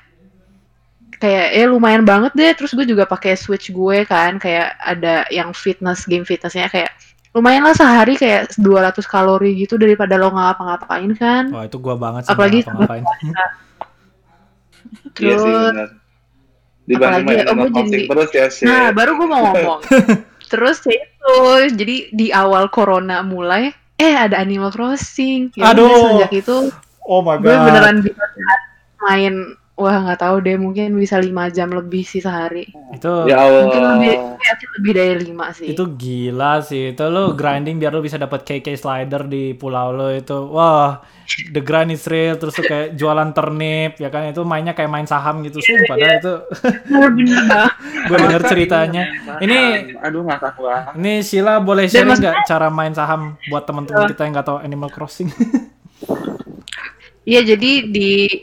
kayak 1.16 1.48
ya 1.56 1.66
lumayan 1.70 2.04
banget 2.04 2.32
deh 2.36 2.52
terus 2.58 2.76
gue 2.76 2.86
juga 2.86 3.08
pakai 3.08 3.38
switch 3.38 3.72
gue 3.72 4.04
kan 4.04 4.42
kayak 4.42 4.76
ada 4.84 5.24
yang 5.32 5.56
fitness 5.56 6.04
game 6.10 6.28
fitnessnya 6.28 6.68
kayak 6.68 6.92
lumayan 7.36 7.68
lah 7.68 7.76
sehari 7.76 8.16
kayak 8.16 8.56
200 8.56 8.96
kalori 9.04 9.60
gitu 9.60 9.76
daripada 9.76 10.16
lo 10.16 10.32
ngapa-ngapain 10.32 11.12
kan 11.20 11.52
Wah 11.52 11.68
itu 11.68 11.78
gua 11.84 12.00
banget 12.00 12.24
sih. 12.24 12.32
Apalagi 12.32 12.64
nggak 12.64 12.76
ngapain 12.80 13.04
Iya 15.20 15.36
sih, 15.42 15.50
terus 15.50 15.74
benar. 15.74 15.90
Dibanding 16.86 17.26
main 17.26 17.38
oh, 17.38 17.44
Animal 17.50 17.66
gue 17.66 17.74
Crossing 17.74 17.90
jadi- 17.90 18.08
terus 18.08 18.30
ya, 18.32 18.46
sih. 18.54 18.66
Nah, 18.66 18.94
baru 18.94 19.12
gue 19.18 19.28
mau 19.28 19.42
ngomong. 19.42 19.80
Terus 20.54 20.78
ya 20.86 20.94
itu, 21.02 21.38
jadi 21.74 21.96
di 22.14 22.28
awal 22.30 22.70
corona 22.70 23.26
mulai, 23.26 23.74
eh 23.98 24.14
ada 24.14 24.38
Animal 24.38 24.70
Crossing. 24.70 25.50
Ya 25.58 25.74
Aduh. 25.74 26.22
Sejak 26.22 26.46
itu 26.46 26.70
Oh 27.06 27.26
my 27.26 27.42
gue 27.42 27.50
god. 27.50 27.66
beneran 27.66 27.98
bisa 28.06 28.22
main, 29.02 29.34
wah 29.76 29.98
nggak 30.02 30.18
tahu 30.18 30.36
deh, 30.40 30.56
mungkin 30.56 30.96
bisa 30.96 31.18
lima 31.18 31.48
jam 31.48 31.68
lebih 31.68 32.02
sih 32.02 32.20
sehari. 32.20 32.64
Itu 32.90 33.26
Ya 33.26 33.38
Allah. 33.38 33.64
Mungkin 33.64 33.84
lebih, 33.94 34.14
ya, 34.38 34.54
sih 34.54 34.68
lebih 34.74 34.92
dari 34.94 35.14
lima 35.22 35.46
sih. 35.52 35.68
itu 35.70 35.84
gila 35.92 36.54
sih. 36.60 36.84
Itu 36.90 37.04
lo 37.06 37.32
grinding 37.32 37.76
biar 37.76 37.92
lo 37.92 38.00
bisa 38.00 38.16
dapat 38.16 38.42
KK 38.42 38.72
slider 38.74 39.24
di 39.26 39.52
pulau 39.52 39.92
lo 39.92 40.08
itu. 40.10 40.48
Wah, 40.48 41.04
the 41.50 41.60
grind 41.60 41.92
is 41.92 42.04
real. 42.06 42.36
Terus 42.36 42.56
kayak 42.56 42.96
jualan 42.96 43.30
ternip, 43.32 43.98
ya 43.98 44.08
kan? 44.08 44.28
Itu 44.28 44.44
mainnya 44.44 44.72
kayak 44.72 44.88
main 44.88 45.06
saham 45.06 45.40
gitu 45.42 45.60
sih. 45.60 45.76
Padahal 45.84 46.18
itu 46.18 46.34
Bener-bener 46.86 47.42
banget. 47.52 47.74
gue 48.06 48.18
denger 48.18 48.42
ceritanya. 48.48 49.04
Ini 49.38 49.58
aduh 49.98 50.24
ngakak 50.24 50.56
banget. 50.56 50.94
ini 50.96 51.14
Sheila 51.20 51.60
boleh 51.60 51.86
maksudnya- 51.86 52.16
nggak 52.16 52.36
cara 52.46 52.68
main 52.70 52.92
saham 52.92 53.22
buat 53.46 53.64
teman-teman 53.64 54.08
kita 54.08 54.24
yang 54.24 54.34
nggak 54.34 54.48
tahu 54.48 54.58
Animal 54.58 54.88
Crossing? 54.88 55.28
Iya, 57.26 57.42
jadi 57.44 57.72
di 57.90 58.38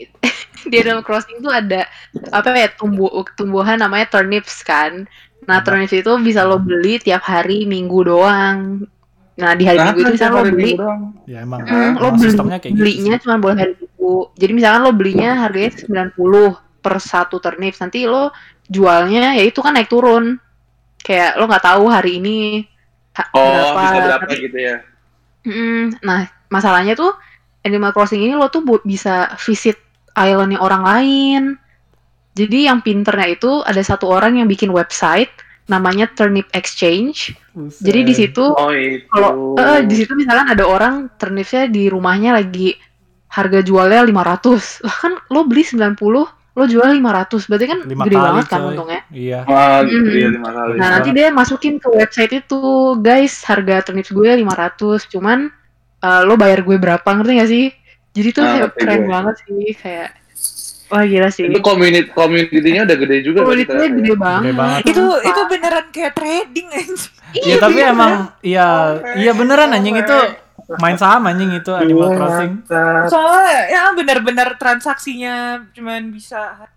di 0.71 0.75
Animal 0.77 1.01
Crossing 1.01 1.39
tuh 1.39 1.49
ada 1.49 1.87
apa 2.29 2.47
ya 2.53 2.69
tumbuh 2.69 3.09
tumbuhan 3.33 3.77
namanya 3.77 4.07
turnips 4.09 4.61
kan. 4.61 5.05
Nah, 5.43 5.59
Apa? 5.59 5.75
turnips 5.75 5.91
itu 5.91 6.11
bisa 6.19 6.43
lo 6.43 6.55
beli 6.55 6.97
tiap 6.97 7.21
hari 7.21 7.63
Minggu 7.63 8.07
doang. 8.07 8.87
Nah, 9.33 9.51
di 9.53 9.65
hari 9.65 9.81
Minggu 9.81 9.99
itu 10.01 10.11
bisa 10.13 10.29
lo 10.29 10.41
beli 10.41 10.77
ya 11.25 11.41
emang, 11.41 11.65
Hmm, 11.65 11.97
lo 11.97 12.13
beli, 12.13 12.23
sistemnya 12.23 12.57
kayak 12.57 12.71
gitu. 12.71 12.79
belinya 12.79 13.15
cuma 13.19 13.35
boleh 13.37 13.57
hari 13.57 13.73
Minggu. 13.75 14.15
Jadi 14.35 14.51
misalkan 14.53 14.81
lo 14.81 14.91
belinya 14.93 15.29
harganya 15.37 15.71
90 15.75 16.53
per 16.79 16.95
satu 16.97 17.37
turnips. 17.37 17.79
Nanti 17.79 18.05
lo 18.05 18.31
jualnya 18.63 19.35
ya 19.35 19.43
itu 19.43 19.59
kan 19.59 19.75
naik 19.75 19.89
turun. 19.89 20.39
Kayak 20.97 21.35
lo 21.35 21.43
nggak 21.45 21.65
tahu 21.65 21.83
hari 21.91 22.23
ini 22.23 22.63
ha- 23.13 23.27
Oh, 23.31 23.43
berapa. 23.43 23.81
bisa 23.83 23.97
berapa 23.99 24.23
tapi- 24.23 24.39
gitu 24.39 24.57
ya. 24.57 24.75
Mm, 25.43 25.99
nah, 25.99 26.23
masalahnya 26.47 26.95
tuh 26.95 27.11
Animal 27.59 27.91
Crossing 27.91 28.23
ini 28.23 28.31
lo 28.31 28.47
tuh 28.47 28.63
bisa 28.83 29.35
visit 29.37 29.75
islandnya 30.15 30.59
orang 30.59 30.83
lain. 30.83 31.43
Jadi 32.33 32.65
yang 32.65 32.81
pinternya 32.81 33.29
itu 33.29 33.61
ada 33.61 33.77
satu 33.79 34.09
orang 34.09 34.41
yang 34.41 34.49
bikin 34.49 34.73
website 34.73 35.29
namanya 35.63 36.09
Turnip 36.09 36.49
Exchange. 36.51 37.31
Buset. 37.53 37.85
Jadi 37.85 37.99
di 38.03 38.13
situ 38.13 38.43
Oh, 38.43 38.73
itu. 38.73 39.05
kalau 39.07 39.53
eh, 39.55 39.85
di 39.85 39.95
situ 39.95 40.11
misalkan 40.13 40.49
ada 40.49 40.65
orang 40.65 41.13
turnipnya 41.15 41.69
di 41.69 41.87
rumahnya 41.87 42.33
lagi 42.33 42.73
harga 43.29 43.61
jualnya 43.61 44.01
500. 44.03 44.81
Lah 44.81 44.95
kan 44.97 45.13
lo 45.29 45.45
beli 45.45 45.61
90, 45.63 45.93
lo 46.27 46.63
jual 46.65 46.89
500. 46.91 47.45
Berarti 47.47 47.65
kan 47.65 47.79
lima 47.85 48.03
gede 48.03 48.17
kali 48.17 48.25
banget 48.25 48.45
kan 48.45 48.59
coy. 48.59 48.69
untungnya. 48.73 49.01
Iya. 49.09 49.39
Wah, 49.45 49.79
Mm. 49.81 50.05
iya 50.09 50.27
lima 50.29 50.49
kali. 50.51 50.73
Nah, 50.75 50.87
nanti 50.89 51.09
dia 51.13 51.27
masukin 51.29 51.77
ke 51.77 51.87
website 51.87 52.33
itu, 52.35 52.59
guys, 52.99 53.41
harga 53.45 53.85
turnips 53.87 54.09
gue 54.09 54.29
500, 54.33 55.05
cuman 55.07 55.49
eh, 56.01 56.21
lo 56.25 56.33
bayar 56.35 56.61
gue 56.61 56.75
berapa, 56.75 57.05
ngerti 57.07 57.31
gak 57.39 57.49
sih? 57.49 57.65
Jadi 58.13 58.27
tuh 58.29 58.39
Ah, 58.39 58.45
kayak 58.47 58.61
ngerti 58.63 58.79
keren 58.79 58.93
gue. 58.95 59.09
banget 59.09 59.35
sih, 59.39 59.69
kayak 59.75 60.09
wah 60.87 61.03
gila 61.03 61.29
sih. 61.29 61.43
Itu 61.43 61.59
community 61.59 62.07
community-nya 62.07 62.81
udah 62.83 62.97
gede 62.99 63.15
juga 63.21 63.39
gede 63.43 63.63
ya. 63.63 64.15
banget. 64.15 64.41
Gede 64.43 64.53
banget. 64.53 64.79
itu 64.85 65.03
itu 65.23 65.41
beneran 65.49 65.85
kayak 65.89 66.13
trading 66.13 66.67
aja. 66.69 66.93
Iya 67.33 67.55
tapi 67.57 67.79
emang 67.81 68.13
iya 68.39 68.67
iya 69.15 69.31
beneran 69.33 69.73
anjing 69.73 69.97
itu 69.97 70.17
main 70.75 70.93
saham 70.93 71.25
anjing 71.25 71.49
itu 71.51 71.71
Animal 71.71 72.13
Crossing. 72.13 72.53
Soalnya 73.09 73.57
ya 73.67 73.81
bener-bener 73.91 74.53
transaksinya 74.55 75.35
cuman 75.71 76.09
bisa 76.09 76.69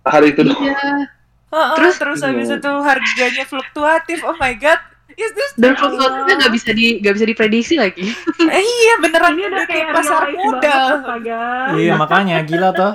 Hari 0.00 0.32
itu 0.32 0.40
doang. 0.40 0.64
Iya. 0.64 1.12
Heeh, 1.48 1.68
Terus- 1.76 1.98
terus 1.98 2.20
habis 2.22 2.48
itu 2.50 2.72
harganya 2.78 3.44
fluktuatif. 3.44 4.20
Oh 4.22 4.32
my 4.34 4.52
god. 4.54 4.80
Is 5.18 5.34
this 5.34 5.50
Dan 5.58 5.74
fluktuatifnya 5.74 6.34
nggak 6.38 6.52
bisa 6.54 6.70
di 6.70 7.02
nggak 7.02 7.14
bisa 7.14 7.26
diprediksi 7.26 7.74
lagi. 7.74 8.06
Eh, 8.48 8.62
iya 8.62 8.94
beneran 9.02 9.34
Ini 9.34 9.44
udah 9.50 9.66
kayak 9.66 9.86
pasar 9.90 10.22
modal. 10.30 10.86
Iya 11.74 11.92
makanya 11.94 12.40
gila 12.42 12.70
tuh. 12.70 12.94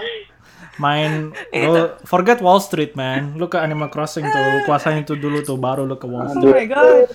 Main 0.74 1.30
lo 1.54 2.00
forget 2.02 2.40
Wall 2.40 2.58
Street 2.58 2.96
man. 2.96 3.36
Lu 3.36 3.46
ke 3.46 3.60
Animal 3.60 3.92
Crossing 3.92 4.24
tuh, 4.24 4.42
kuasain 4.64 5.04
itu 5.04 5.14
dulu 5.14 5.44
tuh 5.44 5.54
baru 5.54 5.84
lu 5.84 5.94
ke 5.94 6.08
Wall 6.08 6.26
Oh 6.26 6.34
Street. 6.34 6.56
my 6.56 6.66
god. 6.66 7.06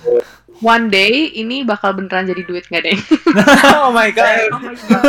One 0.58 0.86
day 0.88 1.32
ini 1.32 1.62
bakal 1.62 1.94
beneran 1.94 2.26
jadi 2.26 2.42
duit 2.44 2.68
nggak 2.68 2.82
deh? 2.84 2.98
Oh 3.82 3.90
my 3.90 4.12
god. 4.12 4.52
Oh 4.52 4.60
my 4.60 4.74
god. 4.76 5.02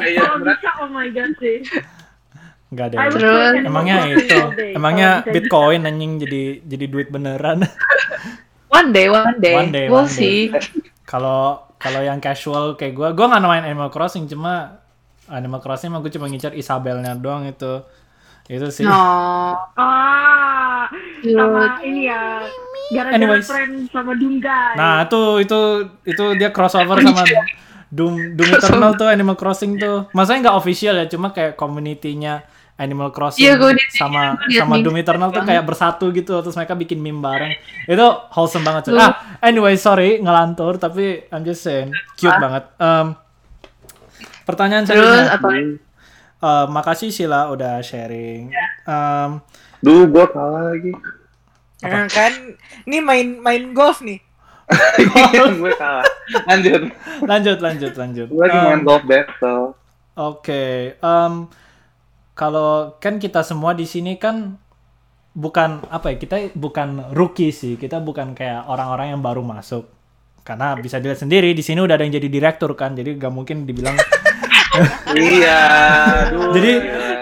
Iya, 0.00 0.20
Kalau 0.22 0.38
bisa, 0.40 0.70
oh 0.78 0.88
my 0.88 1.08
god 1.10 1.32
sih. 1.36 1.56
Enggak. 2.70 2.94
I 2.94 3.10
would 3.10 3.18
Terus- 3.18 3.66
Emangnya 3.66 3.96
itu, 4.06 4.38
emangnya 4.72 5.10
Bitcoin 5.26 5.82
anjing 5.84 6.22
jadi 6.22 6.42
jadi 6.62 6.84
duit 6.86 7.08
beneran. 7.10 7.66
One 8.70 8.94
day, 8.94 9.10
one 9.10 9.36
day, 9.42 9.54
One 9.58 9.70
day, 9.74 9.86
we'll 9.90 10.06
one 10.06 10.10
day. 10.10 10.48
see. 10.48 10.54
Kalau 11.04 11.66
kalau 11.76 12.00
yang 12.00 12.22
casual 12.22 12.78
kayak 12.78 12.94
gua, 12.94 13.08
gua 13.12 13.26
nggak 13.34 13.42
main 13.42 13.66
Animal 13.66 13.90
Crossing 13.90 14.30
cuma 14.30 14.78
Animal 15.26 15.58
Crossing 15.62 15.90
mah 15.94 16.02
gue 16.02 16.10
cuma 16.10 16.26
ngincar 16.26 16.54
Isabelnya 16.54 17.14
doang 17.14 17.46
itu. 17.46 17.82
Itu 18.50 18.66
sih. 18.74 18.82
No. 18.82 18.94
Ah, 19.78 20.90
sama 21.22 21.78
ini 21.86 22.10
ya. 22.10 22.42
Gara-gara 22.90 23.14
Anyways. 23.14 23.46
friend 23.46 23.86
sama 23.94 24.18
Dungai. 24.18 24.74
Nah, 24.74 25.06
itu 25.06 25.46
itu 25.46 25.60
itu 26.02 26.24
dia 26.34 26.50
crossover 26.50 26.98
sama 26.98 27.22
Doom 27.94 28.34
Doom 28.34 28.50
Eternal 28.58 28.98
tuh 28.98 29.06
Animal 29.06 29.38
Crossing 29.38 29.78
tuh. 29.78 30.10
Maksudnya 30.10 30.50
nggak 30.50 30.58
official 30.58 30.94
ya, 30.98 31.06
cuma 31.06 31.30
kayak 31.30 31.54
community-nya 31.54 32.42
Animal 32.80 33.12
Crossing 33.12 33.44
Iya, 33.44 33.60
liat- 33.60 33.92
sama 33.92 34.40
liat 34.48 34.64
sama 34.64 34.80
Doom 34.80 34.96
Eternal 34.96 35.28
tuh 35.28 35.44
kayak 35.44 35.62
bersatu 35.62 36.08
gitu 36.10 36.40
terus 36.40 36.56
mereka 36.56 36.72
bikin 36.72 36.96
meme 36.96 37.20
bareng. 37.20 37.52
Itu 37.84 38.06
wholesome 38.32 38.64
banget. 38.64 38.88
cuy. 38.88 38.96
Ah, 38.96 39.12
anyway, 39.38 39.76
sorry 39.76 40.16
ngelantur 40.16 40.80
tapi 40.80 41.28
I'm 41.28 41.44
just 41.44 41.60
saying 41.60 41.92
cute 42.16 42.32
banget. 42.34 42.64
Em, 42.76 43.12
pertanyaan 44.42 44.88
apa? 45.28 45.48
Eh, 46.40 46.66
makasih 46.66 47.12
Sila 47.12 47.52
udah 47.52 47.84
sharing. 47.84 48.48
Em, 48.82 49.30
Duh, 49.78 50.08
gua 50.08 50.24
kalah 50.24 50.72
lagi. 50.72 50.92
Eh, 51.80 52.04
kan 52.08 52.32
ini 52.84 52.98
main 52.98 53.36
main 53.36 53.72
golf 53.72 54.00
nih. 54.00 54.20
gue 55.34 55.72
kalah. 55.74 56.06
Lanjut. 56.46 56.88
lanjut 57.22 57.58
lanjut 57.58 57.92
lanjut. 57.92 58.28
Gue 58.28 58.40
lagi 58.40 58.56
main 58.56 58.80
golf 58.80 59.04
battle. 59.04 59.76
Oke, 60.12 60.94
em, 60.94 61.32
kalau 62.40 62.96
kan 62.96 63.20
kita 63.20 63.44
semua 63.44 63.76
di 63.76 63.84
sini 63.84 64.16
kan 64.16 64.56
bukan 65.36 65.84
apa 65.92 66.08
ya 66.08 66.16
kita 66.16 66.56
bukan 66.56 67.12
rookie 67.12 67.52
sih, 67.52 67.76
kita 67.76 68.00
bukan 68.00 68.32
kayak 68.32 68.64
orang-orang 68.64 69.12
yang 69.12 69.20
baru 69.20 69.44
masuk. 69.44 69.84
Karena 70.40 70.72
bisa 70.80 70.96
dilihat 70.96 71.20
sendiri 71.20 71.52
di 71.52 71.60
sini 71.60 71.84
udah 71.84 72.00
ada 72.00 72.04
yang 72.08 72.16
jadi 72.16 72.32
direktur 72.32 72.72
kan, 72.72 72.96
jadi 72.96 73.12
gak 73.20 73.28
mungkin 73.28 73.68
dibilang. 73.68 73.92
Iya. 75.10 75.60
Aduh. 76.30 76.54
jadi 76.54 76.72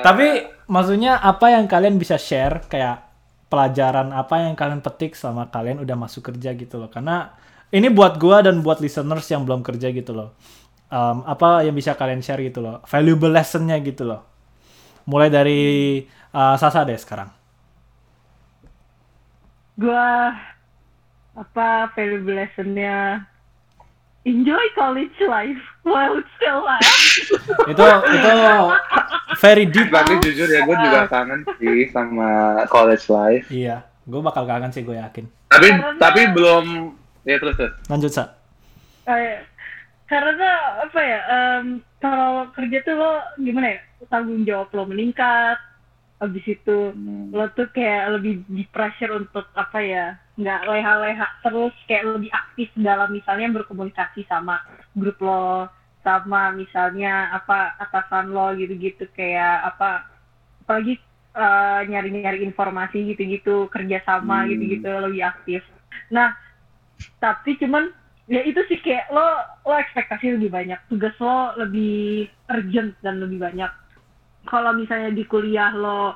tapi 0.04 0.44
maksudnya 0.68 1.16
apa 1.16 1.48
yang 1.48 1.64
kalian 1.64 1.96
bisa 1.96 2.20
share 2.20 2.60
kayak 2.68 3.08
pelajaran 3.48 4.12
apa 4.12 4.44
yang 4.44 4.52
kalian 4.52 4.84
petik 4.84 5.16
selama 5.16 5.48
kalian 5.48 5.80
udah 5.80 5.96
masuk 5.96 6.28
kerja 6.28 6.52
gitu 6.52 6.76
loh. 6.76 6.92
Karena 6.92 7.32
ini 7.72 7.88
buat 7.88 8.20
gua 8.20 8.44
dan 8.44 8.60
buat 8.60 8.84
listeners 8.84 9.24
yang 9.32 9.48
belum 9.48 9.64
kerja 9.64 9.88
gitu 9.88 10.12
loh. 10.12 10.36
Em, 10.92 11.24
apa 11.24 11.64
yang 11.64 11.72
bisa 11.72 11.96
kalian 11.96 12.20
share 12.20 12.44
gitu 12.44 12.60
loh, 12.60 12.84
valuable 12.84 13.32
lessonnya 13.32 13.80
gitu 13.80 14.04
loh. 14.04 14.37
Mulai 15.08 15.28
dari 15.28 15.60
uh, 16.30 16.54
Sasa 16.54 16.84
deh 16.84 16.94
sekarang. 16.94 17.32
gua 19.78 20.34
apa 21.32 21.68
valuable 21.94 22.34
lessonnya 22.34 23.22
enjoy 24.26 24.58
college 24.74 25.14
life 25.22 25.62
while 25.86 26.18
still 26.34 26.66
alive. 26.66 26.82
itu 27.70 27.84
itu 28.10 28.30
very 29.38 29.64
deep 29.64 29.86
Tapi 29.88 30.18
jujur 30.18 30.50
ya, 30.50 30.66
gue 30.66 30.76
juga 30.76 31.06
kangen 31.06 31.46
sih 31.56 31.86
sama 31.88 32.28
college 32.66 33.06
life. 33.06 33.46
iya 33.48 33.86
gue 34.02 34.18
bakal 34.18 34.44
kangen 34.44 34.74
sih 34.74 34.82
gue 34.82 34.98
yakin 34.98 35.30
Tapi 35.46 35.68
Karena- 35.70 35.94
tapi 35.96 36.20
belum 36.28 36.64
ya 37.22 37.38
terus 37.38 37.54
terus. 37.54 37.72
lanjut 37.86 38.10
sa 38.10 38.34
Kayak- 39.06 39.46
karena 40.04 40.50
apa 40.82 41.00
ya 41.00 41.20
em, 41.22 41.64
kalau 41.98 42.50
kerja 42.50 42.82
tuh 42.82 42.94
lo 42.96 43.12
gimana 43.38 43.68
ya 43.70 43.80
tanggung 44.06 44.46
jawab 44.46 44.70
lo 44.70 44.86
meningkat 44.86 45.58
habis 46.18 46.42
itu 46.46 46.94
Hmm. 46.94 47.30
lo 47.30 47.46
tuh 47.54 47.70
kayak 47.70 48.18
lebih 48.18 48.42
di 48.50 48.66
pressure 48.70 49.14
untuk 49.14 49.46
apa 49.54 49.78
ya 49.78 50.06
nggak 50.34 50.66
leha-leha 50.66 51.26
terus 51.42 51.74
kayak 51.86 52.18
lebih 52.18 52.30
aktif 52.30 52.70
dalam 52.78 53.10
misalnya 53.10 53.50
berkomunikasi 53.54 54.26
sama 54.26 54.62
grup 54.94 55.18
lo 55.22 55.70
sama 56.02 56.54
misalnya 56.54 57.30
apa 57.34 57.74
atasan 57.78 58.30
lo 58.34 58.54
gitu-gitu 58.54 59.06
kayak 59.14 59.74
apa 59.74 60.06
apalagi 60.66 60.98
eh, 61.38 61.80
nyari-nyari 61.86 62.42
informasi 62.42 63.14
gitu-gitu 63.14 63.70
kerjasama 63.70 64.42
Hmm. 64.42 64.50
gitu-gitu 64.54 64.90
lebih 64.90 65.22
aktif 65.22 65.62
nah 66.10 66.34
tapi 67.22 67.54
cuman 67.58 67.94
ya 68.26 68.42
itu 68.42 68.58
sih 68.66 68.78
kayak 68.82 69.06
lo 69.14 69.26
lo 69.66 69.74
ekspektasi 69.74 70.34
lebih 70.34 70.50
banyak 70.50 70.78
tugas 70.90 71.14
lo 71.22 71.54
lebih 71.58 72.26
urgent 72.50 72.94
dan 73.06 73.22
lebih 73.22 73.38
banyak 73.38 73.70
kalau 74.46 74.76
misalnya 74.76 75.10
di 75.10 75.24
kuliah 75.26 75.74
lo 75.74 76.14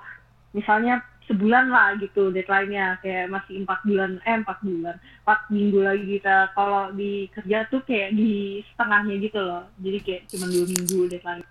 misalnya 0.53 1.01
sebulan 1.31 1.71
lah 1.71 1.95
gitu 2.03 2.35
deadline-nya 2.35 2.99
kayak 3.01 3.31
masih 3.31 3.63
empat 3.63 3.81
bulan 3.87 4.19
eh 4.27 4.37
empat 4.43 4.59
bulan 4.61 4.97
empat 5.23 5.41
minggu 5.55 5.79
lagi 5.81 6.05
kita 6.19 6.51
kalau 6.53 6.91
di 6.93 7.31
kerja 7.31 7.65
tuh 7.71 7.81
kayak 7.87 8.13
di 8.19 8.61
setengahnya 8.75 9.15
gitu 9.23 9.41
loh. 9.41 9.65
Jadi 9.79 9.99
kayak 10.03 10.23
cuma 10.29 10.47
dua 10.51 10.65
minggu 10.67 10.99
deadline. 11.09 11.47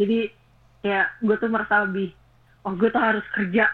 Jadi 0.00 0.18
kayak 0.80 1.06
gue 1.20 1.36
tuh 1.36 1.50
merasa 1.52 1.74
lebih 1.84 2.10
oh 2.64 2.72
gue 2.74 2.88
tuh 2.88 3.02
harus 3.02 3.24
kerja 3.36 3.68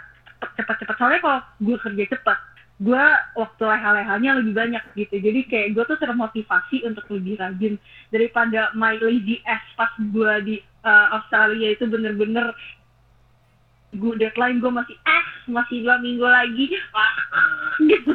cepat-cepat. 0.59 0.95
Soalnya 0.99 1.21
kalau 1.23 1.41
gue 1.63 1.77
kerja 1.79 2.05
cepat 2.11 2.39
gue 2.81 3.05
waktu 3.37 3.63
leha-lehanya 3.69 4.31
lebih 4.41 4.57
banyak 4.57 4.85
gitu. 4.97 5.21
Jadi 5.21 5.41
kayak 5.47 5.69
gue 5.77 5.85
tuh 5.85 5.99
termotivasi 6.01 6.83
untuk 6.89 7.07
lebih 7.13 7.37
rajin 7.37 7.77
daripada 8.09 8.73
my 8.73 8.97
lazy 8.99 9.39
ass 9.45 9.63
pas 9.77 9.93
gue 10.01 10.33
di 10.43 10.57
uh, 10.85 11.07
Australia 11.21 11.75
itu 11.75 11.85
bener-bener 11.87 12.53
gue 13.91 14.15
deadline 14.23 14.63
gue 14.63 14.71
masih 14.71 14.95
ah 15.03 15.27
masih 15.51 15.83
dua 15.83 15.99
minggu 15.99 16.27
lagi. 16.27 16.65
Gitu 17.81 18.13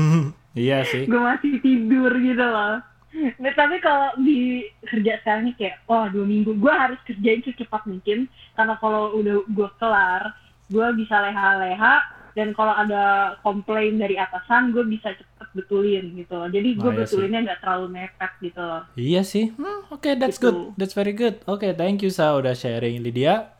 iya 0.68 0.86
sih. 0.86 1.04
Gue 1.04 1.20
masih 1.20 1.60
tidur 1.60 2.12
gitu 2.16 2.44
loh. 2.46 2.80
Nah, 3.10 3.52
tapi 3.58 3.82
kalau 3.82 4.14
di 4.22 4.70
kerja 4.86 5.18
sekarang 5.20 5.50
nih 5.50 5.54
kayak 5.58 5.76
wah 5.90 6.06
dua 6.08 6.24
minggu. 6.24 6.56
Gue 6.56 6.72
harus 6.72 6.98
kerjain 7.04 7.42
secepat 7.42 7.84
mungkin 7.84 8.30
karena 8.54 8.74
kalau 8.78 9.18
udah 9.18 9.44
gue 9.44 9.68
kelar 9.82 10.32
gue 10.70 10.86
bisa 10.94 11.18
leha-leha 11.18 12.19
dan 12.40 12.56
kalau 12.56 12.72
ada 12.72 13.04
komplain 13.40 13.94
dari 13.94 14.16
atasan 14.16 14.72
gue 14.72 14.80
bisa 14.82 15.12
cepet 15.12 15.48
betulin 15.52 16.16
gitu. 16.16 16.32
Loh 16.32 16.48
jadi 16.48 16.68
gue 16.72 16.80
Nah, 16.82 16.94
iya 16.94 17.00
betulinnya 17.04 17.40
nggak 17.44 17.60
terlalu 17.60 17.86
mepet 17.92 18.32
gitu. 18.40 18.60
Loh 18.60 18.82
iya 18.96 19.20
sih. 19.22 19.52
Hmm, 19.52 19.84
oke 19.88 20.08
that's 20.16 20.36
Gitu. 20.36 20.48
good. 20.48 20.56
That's 20.74 20.96
very 20.96 21.12
good. 21.12 21.44
Oke 21.44 21.76
thank 21.76 22.00
you 22.00 22.08
sa 22.08 22.32
udah 22.32 22.52
sharing 22.52 23.04
Lydia. 23.04 23.52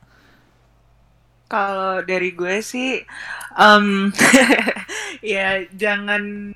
Kalau 1.44 1.98
dari 2.00 2.30
gue 2.30 2.62
sih, 2.62 3.02
em, 3.58 3.86
ya 5.34 5.66
jangan 5.74 6.54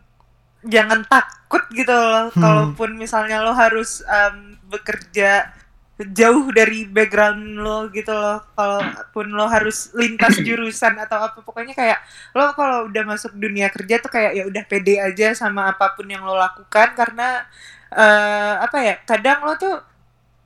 jangan 0.62 1.02
takut 1.04 1.66
gitu 1.74 1.90
loh. 1.90 2.30
Hmm. 2.30 2.38
Kalaupun 2.38 2.94
misalnya 2.94 3.42
lo 3.42 3.52
harus 3.52 4.06
em, 4.06 4.54
bekerja 4.64 5.50
jauh 5.94 6.50
dari 6.50 6.90
background 6.90 7.58
lo 7.58 7.86
gitu 7.94 8.10
loh. 8.10 8.42
Kalaupun 8.58 9.26
lo 9.30 9.46
harus 9.46 9.94
lintas 9.94 10.38
jurusan 10.46 10.98
atau 10.98 11.22
apa, 11.22 11.38
pokoknya 11.42 11.74
kayak 11.74 11.98
lo 12.34 12.50
kalau 12.58 12.90
udah 12.90 13.02
masuk 13.06 13.34
dunia 13.38 13.70
kerja 13.70 14.02
tuh 14.02 14.10
kayak 14.10 14.32
ya 14.34 14.44
udah 14.50 14.64
pede 14.66 14.98
aja 14.98 15.34
sama 15.38 15.70
apa 15.70 15.94
pun 15.94 16.10
yang 16.10 16.26
lo 16.26 16.34
lakukan 16.34 16.94
karena 16.98 17.46
eh, 17.94 18.54
apa 18.58 18.78
ya? 18.82 18.94
Kadang 19.06 19.46
lo 19.46 19.54
tuh 19.54 19.74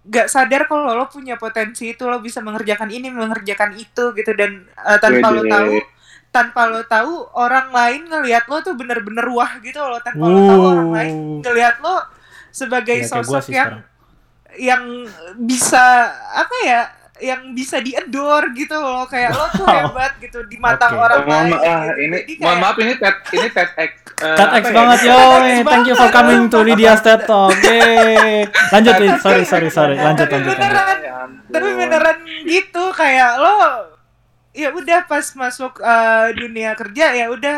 gak 0.09 0.29
sadar 0.33 0.65
kalau 0.65 0.97
lo 0.97 1.05
punya 1.12 1.37
potensi 1.37 1.93
itu 1.93 2.09
lo 2.09 2.20
bisa 2.25 2.41
mengerjakan 2.41 2.89
ini 2.89 3.12
mengerjakan 3.12 3.77
itu 3.77 4.16
gitu 4.16 4.33
dan 4.33 4.65
uh, 4.81 4.97
tanpa 4.97 5.29
lo 5.29 5.45
tahu 5.45 5.73
tanpa 6.33 6.62
lo 6.65 6.81
tahu 6.89 7.12
orang 7.37 7.69
lain 7.69 8.09
ngelihat 8.09 8.49
lo 8.49 8.65
tuh 8.65 8.73
bener-bener 8.73 9.29
wah 9.29 9.61
gitu 9.61 9.77
lo 9.77 10.01
tanpa 10.01 10.25
lo 10.25 10.41
tahu 10.49 10.62
orang 10.65 10.91
lain 10.97 11.15
ngelihat 11.45 11.77
lo 11.85 12.01
sebagai 12.49 13.05
Ya, 13.05 13.07
sosok 13.07 13.53
yang 13.53 13.85
yang 14.59 15.06
bisa 15.39 15.85
apa 16.35 16.56
ya 16.62 16.82
yang 17.18 17.51
bisa 17.51 17.78
diador 17.78 18.51
gitu 18.52 18.74
loh 18.74 19.02
kayak 19.05 19.30
lo 19.32 19.51
tuh 19.52 19.66
hebat 19.66 20.14
gitu 20.18 20.39
di 20.44 20.55
mata 20.55 20.86
Oke. 20.86 20.94
orang 20.97 21.20
mohon 21.20 21.35
lain 21.40 21.51
maaf, 21.51 21.62
ah, 21.64 21.82
gitu. 21.85 21.98
ini 21.98 22.16
Jadi 22.16 22.32
mohon 22.36 22.47
kayak- 22.48 22.60
maaf 22.60 22.76
ini 22.76 22.93
TED 22.94 23.16
ini 23.28 23.48
TEDx. 23.48 23.90
eh, 24.18 24.36
TEDx 24.36 24.62
ya? 24.62 24.70
banget 24.72 24.98
yo, 25.01 25.18
TEDx 25.18 25.64
thank 25.64 25.85
you 25.85 25.97
for 25.97 26.09
coming 26.09 26.43
to 26.47 26.59
Lydia's 26.60 27.02
TED 27.06 27.20
Talk. 27.24 27.55
Yeay. 27.59 28.47
Lanjut, 28.70 28.94
Lid. 28.97 29.18
sorry, 29.18 29.43
sorry, 29.43 29.66
sorry. 29.68 29.97
Lanjut, 29.97 30.26
Tapi 30.26 30.35
lanjut, 30.36 30.55
lanjut. 30.55 30.62
beneran, 30.62 30.98
Ya 31.01 31.14
ampun. 31.20 31.51
tapi 31.51 31.68
beneran 31.74 32.18
gitu 32.44 32.85
kayak 32.93 33.32
lo 33.36 33.56
ya 34.52 34.68
udah 34.70 35.01
pas 35.05 35.26
masuk 35.32 35.78
uh, 35.78 36.30
dunia 36.32 36.74
kerja 36.74 37.14
ya 37.14 37.26
udah 37.28 37.56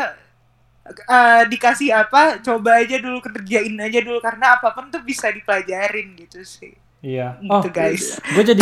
uh, 1.03 1.41
dikasih 1.45 1.89
apa 1.91 2.41
coba 2.41 2.77
aja 2.77 2.97
dulu 2.97 3.21
kerjain 3.21 3.73
aja 3.75 3.99
dulu 3.99 4.17
karena 4.17 4.57
apa 4.57 4.69
pun 4.71 4.89
tuh 4.89 5.01
bisa 5.01 5.29
dipelajarin 5.29 6.13
gitu 6.15 6.41
sih 6.41 6.73
Iya. 7.01 7.37
gitu 7.39 7.49
Oh, 7.51 7.63
guys. 7.67 8.17
gue 8.21 8.43
jadi 8.45 8.61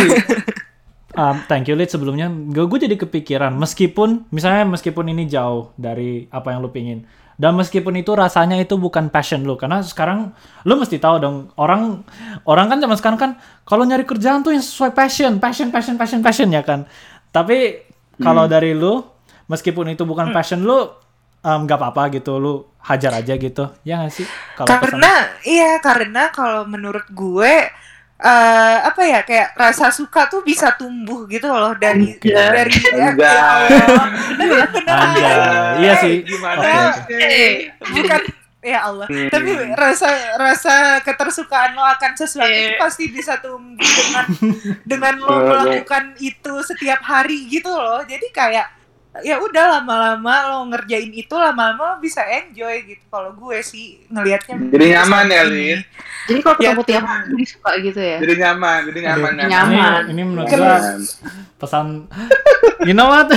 um, 1.20 1.36
thank 1.46 1.68
you 1.68 1.76
Lid 1.76 1.88
sebelumnya. 1.88 2.28
Gue 2.28 2.66
gue 2.66 2.80
jadi 2.82 2.96
kepikiran 2.96 3.52
meskipun 3.54 4.28
misalnya 4.30 4.64
meskipun 4.66 5.08
ini 5.08 5.26
jauh 5.26 5.76
dari 5.76 6.26
apa 6.30 6.50
yang 6.50 6.60
lu 6.60 6.70
pingin 6.70 7.04
dan 7.36 7.56
meskipun 7.56 7.96
itu 7.96 8.12
rasanya 8.12 8.56
itu 8.56 8.76
bukan 8.76 9.08
passion 9.08 9.44
lu 9.44 9.56
karena 9.56 9.80
sekarang 9.80 10.36
lu 10.64 10.76
mesti 10.76 11.00
tahu 11.00 11.16
dong 11.18 11.36
orang 11.56 12.04
orang 12.44 12.68
kan 12.68 12.78
zaman 12.78 12.96
sekarang 12.96 13.16
kan 13.18 13.32
kalau 13.64 13.84
nyari 13.84 14.04
kerjaan 14.04 14.40
tuh 14.40 14.52
yang 14.52 14.60
sesuai 14.60 14.92
passion 14.92 15.40
passion 15.40 15.72
passion 15.72 15.96
passion 15.96 16.20
passion 16.20 16.48
ya 16.48 16.64
kan? 16.64 16.84
Tapi 17.30 17.80
kalau 18.18 18.44
dari 18.46 18.76
lu 18.76 19.00
meskipun 19.48 19.88
itu 19.90 20.04
bukan 20.04 20.32
passion 20.32 20.64
lu 20.64 20.84
um, 21.40 21.60
nggak 21.64 21.76
apa-apa 21.76 22.12
gitu 22.14 22.36
lu 22.36 22.54
hajar 22.80 23.16
aja 23.16 23.36
gitu. 23.36 23.72
Ya 23.84 24.00
nggak 24.00 24.14
sih? 24.14 24.28
Kalau 24.56 24.68
pesan- 24.68 25.00
karena 25.00 25.12
iya 25.44 25.80
karena 25.80 26.24
kalau 26.30 26.64
menurut 26.64 27.08
gue 27.10 27.54
eh 28.20 28.78
apa 28.84 29.02
ya 29.02 29.20
kayak 29.24 29.56
rasa 29.56 29.88
suka 29.90 30.28
tuh 30.28 30.44
bisa 30.44 30.76
tumbuh 30.76 31.24
gitu 31.26 31.48
loh 31.48 31.72
dari 31.74 32.20
Enggak. 32.20 32.52
dari 32.52 32.74
ya, 32.76 32.90
ya 32.92 33.10
beneran. 33.16 34.10
Anjay. 34.86 35.36
Iya 35.80 35.94
sih. 35.98 36.16
Gimana 36.24 36.60
sih? 37.00 37.16
Eh, 37.16 37.52
bukan 37.80 38.22
ya 38.60 38.80
Allah 38.84 39.08
Hmm. 39.08 39.32
tapi 39.32 39.56
rasa 39.72 40.12
rasa 40.36 40.74
ketersukaan 41.00 41.72
lo 41.72 41.84
akan 41.88 42.12
sesuatu 42.14 42.52
itu 42.52 42.76
pasti 42.76 43.08
bisa 43.08 43.40
tumbuh 43.40 43.80
dengan 43.80 44.26
dengan 44.84 45.14
lo 45.16 45.32
Eh, 45.32 45.44
melakukan 45.48 46.20
itu 46.20 46.54
setiap 46.62 47.00
hari 47.00 47.48
gitu 47.48 47.72
loh 47.72 48.04
jadi 48.04 48.28
kayak 48.30 48.68
ya 49.22 49.36
udah 49.38 49.80
lama-lama 49.80 50.34
lo 50.48 50.58
ngerjain 50.68 51.10
itu 51.10 51.32
lama-lama 51.32 51.82
lo 51.84 51.98
bisa 51.98 52.22
enjoy 52.24 52.84
gitu. 52.86 53.04
Kalau 53.08 53.32
gue 53.32 53.58
sih 53.60 54.04
ngelihatnya 54.08 54.56
Jadi 54.70 54.86
nyaman 54.94 55.26
ya. 55.28 55.44
Lin? 55.44 55.80
Jadi 56.26 56.40
kalau 56.40 56.56
ketemu 56.56 56.78
Ya. 56.78 56.86
tiap 56.86 57.04
hari 57.04 57.24
jadi 57.28 57.46
suka 57.46 57.72
gitu 57.80 58.00
ya. 58.00 58.18
Jadi 58.20 58.34
nyaman, 58.38 58.80
jadi 58.86 59.00
nyaman, 59.02 59.32
Aduh, 59.34 59.50
Nyaman. 59.50 59.92
Ini, 60.06 60.12
ini 60.12 60.22
menurut 60.22 60.48
gua 60.48 60.78
pesan 61.58 61.86
you 62.88 62.94
know 62.94 63.10
what? 63.10 63.28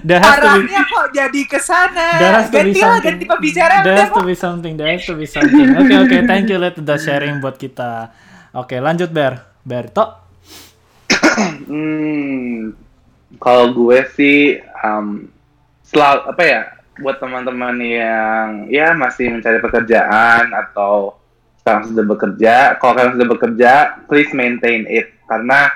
There 0.00 0.16
has 0.16 0.34
to 0.36 0.48
be 0.48 0.64
arahnya 0.64 0.82
kok 0.84 1.06
jadi 1.10 1.40
ke 1.44 1.58
sana? 1.58 2.06
Ganti 2.48 2.80
lah 2.80 2.96
something. 2.96 3.02
ganti 3.04 3.24
pembicara 3.26 3.74
there 3.82 3.92
udah 3.92 4.00
has 4.00 4.10
to 4.10 4.22
be 4.22 4.34
something 4.34 4.72
there 4.74 4.88
has 4.88 5.04
to 5.04 5.12
be 5.12 5.26
something. 5.26 5.68
Oke 5.76 5.94
oke 5.98 6.16
thank 6.24 6.46
you 6.46 6.56
let 6.56 6.72
udah 6.74 6.96
sharing 6.96 7.38
buat 7.38 7.54
kita. 7.54 8.08
Oke 8.54 8.78
lanjut 8.78 9.10
Ber. 9.10 9.36
Berto 9.60 10.24
Hmm, 11.68 12.72
kalau 13.36 13.76
gue 13.76 13.98
sih 14.16 14.56
um, 14.80 15.28
selalu 15.84 16.20
apa 16.32 16.42
ya 16.48 16.62
buat 16.98 17.20
teman-teman 17.20 17.76
yang 17.78 18.48
ya 18.72 18.96
masih 18.96 19.30
mencari 19.30 19.60
pekerjaan 19.60 20.50
atau 20.50 21.20
sekarang 21.62 21.92
sudah 21.92 22.04
bekerja, 22.08 22.54
kalau 22.80 22.96
kalian 22.96 23.14
sudah 23.20 23.28
bekerja, 23.28 23.72
please 24.08 24.32
maintain 24.32 24.88
it 24.88 25.12
karena 25.28 25.68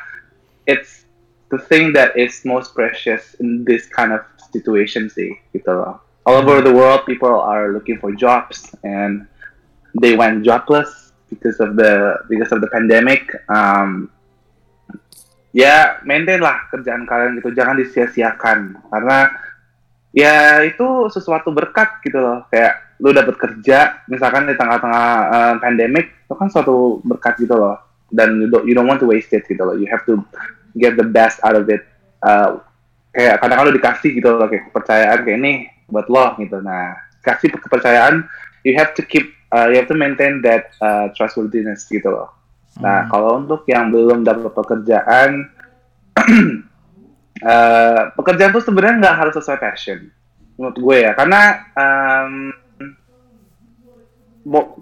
it's 0.64 1.04
the 1.52 1.60
thing 1.68 1.92
that 1.92 2.16
is 2.16 2.40
most 2.48 2.72
precious 2.72 3.36
in 3.44 3.60
this 3.68 3.84
kind 3.92 4.08
of 4.08 4.24
situation 4.40 5.12
sih 5.12 5.36
gitu 5.52 5.68
loh. 5.68 6.00
All 6.24 6.40
over 6.40 6.64
the 6.64 6.72
world, 6.72 7.04
people 7.04 7.28
are 7.28 7.76
looking 7.76 8.00
for 8.00 8.14
jobs 8.16 8.72
and 8.86 9.28
they 10.00 10.16
went 10.16 10.48
jobless 10.48 11.12
because 11.28 11.60
of 11.60 11.76
the 11.76 12.24
because 12.32 12.56
of 12.56 12.64
the 12.64 12.70
pandemic. 12.72 13.28
Um, 13.52 14.08
ya 15.52 16.00
maintain 16.02 16.40
lah 16.40 16.66
kerjaan 16.72 17.04
kalian 17.04 17.38
gitu 17.38 17.52
jangan 17.52 17.78
disia-siakan. 17.78 18.76
Karena 18.88 19.28
ya 20.12 20.64
itu 20.64 21.08
sesuatu 21.12 21.52
berkat 21.52 22.00
gitu 22.02 22.18
loh. 22.18 22.48
Kayak 22.48 22.96
lu 22.98 23.12
dapat 23.12 23.36
kerja 23.36 24.02
misalkan 24.08 24.48
di 24.48 24.56
tengah-tengah 24.56 25.08
uh, 25.28 25.54
pandemic 25.60 26.12
itu 26.26 26.34
kan 26.34 26.48
suatu 26.48 27.04
berkat 27.04 27.38
gitu 27.38 27.54
loh. 27.54 27.78
Dan 28.12 28.44
you 28.44 28.48
don't, 28.48 28.64
you 28.68 28.74
don't 28.76 28.88
want 28.88 29.00
to 29.00 29.08
waste 29.08 29.32
it 29.32 29.44
gitu 29.48 29.62
loh. 29.62 29.76
You 29.76 29.88
have 29.88 30.04
to 30.08 30.20
get 30.76 30.96
the 30.96 31.06
best 31.06 31.40
out 31.44 31.56
of 31.56 31.68
it. 31.68 31.84
Uh, 32.24 32.60
kayak 33.12 33.44
kadang-kadang 33.44 33.72
lu 33.72 33.76
dikasih 33.76 34.10
gitu 34.16 34.28
loh 34.32 34.48
kayak 34.48 34.72
kepercayaan 34.72 35.18
kayak 35.24 35.38
ini 35.38 35.52
buat 35.92 36.08
lo 36.08 36.36
gitu. 36.40 36.58
Nah 36.64 36.96
kasih 37.22 37.54
kepercayaan 37.54 38.26
you 38.66 38.74
have 38.74 38.92
to 38.98 39.02
keep 39.06 39.30
uh, 39.54 39.70
you 39.70 39.78
have 39.78 39.86
to 39.86 39.94
maintain 39.94 40.42
that 40.42 40.74
uh, 40.82 41.10
trustworthiness 41.14 41.86
gitu 41.86 42.10
loh 42.10 42.30
nah 42.80 43.04
kalau 43.12 43.44
untuk 43.44 43.68
yang 43.68 43.92
belum 43.92 44.24
dapat 44.24 44.48
pekerjaan 44.54 45.50
uh, 47.44 48.02
pekerjaan 48.18 48.52
tuh 48.54 48.64
sebenarnya 48.64 49.04
nggak 49.04 49.16
harus 49.18 49.34
sesuai 49.36 49.60
passion 49.60 50.08
menurut 50.56 50.78
gue 50.78 50.96
ya. 51.08 51.12
Karena 51.16 51.40
um, 51.74 52.32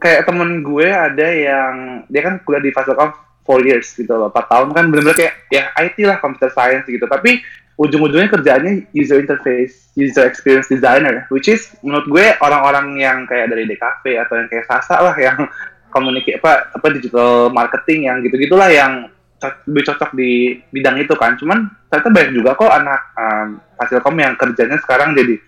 kayak 0.00 0.24
temen 0.28 0.64
gue 0.64 0.88
ada 0.88 1.28
yang 1.28 1.74
dia 2.08 2.22
kan 2.24 2.40
kuliah 2.44 2.62
di 2.64 2.72
Fasilkom 2.72 3.12
4 3.44 3.68
years 3.68 3.88
gitu 3.96 4.12
loh 4.12 4.28
4 4.32 4.52
tahun 4.52 4.68
kan 4.76 4.84
bener-bener 4.88 5.16
kayak 5.16 5.34
ya 5.48 5.72
IT 5.80 5.96
lah 6.06 6.20
computer 6.20 6.52
science 6.52 6.84
gitu. 6.84 7.08
Tapi 7.08 7.40
ujung-ujungnya 7.80 8.28
kerjaannya 8.28 8.92
user 8.92 9.24
interface 9.24 9.88
user 9.96 10.28
experience 10.28 10.68
designer 10.68 11.24
which 11.32 11.48
is 11.48 11.72
menurut 11.80 12.04
gue 12.12 12.26
orang-orang 12.44 13.00
yang 13.00 13.24
kayak 13.24 13.48
dari 13.48 13.64
DKV 13.64 14.20
atau 14.20 14.34
yang 14.36 14.48
kayak 14.52 14.68
Sasa 14.68 15.00
lah 15.00 15.16
yang 15.16 15.48
komunikasi 15.90 16.38
apa 16.38 16.72
apa 16.72 16.86
digital 16.94 17.50
marketing 17.50 18.08
yang 18.08 18.22
gitu-gitulah 18.22 18.70
yang 18.70 19.10
co- 19.40 19.60
lebih 19.66 19.84
cocok 19.90 20.10
di 20.14 20.60
bidang 20.70 21.00
itu 21.00 21.14
kan. 21.16 21.34
Cuman 21.40 21.66
ternyata 21.88 22.10
banyak 22.12 22.32
juga 22.36 22.50
kok 22.54 22.70
anak 22.70 23.00
um, 23.16 23.48
Fasilkom 23.80 24.16
yang 24.20 24.34
kerjanya 24.36 24.76
sekarang 24.78 25.16
jadi 25.16 25.40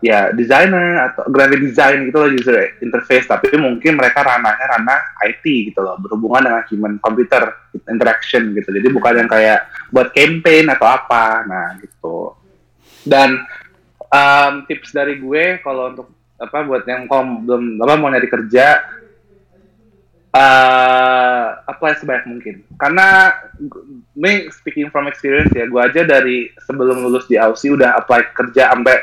ya 0.00 0.32
designer 0.32 1.12
atau 1.12 1.28
graphic 1.28 1.60
design 1.60 2.08
gitu 2.08 2.18
loh 2.18 2.30
user 2.30 2.76
interface. 2.82 3.30
Tapi 3.30 3.54
mungkin 3.56 3.96
mereka 3.96 4.26
ranahnya 4.26 4.66
ranah 4.76 5.00
IT 5.24 5.44
gitu 5.72 5.80
loh 5.80 5.96
berhubungan 6.02 6.50
dengan 6.50 6.62
human 6.68 6.94
computer 6.98 7.54
interaction 7.86 8.52
gitu. 8.52 8.68
Jadi 8.74 8.88
bukan 8.90 9.24
yang 9.24 9.30
kayak 9.30 9.70
buat 9.94 10.10
campaign 10.10 10.68
atau 10.74 10.86
apa. 10.90 11.46
Nah 11.46 11.66
gitu. 11.78 12.34
Dan 13.06 13.40
um, 14.10 14.52
tips 14.66 14.92
dari 14.92 15.16
gue 15.22 15.62
kalau 15.62 15.94
untuk 15.94 16.08
apa 16.40 16.64
buat 16.64 16.88
yang 16.88 17.04
kalau 17.04 17.44
belum 17.44 17.76
apa 17.84 18.00
mau 18.00 18.08
nyari 18.08 18.28
kerja 18.28 18.80
uh, 20.34 21.46
apply 21.66 21.94
sebanyak 21.98 22.24
mungkin. 22.26 22.54
Karena 22.78 23.34
me 24.14 24.50
speaking 24.50 24.90
from 24.90 25.10
experience 25.10 25.50
ya 25.54 25.66
gue 25.66 25.80
aja 25.80 26.02
dari 26.06 26.50
sebelum 26.66 27.02
lulus 27.02 27.26
di 27.26 27.38
Aussie 27.38 27.74
udah 27.74 27.98
apply 27.98 28.34
kerja 28.34 28.70
sampai 28.74 28.96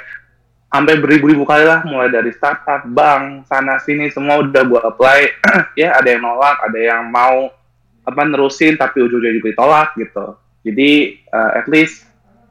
sampai 0.68 0.96
beribu-ribu 1.00 1.44
kali 1.48 1.64
lah. 1.68 1.84
Mulai 1.88 2.12
dari 2.12 2.32
startup, 2.36 2.84
bank, 2.88 3.48
sana 3.48 3.80
sini 3.84 4.12
semua 4.12 4.44
udah 4.44 4.64
gue 4.64 4.82
apply. 4.82 5.20
Ya 5.80 5.94
ada 5.94 6.10
yang 6.10 6.26
nolak, 6.26 6.58
ada 6.64 6.80
yang 6.80 7.08
mau 7.12 7.54
apa 8.08 8.22
nerusin 8.24 8.80
tapi 8.80 9.04
ujungnya 9.04 9.36
juga 9.36 9.52
ditolak 9.52 9.90
gitu. 10.00 10.26
Jadi 10.64 11.22
uh, 11.32 11.52
at 11.60 11.68
least 11.68 12.08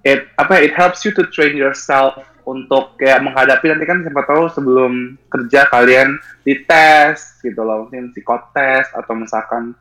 it 0.07 0.29
apa 0.39 0.63
it 0.63 0.73
helps 0.73 1.03
you 1.03 1.11
to 1.11 1.27
train 1.33 1.57
yourself 1.59 2.23
untuk 2.47 2.95
kayak 2.95 3.27
menghadapi 3.27 3.75
nanti 3.75 3.85
kan 3.91 4.07
siapa 4.07 4.23
tahu 4.23 4.47
sebelum 4.55 5.19
kerja 5.27 5.67
kalian 5.67 6.15
dites 6.47 7.43
gitu 7.43 7.59
loh. 7.67 7.91
Mungkin 7.91 8.15
psikotes 8.15 8.87
atau 8.95 9.13
misalkan 9.19 9.75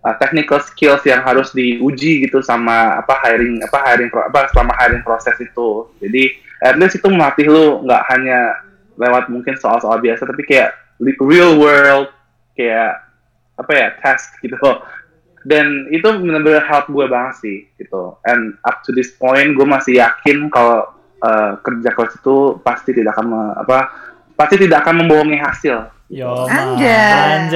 uh, 0.00 0.16
technical 0.16 0.56
skills 0.64 1.04
yang 1.04 1.20
harus 1.20 1.52
diuji 1.52 2.24
gitu 2.24 2.40
sama 2.40 3.04
apa 3.04 3.20
hiring 3.20 3.60
apa 3.60 3.78
hiring 3.84 4.08
apa 4.08 4.48
selama 4.56 4.72
hiring 4.80 5.04
proses 5.04 5.36
itu. 5.36 5.92
Jadi 6.00 6.32
at 6.64 6.80
least 6.80 6.96
itu 6.96 7.08
melatih 7.12 7.52
lu 7.52 7.84
nggak 7.84 8.02
hanya 8.08 8.64
lewat 8.96 9.28
mungkin 9.28 9.60
soal-soal 9.60 10.00
biasa 10.00 10.24
tapi 10.24 10.40
kayak 10.48 10.72
real 11.20 11.60
world 11.60 12.08
kayak 12.56 12.96
apa 13.60 13.72
ya 13.76 13.88
task 14.00 14.40
gitu 14.40 14.56
dan 15.46 15.86
itu 15.94 16.02
benar-benar 16.02 16.66
help 16.66 16.90
gue 16.90 17.06
banget 17.06 17.34
sih 17.38 17.58
gitu. 17.78 18.18
And 18.26 18.58
up 18.66 18.82
to 18.82 18.90
this 18.90 19.14
point 19.14 19.54
gue 19.54 19.62
masih 19.62 20.02
yakin 20.02 20.50
kalau 20.50 20.95
uh, 21.26 21.58
kerja 21.58 21.90
keras 21.90 22.14
itu 22.14 22.62
pasti 22.62 22.94
tidak 22.94 23.18
akan 23.18 23.26
me- 23.26 23.56
apa 23.58 23.78
pasti 24.38 24.54
tidak 24.62 24.86
akan 24.86 25.02
membohongi 25.02 25.38
hasil 25.42 25.96
Yo, 26.06 26.46
Anjay. 26.46 27.50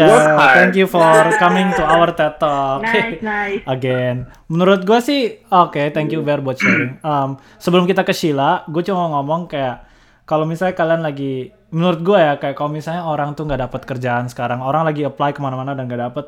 Thank 0.59 0.75
you 0.75 0.91
for 0.91 1.07
coming 1.39 1.71
to 1.79 1.87
our 1.87 2.11
TED 2.11 2.35
Talk. 2.43 2.83
Nice, 2.83 3.23
nice. 3.31 3.63
Again, 3.63 4.27
menurut 4.51 4.83
gue 4.83 4.99
sih, 4.99 5.39
oke, 5.55 5.95
thank 5.95 6.11
you 6.11 6.19
Ver 6.27 6.43
buat 6.43 6.59
sharing. 6.59 6.99
Um, 7.07 7.39
sebelum 7.63 7.87
kita 7.87 8.03
ke 8.03 8.11
Sheila, 8.11 8.67
gue 8.67 8.83
cuma 8.83 9.07
ngomong 9.07 9.47
kayak 9.47 9.87
kalau 10.27 10.51
misalnya 10.51 10.75
kalian 10.75 11.07
lagi, 11.07 11.55
menurut 11.71 12.03
gue 12.03 12.19
ya 12.19 12.43
kayak 12.43 12.59
kalau 12.59 12.75
misalnya 12.75 13.07
orang 13.07 13.39
tuh 13.39 13.47
nggak 13.47 13.71
dapat 13.71 13.83
kerjaan 13.87 14.27
sekarang, 14.27 14.59
orang 14.67 14.83
lagi 14.83 15.07
apply 15.07 15.31
ke 15.31 15.39
mana-mana 15.39 15.79
dan 15.79 15.87
nggak 15.87 16.11
dapet, 16.11 16.27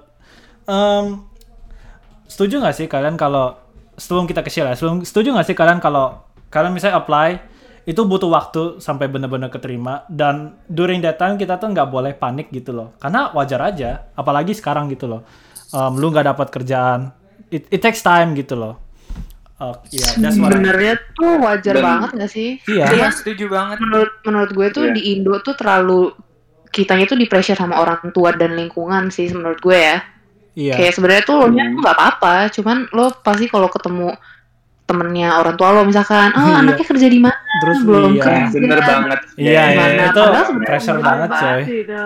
um, 0.70 1.26
setuju 2.30 2.62
nggak 2.62 2.76
sih 2.78 2.86
kalian 2.86 3.18
kalau 3.18 3.58
sebelum 3.98 4.30
kita 4.30 4.46
ke 4.46 4.50
Sheila, 4.54 4.78
sebelum 4.78 5.02
setuju 5.02 5.34
nggak 5.34 5.46
sih 5.50 5.58
kalian 5.58 5.82
kalau 5.82 6.22
kalian 6.52 6.70
misalnya 6.70 7.00
apply 7.00 7.40
itu 7.82 7.98
butuh 7.98 8.30
waktu 8.30 8.62
sampai 8.78 9.08
bener-bener 9.08 9.48
keterima 9.48 10.06
dan 10.06 10.54
during 10.68 11.00
that 11.00 11.16
time 11.16 11.34
kita 11.34 11.56
tuh 11.56 11.66
nggak 11.66 11.88
boleh 11.88 12.12
panik 12.12 12.46
gitu 12.48 12.70
loh 12.70 12.94
karena 12.96 13.32
wajar 13.32 13.58
aja 13.64 14.06
apalagi 14.12 14.52
sekarang 14.52 14.86
gitu 14.86 15.08
loh 15.08 15.26
um, 15.70 15.96
lu 15.96 16.08
nggak 16.08 16.28
dapat 16.28 16.46
kerjaan 16.48 17.10
it, 17.48 17.66
it 17.68 17.80
takes 17.80 17.98
time 18.00 18.32
gitu 18.34 18.54
loh 18.54 18.76
Uh, 19.54 19.78
yeah, 19.94 20.18
that's 20.18 20.34
what 20.36 20.50
I- 20.50 20.58
Sebenarnya 20.58 20.94
tuh 21.14 21.38
wajar 21.38 21.70
Dan- 21.72 21.86
banget 21.86 22.10
gak 22.18 22.30
sih? 22.32 22.58
iya 22.66 22.82
Iya, 22.90 23.14
setuju 23.14 23.46
banget. 23.46 23.78
Menurut 23.78 24.10
menurut 24.26 24.50
gue 24.50 24.68
tuh 24.74 24.84
Iya. 24.84 24.94
di 24.98 25.02
Indo 25.14 25.38
tuh 25.38 25.54
terlalu 25.54 26.10
kitanya 26.68 27.06
tuh 27.06 27.14
di 27.14 27.30
pressure 27.30 27.54
sama 27.54 27.78
orang 27.78 28.10
tua 28.10 28.34
dan 28.34 28.58
lingkungan 28.58 29.06
sih 29.08 29.30
menurut 29.30 29.62
gue 29.62 29.78
ya. 29.78 30.02
iya 30.58 30.74
Kayak 30.74 30.92
sebenarnya 30.92 31.22
tuh 31.22 31.36
lo 31.38 31.46
nya 31.48 31.64
tuh 31.68 31.78
nggak 31.78 31.94
apa-apa, 31.94 32.34
cuman 32.50 32.90
lo 32.90 33.14
pasti 33.22 33.46
kalau 33.46 33.70
ketemu 33.70 34.10
temennya 34.92 35.28
orang 35.34 35.54
tua 35.54 35.68
lo 35.70 35.82
misalkan, 35.82 36.28
oh 36.30 36.44
Iya. 36.44 36.60
anaknya 36.60 36.86
kerja 36.86 37.08
di 37.08 37.18
mana? 37.18 37.38
terus 37.58 37.78
belum 37.80 38.12
iya 38.12 38.22
kerja. 38.22 38.56
bener 38.56 38.80
banget 38.80 39.20
iya 39.34 39.62
iya 39.62 39.62
Gimana? 39.70 40.02
itu 40.04 40.22
pressure 40.60 41.00
banget 41.00 41.30
coy 41.30 41.48
Pasti 41.58 41.76
itu. 41.80 42.02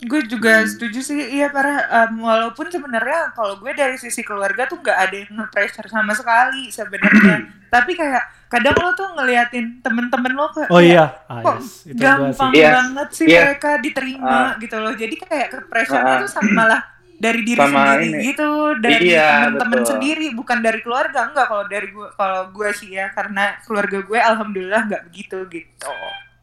Gue 0.00 0.22
juga 0.24 0.62
setuju 0.62 1.00
sih, 1.00 1.18
iya 1.32 1.50
para 1.50 1.74
em, 2.00 2.22
walaupun 2.22 2.66
sebenarnya 2.66 3.34
kalau 3.34 3.58
gue 3.58 3.72
dari 3.72 3.98
sisi 3.98 4.22
keluarga 4.22 4.62
tuh 4.64 4.78
nggak 4.78 4.94
ada 4.96 5.16
yang 5.16 5.32
nge-pressure 5.36 5.86
sama 5.86 6.14
sekali 6.14 6.70
sebenarnya. 6.70 7.42
Tapi 7.74 7.92
kayak 7.92 8.22
kadang 8.46 8.78
lo 8.78 8.94
tuh 8.94 9.10
ngeliatin 9.12 9.82
temen-temen 9.82 10.32
lo 10.32 10.48
kayak 10.48 10.70
oh 10.70 10.78
iya 10.78 11.18
ah, 11.26 11.42
kok 11.42 11.58
yes. 11.58 11.84
itu 11.84 11.98
gampang 11.98 12.32
sih 12.48 12.56
Yes. 12.56 12.72
banget 12.72 13.08
sih 13.10 13.24
Yes. 13.26 13.42
mereka 13.42 13.70
diterima 13.78 14.38
gitu 14.56 14.76
loh. 14.78 14.94
Jadi 14.94 15.14
kayak 15.18 15.46
ke 15.50 15.58
pressure-nya 15.66 16.14
Ah. 16.14 16.22
tuh 16.22 16.30
sama 16.30 16.50
malah 16.54 16.80
dari 17.18 17.42
diri 17.42 17.58
Sama 17.58 17.74
sendiri 17.90 18.06
ini. 18.08 18.18
gitu, 18.24 18.48
dari 18.78 19.10
Iya, 19.10 19.26
temen-temen 19.50 19.74
betul. 19.76 19.90
sendiri, 19.90 20.26
bukan 20.32 20.58
dari 20.58 20.78
keluarga 20.78 21.20
enggak 21.24 21.46
kalau 21.46 21.64
dari 21.66 21.88
gue 21.88 22.08
kalau 22.14 22.42
gue 22.48 22.70
sih 22.72 22.90
ya 22.90 23.10
karena 23.10 23.44
keluarga 23.60 23.98
gue 24.00 24.18
alhamdulillah 24.18 24.82
nggak 24.86 25.02
begitu 25.04 25.38
gitu. 25.48 25.90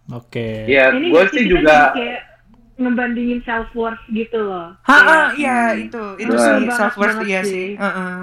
oke 0.07 0.47
ya 0.65 0.91
Ini 0.91 1.07
gue 1.09 1.23
sih 1.27 1.41
kita 1.41 1.49
juga 1.49 1.73
jadi 1.73 1.95
kayak 1.95 2.21
ngebandingin 2.75 3.39
self 3.41 3.71
worth 3.71 4.03
gitu 4.07 4.35
loh. 4.37 4.75
Ha, 4.81 4.91
Kayak, 4.91 5.07
ah, 5.07 5.27
iya 5.33 5.57
itu 5.79 6.03
itu 6.17 6.27
Benar. 6.29 6.43
sih 6.59 6.67
self 6.69 6.95
worth 6.95 7.19
iya 7.23 7.39
sih. 7.41 7.49
sih. 7.49 7.67
Heeh. 7.73 8.15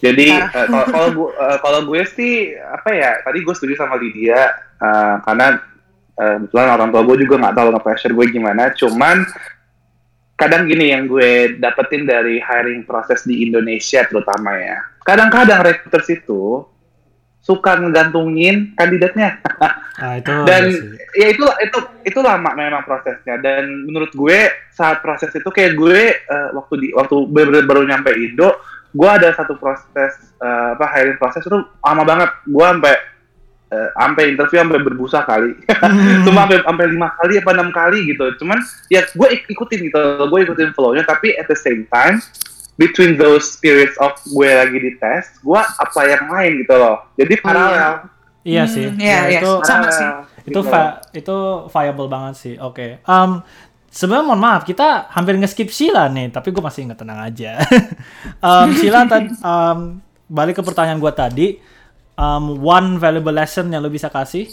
Jadi 0.00 0.26
Parah. 0.30 0.48
eh, 0.54 0.66
kalau 0.68 0.86
kalau 0.86 1.08
gue 1.10 1.28
eh, 1.34 1.58
kalau 1.58 1.80
gue 1.84 2.02
sih 2.06 2.34
apa 2.54 2.88
ya 2.92 3.10
tadi 3.20 3.38
gue 3.40 3.50
setuju 3.52 3.74
sama 3.74 3.96
Lydia 3.96 4.40
eh, 4.78 5.14
karena 5.20 5.58
eh, 6.14 6.34
kebetulan 6.38 6.68
orang 6.70 6.88
tua 6.88 7.02
gue 7.02 7.16
juga 7.18 7.34
nggak 7.36 7.54
tahu 7.54 7.68
nge-pressure 7.72 8.14
gue 8.14 8.26
gimana 8.30 8.62
cuman 8.70 9.16
kadang 10.44 10.68
gini 10.68 10.92
yang 10.92 11.08
gue 11.08 11.56
dapetin 11.56 12.04
dari 12.04 12.36
hiring 12.36 12.84
proses 12.84 13.24
di 13.24 13.48
Indonesia 13.48 14.04
terutama 14.04 14.52
ya. 14.60 14.78
Kadang-kadang 15.00 15.64
recruiters 15.64 16.08
itu 16.12 16.64
suka 17.44 17.76
ngegantungin 17.76 18.72
kandidatnya. 18.72 19.40
Ah 19.60 20.16
itu 20.16 20.32
dan 20.48 20.62
iya 20.68 20.80
sih. 20.80 21.20
ya 21.20 21.26
itu 21.32 21.44
itu 21.60 21.78
itu 22.08 22.18
lama 22.24 22.50
memang 22.56 22.84
prosesnya. 22.88 23.36
Dan 23.40 23.84
menurut 23.84 24.12
gue 24.12 24.48
saat 24.72 25.04
proses 25.04 25.28
itu 25.32 25.48
kayak 25.52 25.76
gue 25.76 26.00
eh, 26.16 26.48
waktu 26.56 26.74
di 26.80 26.88
waktu 26.96 27.16
baru, 27.28 27.64
baru 27.68 27.82
nyampe 27.84 28.12
Indo 28.16 28.56
gue 28.94 29.10
ada 29.10 29.34
satu 29.34 29.58
proses 29.58 30.12
eh, 30.40 30.68
apa 30.72 30.86
hiring 30.88 31.20
proses 31.20 31.44
itu 31.44 31.58
lama 31.84 32.02
banget. 32.04 32.30
Gue 32.48 32.64
sampai 32.64 32.94
eh, 33.68 33.88
sampai 33.94 34.32
interview 34.32 34.58
sampai 34.58 34.80
berbusa 34.80 35.22
kali. 35.22 35.52
Hmm. 35.68 36.22
cuma 36.26 36.44
sampai 36.44 36.58
sampai 36.60 36.86
lima 36.88 37.08
kali 37.14 37.32
apa 37.38 37.50
enam 37.52 37.70
kali 37.70 37.98
gitu. 38.06 38.24
Cuman 38.38 38.58
ya 38.88 39.04
gue 39.06 39.28
ik- 39.30 39.48
ikutin 39.48 39.80
gitu. 39.84 39.98
Gue 40.26 40.38
ikutin 40.42 40.72
flow-nya 40.72 41.02
tapi 41.02 41.32
at 41.34 41.46
the 41.46 41.56
same 41.56 41.84
time 41.86 42.18
between 42.74 43.14
those 43.14 43.54
periods 43.58 43.94
of 43.98 44.10
gue 44.26 44.50
lagi 44.50 44.74
di 44.74 44.92
tes 44.98 45.38
gue 45.38 45.60
apa 45.60 46.00
yang 46.04 46.26
lain 46.26 46.52
gitu 46.60 46.74
loh. 46.74 47.06
Jadi 47.14 47.34
paralel. 47.38 48.10
Iya 48.44 48.68
Hmm, 48.68 48.72
sih. 48.72 48.86
iya, 49.00 49.08
Ya, 49.08 49.20
iya. 49.26 49.40
itu 49.40 49.52
Sama 49.62 49.88
sih. 49.88 50.04
itu 50.44 50.52
Gitu. 50.52 50.68
va- 50.68 51.00
itu 51.10 51.36
viable 51.66 52.08
banget 52.08 52.34
sih. 52.36 52.54
Oke. 52.60 53.00
Um, 53.04 53.40
sebenarnya 53.88 54.26
mohon 54.26 54.42
maaf 54.42 54.66
kita 54.66 55.08
hampir 55.08 55.38
nge-skip 55.38 55.70
Sheila 55.70 56.10
nih 56.10 56.28
tapi 56.28 56.52
gue 56.52 56.60
masih 56.60 56.84
inget 56.84 56.98
tenang 56.98 57.24
aja. 57.24 57.62
Um, 58.44 58.68
tadi 59.08 59.32
um, 59.40 59.78
balik 60.26 60.58
ke 60.58 60.62
pertanyaan 60.62 61.00
gue 61.00 61.12
tadi 61.14 61.46
um, 62.14 62.58
one 62.58 62.96
valuable 62.96 63.32
lesson 63.32 63.70
yang 63.70 63.80
lo 63.80 63.88
bisa 63.88 64.08
kasih 64.08 64.50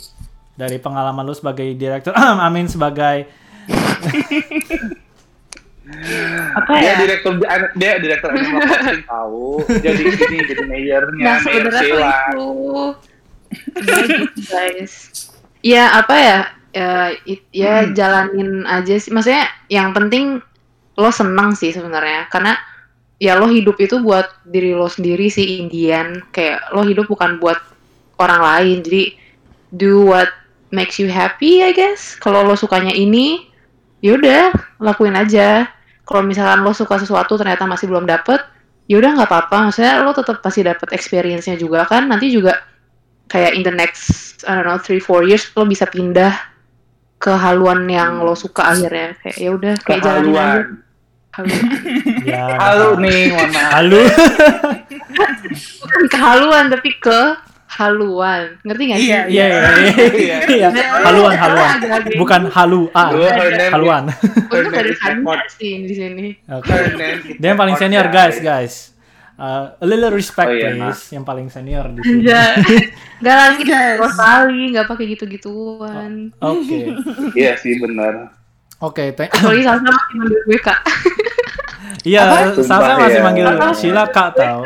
dari 0.53 0.77
pengalaman 0.77 1.23
lu 1.23 1.33
sebagai 1.33 1.65
direktur, 1.73 2.13
Amin 2.45 2.67
sebagai 2.67 3.25
Apa 6.55 6.71
Dia 6.79 6.93
ya? 6.93 6.95
direktur 7.03 7.33
dia 7.75 7.91
direktur 7.99 8.29
animal 8.31 8.61
crossing 8.69 9.03
tahu. 9.03 9.59
Jadi 9.81 10.01
ini 10.07 10.37
jadi 10.45 10.63
mayornya 10.63 11.23
Nah 11.25 11.37
Mayor 11.41 11.67
Sheila. 11.73 12.11
itu 12.31 12.47
Sebenarnya 13.75 14.15
gitu 14.23 14.41
guys. 14.47 14.93
Ya 15.59 15.91
apa 15.91 16.15
ya? 16.15 16.39
Ya, 16.71 16.91
it- 17.27 17.49
ya 17.51 17.73
jalanin 17.91 18.63
aja 18.63 18.95
sih. 18.95 19.11
Maksudnya 19.11 19.43
yang 19.67 19.91
penting 19.91 20.39
lo 20.95 21.09
seneng 21.11 21.57
sih 21.59 21.75
sebenarnya. 21.75 22.31
Karena 22.31 22.55
ya 23.21 23.37
lo 23.37 23.45
hidup 23.53 23.77
itu 23.77 24.01
buat 24.01 24.25
diri 24.49 24.73
lo 24.73 24.89
sendiri 24.89 25.29
sih 25.29 25.61
Indian. 25.61 26.25
Kayak 26.33 26.73
lo 26.73 26.81
hidup 26.81 27.05
bukan 27.05 27.37
buat 27.37 27.61
orang 28.17 28.41
lain. 28.41 28.77
Jadi 28.81 29.03
do 29.77 30.09
what 30.09 30.33
makes 30.73 30.97
you 30.97 31.05
happy 31.05 31.61
I 31.61 31.69
guess. 31.69 32.17
Kalau 32.17 32.41
lo 32.41 32.57
sukanya 32.57 32.91
ini, 32.91 33.45
yaudah 34.01 34.49
lakuin 34.81 35.13
aja. 35.13 35.69
Kalau 36.01 36.25
misalkan 36.25 36.65
lo 36.65 36.73
suka 36.73 36.97
sesuatu 36.97 37.37
ternyata 37.37 37.69
masih 37.69 37.87
belum 37.87 38.09
dapet, 38.09 38.41
ya 38.91 38.99
udah 38.99 39.15
nggak 39.15 39.29
apa-apa 39.29 39.71
maksudnya 39.71 40.03
lo 40.03 40.11
tetap 40.11 40.43
pasti 40.43 40.67
dapat 40.67 40.91
experience-nya 40.91 41.55
juga 41.55 41.87
kan 41.87 42.11
nanti 42.11 42.27
juga 42.27 42.59
kayak 43.31 43.55
in 43.55 43.63
the 43.63 43.71
next 43.71 44.43
I 44.43 44.59
don't 44.59 44.67
know 44.67 44.75
three 44.75 44.99
four 44.99 45.23
years 45.23 45.47
lo 45.55 45.63
bisa 45.63 45.87
pindah 45.87 46.35
ke 47.15 47.31
haluan 47.31 47.87
yang 47.87 48.19
lo 48.19 48.35
suka 48.35 48.75
akhirnya 48.75 49.15
kayak 49.23 49.37
ya 49.39 49.49
udah 49.55 49.73
kayak 49.87 50.01
jalanin 50.03 50.35
aja 50.35 50.59
Haluan 51.31 51.63
ya 52.27 52.43
Halo 52.59 52.87
nih, 52.99 53.31
mohon 53.31 53.49
maaf. 53.55 53.71
Halo. 53.79 54.01
bukan 55.81 56.03
kehaluan 56.07 56.63
tapi 56.67 56.89
ke 56.99 57.21
haluan 57.71 58.59
ngerti 58.67 58.83
nggak 58.83 58.99
sih 58.99 59.07
Iya, 59.07 59.19
Iya, 59.31 59.45
iya, 59.47 59.63
iya. 60.11 60.37
Iya. 60.43 60.67
Haluan, 61.07 61.33
haluan. 61.33 61.69
Agak-agak. 61.79 62.19
Bukan 62.19 62.41
halu, 62.51 62.81
ah. 62.91 63.09
Her 63.15 63.47
name 63.49 63.71
Haluan. 63.71 64.03
untuk 64.11 64.75
ada 64.75 64.91
is 64.91 64.99
senior 64.99 65.39
sih 65.47 65.73
di 65.87 65.93
sini 65.95 66.27
Oke. 66.51 66.71
Dia 67.39 67.47
yang 67.55 67.59
paling 67.59 67.75
senior, 67.79 68.05
guys, 68.11 68.37
guys. 68.37 68.91
Uh, 69.41 69.73
a 69.79 69.87
little 69.87 70.11
respect, 70.13 70.51
Oh, 70.51 70.53
iya, 70.53 70.75
please. 70.75 71.15
Yang 71.15 71.23
paling 71.25 71.47
senior 71.47 71.85
di 71.89 71.99
sini. 72.03 72.13
Enggak. 72.21 72.51
Enggak 73.23 73.35
lagi 73.39 73.61
enggak 74.67 74.85
pakai 74.85 75.05
gitu-gituan. 75.07 76.11
Oke. 76.37 76.91
Iya 77.33 77.55
sih 77.55 77.79
benar. 77.79 78.40
Oke, 78.81 79.13
thank- 79.13 79.29
Apalagi 79.29 79.61
Salsa 79.61 79.85
masih 79.85 80.15
manggil 80.17 80.39
gue 80.43 80.59
kak. 80.59 80.79
Iya, 82.01 82.21
Salsa 82.57 82.93
masih 82.97 83.19
ya. 83.19 83.23
manggil 83.23 83.45
Sheila 83.77 84.05
Kak 84.09 84.29
tau. 84.33 84.61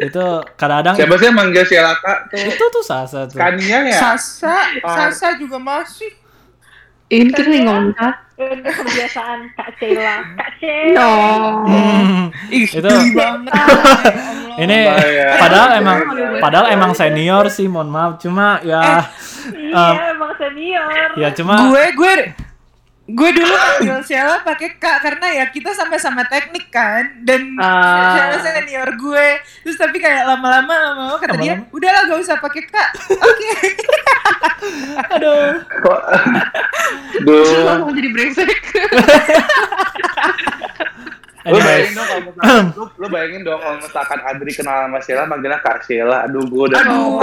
Itu 0.00 0.24
kadang-kadang 0.56 0.94
Siapa 0.98 1.14
sih 1.14 1.26
yang 1.30 1.36
manggil 1.36 1.62
Sheila 1.62 1.94
Kak 1.94 2.18
tuh? 2.26 2.38
itu 2.38 2.64
tuh 2.64 2.82
Salsa 2.82 3.26
tuh. 3.26 3.38
Kania 3.38 3.86
ya? 3.86 3.94
Sasa. 3.94 4.56
Sasa 4.82 5.38
juga 5.38 5.58
masih. 5.58 6.10
Ini 7.10 7.26
kita 7.26 7.42
lagi 7.42 7.58
ngomong 7.60 7.90
kebiasaan 8.62 9.38
Kak 9.52 9.68
Sheila. 9.76 10.14
Kak 10.32 10.50
Sheila. 10.56 10.94
No. 10.96 11.10
Hmm, 11.66 12.22
Ih, 12.48 12.64
Itu- 12.64 12.80
geli 12.80 13.10
banget. 13.12 13.50
Ya 13.60 13.66
Allah. 13.66 14.56
Ini 14.60 14.78
Bahaya. 14.84 15.26
padahal 15.36 15.68
emang 15.74 15.98
padahal 16.38 16.66
emang 16.68 16.92
senior 16.92 17.44
sih, 17.48 17.66
mohon 17.66 17.88
maaf. 17.88 18.18
Cuma 18.18 18.60
ya 18.62 19.02
um, 19.48 19.94
Iya, 19.94 20.12
emang 20.12 20.32
senior. 20.36 20.86
ya 21.16 21.28
cuma 21.32 21.54
gue 21.64 21.84
gue 21.92 22.14
gue 23.12 23.30
dulu 23.32 23.50
panggil 23.50 23.98
Sheila 24.02 24.40
pakai 24.40 24.74
kak 24.74 24.98
karena 25.00 25.26
ya 25.32 25.46
kita 25.46 25.70
sama-sama 25.70 26.22
teknik 26.24 26.68
kan 26.68 27.02
dan 27.20 27.56
Ah. 27.56 28.12
Sheila 28.12 28.36
senior 28.40 28.88
gue 28.92 29.26
terus 29.60 29.74
tapi 29.74 29.96
kayak 29.96 30.24
lama-lama 30.24 30.68
lama-lama 30.68 31.16
kata 31.16 31.34
dia 31.36 31.54
Lama-lama. 31.56 31.72
udahlah 31.72 32.02
gak 32.04 32.20
usah 32.20 32.36
pakai 32.36 32.62
kak 32.64 32.88
oke 33.10 33.50
aduh. 35.12 35.58
Kok- 35.80 36.04
Terus 37.12 37.48
Duh. 37.48 37.64
langsung 37.64 37.92
jadi 37.92 38.08
brengsek. 38.08 38.50
Lu 41.40 41.56
bayangin 41.56 41.88
Anyways, 41.88 41.96
dong 41.96 42.04
kalau 42.04 42.20
misalkan, 42.22 42.64
lu 42.94 43.06
bayangin 43.08 43.40
dong 43.42 43.58
kalau 43.58 43.76
misalkan 43.78 44.18
Adri 44.22 44.52
kenal 44.52 44.76
sama 44.84 44.98
Sheila, 45.00 45.24
manggilnya 45.24 45.56
Kak 45.58 45.80
Sheila. 45.82 46.18
Aduh, 46.22 46.44
gue 46.44 46.62
udah, 46.66 46.78
aduh 46.78 47.16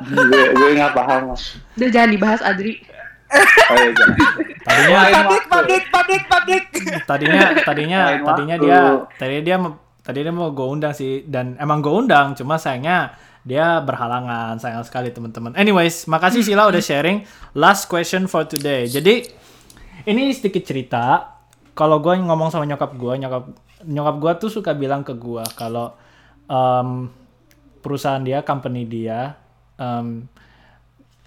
gue, 0.00 0.42
gue 0.56 0.68
nggak 0.74 0.94
paham. 0.94 1.20
mas. 1.28 1.60
Udah 1.74 1.88
jangan 1.90 2.10
dibahas 2.10 2.40
Adri. 2.40 2.80
Oh, 3.30 3.76
iya, 3.78 3.90
jangan. 3.94 4.14
tadinya 4.66 5.00
publik 5.46 5.84
publik 5.88 6.22
publik 6.26 6.64
tadinya 7.06 7.40
tadinya 7.62 8.00
Lain 8.10 8.26
tadinya 8.26 8.56
waktu. 8.58 8.66
dia 8.66 8.78
tadinya 9.16 9.42
dia 9.46 9.56
tadinya 10.02 10.24
dia 10.26 10.34
mau 10.34 10.50
gue 10.50 10.66
undang 10.66 10.92
sih. 10.92 11.22
Dan 11.26 11.54
emang 11.62 11.78
gue 11.78 11.92
undang 11.94 12.34
cuma 12.34 12.58
sayangnya 12.58 13.14
dia 13.46 13.78
berhalangan 13.80 14.58
sayang 14.58 14.82
sekali 14.82 15.14
teman-teman. 15.14 15.54
Anyways 15.54 16.10
makasih 16.10 16.42
Sila 16.42 16.66
udah 16.66 16.82
sharing. 16.82 17.22
Last 17.54 17.86
question 17.86 18.26
for 18.26 18.42
today. 18.44 18.90
Jadi 18.90 19.30
ini 20.10 20.34
sedikit 20.34 20.66
cerita. 20.66 21.38
Kalau 21.78 22.02
gue 22.02 22.18
ngomong 22.18 22.50
sama 22.50 22.66
nyokap 22.66 22.98
gue 22.98 23.14
nyokap 23.16 23.44
nyokap 23.86 24.16
gue 24.20 24.32
tuh 24.44 24.50
suka 24.52 24.76
bilang 24.76 25.00
ke 25.00 25.16
gue 25.16 25.40
kalau 25.56 25.96
em, 26.44 27.08
perusahaan 27.80 28.20
dia 28.20 28.44
company 28.44 28.84
dia 28.84 29.32
em, 29.80 30.28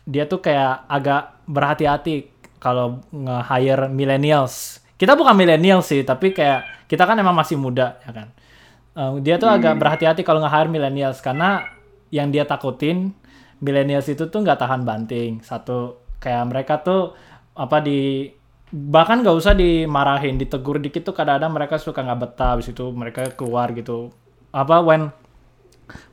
dia 0.06 0.30
tuh 0.30 0.38
kayak 0.38 0.86
agak 0.86 1.33
berhati-hati 1.48 2.32
kalau 2.60 3.04
nge-hire 3.12 3.92
millennials. 3.92 4.80
Kita 4.96 5.20
bukan 5.20 5.36
millennials 5.36 5.92
sih, 5.92 6.08
tapi 6.08 6.32
kayak 6.32 6.88
kita 6.88 7.04
kan 7.04 7.20
emang 7.20 7.36
masih 7.36 7.60
muda 7.60 8.00
ya 8.04 8.12
kan. 8.16 8.28
Eh, 8.94 9.12
dia 9.26 9.36
tuh 9.42 9.50
agak 9.50 9.76
berhati-hati 9.82 10.22
kalau 10.22 10.40
nge-hire 10.46 10.70
millennials 10.70 11.20
karena 11.20 11.66
yang 12.14 12.30
dia 12.30 12.46
takutin 12.46 13.12
millennials 13.58 14.06
itu 14.06 14.30
tuh 14.30 14.40
nggak 14.46 14.62
tahan 14.62 14.86
banting. 14.86 15.42
Satu 15.42 16.00
kayak 16.22 16.44
mereka 16.48 16.80
tuh 16.80 17.18
apa 17.58 17.82
di 17.82 18.30
bahkan 18.74 19.22
nggak 19.22 19.38
usah 19.38 19.54
dimarahin, 19.58 20.38
ditegur 20.38 20.78
dikit 20.82 21.06
tuh 21.10 21.16
kadang-kadang 21.18 21.54
mereka 21.54 21.76
suka 21.82 22.02
nggak 22.02 22.20
betah, 22.22 22.58
habis 22.58 22.70
itu 22.70 22.86
mereka 22.94 23.34
keluar 23.34 23.74
gitu. 23.74 24.14
Apa 24.54 24.82
when 24.86 25.10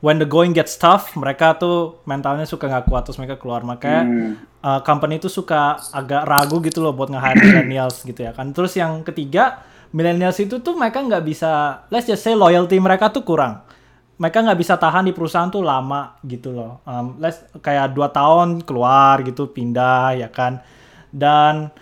when 0.01 0.17
the 0.17 0.29
going 0.29 0.53
gets 0.53 0.77
tough, 0.77 1.13
mereka 1.15 1.57
tuh 1.57 2.01
mentalnya 2.05 2.45
suka 2.45 2.67
nggak 2.69 2.89
kuat 2.89 3.03
terus 3.05 3.19
mereka 3.21 3.37
keluar 3.37 3.61
makanya 3.63 4.03
Hmm. 4.03 4.33
uh, 4.61 4.81
company 4.81 5.17
itu 5.17 5.29
suka 5.29 5.77
agak 5.93 6.25
ragu 6.25 6.61
gitu 6.61 6.81
loh 6.81 6.93
buat 6.93 7.09
nge-hire 7.09 7.41
millennials 7.47 8.01
gitu 8.03 8.21
ya 8.21 8.33
kan. 8.33 8.53
Terus 8.53 8.77
yang 8.77 9.01
ketiga, 9.05 9.61
millennials 9.91 10.39
itu 10.41 10.61
tuh 10.63 10.77
mereka 10.79 11.03
nggak 11.03 11.25
bisa, 11.25 11.83
let's 11.91 12.07
just 12.07 12.23
say 12.23 12.33
loyalty 12.33 12.79
mereka 12.79 13.11
tuh 13.11 13.25
kurang. 13.25 13.61
Mereka 14.21 14.45
nggak 14.45 14.61
bisa 14.61 14.77
tahan 14.77 15.09
di 15.09 15.17
perusahaan 15.17 15.49
tuh 15.49 15.65
lama 15.65 16.21
gitu 16.29 16.53
loh. 16.53 16.85
Um, 16.85 17.17
let's 17.17 17.41
kayak 17.65 17.97
dua 17.97 18.13
tahun 18.13 18.61
keluar 18.65 19.25
gitu 19.25 19.49
pindah 19.49 20.13
ya 20.13 20.29
kan. 20.29 20.61
Dan 21.09 21.73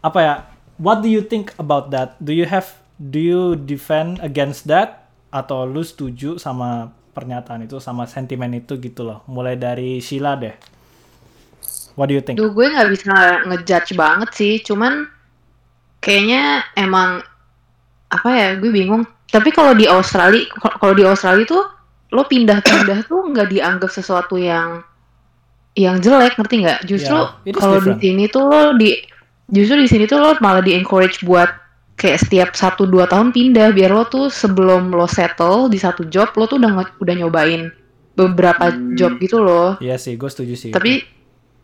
apa 0.00 0.18
ya? 0.24 0.34
What 0.76 1.00
do 1.00 1.08
you 1.08 1.20
think 1.20 1.52
about 1.56 1.92
that? 1.92 2.16
Do 2.16 2.32
you 2.32 2.48
have 2.48 2.68
do 2.96 3.20
you 3.20 3.56
defend 3.60 4.20
against 4.24 4.64
that 4.68 5.08
atau 5.28 5.68
lu 5.68 5.84
setuju 5.84 6.40
sama 6.40 6.96
pernyataan 7.16 7.64
itu 7.64 7.80
sama 7.80 8.04
sentimen 8.04 8.52
itu 8.52 8.76
gitu 8.76 9.00
loh. 9.08 9.24
Mulai 9.24 9.56
dari 9.56 10.04
Sheila 10.04 10.36
deh. 10.36 10.52
What 11.96 12.12
do 12.12 12.14
you 12.14 12.20
think? 12.20 12.36
Duh 12.36 12.52
gue 12.52 12.68
nggak 12.68 12.92
bisa 12.92 13.40
ngejudge 13.48 13.96
banget 13.96 14.30
sih, 14.36 14.60
cuman 14.60 15.08
kayaknya 16.04 16.60
emang 16.76 17.24
apa 18.12 18.28
ya 18.28 18.48
gue 18.60 18.68
bingung. 18.68 19.08
Tapi 19.32 19.48
kalau 19.48 19.72
di 19.72 19.88
Australia, 19.88 20.44
kalau 20.60 20.92
di 20.92 21.08
Australia 21.08 21.48
tuh 21.48 21.64
lo 22.12 22.28
pindah-pindah 22.28 23.08
tuh 23.08 23.32
nggak 23.32 23.48
dianggap 23.50 23.90
sesuatu 23.90 24.36
yang 24.36 24.84
yang 25.72 25.96
jelek, 26.04 26.36
ngerti 26.36 26.68
nggak? 26.68 26.80
Justru 26.84 27.16
Yeah, 27.48 27.56
kalau 27.56 27.80
di 27.80 27.96
sini 27.96 28.24
tuh 28.28 28.44
lo 28.44 28.76
di 28.76 28.92
justru 29.48 29.80
di 29.80 29.88
sini 29.88 30.04
tuh 30.04 30.20
lo 30.20 30.36
malah 30.44 30.60
di 30.60 30.76
encourage 30.76 31.24
buat 31.24 31.48
kayak 31.96 32.18
setiap 32.20 32.50
satu 32.52 32.84
dua 32.84 33.08
tahun 33.08 33.32
pindah 33.32 33.72
biar 33.72 33.88
lo 33.90 34.04
tuh 34.04 34.28
sebelum 34.28 34.92
lo 34.92 35.08
settle 35.08 35.72
di 35.72 35.80
satu 35.80 36.04
job 36.06 36.28
lo 36.36 36.44
tuh 36.44 36.60
udah 36.60 36.72
udah 37.00 37.14
nyobain 37.16 37.72
beberapa 38.12 38.72
Hmm. 38.72 38.96
job 38.96 39.16
gitu 39.20 39.40
loh. 39.40 39.76
Iya 39.80 39.96
sih, 39.96 40.16
gue 40.16 40.28
setuju 40.28 40.54
sih. 40.56 40.70
Tapi 40.72 41.00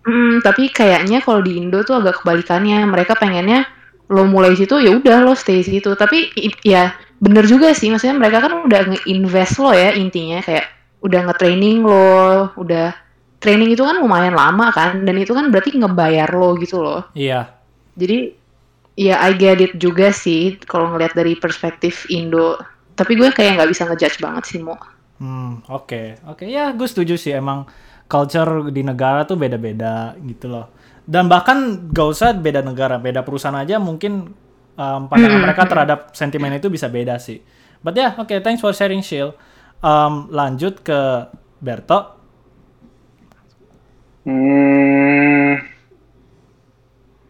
mm, 0.04 0.40
tapi 0.40 0.68
kayaknya 0.68 1.20
kalau 1.20 1.40
di 1.40 1.56
Indo 1.56 1.80
tuh 1.80 1.96
agak 1.96 2.20
kebalikannya. 2.20 2.84
Mereka 2.84 3.16
pengennya 3.16 3.64
lo 4.12 4.28
mulai 4.28 4.52
situ 4.52 4.76
ya 4.76 4.92
udah 4.92 5.24
lo 5.24 5.32
stay 5.32 5.64
situ. 5.64 5.92
Tapi 5.96 6.32
i- 6.36 6.60
ya 6.64 6.92
bener 7.16 7.48
juga 7.48 7.72
sih. 7.72 7.88
Maksudnya 7.88 8.16
mereka 8.20 8.44
kan 8.44 8.68
udah 8.68 8.80
nge-invest 8.92 9.60
lo 9.60 9.72
ya 9.72 9.96
intinya 9.96 10.44
kayak 10.44 10.68
udah 11.00 11.20
nge-training 11.28 11.80
lo, 11.84 12.52
udah 12.56 12.92
training 13.40 13.72
itu 13.72 13.82
kan 13.82 13.96
lumayan 13.98 14.36
lama 14.36 14.70
kan 14.70 15.02
dan 15.02 15.16
itu 15.18 15.32
kan 15.34 15.48
berarti 15.48 15.74
ngebayar 15.76 16.28
lo 16.30 16.52
gitu 16.60 16.84
loh. 16.84 17.08
Iya. 17.16 17.48
Jadi 17.96 18.41
ya 18.96 19.20
I 19.20 19.32
get 19.36 19.60
it 19.60 19.72
juga 19.80 20.12
sih 20.12 20.56
kalau 20.64 20.92
ngelihat 20.92 21.14
dari 21.16 21.34
perspektif 21.38 22.04
Indo. 22.12 22.58
Tapi 22.98 23.16
gue 23.16 23.28
kayak 23.32 23.56
nggak 23.60 23.70
bisa 23.72 23.82
ngejudge 23.88 24.18
banget 24.20 24.44
sih 24.48 24.58
mau. 24.60 24.76
Hmm, 25.22 25.62
oke. 25.70 26.18
Oke, 26.28 26.44
ya 26.50 26.74
gue 26.74 26.88
setuju 26.88 27.14
sih 27.14 27.32
emang 27.36 27.64
culture 28.10 28.68
di 28.74 28.82
negara 28.82 29.24
tuh 29.24 29.38
beda-beda 29.38 30.18
gitu 30.20 30.50
loh. 30.50 30.66
Dan 31.02 31.26
bahkan 31.26 31.88
gak 31.90 32.08
usah 32.14 32.28
beda 32.36 32.62
negara, 32.62 32.98
beda 32.98 33.26
perusahaan 33.26 33.58
aja 33.58 33.78
mungkin 33.82 34.34
um, 34.78 35.02
pandangan 35.10 35.38
Hmm. 35.38 35.42
mereka 35.42 35.62
terhadap 35.66 35.98
sentimen 36.14 36.52
itu 36.54 36.68
bisa 36.70 36.86
beda 36.90 37.18
sih. 37.18 37.42
But 37.82 37.98
ya, 37.98 38.14
oke, 38.18 38.34
thanks 38.42 38.62
for 38.62 38.70
sharing 38.74 39.02
Shil. 39.02 39.34
Um, 39.82 40.30
lanjut 40.30 40.82
ke 40.86 41.26
Berto. 41.58 42.18
Hmm, 44.22 45.58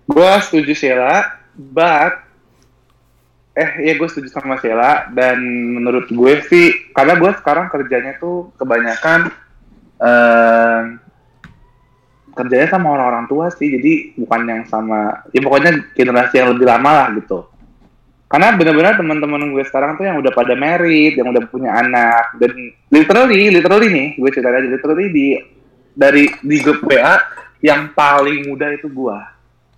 gue 0.05 0.33
setuju 0.45 0.73
Sheila, 0.77 1.41
but 1.57 2.33
eh 3.53 3.85
ya 3.85 3.93
gue 4.01 4.09
setuju 4.09 4.29
sama 4.33 4.57
Sheila. 4.61 5.13
Dan 5.13 5.41
menurut 5.77 6.09
gue 6.09 6.35
sih 6.49 6.93
karena 6.97 7.21
gue 7.21 7.31
sekarang 7.41 7.69
kerjanya 7.69 8.17
tuh 8.17 8.53
kebanyakan 8.57 9.29
eh 10.03 10.83
kerjanya 12.33 12.69
sama 12.73 12.97
orang-orang 12.97 13.29
tua 13.29 13.53
sih. 13.53 13.69
Jadi 13.69 14.17
bukan 14.17 14.41
yang 14.49 14.65
sama 14.65 15.29
ya 15.31 15.41
pokoknya 15.45 15.93
generasi 15.93 16.41
yang 16.41 16.57
lebih 16.57 16.65
lama 16.65 16.91
lah 16.91 17.09
gitu. 17.21 17.45
Karena 18.33 18.57
benar-benar 18.57 18.97
teman-teman 18.97 19.53
gue 19.53 19.61
sekarang 19.69 20.01
tuh 20.01 20.09
yang 20.09 20.17
udah 20.17 20.33
pada 20.33 20.57
married 20.57 21.21
yang 21.21 21.29
udah 21.29 21.45
punya 21.53 21.77
anak. 21.77 22.41
Dan 22.41 22.73
literally 22.89 23.53
literally 23.53 23.89
nih 23.93 24.09
gue 24.17 24.31
cerita 24.33 24.49
aja 24.49 24.65
literally 24.65 25.13
di 25.13 25.27
dari 25.93 26.25
di 26.41 26.57
grup 26.65 26.81
WA 26.89 27.21
yang 27.61 27.93
paling 27.93 28.49
muda 28.49 28.73
itu 28.73 28.89
gue 28.89 29.19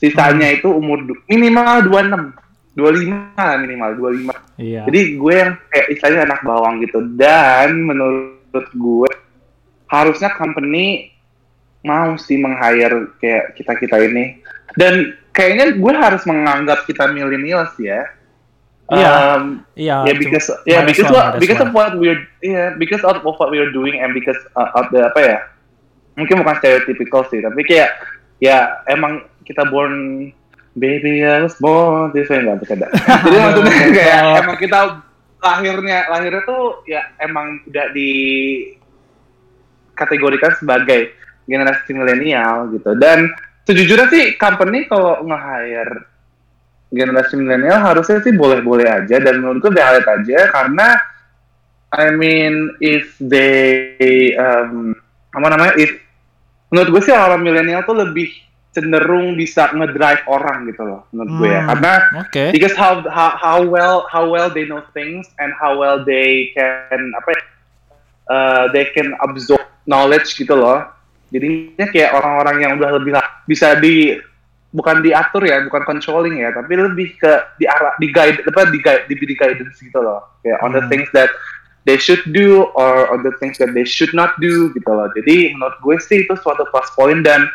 sisanya 0.05 0.52
itu 0.52 0.68
umur 0.68 1.01
minimal 1.24 1.89
26 1.89 2.76
25 2.76 3.40
lah 3.40 3.56
minimal 3.56 3.90
25 3.97 4.60
Iya. 4.60 4.85
jadi 4.86 5.01
gue 5.16 5.35
yang 5.35 5.52
kayak 5.72 5.86
istilahnya 5.97 6.20
anak 6.28 6.40
bawang 6.44 6.85
gitu 6.85 7.01
dan 7.16 7.74
menurut 7.89 8.66
gue 8.76 9.10
harusnya 9.89 10.31
company 10.36 11.10
mau 11.85 12.16
sih 12.16 12.36
meng-hire 12.40 13.12
kayak 13.20 13.56
kita 13.56 13.72
kita 13.81 13.97
ini 14.05 14.40
dan 14.76 15.14
kayaknya 15.35 15.76
gue 15.76 15.93
harus 15.93 16.22
menganggap 16.24 16.86
kita 16.89 17.10
millennials 17.10 17.74
ya. 17.76 18.06
Iya. 18.89 19.10
Um, 19.36 19.44
Iya. 19.76 19.97
yeah, 20.09 20.16
because 20.16 20.47
yeah, 20.64 20.81
might 20.85 20.93
as 20.93 20.97
because 20.97 21.10
what 21.12 21.26
because 21.40 21.60
of 21.60 21.70
what 21.74 21.93
we're 21.98 22.22
yeah, 22.40 22.72
because 22.78 23.02
of, 23.02 23.20
of 23.20 23.35
what 23.36 23.48
we're 23.51 23.72
doing 23.74 23.98
and 24.01 24.14
because 24.14 24.39
uh, 24.55 24.70
of 24.76 24.89
the 24.94 25.09
apa 25.09 25.20
ya? 25.20 25.39
Mungkin 26.14 26.47
bukan 26.47 26.56
stereotypical 26.62 27.26
sih, 27.26 27.43
tapi 27.43 27.66
kayak 27.66 27.90
ya 28.39 28.81
emang 28.86 29.26
kita 29.44 29.68
born 29.68 30.28
baby 30.74 31.22
I 31.22 31.46
was 31.46 31.56
born 31.60 32.10
this 32.12 32.28
way. 32.28 32.42
Nggak 32.42 32.64
bercanda. 32.64 32.88
Jadi 33.24 33.36
maksudnya 33.38 33.74
kayak 33.94 34.20
emang 34.44 34.58
kita 34.58 34.78
lahirnya 35.44 35.98
lahirnya 36.08 36.42
tuh 36.48 36.82
ya 36.88 37.02
emang 37.20 37.60
udah 37.68 37.86
di 37.92 38.12
kategorikan 39.94 40.52
sebagai 40.58 41.14
generasi 41.46 41.90
milenial 41.94 42.72
gitu. 42.74 42.96
Dan 42.98 43.30
sejujurnya 43.64 44.08
sih 44.10 44.24
company 44.40 44.88
kalau 44.90 45.22
nge-hire 45.24 46.10
generasi 46.94 47.34
milenial 47.38 47.80
harusnya 47.80 48.20
sih 48.24 48.34
boleh-boleh 48.34 48.88
aja. 48.88 49.16
Dan 49.22 49.44
menurutku 49.44 49.70
valid 49.70 50.04
aja 50.04 50.50
karena 50.50 50.98
I 51.94 52.10
mean 52.10 52.74
if 52.82 53.14
they 53.22 54.34
um, 54.34 54.98
apa 55.30 55.46
namanya 55.46 55.74
if 55.78 55.94
menurut 56.74 56.90
gue 56.90 57.02
sih 57.06 57.14
orang 57.14 57.38
milenial 57.38 57.86
tuh 57.86 57.94
lebih 57.94 58.34
cenderung 58.74 59.38
bisa 59.38 59.70
ngedrive 59.70 60.26
orang 60.26 60.66
gitu 60.66 60.82
loh 60.82 61.01
menurut 61.14 61.30
gue 61.38 61.48
ya 61.48 61.62
Hmm. 61.62 61.68
karena 61.72 61.92
Oke. 62.26 62.44
because 62.51 62.74
how, 62.74 62.98
how 63.06 63.38
how 63.38 63.59
well 63.62 64.02
how 64.10 64.26
well 64.26 64.51
they 64.51 64.66
know 64.66 64.82
things 64.90 65.30
and 65.38 65.55
how 65.56 65.78
well 65.78 66.02
they 66.02 66.51
can 66.59 67.01
apa 67.14 67.28
ya, 67.30 67.42
uh, 68.28 68.64
they 68.74 68.90
can 68.90 69.14
absorb 69.22 69.62
knowledge 69.86 70.34
gitu 70.34 70.59
loh 70.59 70.82
jadinya 71.30 71.86
kayak 71.88 72.14
orang-orang 72.18 72.56
yang 72.62 72.72
udah 72.78 72.90
lebih 72.98 73.12
bisa 73.46 73.78
di 73.78 74.18
bukan 74.74 75.06
diatur 75.06 75.46
ya 75.46 75.62
bukan 75.62 75.86
controlling 75.86 76.42
ya 76.42 76.51
tapi 76.51 76.74
lebih 76.74 77.14
ke 77.14 77.32
di 77.62 77.64
arah 77.70 77.94
di 78.02 78.10
guide 78.10 78.42
apa 78.42 78.74
di 78.74 78.78
guide 78.82 79.06
di, 79.06 79.14
di 79.14 79.34
guidance 79.38 79.78
gitu 79.78 80.02
loh 80.02 80.18
kayak 80.42 80.59
on 80.66 80.74
the 80.74 80.82
Hmm. 80.82 80.90
things 80.90 81.06
that 81.14 81.30
they 81.86 81.94
should 81.94 82.22
do 82.34 82.66
or 82.74 83.06
on 83.12 83.22
the 83.22 83.30
things 83.38 83.55
that 83.60 83.70
they 83.70 83.86
should 83.86 84.10
not 84.10 84.34
do 84.42 84.74
gitu 84.74 84.90
loh 84.90 85.06
jadi 85.14 85.55
menurut 85.55 85.78
gue 85.78 85.96
sih 86.02 86.26
itu 86.26 86.34
suatu 86.42 86.66
plus 86.74 86.90
point 86.98 87.22
dan 87.22 87.46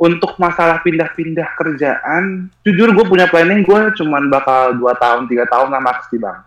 untuk 0.00 0.32
masalah 0.40 0.80
pindah-pindah 0.80 1.60
kerjaan, 1.60 2.48
jujur 2.64 2.88
gue 2.96 3.04
punya 3.04 3.28
planning 3.28 3.60
gue 3.60 3.92
cuman 4.00 4.32
bakal 4.32 4.72
dua 4.80 4.96
tahun 4.96 5.28
tiga 5.28 5.44
tahun 5.44 5.76
max 5.76 6.08
sih 6.08 6.16
bang. 6.16 6.40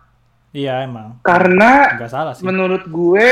Iya 0.50 0.90
emang. 0.90 1.22
Karena 1.22 1.94
Nggak 1.94 2.10
salah 2.10 2.32
sih. 2.34 2.42
menurut 2.42 2.82
gue 2.90 3.30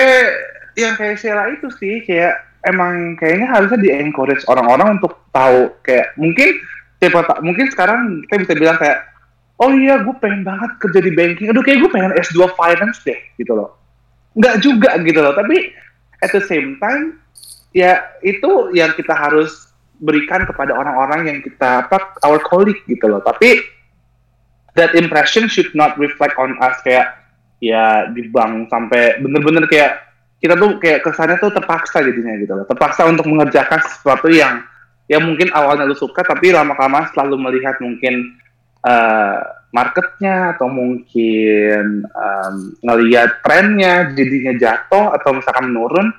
yang 0.78 0.94
kayak 0.94 1.19
Sheila 1.19 1.51
itu 1.51 1.66
sih 1.74 2.07
kayak 2.07 2.39
emang 2.70 3.19
kayaknya 3.19 3.51
harusnya 3.51 3.82
di 3.82 3.90
encourage 3.90 4.47
orang-orang 4.47 5.03
untuk 5.03 5.19
tahu 5.35 5.74
kayak 5.82 6.15
mungkin 6.15 6.55
siapa 7.03 7.27
tak 7.27 7.43
mungkin 7.43 7.66
sekarang 7.74 8.23
kita 8.31 8.47
bisa 8.47 8.53
bilang 8.55 8.78
kayak 8.78 9.03
oh 9.59 9.74
iya 9.74 9.99
gue 10.07 10.15
pengen 10.23 10.47
banget 10.47 10.70
kerja 10.78 11.03
di 11.03 11.11
banking, 11.15 11.51
aduh 11.51 11.62
kayak 11.66 11.82
gue 11.82 11.90
pengen 11.90 12.15
S2 12.15 12.47
finance 12.55 13.03
deh 13.03 13.19
gitu 13.39 13.59
loh. 13.59 13.74
Nggak 14.39 14.62
juga 14.62 14.94
gitu 15.03 15.19
loh, 15.19 15.35
tapi 15.35 15.74
at 16.23 16.31
the 16.31 16.43
same 16.47 16.78
time 16.78 17.19
ya 17.74 17.99
itu 18.23 18.70
yang 18.70 18.94
kita 18.94 19.15
harus 19.15 19.72
berikan 20.03 20.43
kepada 20.43 20.74
orang-orang 20.74 21.31
yang 21.31 21.39
kita 21.39 21.87
apa 21.87 22.19
our 22.27 22.43
colleague 22.43 22.83
gitu 22.91 23.07
loh. 23.07 23.23
Tapi 23.23 23.62
that 24.74 24.99
impression 24.99 25.47
should 25.47 25.70
not 25.79 25.95
reflect 25.97 26.35
on 26.37 26.59
us 26.59 26.77
kayak 26.83 27.15
ya 27.62 28.11
di 28.11 28.27
bank 28.27 28.66
sampai 28.66 29.23
bener-bener 29.23 29.65
kayak 29.70 30.03
kita 30.43 30.59
tuh 30.59 30.83
kayak 30.83 31.07
kesannya 31.07 31.39
tuh 31.39 31.55
terpaksa 31.55 32.03
jadinya 32.03 32.35
gitu 32.43 32.53
loh. 32.59 32.66
Terpaksa 32.66 33.07
untuk 33.07 33.31
mengerjakan 33.31 33.79
sesuatu 33.87 34.27
yang 34.27 34.66
yang 35.07 35.23
mungkin 35.23 35.55
awalnya 35.55 35.87
lu 35.87 35.95
suka 35.95 36.27
tapi 36.27 36.51
lama-lama 36.51 37.07
selalu 37.15 37.39
melihat 37.39 37.79
mungkin 37.79 38.35
eh, 38.83 39.41
marketnya 39.73 40.55
atau 40.55 40.69
mungkin 40.69 42.05
em, 42.05 42.57
ngelihat 42.85 43.41
trennya 43.41 44.12
jadinya 44.12 44.53
jatuh 44.61 45.16
atau 45.16 45.41
misalkan 45.41 45.73
menurun 45.73 46.12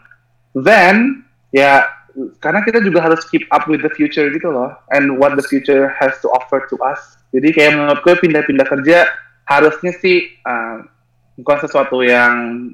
then 0.58 1.22
ya 1.54 1.86
karena 2.40 2.62
kita 2.62 2.80
juga 2.86 3.02
harus 3.02 3.26
keep 3.30 3.46
up 3.50 3.66
with 3.66 3.82
the 3.82 3.92
future 3.94 4.30
gitu 4.30 4.54
loh. 4.54 4.74
And 4.94 5.18
what 5.18 5.34
the 5.34 5.46
future 5.46 5.90
has 5.98 6.18
to 6.22 6.30
offer 6.30 6.66
to 6.70 6.76
us. 6.86 7.18
Jadi 7.34 7.50
kayak 7.50 7.72
menurut 7.74 8.00
gue 8.06 8.16
pindah-pindah 8.22 8.68
kerja 8.70 9.10
harusnya 9.50 9.92
sih 9.98 10.30
eh, 10.30 10.78
bukan 11.42 11.58
sesuatu 11.66 12.06
yang 12.06 12.70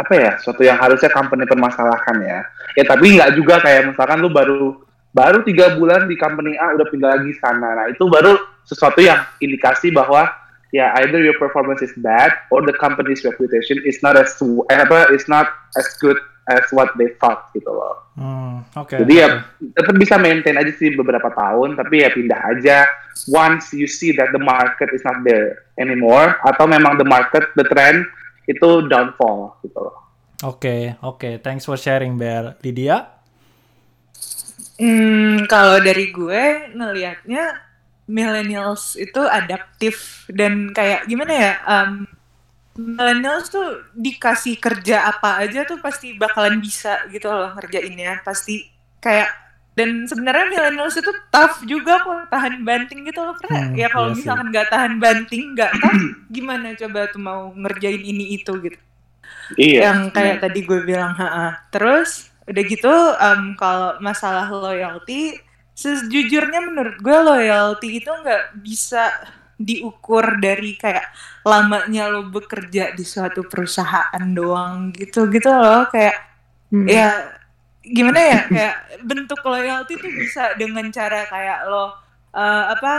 apa 0.00 0.16
ya 0.16 0.32
sesuatu 0.40 0.64
yang 0.64 0.80
harusnya 0.80 1.12
company 1.12 1.44
permasalahkan 1.44 2.16
ya. 2.24 2.40
Ya 2.74 2.84
tapi 2.88 3.20
nggak 3.20 3.36
juga 3.36 3.60
kayak 3.60 3.92
misalkan 3.92 4.24
lu 4.24 4.32
baru 4.32 4.80
baru 5.12 5.44
tiga 5.44 5.76
bulan 5.76 6.08
di 6.08 6.16
company 6.16 6.56
A 6.56 6.72
udah 6.80 6.88
pindah 6.88 7.10
lagi 7.20 7.36
sana. 7.36 7.76
Nah 7.76 7.86
itu 7.92 8.08
baru 8.08 8.40
sesuatu 8.64 9.04
yang 9.04 9.20
indikasi 9.44 9.92
bahwa 9.92 10.32
ya 10.72 10.94
either 11.02 11.20
your 11.20 11.36
performance 11.36 11.82
is 11.82 11.92
bad 12.00 12.30
or 12.48 12.62
the 12.62 12.74
company's 12.78 13.20
reputation 13.26 13.76
is 13.82 13.98
not 14.00 14.14
as 14.16 14.38
eh, 14.70 14.78
apa 14.80 15.10
is 15.12 15.26
not 15.26 15.50
as 15.76 15.86
good 15.98 16.16
as 16.50 16.66
what 16.74 16.90
they 16.98 17.14
thought 17.22 17.46
gitu 17.54 17.70
loh 17.70 18.00
Hmm, 18.20 18.60
Oke. 18.76 19.00
jadi 19.00 19.14
ya 19.16 19.28
oke. 19.40 19.80
tetap 19.80 19.94
bisa 19.96 20.20
maintain 20.20 20.52
aja 20.52 20.68
sih 20.76 20.92
beberapa 20.92 21.32
tahun, 21.32 21.72
tapi 21.72 22.04
ya 22.04 22.12
pindah 22.12 22.52
aja 22.52 22.84
once 23.32 23.72
you 23.72 23.88
see 23.88 24.12
that 24.12 24.28
the 24.36 24.42
market 24.42 24.92
is 24.92 25.00
not 25.08 25.24
there 25.24 25.64
anymore 25.80 26.36
atau 26.44 26.68
memang 26.68 27.00
the 27.00 27.06
market, 27.08 27.48
the 27.56 27.64
trend 27.64 28.04
itu 28.44 28.84
downfall 28.92 29.56
gitu 29.64 29.78
loh. 29.80 29.96
Oke, 30.44 31.00
oke. 31.00 31.40
Thanks 31.40 31.64
for 31.64 31.80
sharing, 31.80 32.20
Bear. 32.20 32.60
Lydia? 32.60 33.08
Hmm, 34.76 35.48
kalau 35.48 35.80
dari 35.80 36.12
gue 36.12 36.72
ngelihatnya 36.76 37.56
millennials 38.04 39.00
itu 39.00 39.20
adaptif 39.24 40.28
dan 40.28 40.76
kayak 40.76 41.08
gimana 41.08 41.32
ya? 41.32 41.52
Um, 41.64 42.04
millennials 42.80 43.46
tuh 43.48 43.66
dikasih 43.92 44.56
kerja 44.56 44.96
apa 45.06 45.42
aja 45.42 45.64
tuh 45.64 45.78
pasti 45.78 46.16
bakalan 46.16 46.58
bisa 46.58 47.04
gitu 47.12 47.28
loh 47.28 47.52
ngerjainnya. 47.54 48.22
Pasti 48.22 48.64
kayak 48.98 49.28
dan 49.70 50.04
sebenarnya 50.04 50.46
millennials 50.50 50.98
itu 50.98 51.08
tough 51.30 51.62
juga 51.64 52.02
kok 52.02 52.28
tahan 52.28 52.66
banting 52.66 53.06
gitu 53.06 53.22
loh 53.22 53.32
karena 53.38 53.70
Hmm, 53.70 53.78
ya 53.78 53.88
kalau 53.88 54.10
iya 54.10 54.16
misalkan 54.18 54.46
nggak 54.50 54.68
tahan 54.68 54.94
banting 54.98 55.44
nggak 55.54 55.72
tough 55.78 56.02
gimana 56.28 56.74
coba 56.76 57.00
tuh 57.08 57.22
mau 57.22 57.40
ngerjain 57.54 58.02
ini 58.02 58.34
itu 58.36 58.52
gitu 58.60 58.78
Iya. 59.56 59.90
yang 59.90 60.10
kayak 60.10 60.42
tadi 60.42 60.62
gue 60.62 60.80
bilang 60.82 61.14
ha 61.14 61.64
terus 61.70 62.30
udah 62.46 62.62
gitu 62.66 62.90
em, 63.18 63.54
kalau 63.54 63.98
masalah 63.98 64.46
loyalty 64.50 65.38
sejujurnya 65.72 66.60
menurut 66.66 66.98
gue 66.98 67.18
loyalty 67.24 68.02
itu 68.02 68.10
nggak 68.10 68.58
bisa 68.60 69.10
diukur 69.60 70.40
dari 70.40 70.72
kayak 70.74 71.04
lamanya 71.44 72.08
lo 72.08 72.24
bekerja 72.26 72.96
di 72.96 73.04
suatu 73.04 73.44
perusahaan 73.44 74.24
doang 74.32 74.88
gitu 74.90 75.28
gitu 75.28 75.52
loh 75.52 75.84
kayak 75.86 76.16
Hmm. 76.70 76.86
ya 76.86 77.10
gimana 77.82 78.20
ya 78.22 78.40
kayak 78.46 78.76
bentuk 79.02 79.42
loyalty 79.42 79.98
tuh 79.98 80.12
bisa 80.14 80.54
dengan 80.54 80.86
cara 80.88 81.26
kayak 81.26 81.66
lo 81.66 81.90
eh, 82.30 82.64
apa 82.70 82.94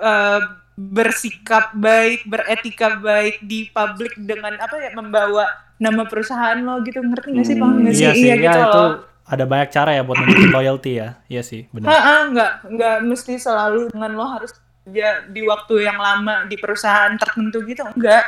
eh, 0.00 0.40
bersikap 0.74 1.76
baik 1.76 2.24
beretika 2.24 2.96
baik 2.96 3.44
di 3.44 3.68
publik 3.68 4.16
dengan 4.16 4.56
apa 4.56 4.76
ya 4.76 4.90
membawa 4.92 5.44
nama 5.76 6.04
perusahaan 6.04 6.56
lo 6.56 6.80
gitu 6.80 7.04
ngerti 7.04 7.28
nggak 7.32 7.46
sih 7.46 7.56
paham 7.56 7.76
nggak 7.84 7.94
sih 7.94 8.04
Iya 8.04 8.12
sih, 8.12 8.24
iya 8.24 8.34
ya, 8.34 8.42
gitu 8.48 8.58
itu 8.64 8.80
loh 8.80 8.92
ada 9.26 9.44
banyak 9.44 9.68
cara 9.68 9.90
ya 9.90 10.02
buat 10.06 10.22
nunjukin 10.22 10.54
loyalty 10.54 11.02
ya. 11.02 11.18
Iya 11.26 11.42
sih, 11.42 11.66
benar. 11.74 11.90
Nggak 12.30 12.52
nggak 12.70 12.96
mesti 13.10 13.34
selalu 13.36 13.90
dengan 13.90 14.14
lo 14.14 14.22
harus 14.22 14.54
kerja 14.86 15.26
di 15.26 15.42
waktu 15.42 15.82
yang 15.82 15.98
lama 15.98 16.46
di 16.46 16.54
perusahaan 16.54 17.10
tertentu 17.18 17.66
gitu 17.66 17.82
enggak. 17.82 18.22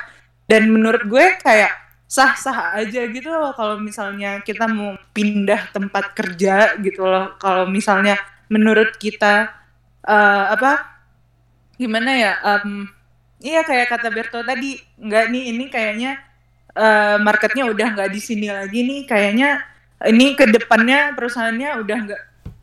Dan 0.50 0.74
menurut 0.74 1.06
gue 1.06 1.38
kayak 1.38 1.70
sah-sah 2.10 2.74
aja 2.82 3.04
gitu 3.06 3.30
loh 3.30 3.54
kalau 3.54 3.78
misalnya 3.78 4.42
kita 4.42 4.66
mau 4.66 4.98
pindah 5.14 5.70
tempat 5.70 6.18
kerja 6.18 6.74
gitu 6.82 7.06
loh. 7.06 7.38
Kalau 7.38 7.70
misalnya 7.70 8.18
menurut 8.50 8.98
kita 8.98 9.54
eh, 10.02 10.44
apa 10.50 10.98
gimana 11.78 12.10
ya 12.10 12.32
em, 12.42 12.90
iya 13.38 13.62
kayak 13.62 13.86
kata 13.94 14.08
Berto 14.10 14.42
tadi 14.42 14.82
nggak 14.98 15.24
nih 15.30 15.44
ini 15.54 15.64
kayaknya 15.70 16.18
eh, 16.74 17.16
marketnya 17.22 17.70
udah 17.70 17.86
nggak 17.94 18.10
di 18.10 18.18
sini 18.18 18.50
lagi 18.50 18.82
nih 18.82 19.06
kayaknya 19.06 19.62
ini 20.10 20.34
ke 20.34 20.48
depannya 20.50 21.14
perusahaannya 21.14 21.70
udah 21.86 21.98
nggak 22.08 22.22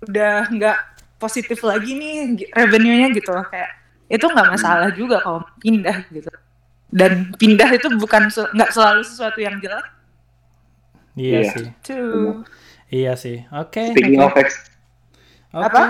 udah 0.09 0.35
nggak 0.51 0.77
positif 1.21 1.63
lagi 1.63 1.95
nih 1.95 2.49
revenue-nya 2.51 3.07
gitu 3.15 3.31
loh 3.31 3.45
kayak 3.47 3.84
itu 4.15 4.25
nggak 4.25 4.47
masalah 4.49 4.89
juga 4.89 5.19
kalau 5.19 5.43
pindah 5.59 6.07
gitu 6.09 6.31
dan 6.89 7.35
pindah 7.35 7.67
itu 7.69 7.91
bukan 7.95 8.27
se- 8.27 8.47
nggak 8.49 8.71
selalu 8.71 9.03
sesuatu 9.03 9.37
yang 9.37 9.59
jelek 9.59 9.83
Iya 11.13 11.39
Iya. 11.39 11.51
sih. 11.51 11.67
tuh 11.81 12.43
Iya 12.85 13.13
sih. 13.15 13.37
Oke. 13.49 13.91
Speaking 13.91 14.19
oke. 14.19 14.29
of 14.29 14.33
ex- 14.37 14.67
Oke. 15.49 15.63
apa 15.65 15.83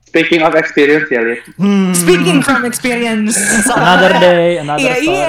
speaking 0.00 0.40
of 0.40 0.54
experience 0.54 1.06
ya, 1.06 1.20
Lid. 1.20 1.42
Hmm. 1.54 1.90
speaking 1.92 2.38
from 2.40 2.62
experience 2.64 3.36
Another 3.68 4.10
day, 4.16 4.58
another 4.58 4.80
Iya, 4.80 4.94
story. 4.96 5.12
iya. 5.12 5.28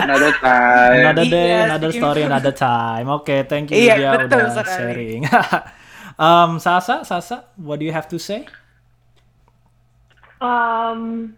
Another 0.00 0.32
time. 0.36 0.98
another 1.04 1.26
day, 1.26 1.44
Iya, 1.44 1.58
another 1.68 1.90
story, 1.92 2.22
from- 2.22 2.30
another 2.32 2.54
time. 2.54 3.06
Oke, 3.08 3.36
thank 3.44 3.70
you 3.70 3.76
Iya, 3.78 3.94
dia 3.96 4.10
betul 4.16 4.40
udah 4.40 4.50
sekali. 4.52 4.70
sharing. 4.72 5.20
um, 6.18 6.50
Sasa, 6.58 7.02
Sasa, 7.02 7.36
what 7.56 7.78
do 7.78 7.84
you 7.84 7.92
have 7.92 8.06
to 8.06 8.18
say? 8.18 8.46
Um, 10.38 11.32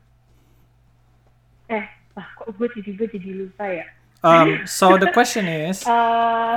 eh, 1.69 1.85
kok 2.15 2.49
gue 2.51 2.69
tiba-tiba 2.73 3.05
jadi 3.09 3.31
lupa 3.37 3.65
ya? 3.65 3.87
Um, 4.21 4.63
so 4.79 4.97
the 4.97 5.11
question 5.11 5.47
is, 5.47 5.85
Eh, 5.85 6.57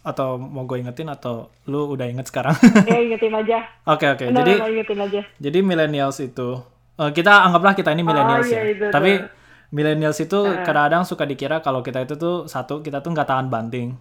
atau 0.00 0.36
mau 0.36 0.64
gue 0.64 0.78
ingetin 0.78 1.08
atau 1.08 1.48
lu 1.64 1.88
udah 1.88 2.06
inget 2.06 2.28
sekarang? 2.28 2.56
ya 2.84 2.98
ingetin 3.06 3.32
aja. 3.34 3.58
Oke 3.84 4.06
oke, 4.06 4.24
Enggak, 4.24 4.38
jadi 4.38 4.52
enggak, 4.54 4.70
ingetin 4.70 4.98
aja. 5.00 5.20
jadi 5.36 5.58
millennials 5.60 6.18
itu 6.18 6.48
eh, 6.96 7.10
kita 7.10 7.44
anggaplah 7.44 7.72
kita 7.72 7.92
ini 7.92 8.02
millennials 8.02 8.48
iya, 8.48 8.58
ya. 8.58 8.62
itu, 8.68 8.84
Tapi 8.88 9.10
itu. 9.14 9.26
millennials 9.70 10.18
itu 10.18 10.38
kadang-kadang 10.62 11.04
suka 11.04 11.24
dikira 11.24 11.60
kalau 11.60 11.80
kita 11.80 12.00
itu 12.02 12.16
tuh 12.16 12.44
satu 12.44 12.80
kita 12.80 13.00
tuh 13.00 13.12
nggak 13.12 13.28
tahan 13.28 13.48
banting, 13.48 13.96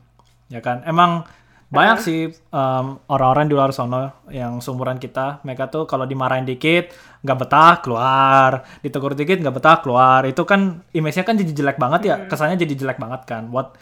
ya 0.48 0.60
kan? 0.60 0.80
Emang 0.84 1.28
banyak 1.68 2.00
sih 2.00 2.20
em, 2.32 2.86
orang-orang 3.12 3.52
di 3.52 3.54
luar 3.54 3.76
sono 3.76 4.24
yang 4.32 4.64
seumuran 4.64 4.96
kita, 4.96 5.44
mereka 5.44 5.68
tuh 5.68 5.84
kalau 5.84 6.08
dimarahin 6.08 6.48
dikit 6.48 6.96
nggak 7.28 7.40
betah 7.44 7.76
keluar, 7.84 8.64
ditegur 8.80 9.12
dikit 9.12 9.44
nggak 9.44 9.56
betah 9.60 9.78
keluar. 9.84 10.24
Itu 10.24 10.48
kan 10.48 10.88
image-nya 10.96 11.28
kan 11.28 11.36
jadi 11.36 11.52
jelek 11.52 11.76
banget 11.76 12.02
ya, 12.08 12.16
kesannya 12.32 12.56
jadi 12.56 12.88
jelek 12.88 12.98
banget 13.04 13.28
kan. 13.28 13.52
What? 13.52 13.76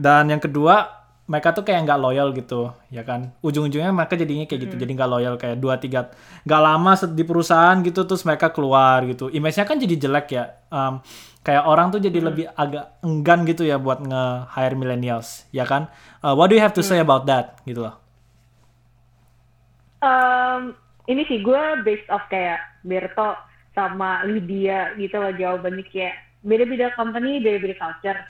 Dan 0.00 0.32
yang 0.32 0.40
kedua 0.40 1.04
mereka 1.26 1.50
tuh 1.50 1.66
kayak 1.66 1.84
nggak 1.84 1.98
loyal 1.98 2.30
gitu, 2.32 2.70
ya 2.88 3.02
kan? 3.02 3.34
Ujung-ujungnya 3.42 3.90
mereka 3.90 4.14
jadinya 4.14 4.46
kayak 4.46 4.60
gitu, 4.70 4.74
jadi 4.78 4.90
nggak 4.94 5.10
loyal 5.10 5.34
kayak 5.36 5.58
dua 5.58 5.76
tiga 5.76 6.14
nggak 6.46 6.60
lama 6.62 6.92
di 7.12 7.24
perusahaan 7.26 7.76
gitu 7.82 8.06
terus 8.06 8.22
mereka 8.22 8.54
keluar 8.54 9.02
gitu. 9.04 9.28
Image-nya 9.28 9.66
kan 9.66 9.76
jadi 9.76 9.94
jelek 10.06 10.26
ya. 10.32 10.44
Em, 10.70 11.02
kayak 11.42 11.66
orang 11.66 11.90
tuh 11.90 11.98
jadi 11.98 12.18
lebih 12.22 12.46
agak 12.54 13.02
enggan 13.02 13.42
gitu 13.42 13.66
ya 13.66 13.78
buat 13.78 14.02
nge-hire 14.06 14.78
millennials, 14.78 15.50
ya 15.50 15.66
kan? 15.66 15.90
Uh, 16.22 16.34
what 16.34 16.46
do 16.46 16.54
you 16.54 16.62
have 16.62 16.74
to 16.74 16.82
say 16.82 17.02
about 17.02 17.26
that 17.26 17.58
gitu 17.66 17.86
loh? 17.90 17.98
Um, 19.98 20.78
ini 21.06 21.22
sih 21.26 21.42
gue 21.42 21.62
based 21.86 22.06
off 22.10 22.22
kayak 22.28 22.58
Berto 22.82 23.38
sama 23.74 24.24
Lydia 24.24 24.96
gitu 24.96 25.20
loh 25.20 25.30
jawabannya 25.30 25.84
kayak 25.92 26.16
beda-beda 26.46 26.94
company, 26.94 27.42
beda-beda 27.42 27.76
culture. 27.76 28.20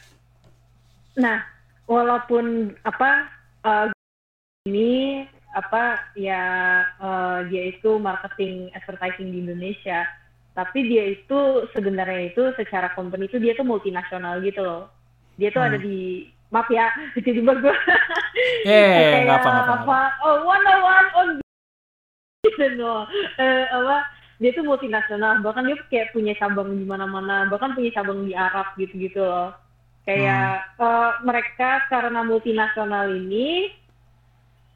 Nah, 1.20 1.44
walaupun 1.86 2.74
apa 2.82 3.28
uh, 3.62 3.86
ini 4.66 5.24
apa 5.57 6.01
ya 6.19 6.43
uh, 7.01 7.44
dia 7.48 7.73
itu 7.73 7.97
marketing 7.97 8.69
advertising 8.77 9.32
di 9.32 9.39
Indonesia, 9.44 10.05
tapi 10.53 10.89
dia 10.89 11.16
itu 11.16 11.65
sebenarnya 11.73 12.32
itu 12.32 12.53
secara 12.57 12.93
company 12.93 13.28
itu 13.28 13.40
dia 13.40 13.53
tuh 13.57 13.65
multinasional 13.65 14.40
gitu 14.44 14.61
loh. 14.65 14.82
Dia 15.36 15.53
tuh 15.53 15.62
ada 15.65 15.77
di 15.77 16.28
maaf 16.53 16.69
ya, 16.73 16.89
tiba-tiba 17.15 17.53
gue 17.61 17.77
Eh, 18.69 19.24
nggak 19.24 19.24
kayak 19.24 19.24
apa 19.24 19.24
nggak 19.24 19.39
apa. 19.40 19.51
nggak 19.65 19.81
apa. 19.85 20.01
oh 20.24 20.36
one 20.44 20.65
on 20.65 20.81
one 20.85 21.09
on 21.16 21.28
gitu 22.47 22.78
loh 22.78 23.02
Eh, 23.36 23.64
apa 23.66 24.06
dia 24.36 24.52
tuh 24.52 24.62
multinasional 24.62 25.40
bahkan 25.40 25.64
dia 25.64 25.77
kayak 25.89 26.12
punya 26.12 26.36
cabang 26.36 26.77
di 26.77 26.85
mana-mana 26.85 27.48
bahkan 27.48 27.73
punya 27.73 27.89
cabang 27.90 28.23
di 28.23 28.36
Arab 28.36 28.68
gitu-gitu 28.77 29.18
loh 29.18 29.56
kayak 30.05 30.62
eh, 30.77 31.10
mereka 31.24 31.82
karena 31.89 32.20
multinasional 32.23 33.10
ini 33.10 33.73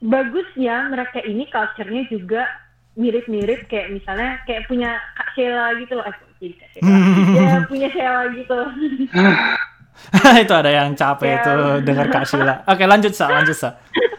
bagusnya 0.01 0.89
mereka 0.89 1.21
ini 1.23 1.45
culture-nya 1.47 2.09
juga 2.09 2.49
mirip-mirip 2.97 3.69
kayak 3.69 3.93
misalnya 3.93 4.41
kayak 4.45 4.65
punya 4.67 4.97
Kak 5.15 5.29
Sheila 5.37 5.77
gitu 5.77 5.93
loh 5.95 6.05
eh 6.09 6.17
jadi 6.41 6.55
Kak 6.57 6.69
Sheila 6.73 6.97
ya 7.39 7.55
punya 7.69 7.89
Sheila 7.93 8.23
gitu 8.33 8.59
itu 10.41 10.55
ada 10.57 10.71
yang 10.73 10.97
capek 10.97 11.29
Ya. 11.37 11.45
tuh 11.45 11.85
dengar 11.85 12.09
Kak 12.09 12.25
Sheila. 12.25 12.65
Oke, 12.65 12.89
lanjut 12.89 13.13
sa, 13.13 13.29
lanjut 13.29 13.53
sa. 13.53 13.77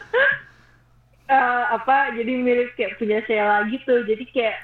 eh, 1.32 1.64
apa 1.72 2.12
jadi 2.20 2.32
mirip 2.44 2.76
kayak 2.76 2.99
punya 2.99 3.24
Sheila 3.24 3.64
gitu 3.72 4.03
jadi 4.03 4.24
kayak 4.36 4.58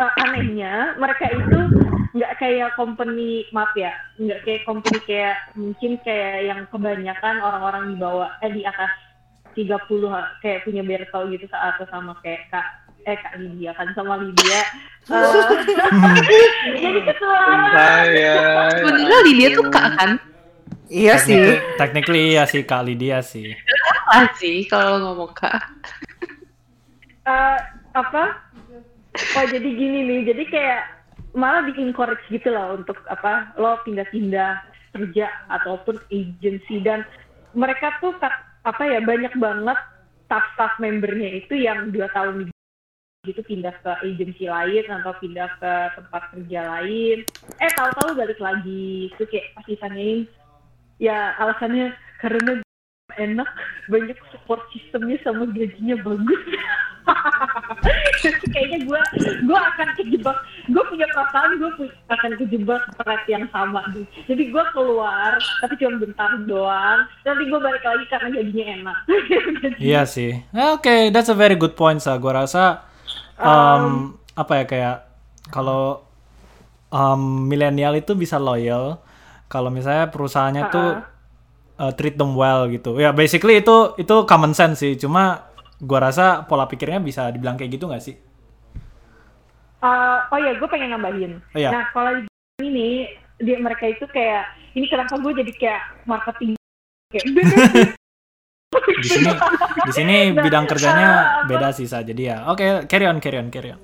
eh, 0.00 0.12
anehnya 0.24 0.96
mereka 0.96 1.28
itu 1.28 1.60
nggak 2.16 2.32
kayak 2.40 2.72
company 2.80 3.44
maaf 3.52 3.76
ya 3.76 3.92
nggak 4.16 4.40
kayak 4.48 4.64
company 4.64 4.98
kayak 5.04 5.36
mungkin 5.52 6.00
kayak 6.00 6.48
yang 6.48 6.60
kebanyakan 6.72 7.44
orang-orang 7.44 7.92
di 7.92 7.96
bawah 8.00 8.32
eh 8.40 8.52
di 8.56 8.64
atas 8.64 8.88
30 9.52 10.08
ha- 10.12 10.32
kayak 10.40 10.64
punya 10.64 10.80
Berto 10.84 11.28
gitu 11.32 11.44
saat 11.48 11.76
atau 11.76 11.88
sama 11.92 12.16
kayak 12.24 12.48
kak 12.48 12.66
eh 13.04 13.16
kak 13.20 13.36
Lydia 13.36 13.76
kan 13.76 13.92
sama 13.92 14.16
Lydia 14.20 14.60
Eh, 15.06 15.22
jadi 16.82 16.98
ketularan 17.06 17.60
Saya. 17.70 18.34
Sebenarnya 18.74 19.18
Lydia 19.22 19.48
tuh 19.54 19.66
kak 19.70 19.86
kan? 19.94 20.10
iya 20.90 21.14
sih 21.22 21.38
Technically, 21.38 21.76
technically 21.78 22.24
ya 22.34 22.42
sih 22.48 22.62
Kak 22.66 22.82
Lydia 22.82 23.22
sih. 23.22 23.54
Salah 24.06 24.30
sih 24.38 24.62
kalau 24.70 25.02
ngomong 25.02 25.34
kak. 25.34 25.58
Eh, 27.26 27.58
apa? 27.98 28.38
Oh 29.34 29.44
jadi 29.50 29.66
gini 29.66 30.06
nih. 30.06 30.30
Jadi 30.30 30.44
kayak 30.46 30.82
malah 31.34 31.66
di 31.66 31.74
encourage 31.82 32.22
gitu 32.30 32.54
loh 32.54 32.78
untuk 32.78 33.02
apa 33.10 33.50
lo 33.58 33.82
pindah-pindah 33.82 34.62
kerja 34.94 35.26
ataupun 35.50 35.98
agency. 36.14 36.78
Dan 36.86 37.02
mereka 37.58 37.98
tuh 37.98 38.14
apa 38.62 38.82
ya 38.86 39.02
banyak 39.02 39.34
banget 39.42 39.78
staff-staff 40.30 40.78
membernya 40.78 41.42
itu 41.42 41.58
yang 41.58 41.90
dua 41.90 42.06
tahun 42.14 42.50
gitu 43.26 43.42
pindah 43.42 43.74
ke 43.82 43.90
agency 44.06 44.46
lain 44.46 44.86
atau 44.86 45.10
pindah 45.18 45.50
ke 45.58 45.72
tempat 45.98 46.22
kerja 46.30 46.60
lain. 46.78 47.26
Eh 47.58 47.70
tahu-tahu 47.74 48.14
balik 48.14 48.38
lagi. 48.38 49.10
Itu 49.10 49.26
kayak 49.26 49.50
pasti 49.58 49.74
tanyain 49.82 50.30
ya 51.02 51.34
alasannya 51.42 51.90
karena 52.22 52.62
enak 53.16 53.48
banyak 53.88 54.18
support 54.32 54.62
sistemnya 54.72 55.16
sama 55.24 55.48
gajinya 55.52 55.96
bagus 56.04 56.42
kayaknya 58.50 58.82
gue 58.82 59.00
gue 59.46 59.58
akan 59.58 59.88
kejebak 59.94 60.38
gue 60.66 60.84
punya 60.90 61.06
perasaan 61.14 61.50
gue 61.62 61.70
akan 62.10 62.30
kejebak 62.42 62.82
threat 62.98 63.22
yang 63.30 63.46
sama 63.54 63.80
deh. 63.94 64.06
jadi 64.26 64.42
gue 64.50 64.64
keluar 64.74 65.38
tapi 65.62 65.74
cuma 65.78 66.02
bentar 66.02 66.30
doang 66.50 67.06
nanti 67.22 67.42
gue 67.46 67.60
balik 67.62 67.84
lagi 67.86 68.04
karena 68.10 68.28
gajinya 68.34 68.66
enak 68.82 68.98
Iya 69.80 70.02
sih. 70.08 70.32
Oke, 70.74 71.12
that's 71.12 71.28
a 71.28 71.36
very 71.36 71.56
good 71.56 71.76
point 71.76 72.00
sa. 72.00 72.16
Gua 72.16 72.44
rasa 72.44 72.86
um, 73.40 74.16
apa 74.36 74.52
ya 74.62 74.64
kayak 74.64 74.96
kalau 75.52 76.04
um, 76.90 77.46
milenial 77.48 77.94
itu 77.96 78.16
bisa 78.16 78.40
loyal 78.40 79.00
kalau 79.46 79.70
misalnya 79.70 80.10
perusahaannya 80.10 80.62
tuh 80.72 80.88
uh, 81.76 81.92
treat 81.92 82.14
them 82.14 82.32
well 82.32 82.66
gitu. 82.66 82.96
Ya 82.96 83.10
basically 83.10 83.60
itu 83.60 83.96
itu 83.96 84.14
common 84.24 84.52
sense 84.52 84.80
sih. 84.80 84.94
Cuma 84.94 85.48
gua 85.76 86.08
rasa 86.08 86.42
pola 86.42 86.64
pikirnya 86.64 86.98
bisa 86.98 87.28
dibilang 87.28 87.54
kayak 87.54 87.72
gitu 87.72 87.86
nggak 87.86 88.02
sih? 88.02 88.16
Eh, 89.76 90.18
oh 90.26 90.38
ya 90.40 90.56
gue 90.56 90.66
pengen 90.66 90.88
nambahin 90.90 91.36
Oh, 91.52 91.58
iya. 91.60 91.68
nah 91.68 91.84
kalau 91.92 92.16
di 92.16 92.24
ini 92.58 93.06
dia 93.36 93.60
mereka 93.60 93.84
itu 93.86 94.08
kayak 94.08 94.48
ini 94.72 94.88
kenapa 94.88 95.14
gue 95.14 95.32
jadi 95.36 95.52
kayak 95.52 95.82
marketing 96.04 96.56
kayak 97.12 97.24
Di 98.96 99.04
sini 99.04 99.30
di 99.84 99.92
sini 99.92 100.16
Nah, 100.32 100.42
bidang 100.42 100.64
kerjanya 100.64 101.08
apa- 101.08 101.46
beda 101.46 101.68
sih 101.70 101.84
sa. 101.84 102.00
Jadi 102.00 102.22
ya 102.24 102.48
oke 102.48 102.88
carry 102.88 103.04
on 103.04 103.20
carry 103.20 103.36
on 103.36 103.48
carry 103.48 103.72
on. 103.72 103.80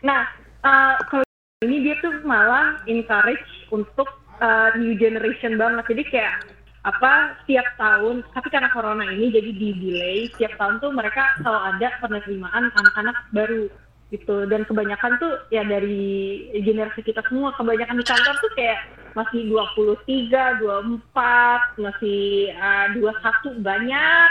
Nah, 0.00 0.30
uh, 0.62 0.94
kalau 1.04 1.26
ini 1.60 1.82
dia 1.82 1.94
tuh 1.98 2.22
malah 2.22 2.78
encourage 2.86 3.42
untuk 3.68 4.08
uh, 4.38 4.70
new 4.74 4.94
generation 4.94 5.54
banget. 5.56 5.84
Jadi 5.90 6.02
kayak 6.08 6.34
apa 6.82 7.38
setiap 7.42 7.66
tahun, 7.78 8.26
tapi 8.34 8.50
karena 8.50 8.66
corona 8.74 9.06
ini 9.06 9.30
jadi 9.30 9.50
di 9.54 9.68
delay, 9.78 10.26
setiap 10.34 10.58
tahun 10.58 10.82
tuh 10.82 10.90
mereka 10.90 11.22
selalu 11.38 11.78
ada 11.78 11.88
penerimaan 12.02 12.64
anak-anak 12.74 13.16
baru. 13.30 13.66
gitu 14.12 14.44
dan 14.44 14.60
kebanyakan 14.68 15.16
tuh 15.16 15.40
ya 15.48 15.64
dari 15.64 16.44
generasi 16.52 17.00
kita 17.00 17.24
semua 17.32 17.48
kebanyakan 17.56 17.96
di 17.96 18.04
kantor 18.04 18.36
tuh 18.44 18.52
kayak 18.60 18.84
masih 19.16 19.48
23, 19.48 20.60
24, 20.60 21.80
masih 21.80 22.52
uh, 22.60 22.92
21 22.92 23.64
banyak 23.64 24.28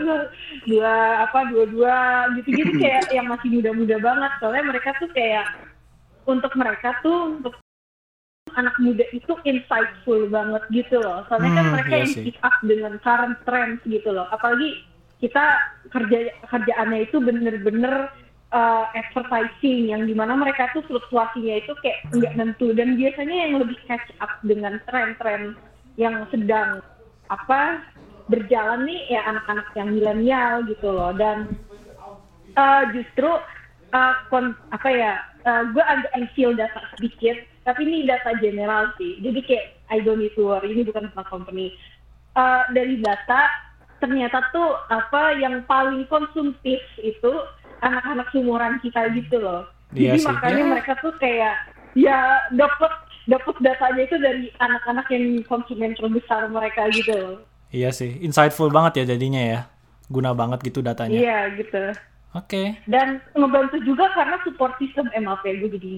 dua 0.68 0.94
apa 1.24 1.38
dua-dua 1.48 2.28
gitu-gitu 2.36 2.76
kayak 2.76 3.08
yang 3.16 3.24
masih 3.32 3.48
muda-muda 3.48 3.96
banget 3.96 4.32
soalnya 4.44 4.76
mereka 4.76 4.92
tuh 5.00 5.08
kayak 5.16 5.48
untuk 6.28 6.52
mereka 6.56 6.92
tuh 7.00 7.40
untuk 7.40 7.63
anak 8.56 8.76
muda 8.78 9.04
itu 9.12 9.32
insightful 9.44 10.26
banget 10.30 10.62
gitu 10.70 10.98
loh. 11.02 11.22
Soalnya 11.28 11.52
kan 11.54 11.66
Hmm, 11.68 11.74
mereka 11.74 11.94
iya 11.94 12.02
yang 12.02 12.12
keep 12.24 12.38
up 12.42 12.56
dengan 12.64 12.92
current 13.02 13.36
trends 13.46 13.80
gitu 13.86 14.10
loh. 14.10 14.26
Apalagi 14.30 14.82
kita 15.22 15.44
kerja 15.92 16.32
kerjaannya 16.50 17.06
itu 17.06 17.16
bener-bener 17.22 18.08
uh, 18.50 18.84
advertising 18.94 19.90
yang 19.92 20.04
di 20.06 20.14
mana 20.16 20.34
mereka 20.36 20.68
tuh 20.74 20.82
fluktuasinya 20.86 21.60
itu 21.60 21.72
kayak 21.82 22.02
nggak 22.12 22.34
nentu. 22.38 22.72
Dan 22.72 22.96
biasanya 22.98 23.36
yang 23.48 23.52
lebih 23.62 23.78
catch 23.86 24.10
up 24.20 24.40
dengan 24.42 24.80
tren-tren 24.88 25.54
yang 25.94 26.26
sedang 26.30 26.82
apa 27.30 27.82
berjalan 28.26 28.88
nih 28.88 29.00
ya 29.12 29.20
anak-anak 29.28 29.68
yang 29.76 29.88
milenial 29.94 30.64
gitu 30.66 30.88
loh. 30.90 31.12
Dan 31.14 31.54
uh, 32.58 32.82
justru 32.92 33.30
uh, 33.94 34.14
kon- 34.28 34.58
apa 34.72 34.88
ya 34.90 35.12
gue 35.44 35.84
agak 35.84 36.32
feel 36.32 36.56
data 36.56 36.80
sedikit 36.96 37.36
tapi 37.64 37.80
ini 37.82 38.04
data 38.04 38.36
general 38.38 38.92
sih 38.94 39.18
jadi 39.18 39.40
kayak 39.40 39.66
I 39.88 40.00
don't 40.00 40.18
need 40.18 40.32
to 40.32 40.46
worry 40.46 40.70
ini 40.70 40.84
bukan 40.84 41.08
tentang 41.08 41.28
company 41.30 41.72
Uh, 42.34 42.66
dari 42.68 42.98
data 42.98 43.46
ternyata 43.96 44.42
tuh 44.50 44.66
apa 44.90 45.38
yang 45.38 45.62
paling 45.64 46.02
konsumtif 46.04 46.82
itu 46.98 47.30
anak-anak 47.78 48.26
sumuran 48.28 48.82
kita 48.82 49.06
gitu 49.14 49.38
loh 49.38 49.62
Iya 49.88 50.10
jadi 50.10 50.18
sih. 50.18 50.26
makanya 50.28 50.58
Ya. 50.58 50.66
mereka 50.66 50.92
tuh 50.98 51.14
kayak 51.14 51.54
ya 51.94 52.18
dapat 52.50 52.90
dapat 53.24 53.54
datanya 53.62 54.02
itu 54.02 54.16
dari 54.18 54.50
anak-anak 54.58 55.06
yang 55.08 55.24
konsumen 55.44 55.94
terbesar 55.94 56.50
mereka 56.50 56.90
gitu 56.90 57.14
loh 57.14 57.36
Iya 57.70 57.90
sih, 57.90 58.18
insightful 58.18 58.66
banget 58.68 59.06
ya 59.06 59.14
jadinya 59.14 59.38
ya. 59.38 59.60
Guna 60.04 60.34
banget 60.34 60.58
gitu 60.64 60.82
datanya. 60.82 61.14
iya 61.14 61.38
gitu 61.54 61.94
Oke. 62.34 62.74
dan 62.84 63.22
ngebantu 63.30 63.78
juga 63.80 64.10
karena 64.10 64.42
support 64.42 64.74
system 64.76 65.06
MAP 65.14 65.46
gue 65.46 65.70
jadi 65.70 65.94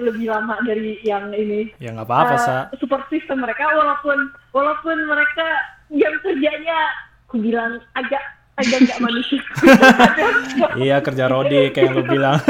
lebih 0.00 0.26
lama 0.28 0.56
dari 0.62 0.98
yang 1.00 1.30
ini 1.30 1.72
Ya 1.76 1.90
nggak 1.90 2.04
apa-apa, 2.04 2.34
Eh, 2.34 2.40
Sa. 2.40 2.56
support 2.76 3.04
system 3.08 3.40
mereka 3.40 3.66
walaupun 3.68 4.18
walaupun 4.50 4.96
mereka 5.04 5.46
jam 5.90 6.12
kerjanya 6.20 6.78
aku 7.24 7.38
bilang 7.38 7.78
agak 7.92 8.20
agak 8.56 8.78
nggak 8.80 9.00
manusia 9.00 9.40
Iya, 10.80 10.98
kerja 10.98 11.24
Rodi 11.26 11.70
kayak 11.70 11.84
yang 11.84 11.94
lu 11.94 12.04
bilang. 12.04 12.38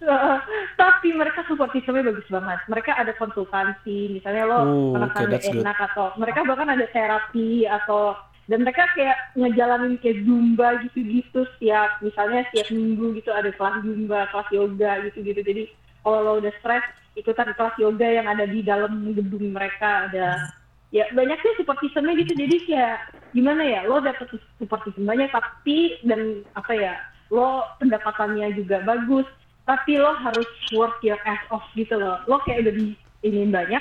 Eh, 0.00 0.38
tapi 0.76 1.16
mereka 1.16 1.48
support 1.48 1.72
systemnya 1.72 2.04
bagus 2.04 2.28
banget 2.28 2.60
mereka 2.68 2.92
ada 2.92 3.16
konsultansi 3.16 4.12
misalnya 4.12 4.44
lo 4.44 4.58
merasa 4.92 5.16
okay, 5.16 5.32
that's 5.32 5.48
good. 5.48 5.64
enak 5.64 5.80
atau 5.80 6.12
mereka 6.20 6.44
bahkan 6.44 6.68
ada 6.68 6.84
terapi 6.86 7.64
atau 7.64 8.12
dan 8.44 8.60
mereka 8.60 8.84
kayak 8.92 9.16
ngejalanin 9.40 9.96
kayak 10.04 10.20
zumba 10.28 10.76
gitu-gitu 10.84 11.48
setiap 11.56 11.96
misalnya 12.04 12.44
setiap 12.52 12.68
minggu 12.76 13.16
gitu 13.16 13.32
ada 13.32 13.48
kelas 13.48 13.80
zumba 13.80 14.28
kelas 14.28 14.48
yoga 14.52 14.90
gitu-gitu. 15.08 15.40
Jadi 15.40 15.62
kalau 16.04 16.20
lo 16.20 16.32
udah 16.44 16.52
stres 16.60 16.84
ikutan 17.16 17.56
kelas 17.56 17.76
yoga 17.80 18.04
yang 18.04 18.28
ada 18.28 18.44
di 18.44 18.60
dalam 18.60 19.16
gedung 19.16 19.56
mereka 19.56 20.12
ada 20.12 20.52
ya 20.92 21.08
banyak 21.16 21.40
sih 21.40 21.52
support 21.56 21.80
systemnya 21.80 22.20
gitu. 22.20 22.36
Jadi 22.36 22.56
kayak 22.68 22.96
gimana 23.32 23.62
ya 23.64 23.80
lo 23.88 24.04
dapet 24.04 24.28
support 24.60 24.84
system 24.84 25.08
banyak 25.08 25.32
tapi 25.32 25.96
dan 26.04 26.44
apa 26.52 26.72
ya 26.76 26.94
lo 27.32 27.64
pendapatannya 27.80 28.52
juga 28.60 28.84
bagus 28.84 29.24
tapi 29.64 29.96
lo 29.96 30.12
harus 30.20 30.46
work 30.76 31.00
your 31.00 31.18
ass 31.24 31.40
off 31.48 31.64
gitu 31.72 31.96
loh. 31.96 32.20
Lo 32.28 32.44
kayak 32.44 32.68
udah 32.68 32.74
di 32.76 32.92
ini 33.24 33.48
banyak 33.48 33.80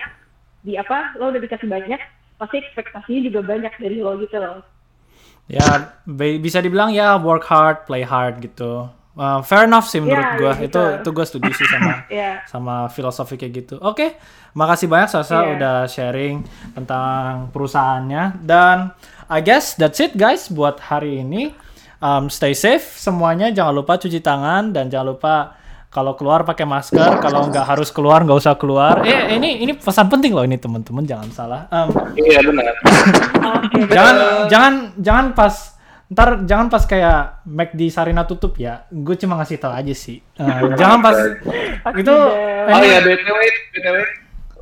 di 0.64 0.80
apa 0.80 1.20
lo 1.20 1.36
udah 1.36 1.44
dikasih 1.44 1.68
banyak 1.68 2.00
pasti 2.36 2.60
ekspektasinya 2.60 3.22
juga 3.30 3.40
banyak 3.44 3.74
dari 3.78 3.98
lo 4.00 4.18
gitu 4.20 4.38
loh 4.38 4.62
ya 5.46 5.92
bisa 6.40 6.64
dibilang 6.64 6.96
ya 6.96 7.20
work 7.20 7.44
hard, 7.44 7.84
play 7.84 8.00
hard 8.08 8.40
gitu. 8.40 8.88
Uh, 9.14 9.46
fair 9.46 9.70
enough 9.70 9.86
sih 9.86 10.02
menurut 10.02 10.26
Ya, 10.26 10.40
gua. 10.42 10.52
gitu. 10.58 10.66
Itu 10.74 10.82
itu 11.04 11.10
gua 11.14 11.26
setuju 11.28 11.52
sih 11.54 11.68
sama 11.70 11.94
ya 12.10 12.32
sama 12.50 12.76
filosofi 12.90 13.36
kayak 13.38 13.54
gitu. 13.54 13.76
Oke, 13.78 14.18
makasih 14.56 14.90
banyak 14.90 15.12
Sasa 15.12 15.44
Iya. 15.44 15.50
udah 15.54 15.78
sharing 15.86 16.42
tentang 16.74 17.52
perusahaannya 17.54 18.42
dan 18.42 18.96
I 19.30 19.44
guess 19.44 19.78
that's 19.78 20.02
it 20.02 20.16
guys 20.18 20.50
buat 20.50 20.80
hari 20.82 21.22
ini. 21.22 21.54
Um, 22.02 22.28
stay 22.28 22.52
safe 22.52 22.84
semuanya, 22.98 23.48
jangan 23.52 23.80
lupa 23.80 23.96
cuci 23.96 24.20
tangan 24.20 24.74
dan 24.74 24.90
jangan 24.92 25.14
lupa 25.16 25.56
kalau 25.94 26.18
keluar 26.18 26.42
pakai 26.42 26.66
masker, 26.66 27.22
kalau 27.22 27.46
nggak 27.48 27.62
harus 27.64 27.88
keluar 27.88 28.20
nggak 28.20 28.36
usah 28.36 28.58
keluar. 28.58 29.06
Eh 29.06 29.38
ini 29.38 29.62
ini 29.62 29.72
pesan 29.72 30.10
penting 30.10 30.34
loh 30.34 30.42
ini 30.42 30.58
teman-teman 30.58 31.06
jangan 31.06 31.30
salah. 31.30 31.62
Um, 31.70 31.94
Iya 32.14 32.42
benar. 32.42 32.74
oke 33.62 33.80
jangan 33.88 34.16
jangan 34.48 34.74
jangan 34.98 35.26
pas 35.32 35.54
ntar 36.10 36.30
jangan 36.44 36.68
pas 36.68 36.84
kayak 36.84 37.18
Mac 37.44 37.70
di 37.72 37.88
Sarina 37.88 38.22
tutup 38.24 38.58
ya. 38.58 38.90
Gue 38.90 39.14
cuma 39.16 39.38
ngasih 39.38 39.58
tahu 39.58 39.70
aja 39.72 39.94
sih. 39.94 40.18
Uh, 40.36 40.74
jangan 40.74 41.00
pas 41.00 41.18
itu 41.94 42.14
Oh 42.14 42.74
ini- 42.76 42.90
ya 42.90 43.00
btw 43.00 43.38
btw 43.72 43.98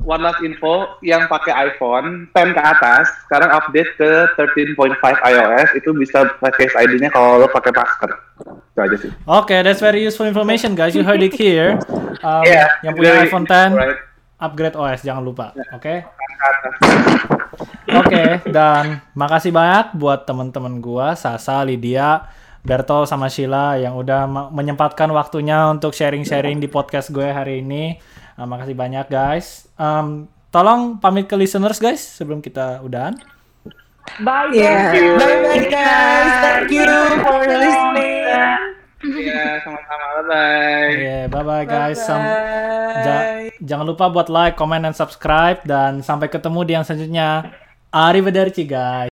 one 0.02 0.22
last 0.22 0.42
info 0.42 0.98
yang 1.00 1.26
pakai 1.30 1.72
iPhone 1.72 2.30
10 2.34 2.54
ke 2.54 2.62
atas 2.62 3.06
sekarang 3.26 3.50
update 3.54 3.90
ke 3.98 4.10
13.5 4.36 4.98
iOS 5.02 5.68
itu 5.78 5.90
bisa 5.94 6.26
pakai 6.38 6.68
Face 6.68 6.76
ID-nya 6.78 7.10
kalau 7.10 7.42
lo 7.42 7.48
pakai 7.50 7.72
masker. 7.74 8.10
Itu 8.44 8.78
aja 8.78 8.96
sih. 8.98 9.10
Oke, 9.26 9.56
that's 9.62 9.82
very 9.82 10.02
useful 10.02 10.28
information 10.28 10.74
guys. 10.78 10.94
You 10.94 11.02
heard 11.06 11.22
it 11.22 11.34
here. 11.34 11.78
Um, 12.22 12.46
Iya, 12.46 12.70
yang 12.86 12.94
punya 12.94 13.18
very 13.18 13.26
iPhone 13.26 13.46
10 13.50 13.74
right. 13.74 13.98
upgrade 14.38 14.78
OS 14.78 15.02
jangan 15.02 15.26
lupa. 15.26 15.50
Oke. 15.74 16.06
Ke 16.06 16.44
atas. 16.46 16.74
Oke, 17.98 18.22
dan 18.46 19.02
makasih 19.18 19.50
banyak 19.50 19.98
buat 19.98 20.22
teman-teman 20.22 20.78
gua, 20.78 21.18
Sasa, 21.18 21.66
Lydia, 21.66 22.30
Berto 22.62 23.02
sama 23.10 23.26
Sheila 23.26 23.74
yang 23.74 23.98
udah 23.98 24.30
menyempatkan 24.54 25.10
waktunya 25.10 25.66
untuk 25.66 25.90
sharing-sharing 25.98 26.62
di 26.62 26.70
podcast 26.70 27.10
gue 27.10 27.26
hari 27.26 27.58
ini. 27.58 27.98
Uh, 28.34 28.44
makasih 28.44 28.72
banyak 28.72 29.06
guys. 29.06 29.68
Um, 29.74 30.24
tolong 30.48 30.96
pamit 30.96 31.24
ke 31.24 31.34
listeners 31.34 31.76
guys 31.76 32.00
sebelum 32.00 32.38
kita 32.38 32.80
udahan. 32.80 33.16
bye 34.18 34.50
Yeah. 34.50 34.90
guys. 34.90 35.16
Bye 35.16 35.36
bye 35.42 35.66
guys. 35.66 36.32
Thank 36.40 36.70
you 36.70 36.88
for 37.20 37.38
listening. 37.40 38.24
Iya, 39.02 39.42
sama-sama. 39.64 40.04
Bye-bye. 40.14 40.90
Oke, 40.92 41.16
bye 41.28 41.42
bye 41.42 41.64
guys. 41.64 41.98
Sam- 41.98 42.22
Bye. 42.22 43.02
ja- 43.02 43.26
jangan 43.60 43.86
lupa 43.88 44.06
buat 44.06 44.28
like, 44.28 44.54
comment, 44.54 44.78
dan 44.80 44.92
subscribe 44.92 45.58
dan 45.62 46.00
sampai 46.00 46.26
ketemu 46.26 46.60
di 46.62 46.72
yang 46.72 46.84
selanjutnya. 46.84 47.50
Arrivederci 47.90 48.62
guys. 48.62 49.00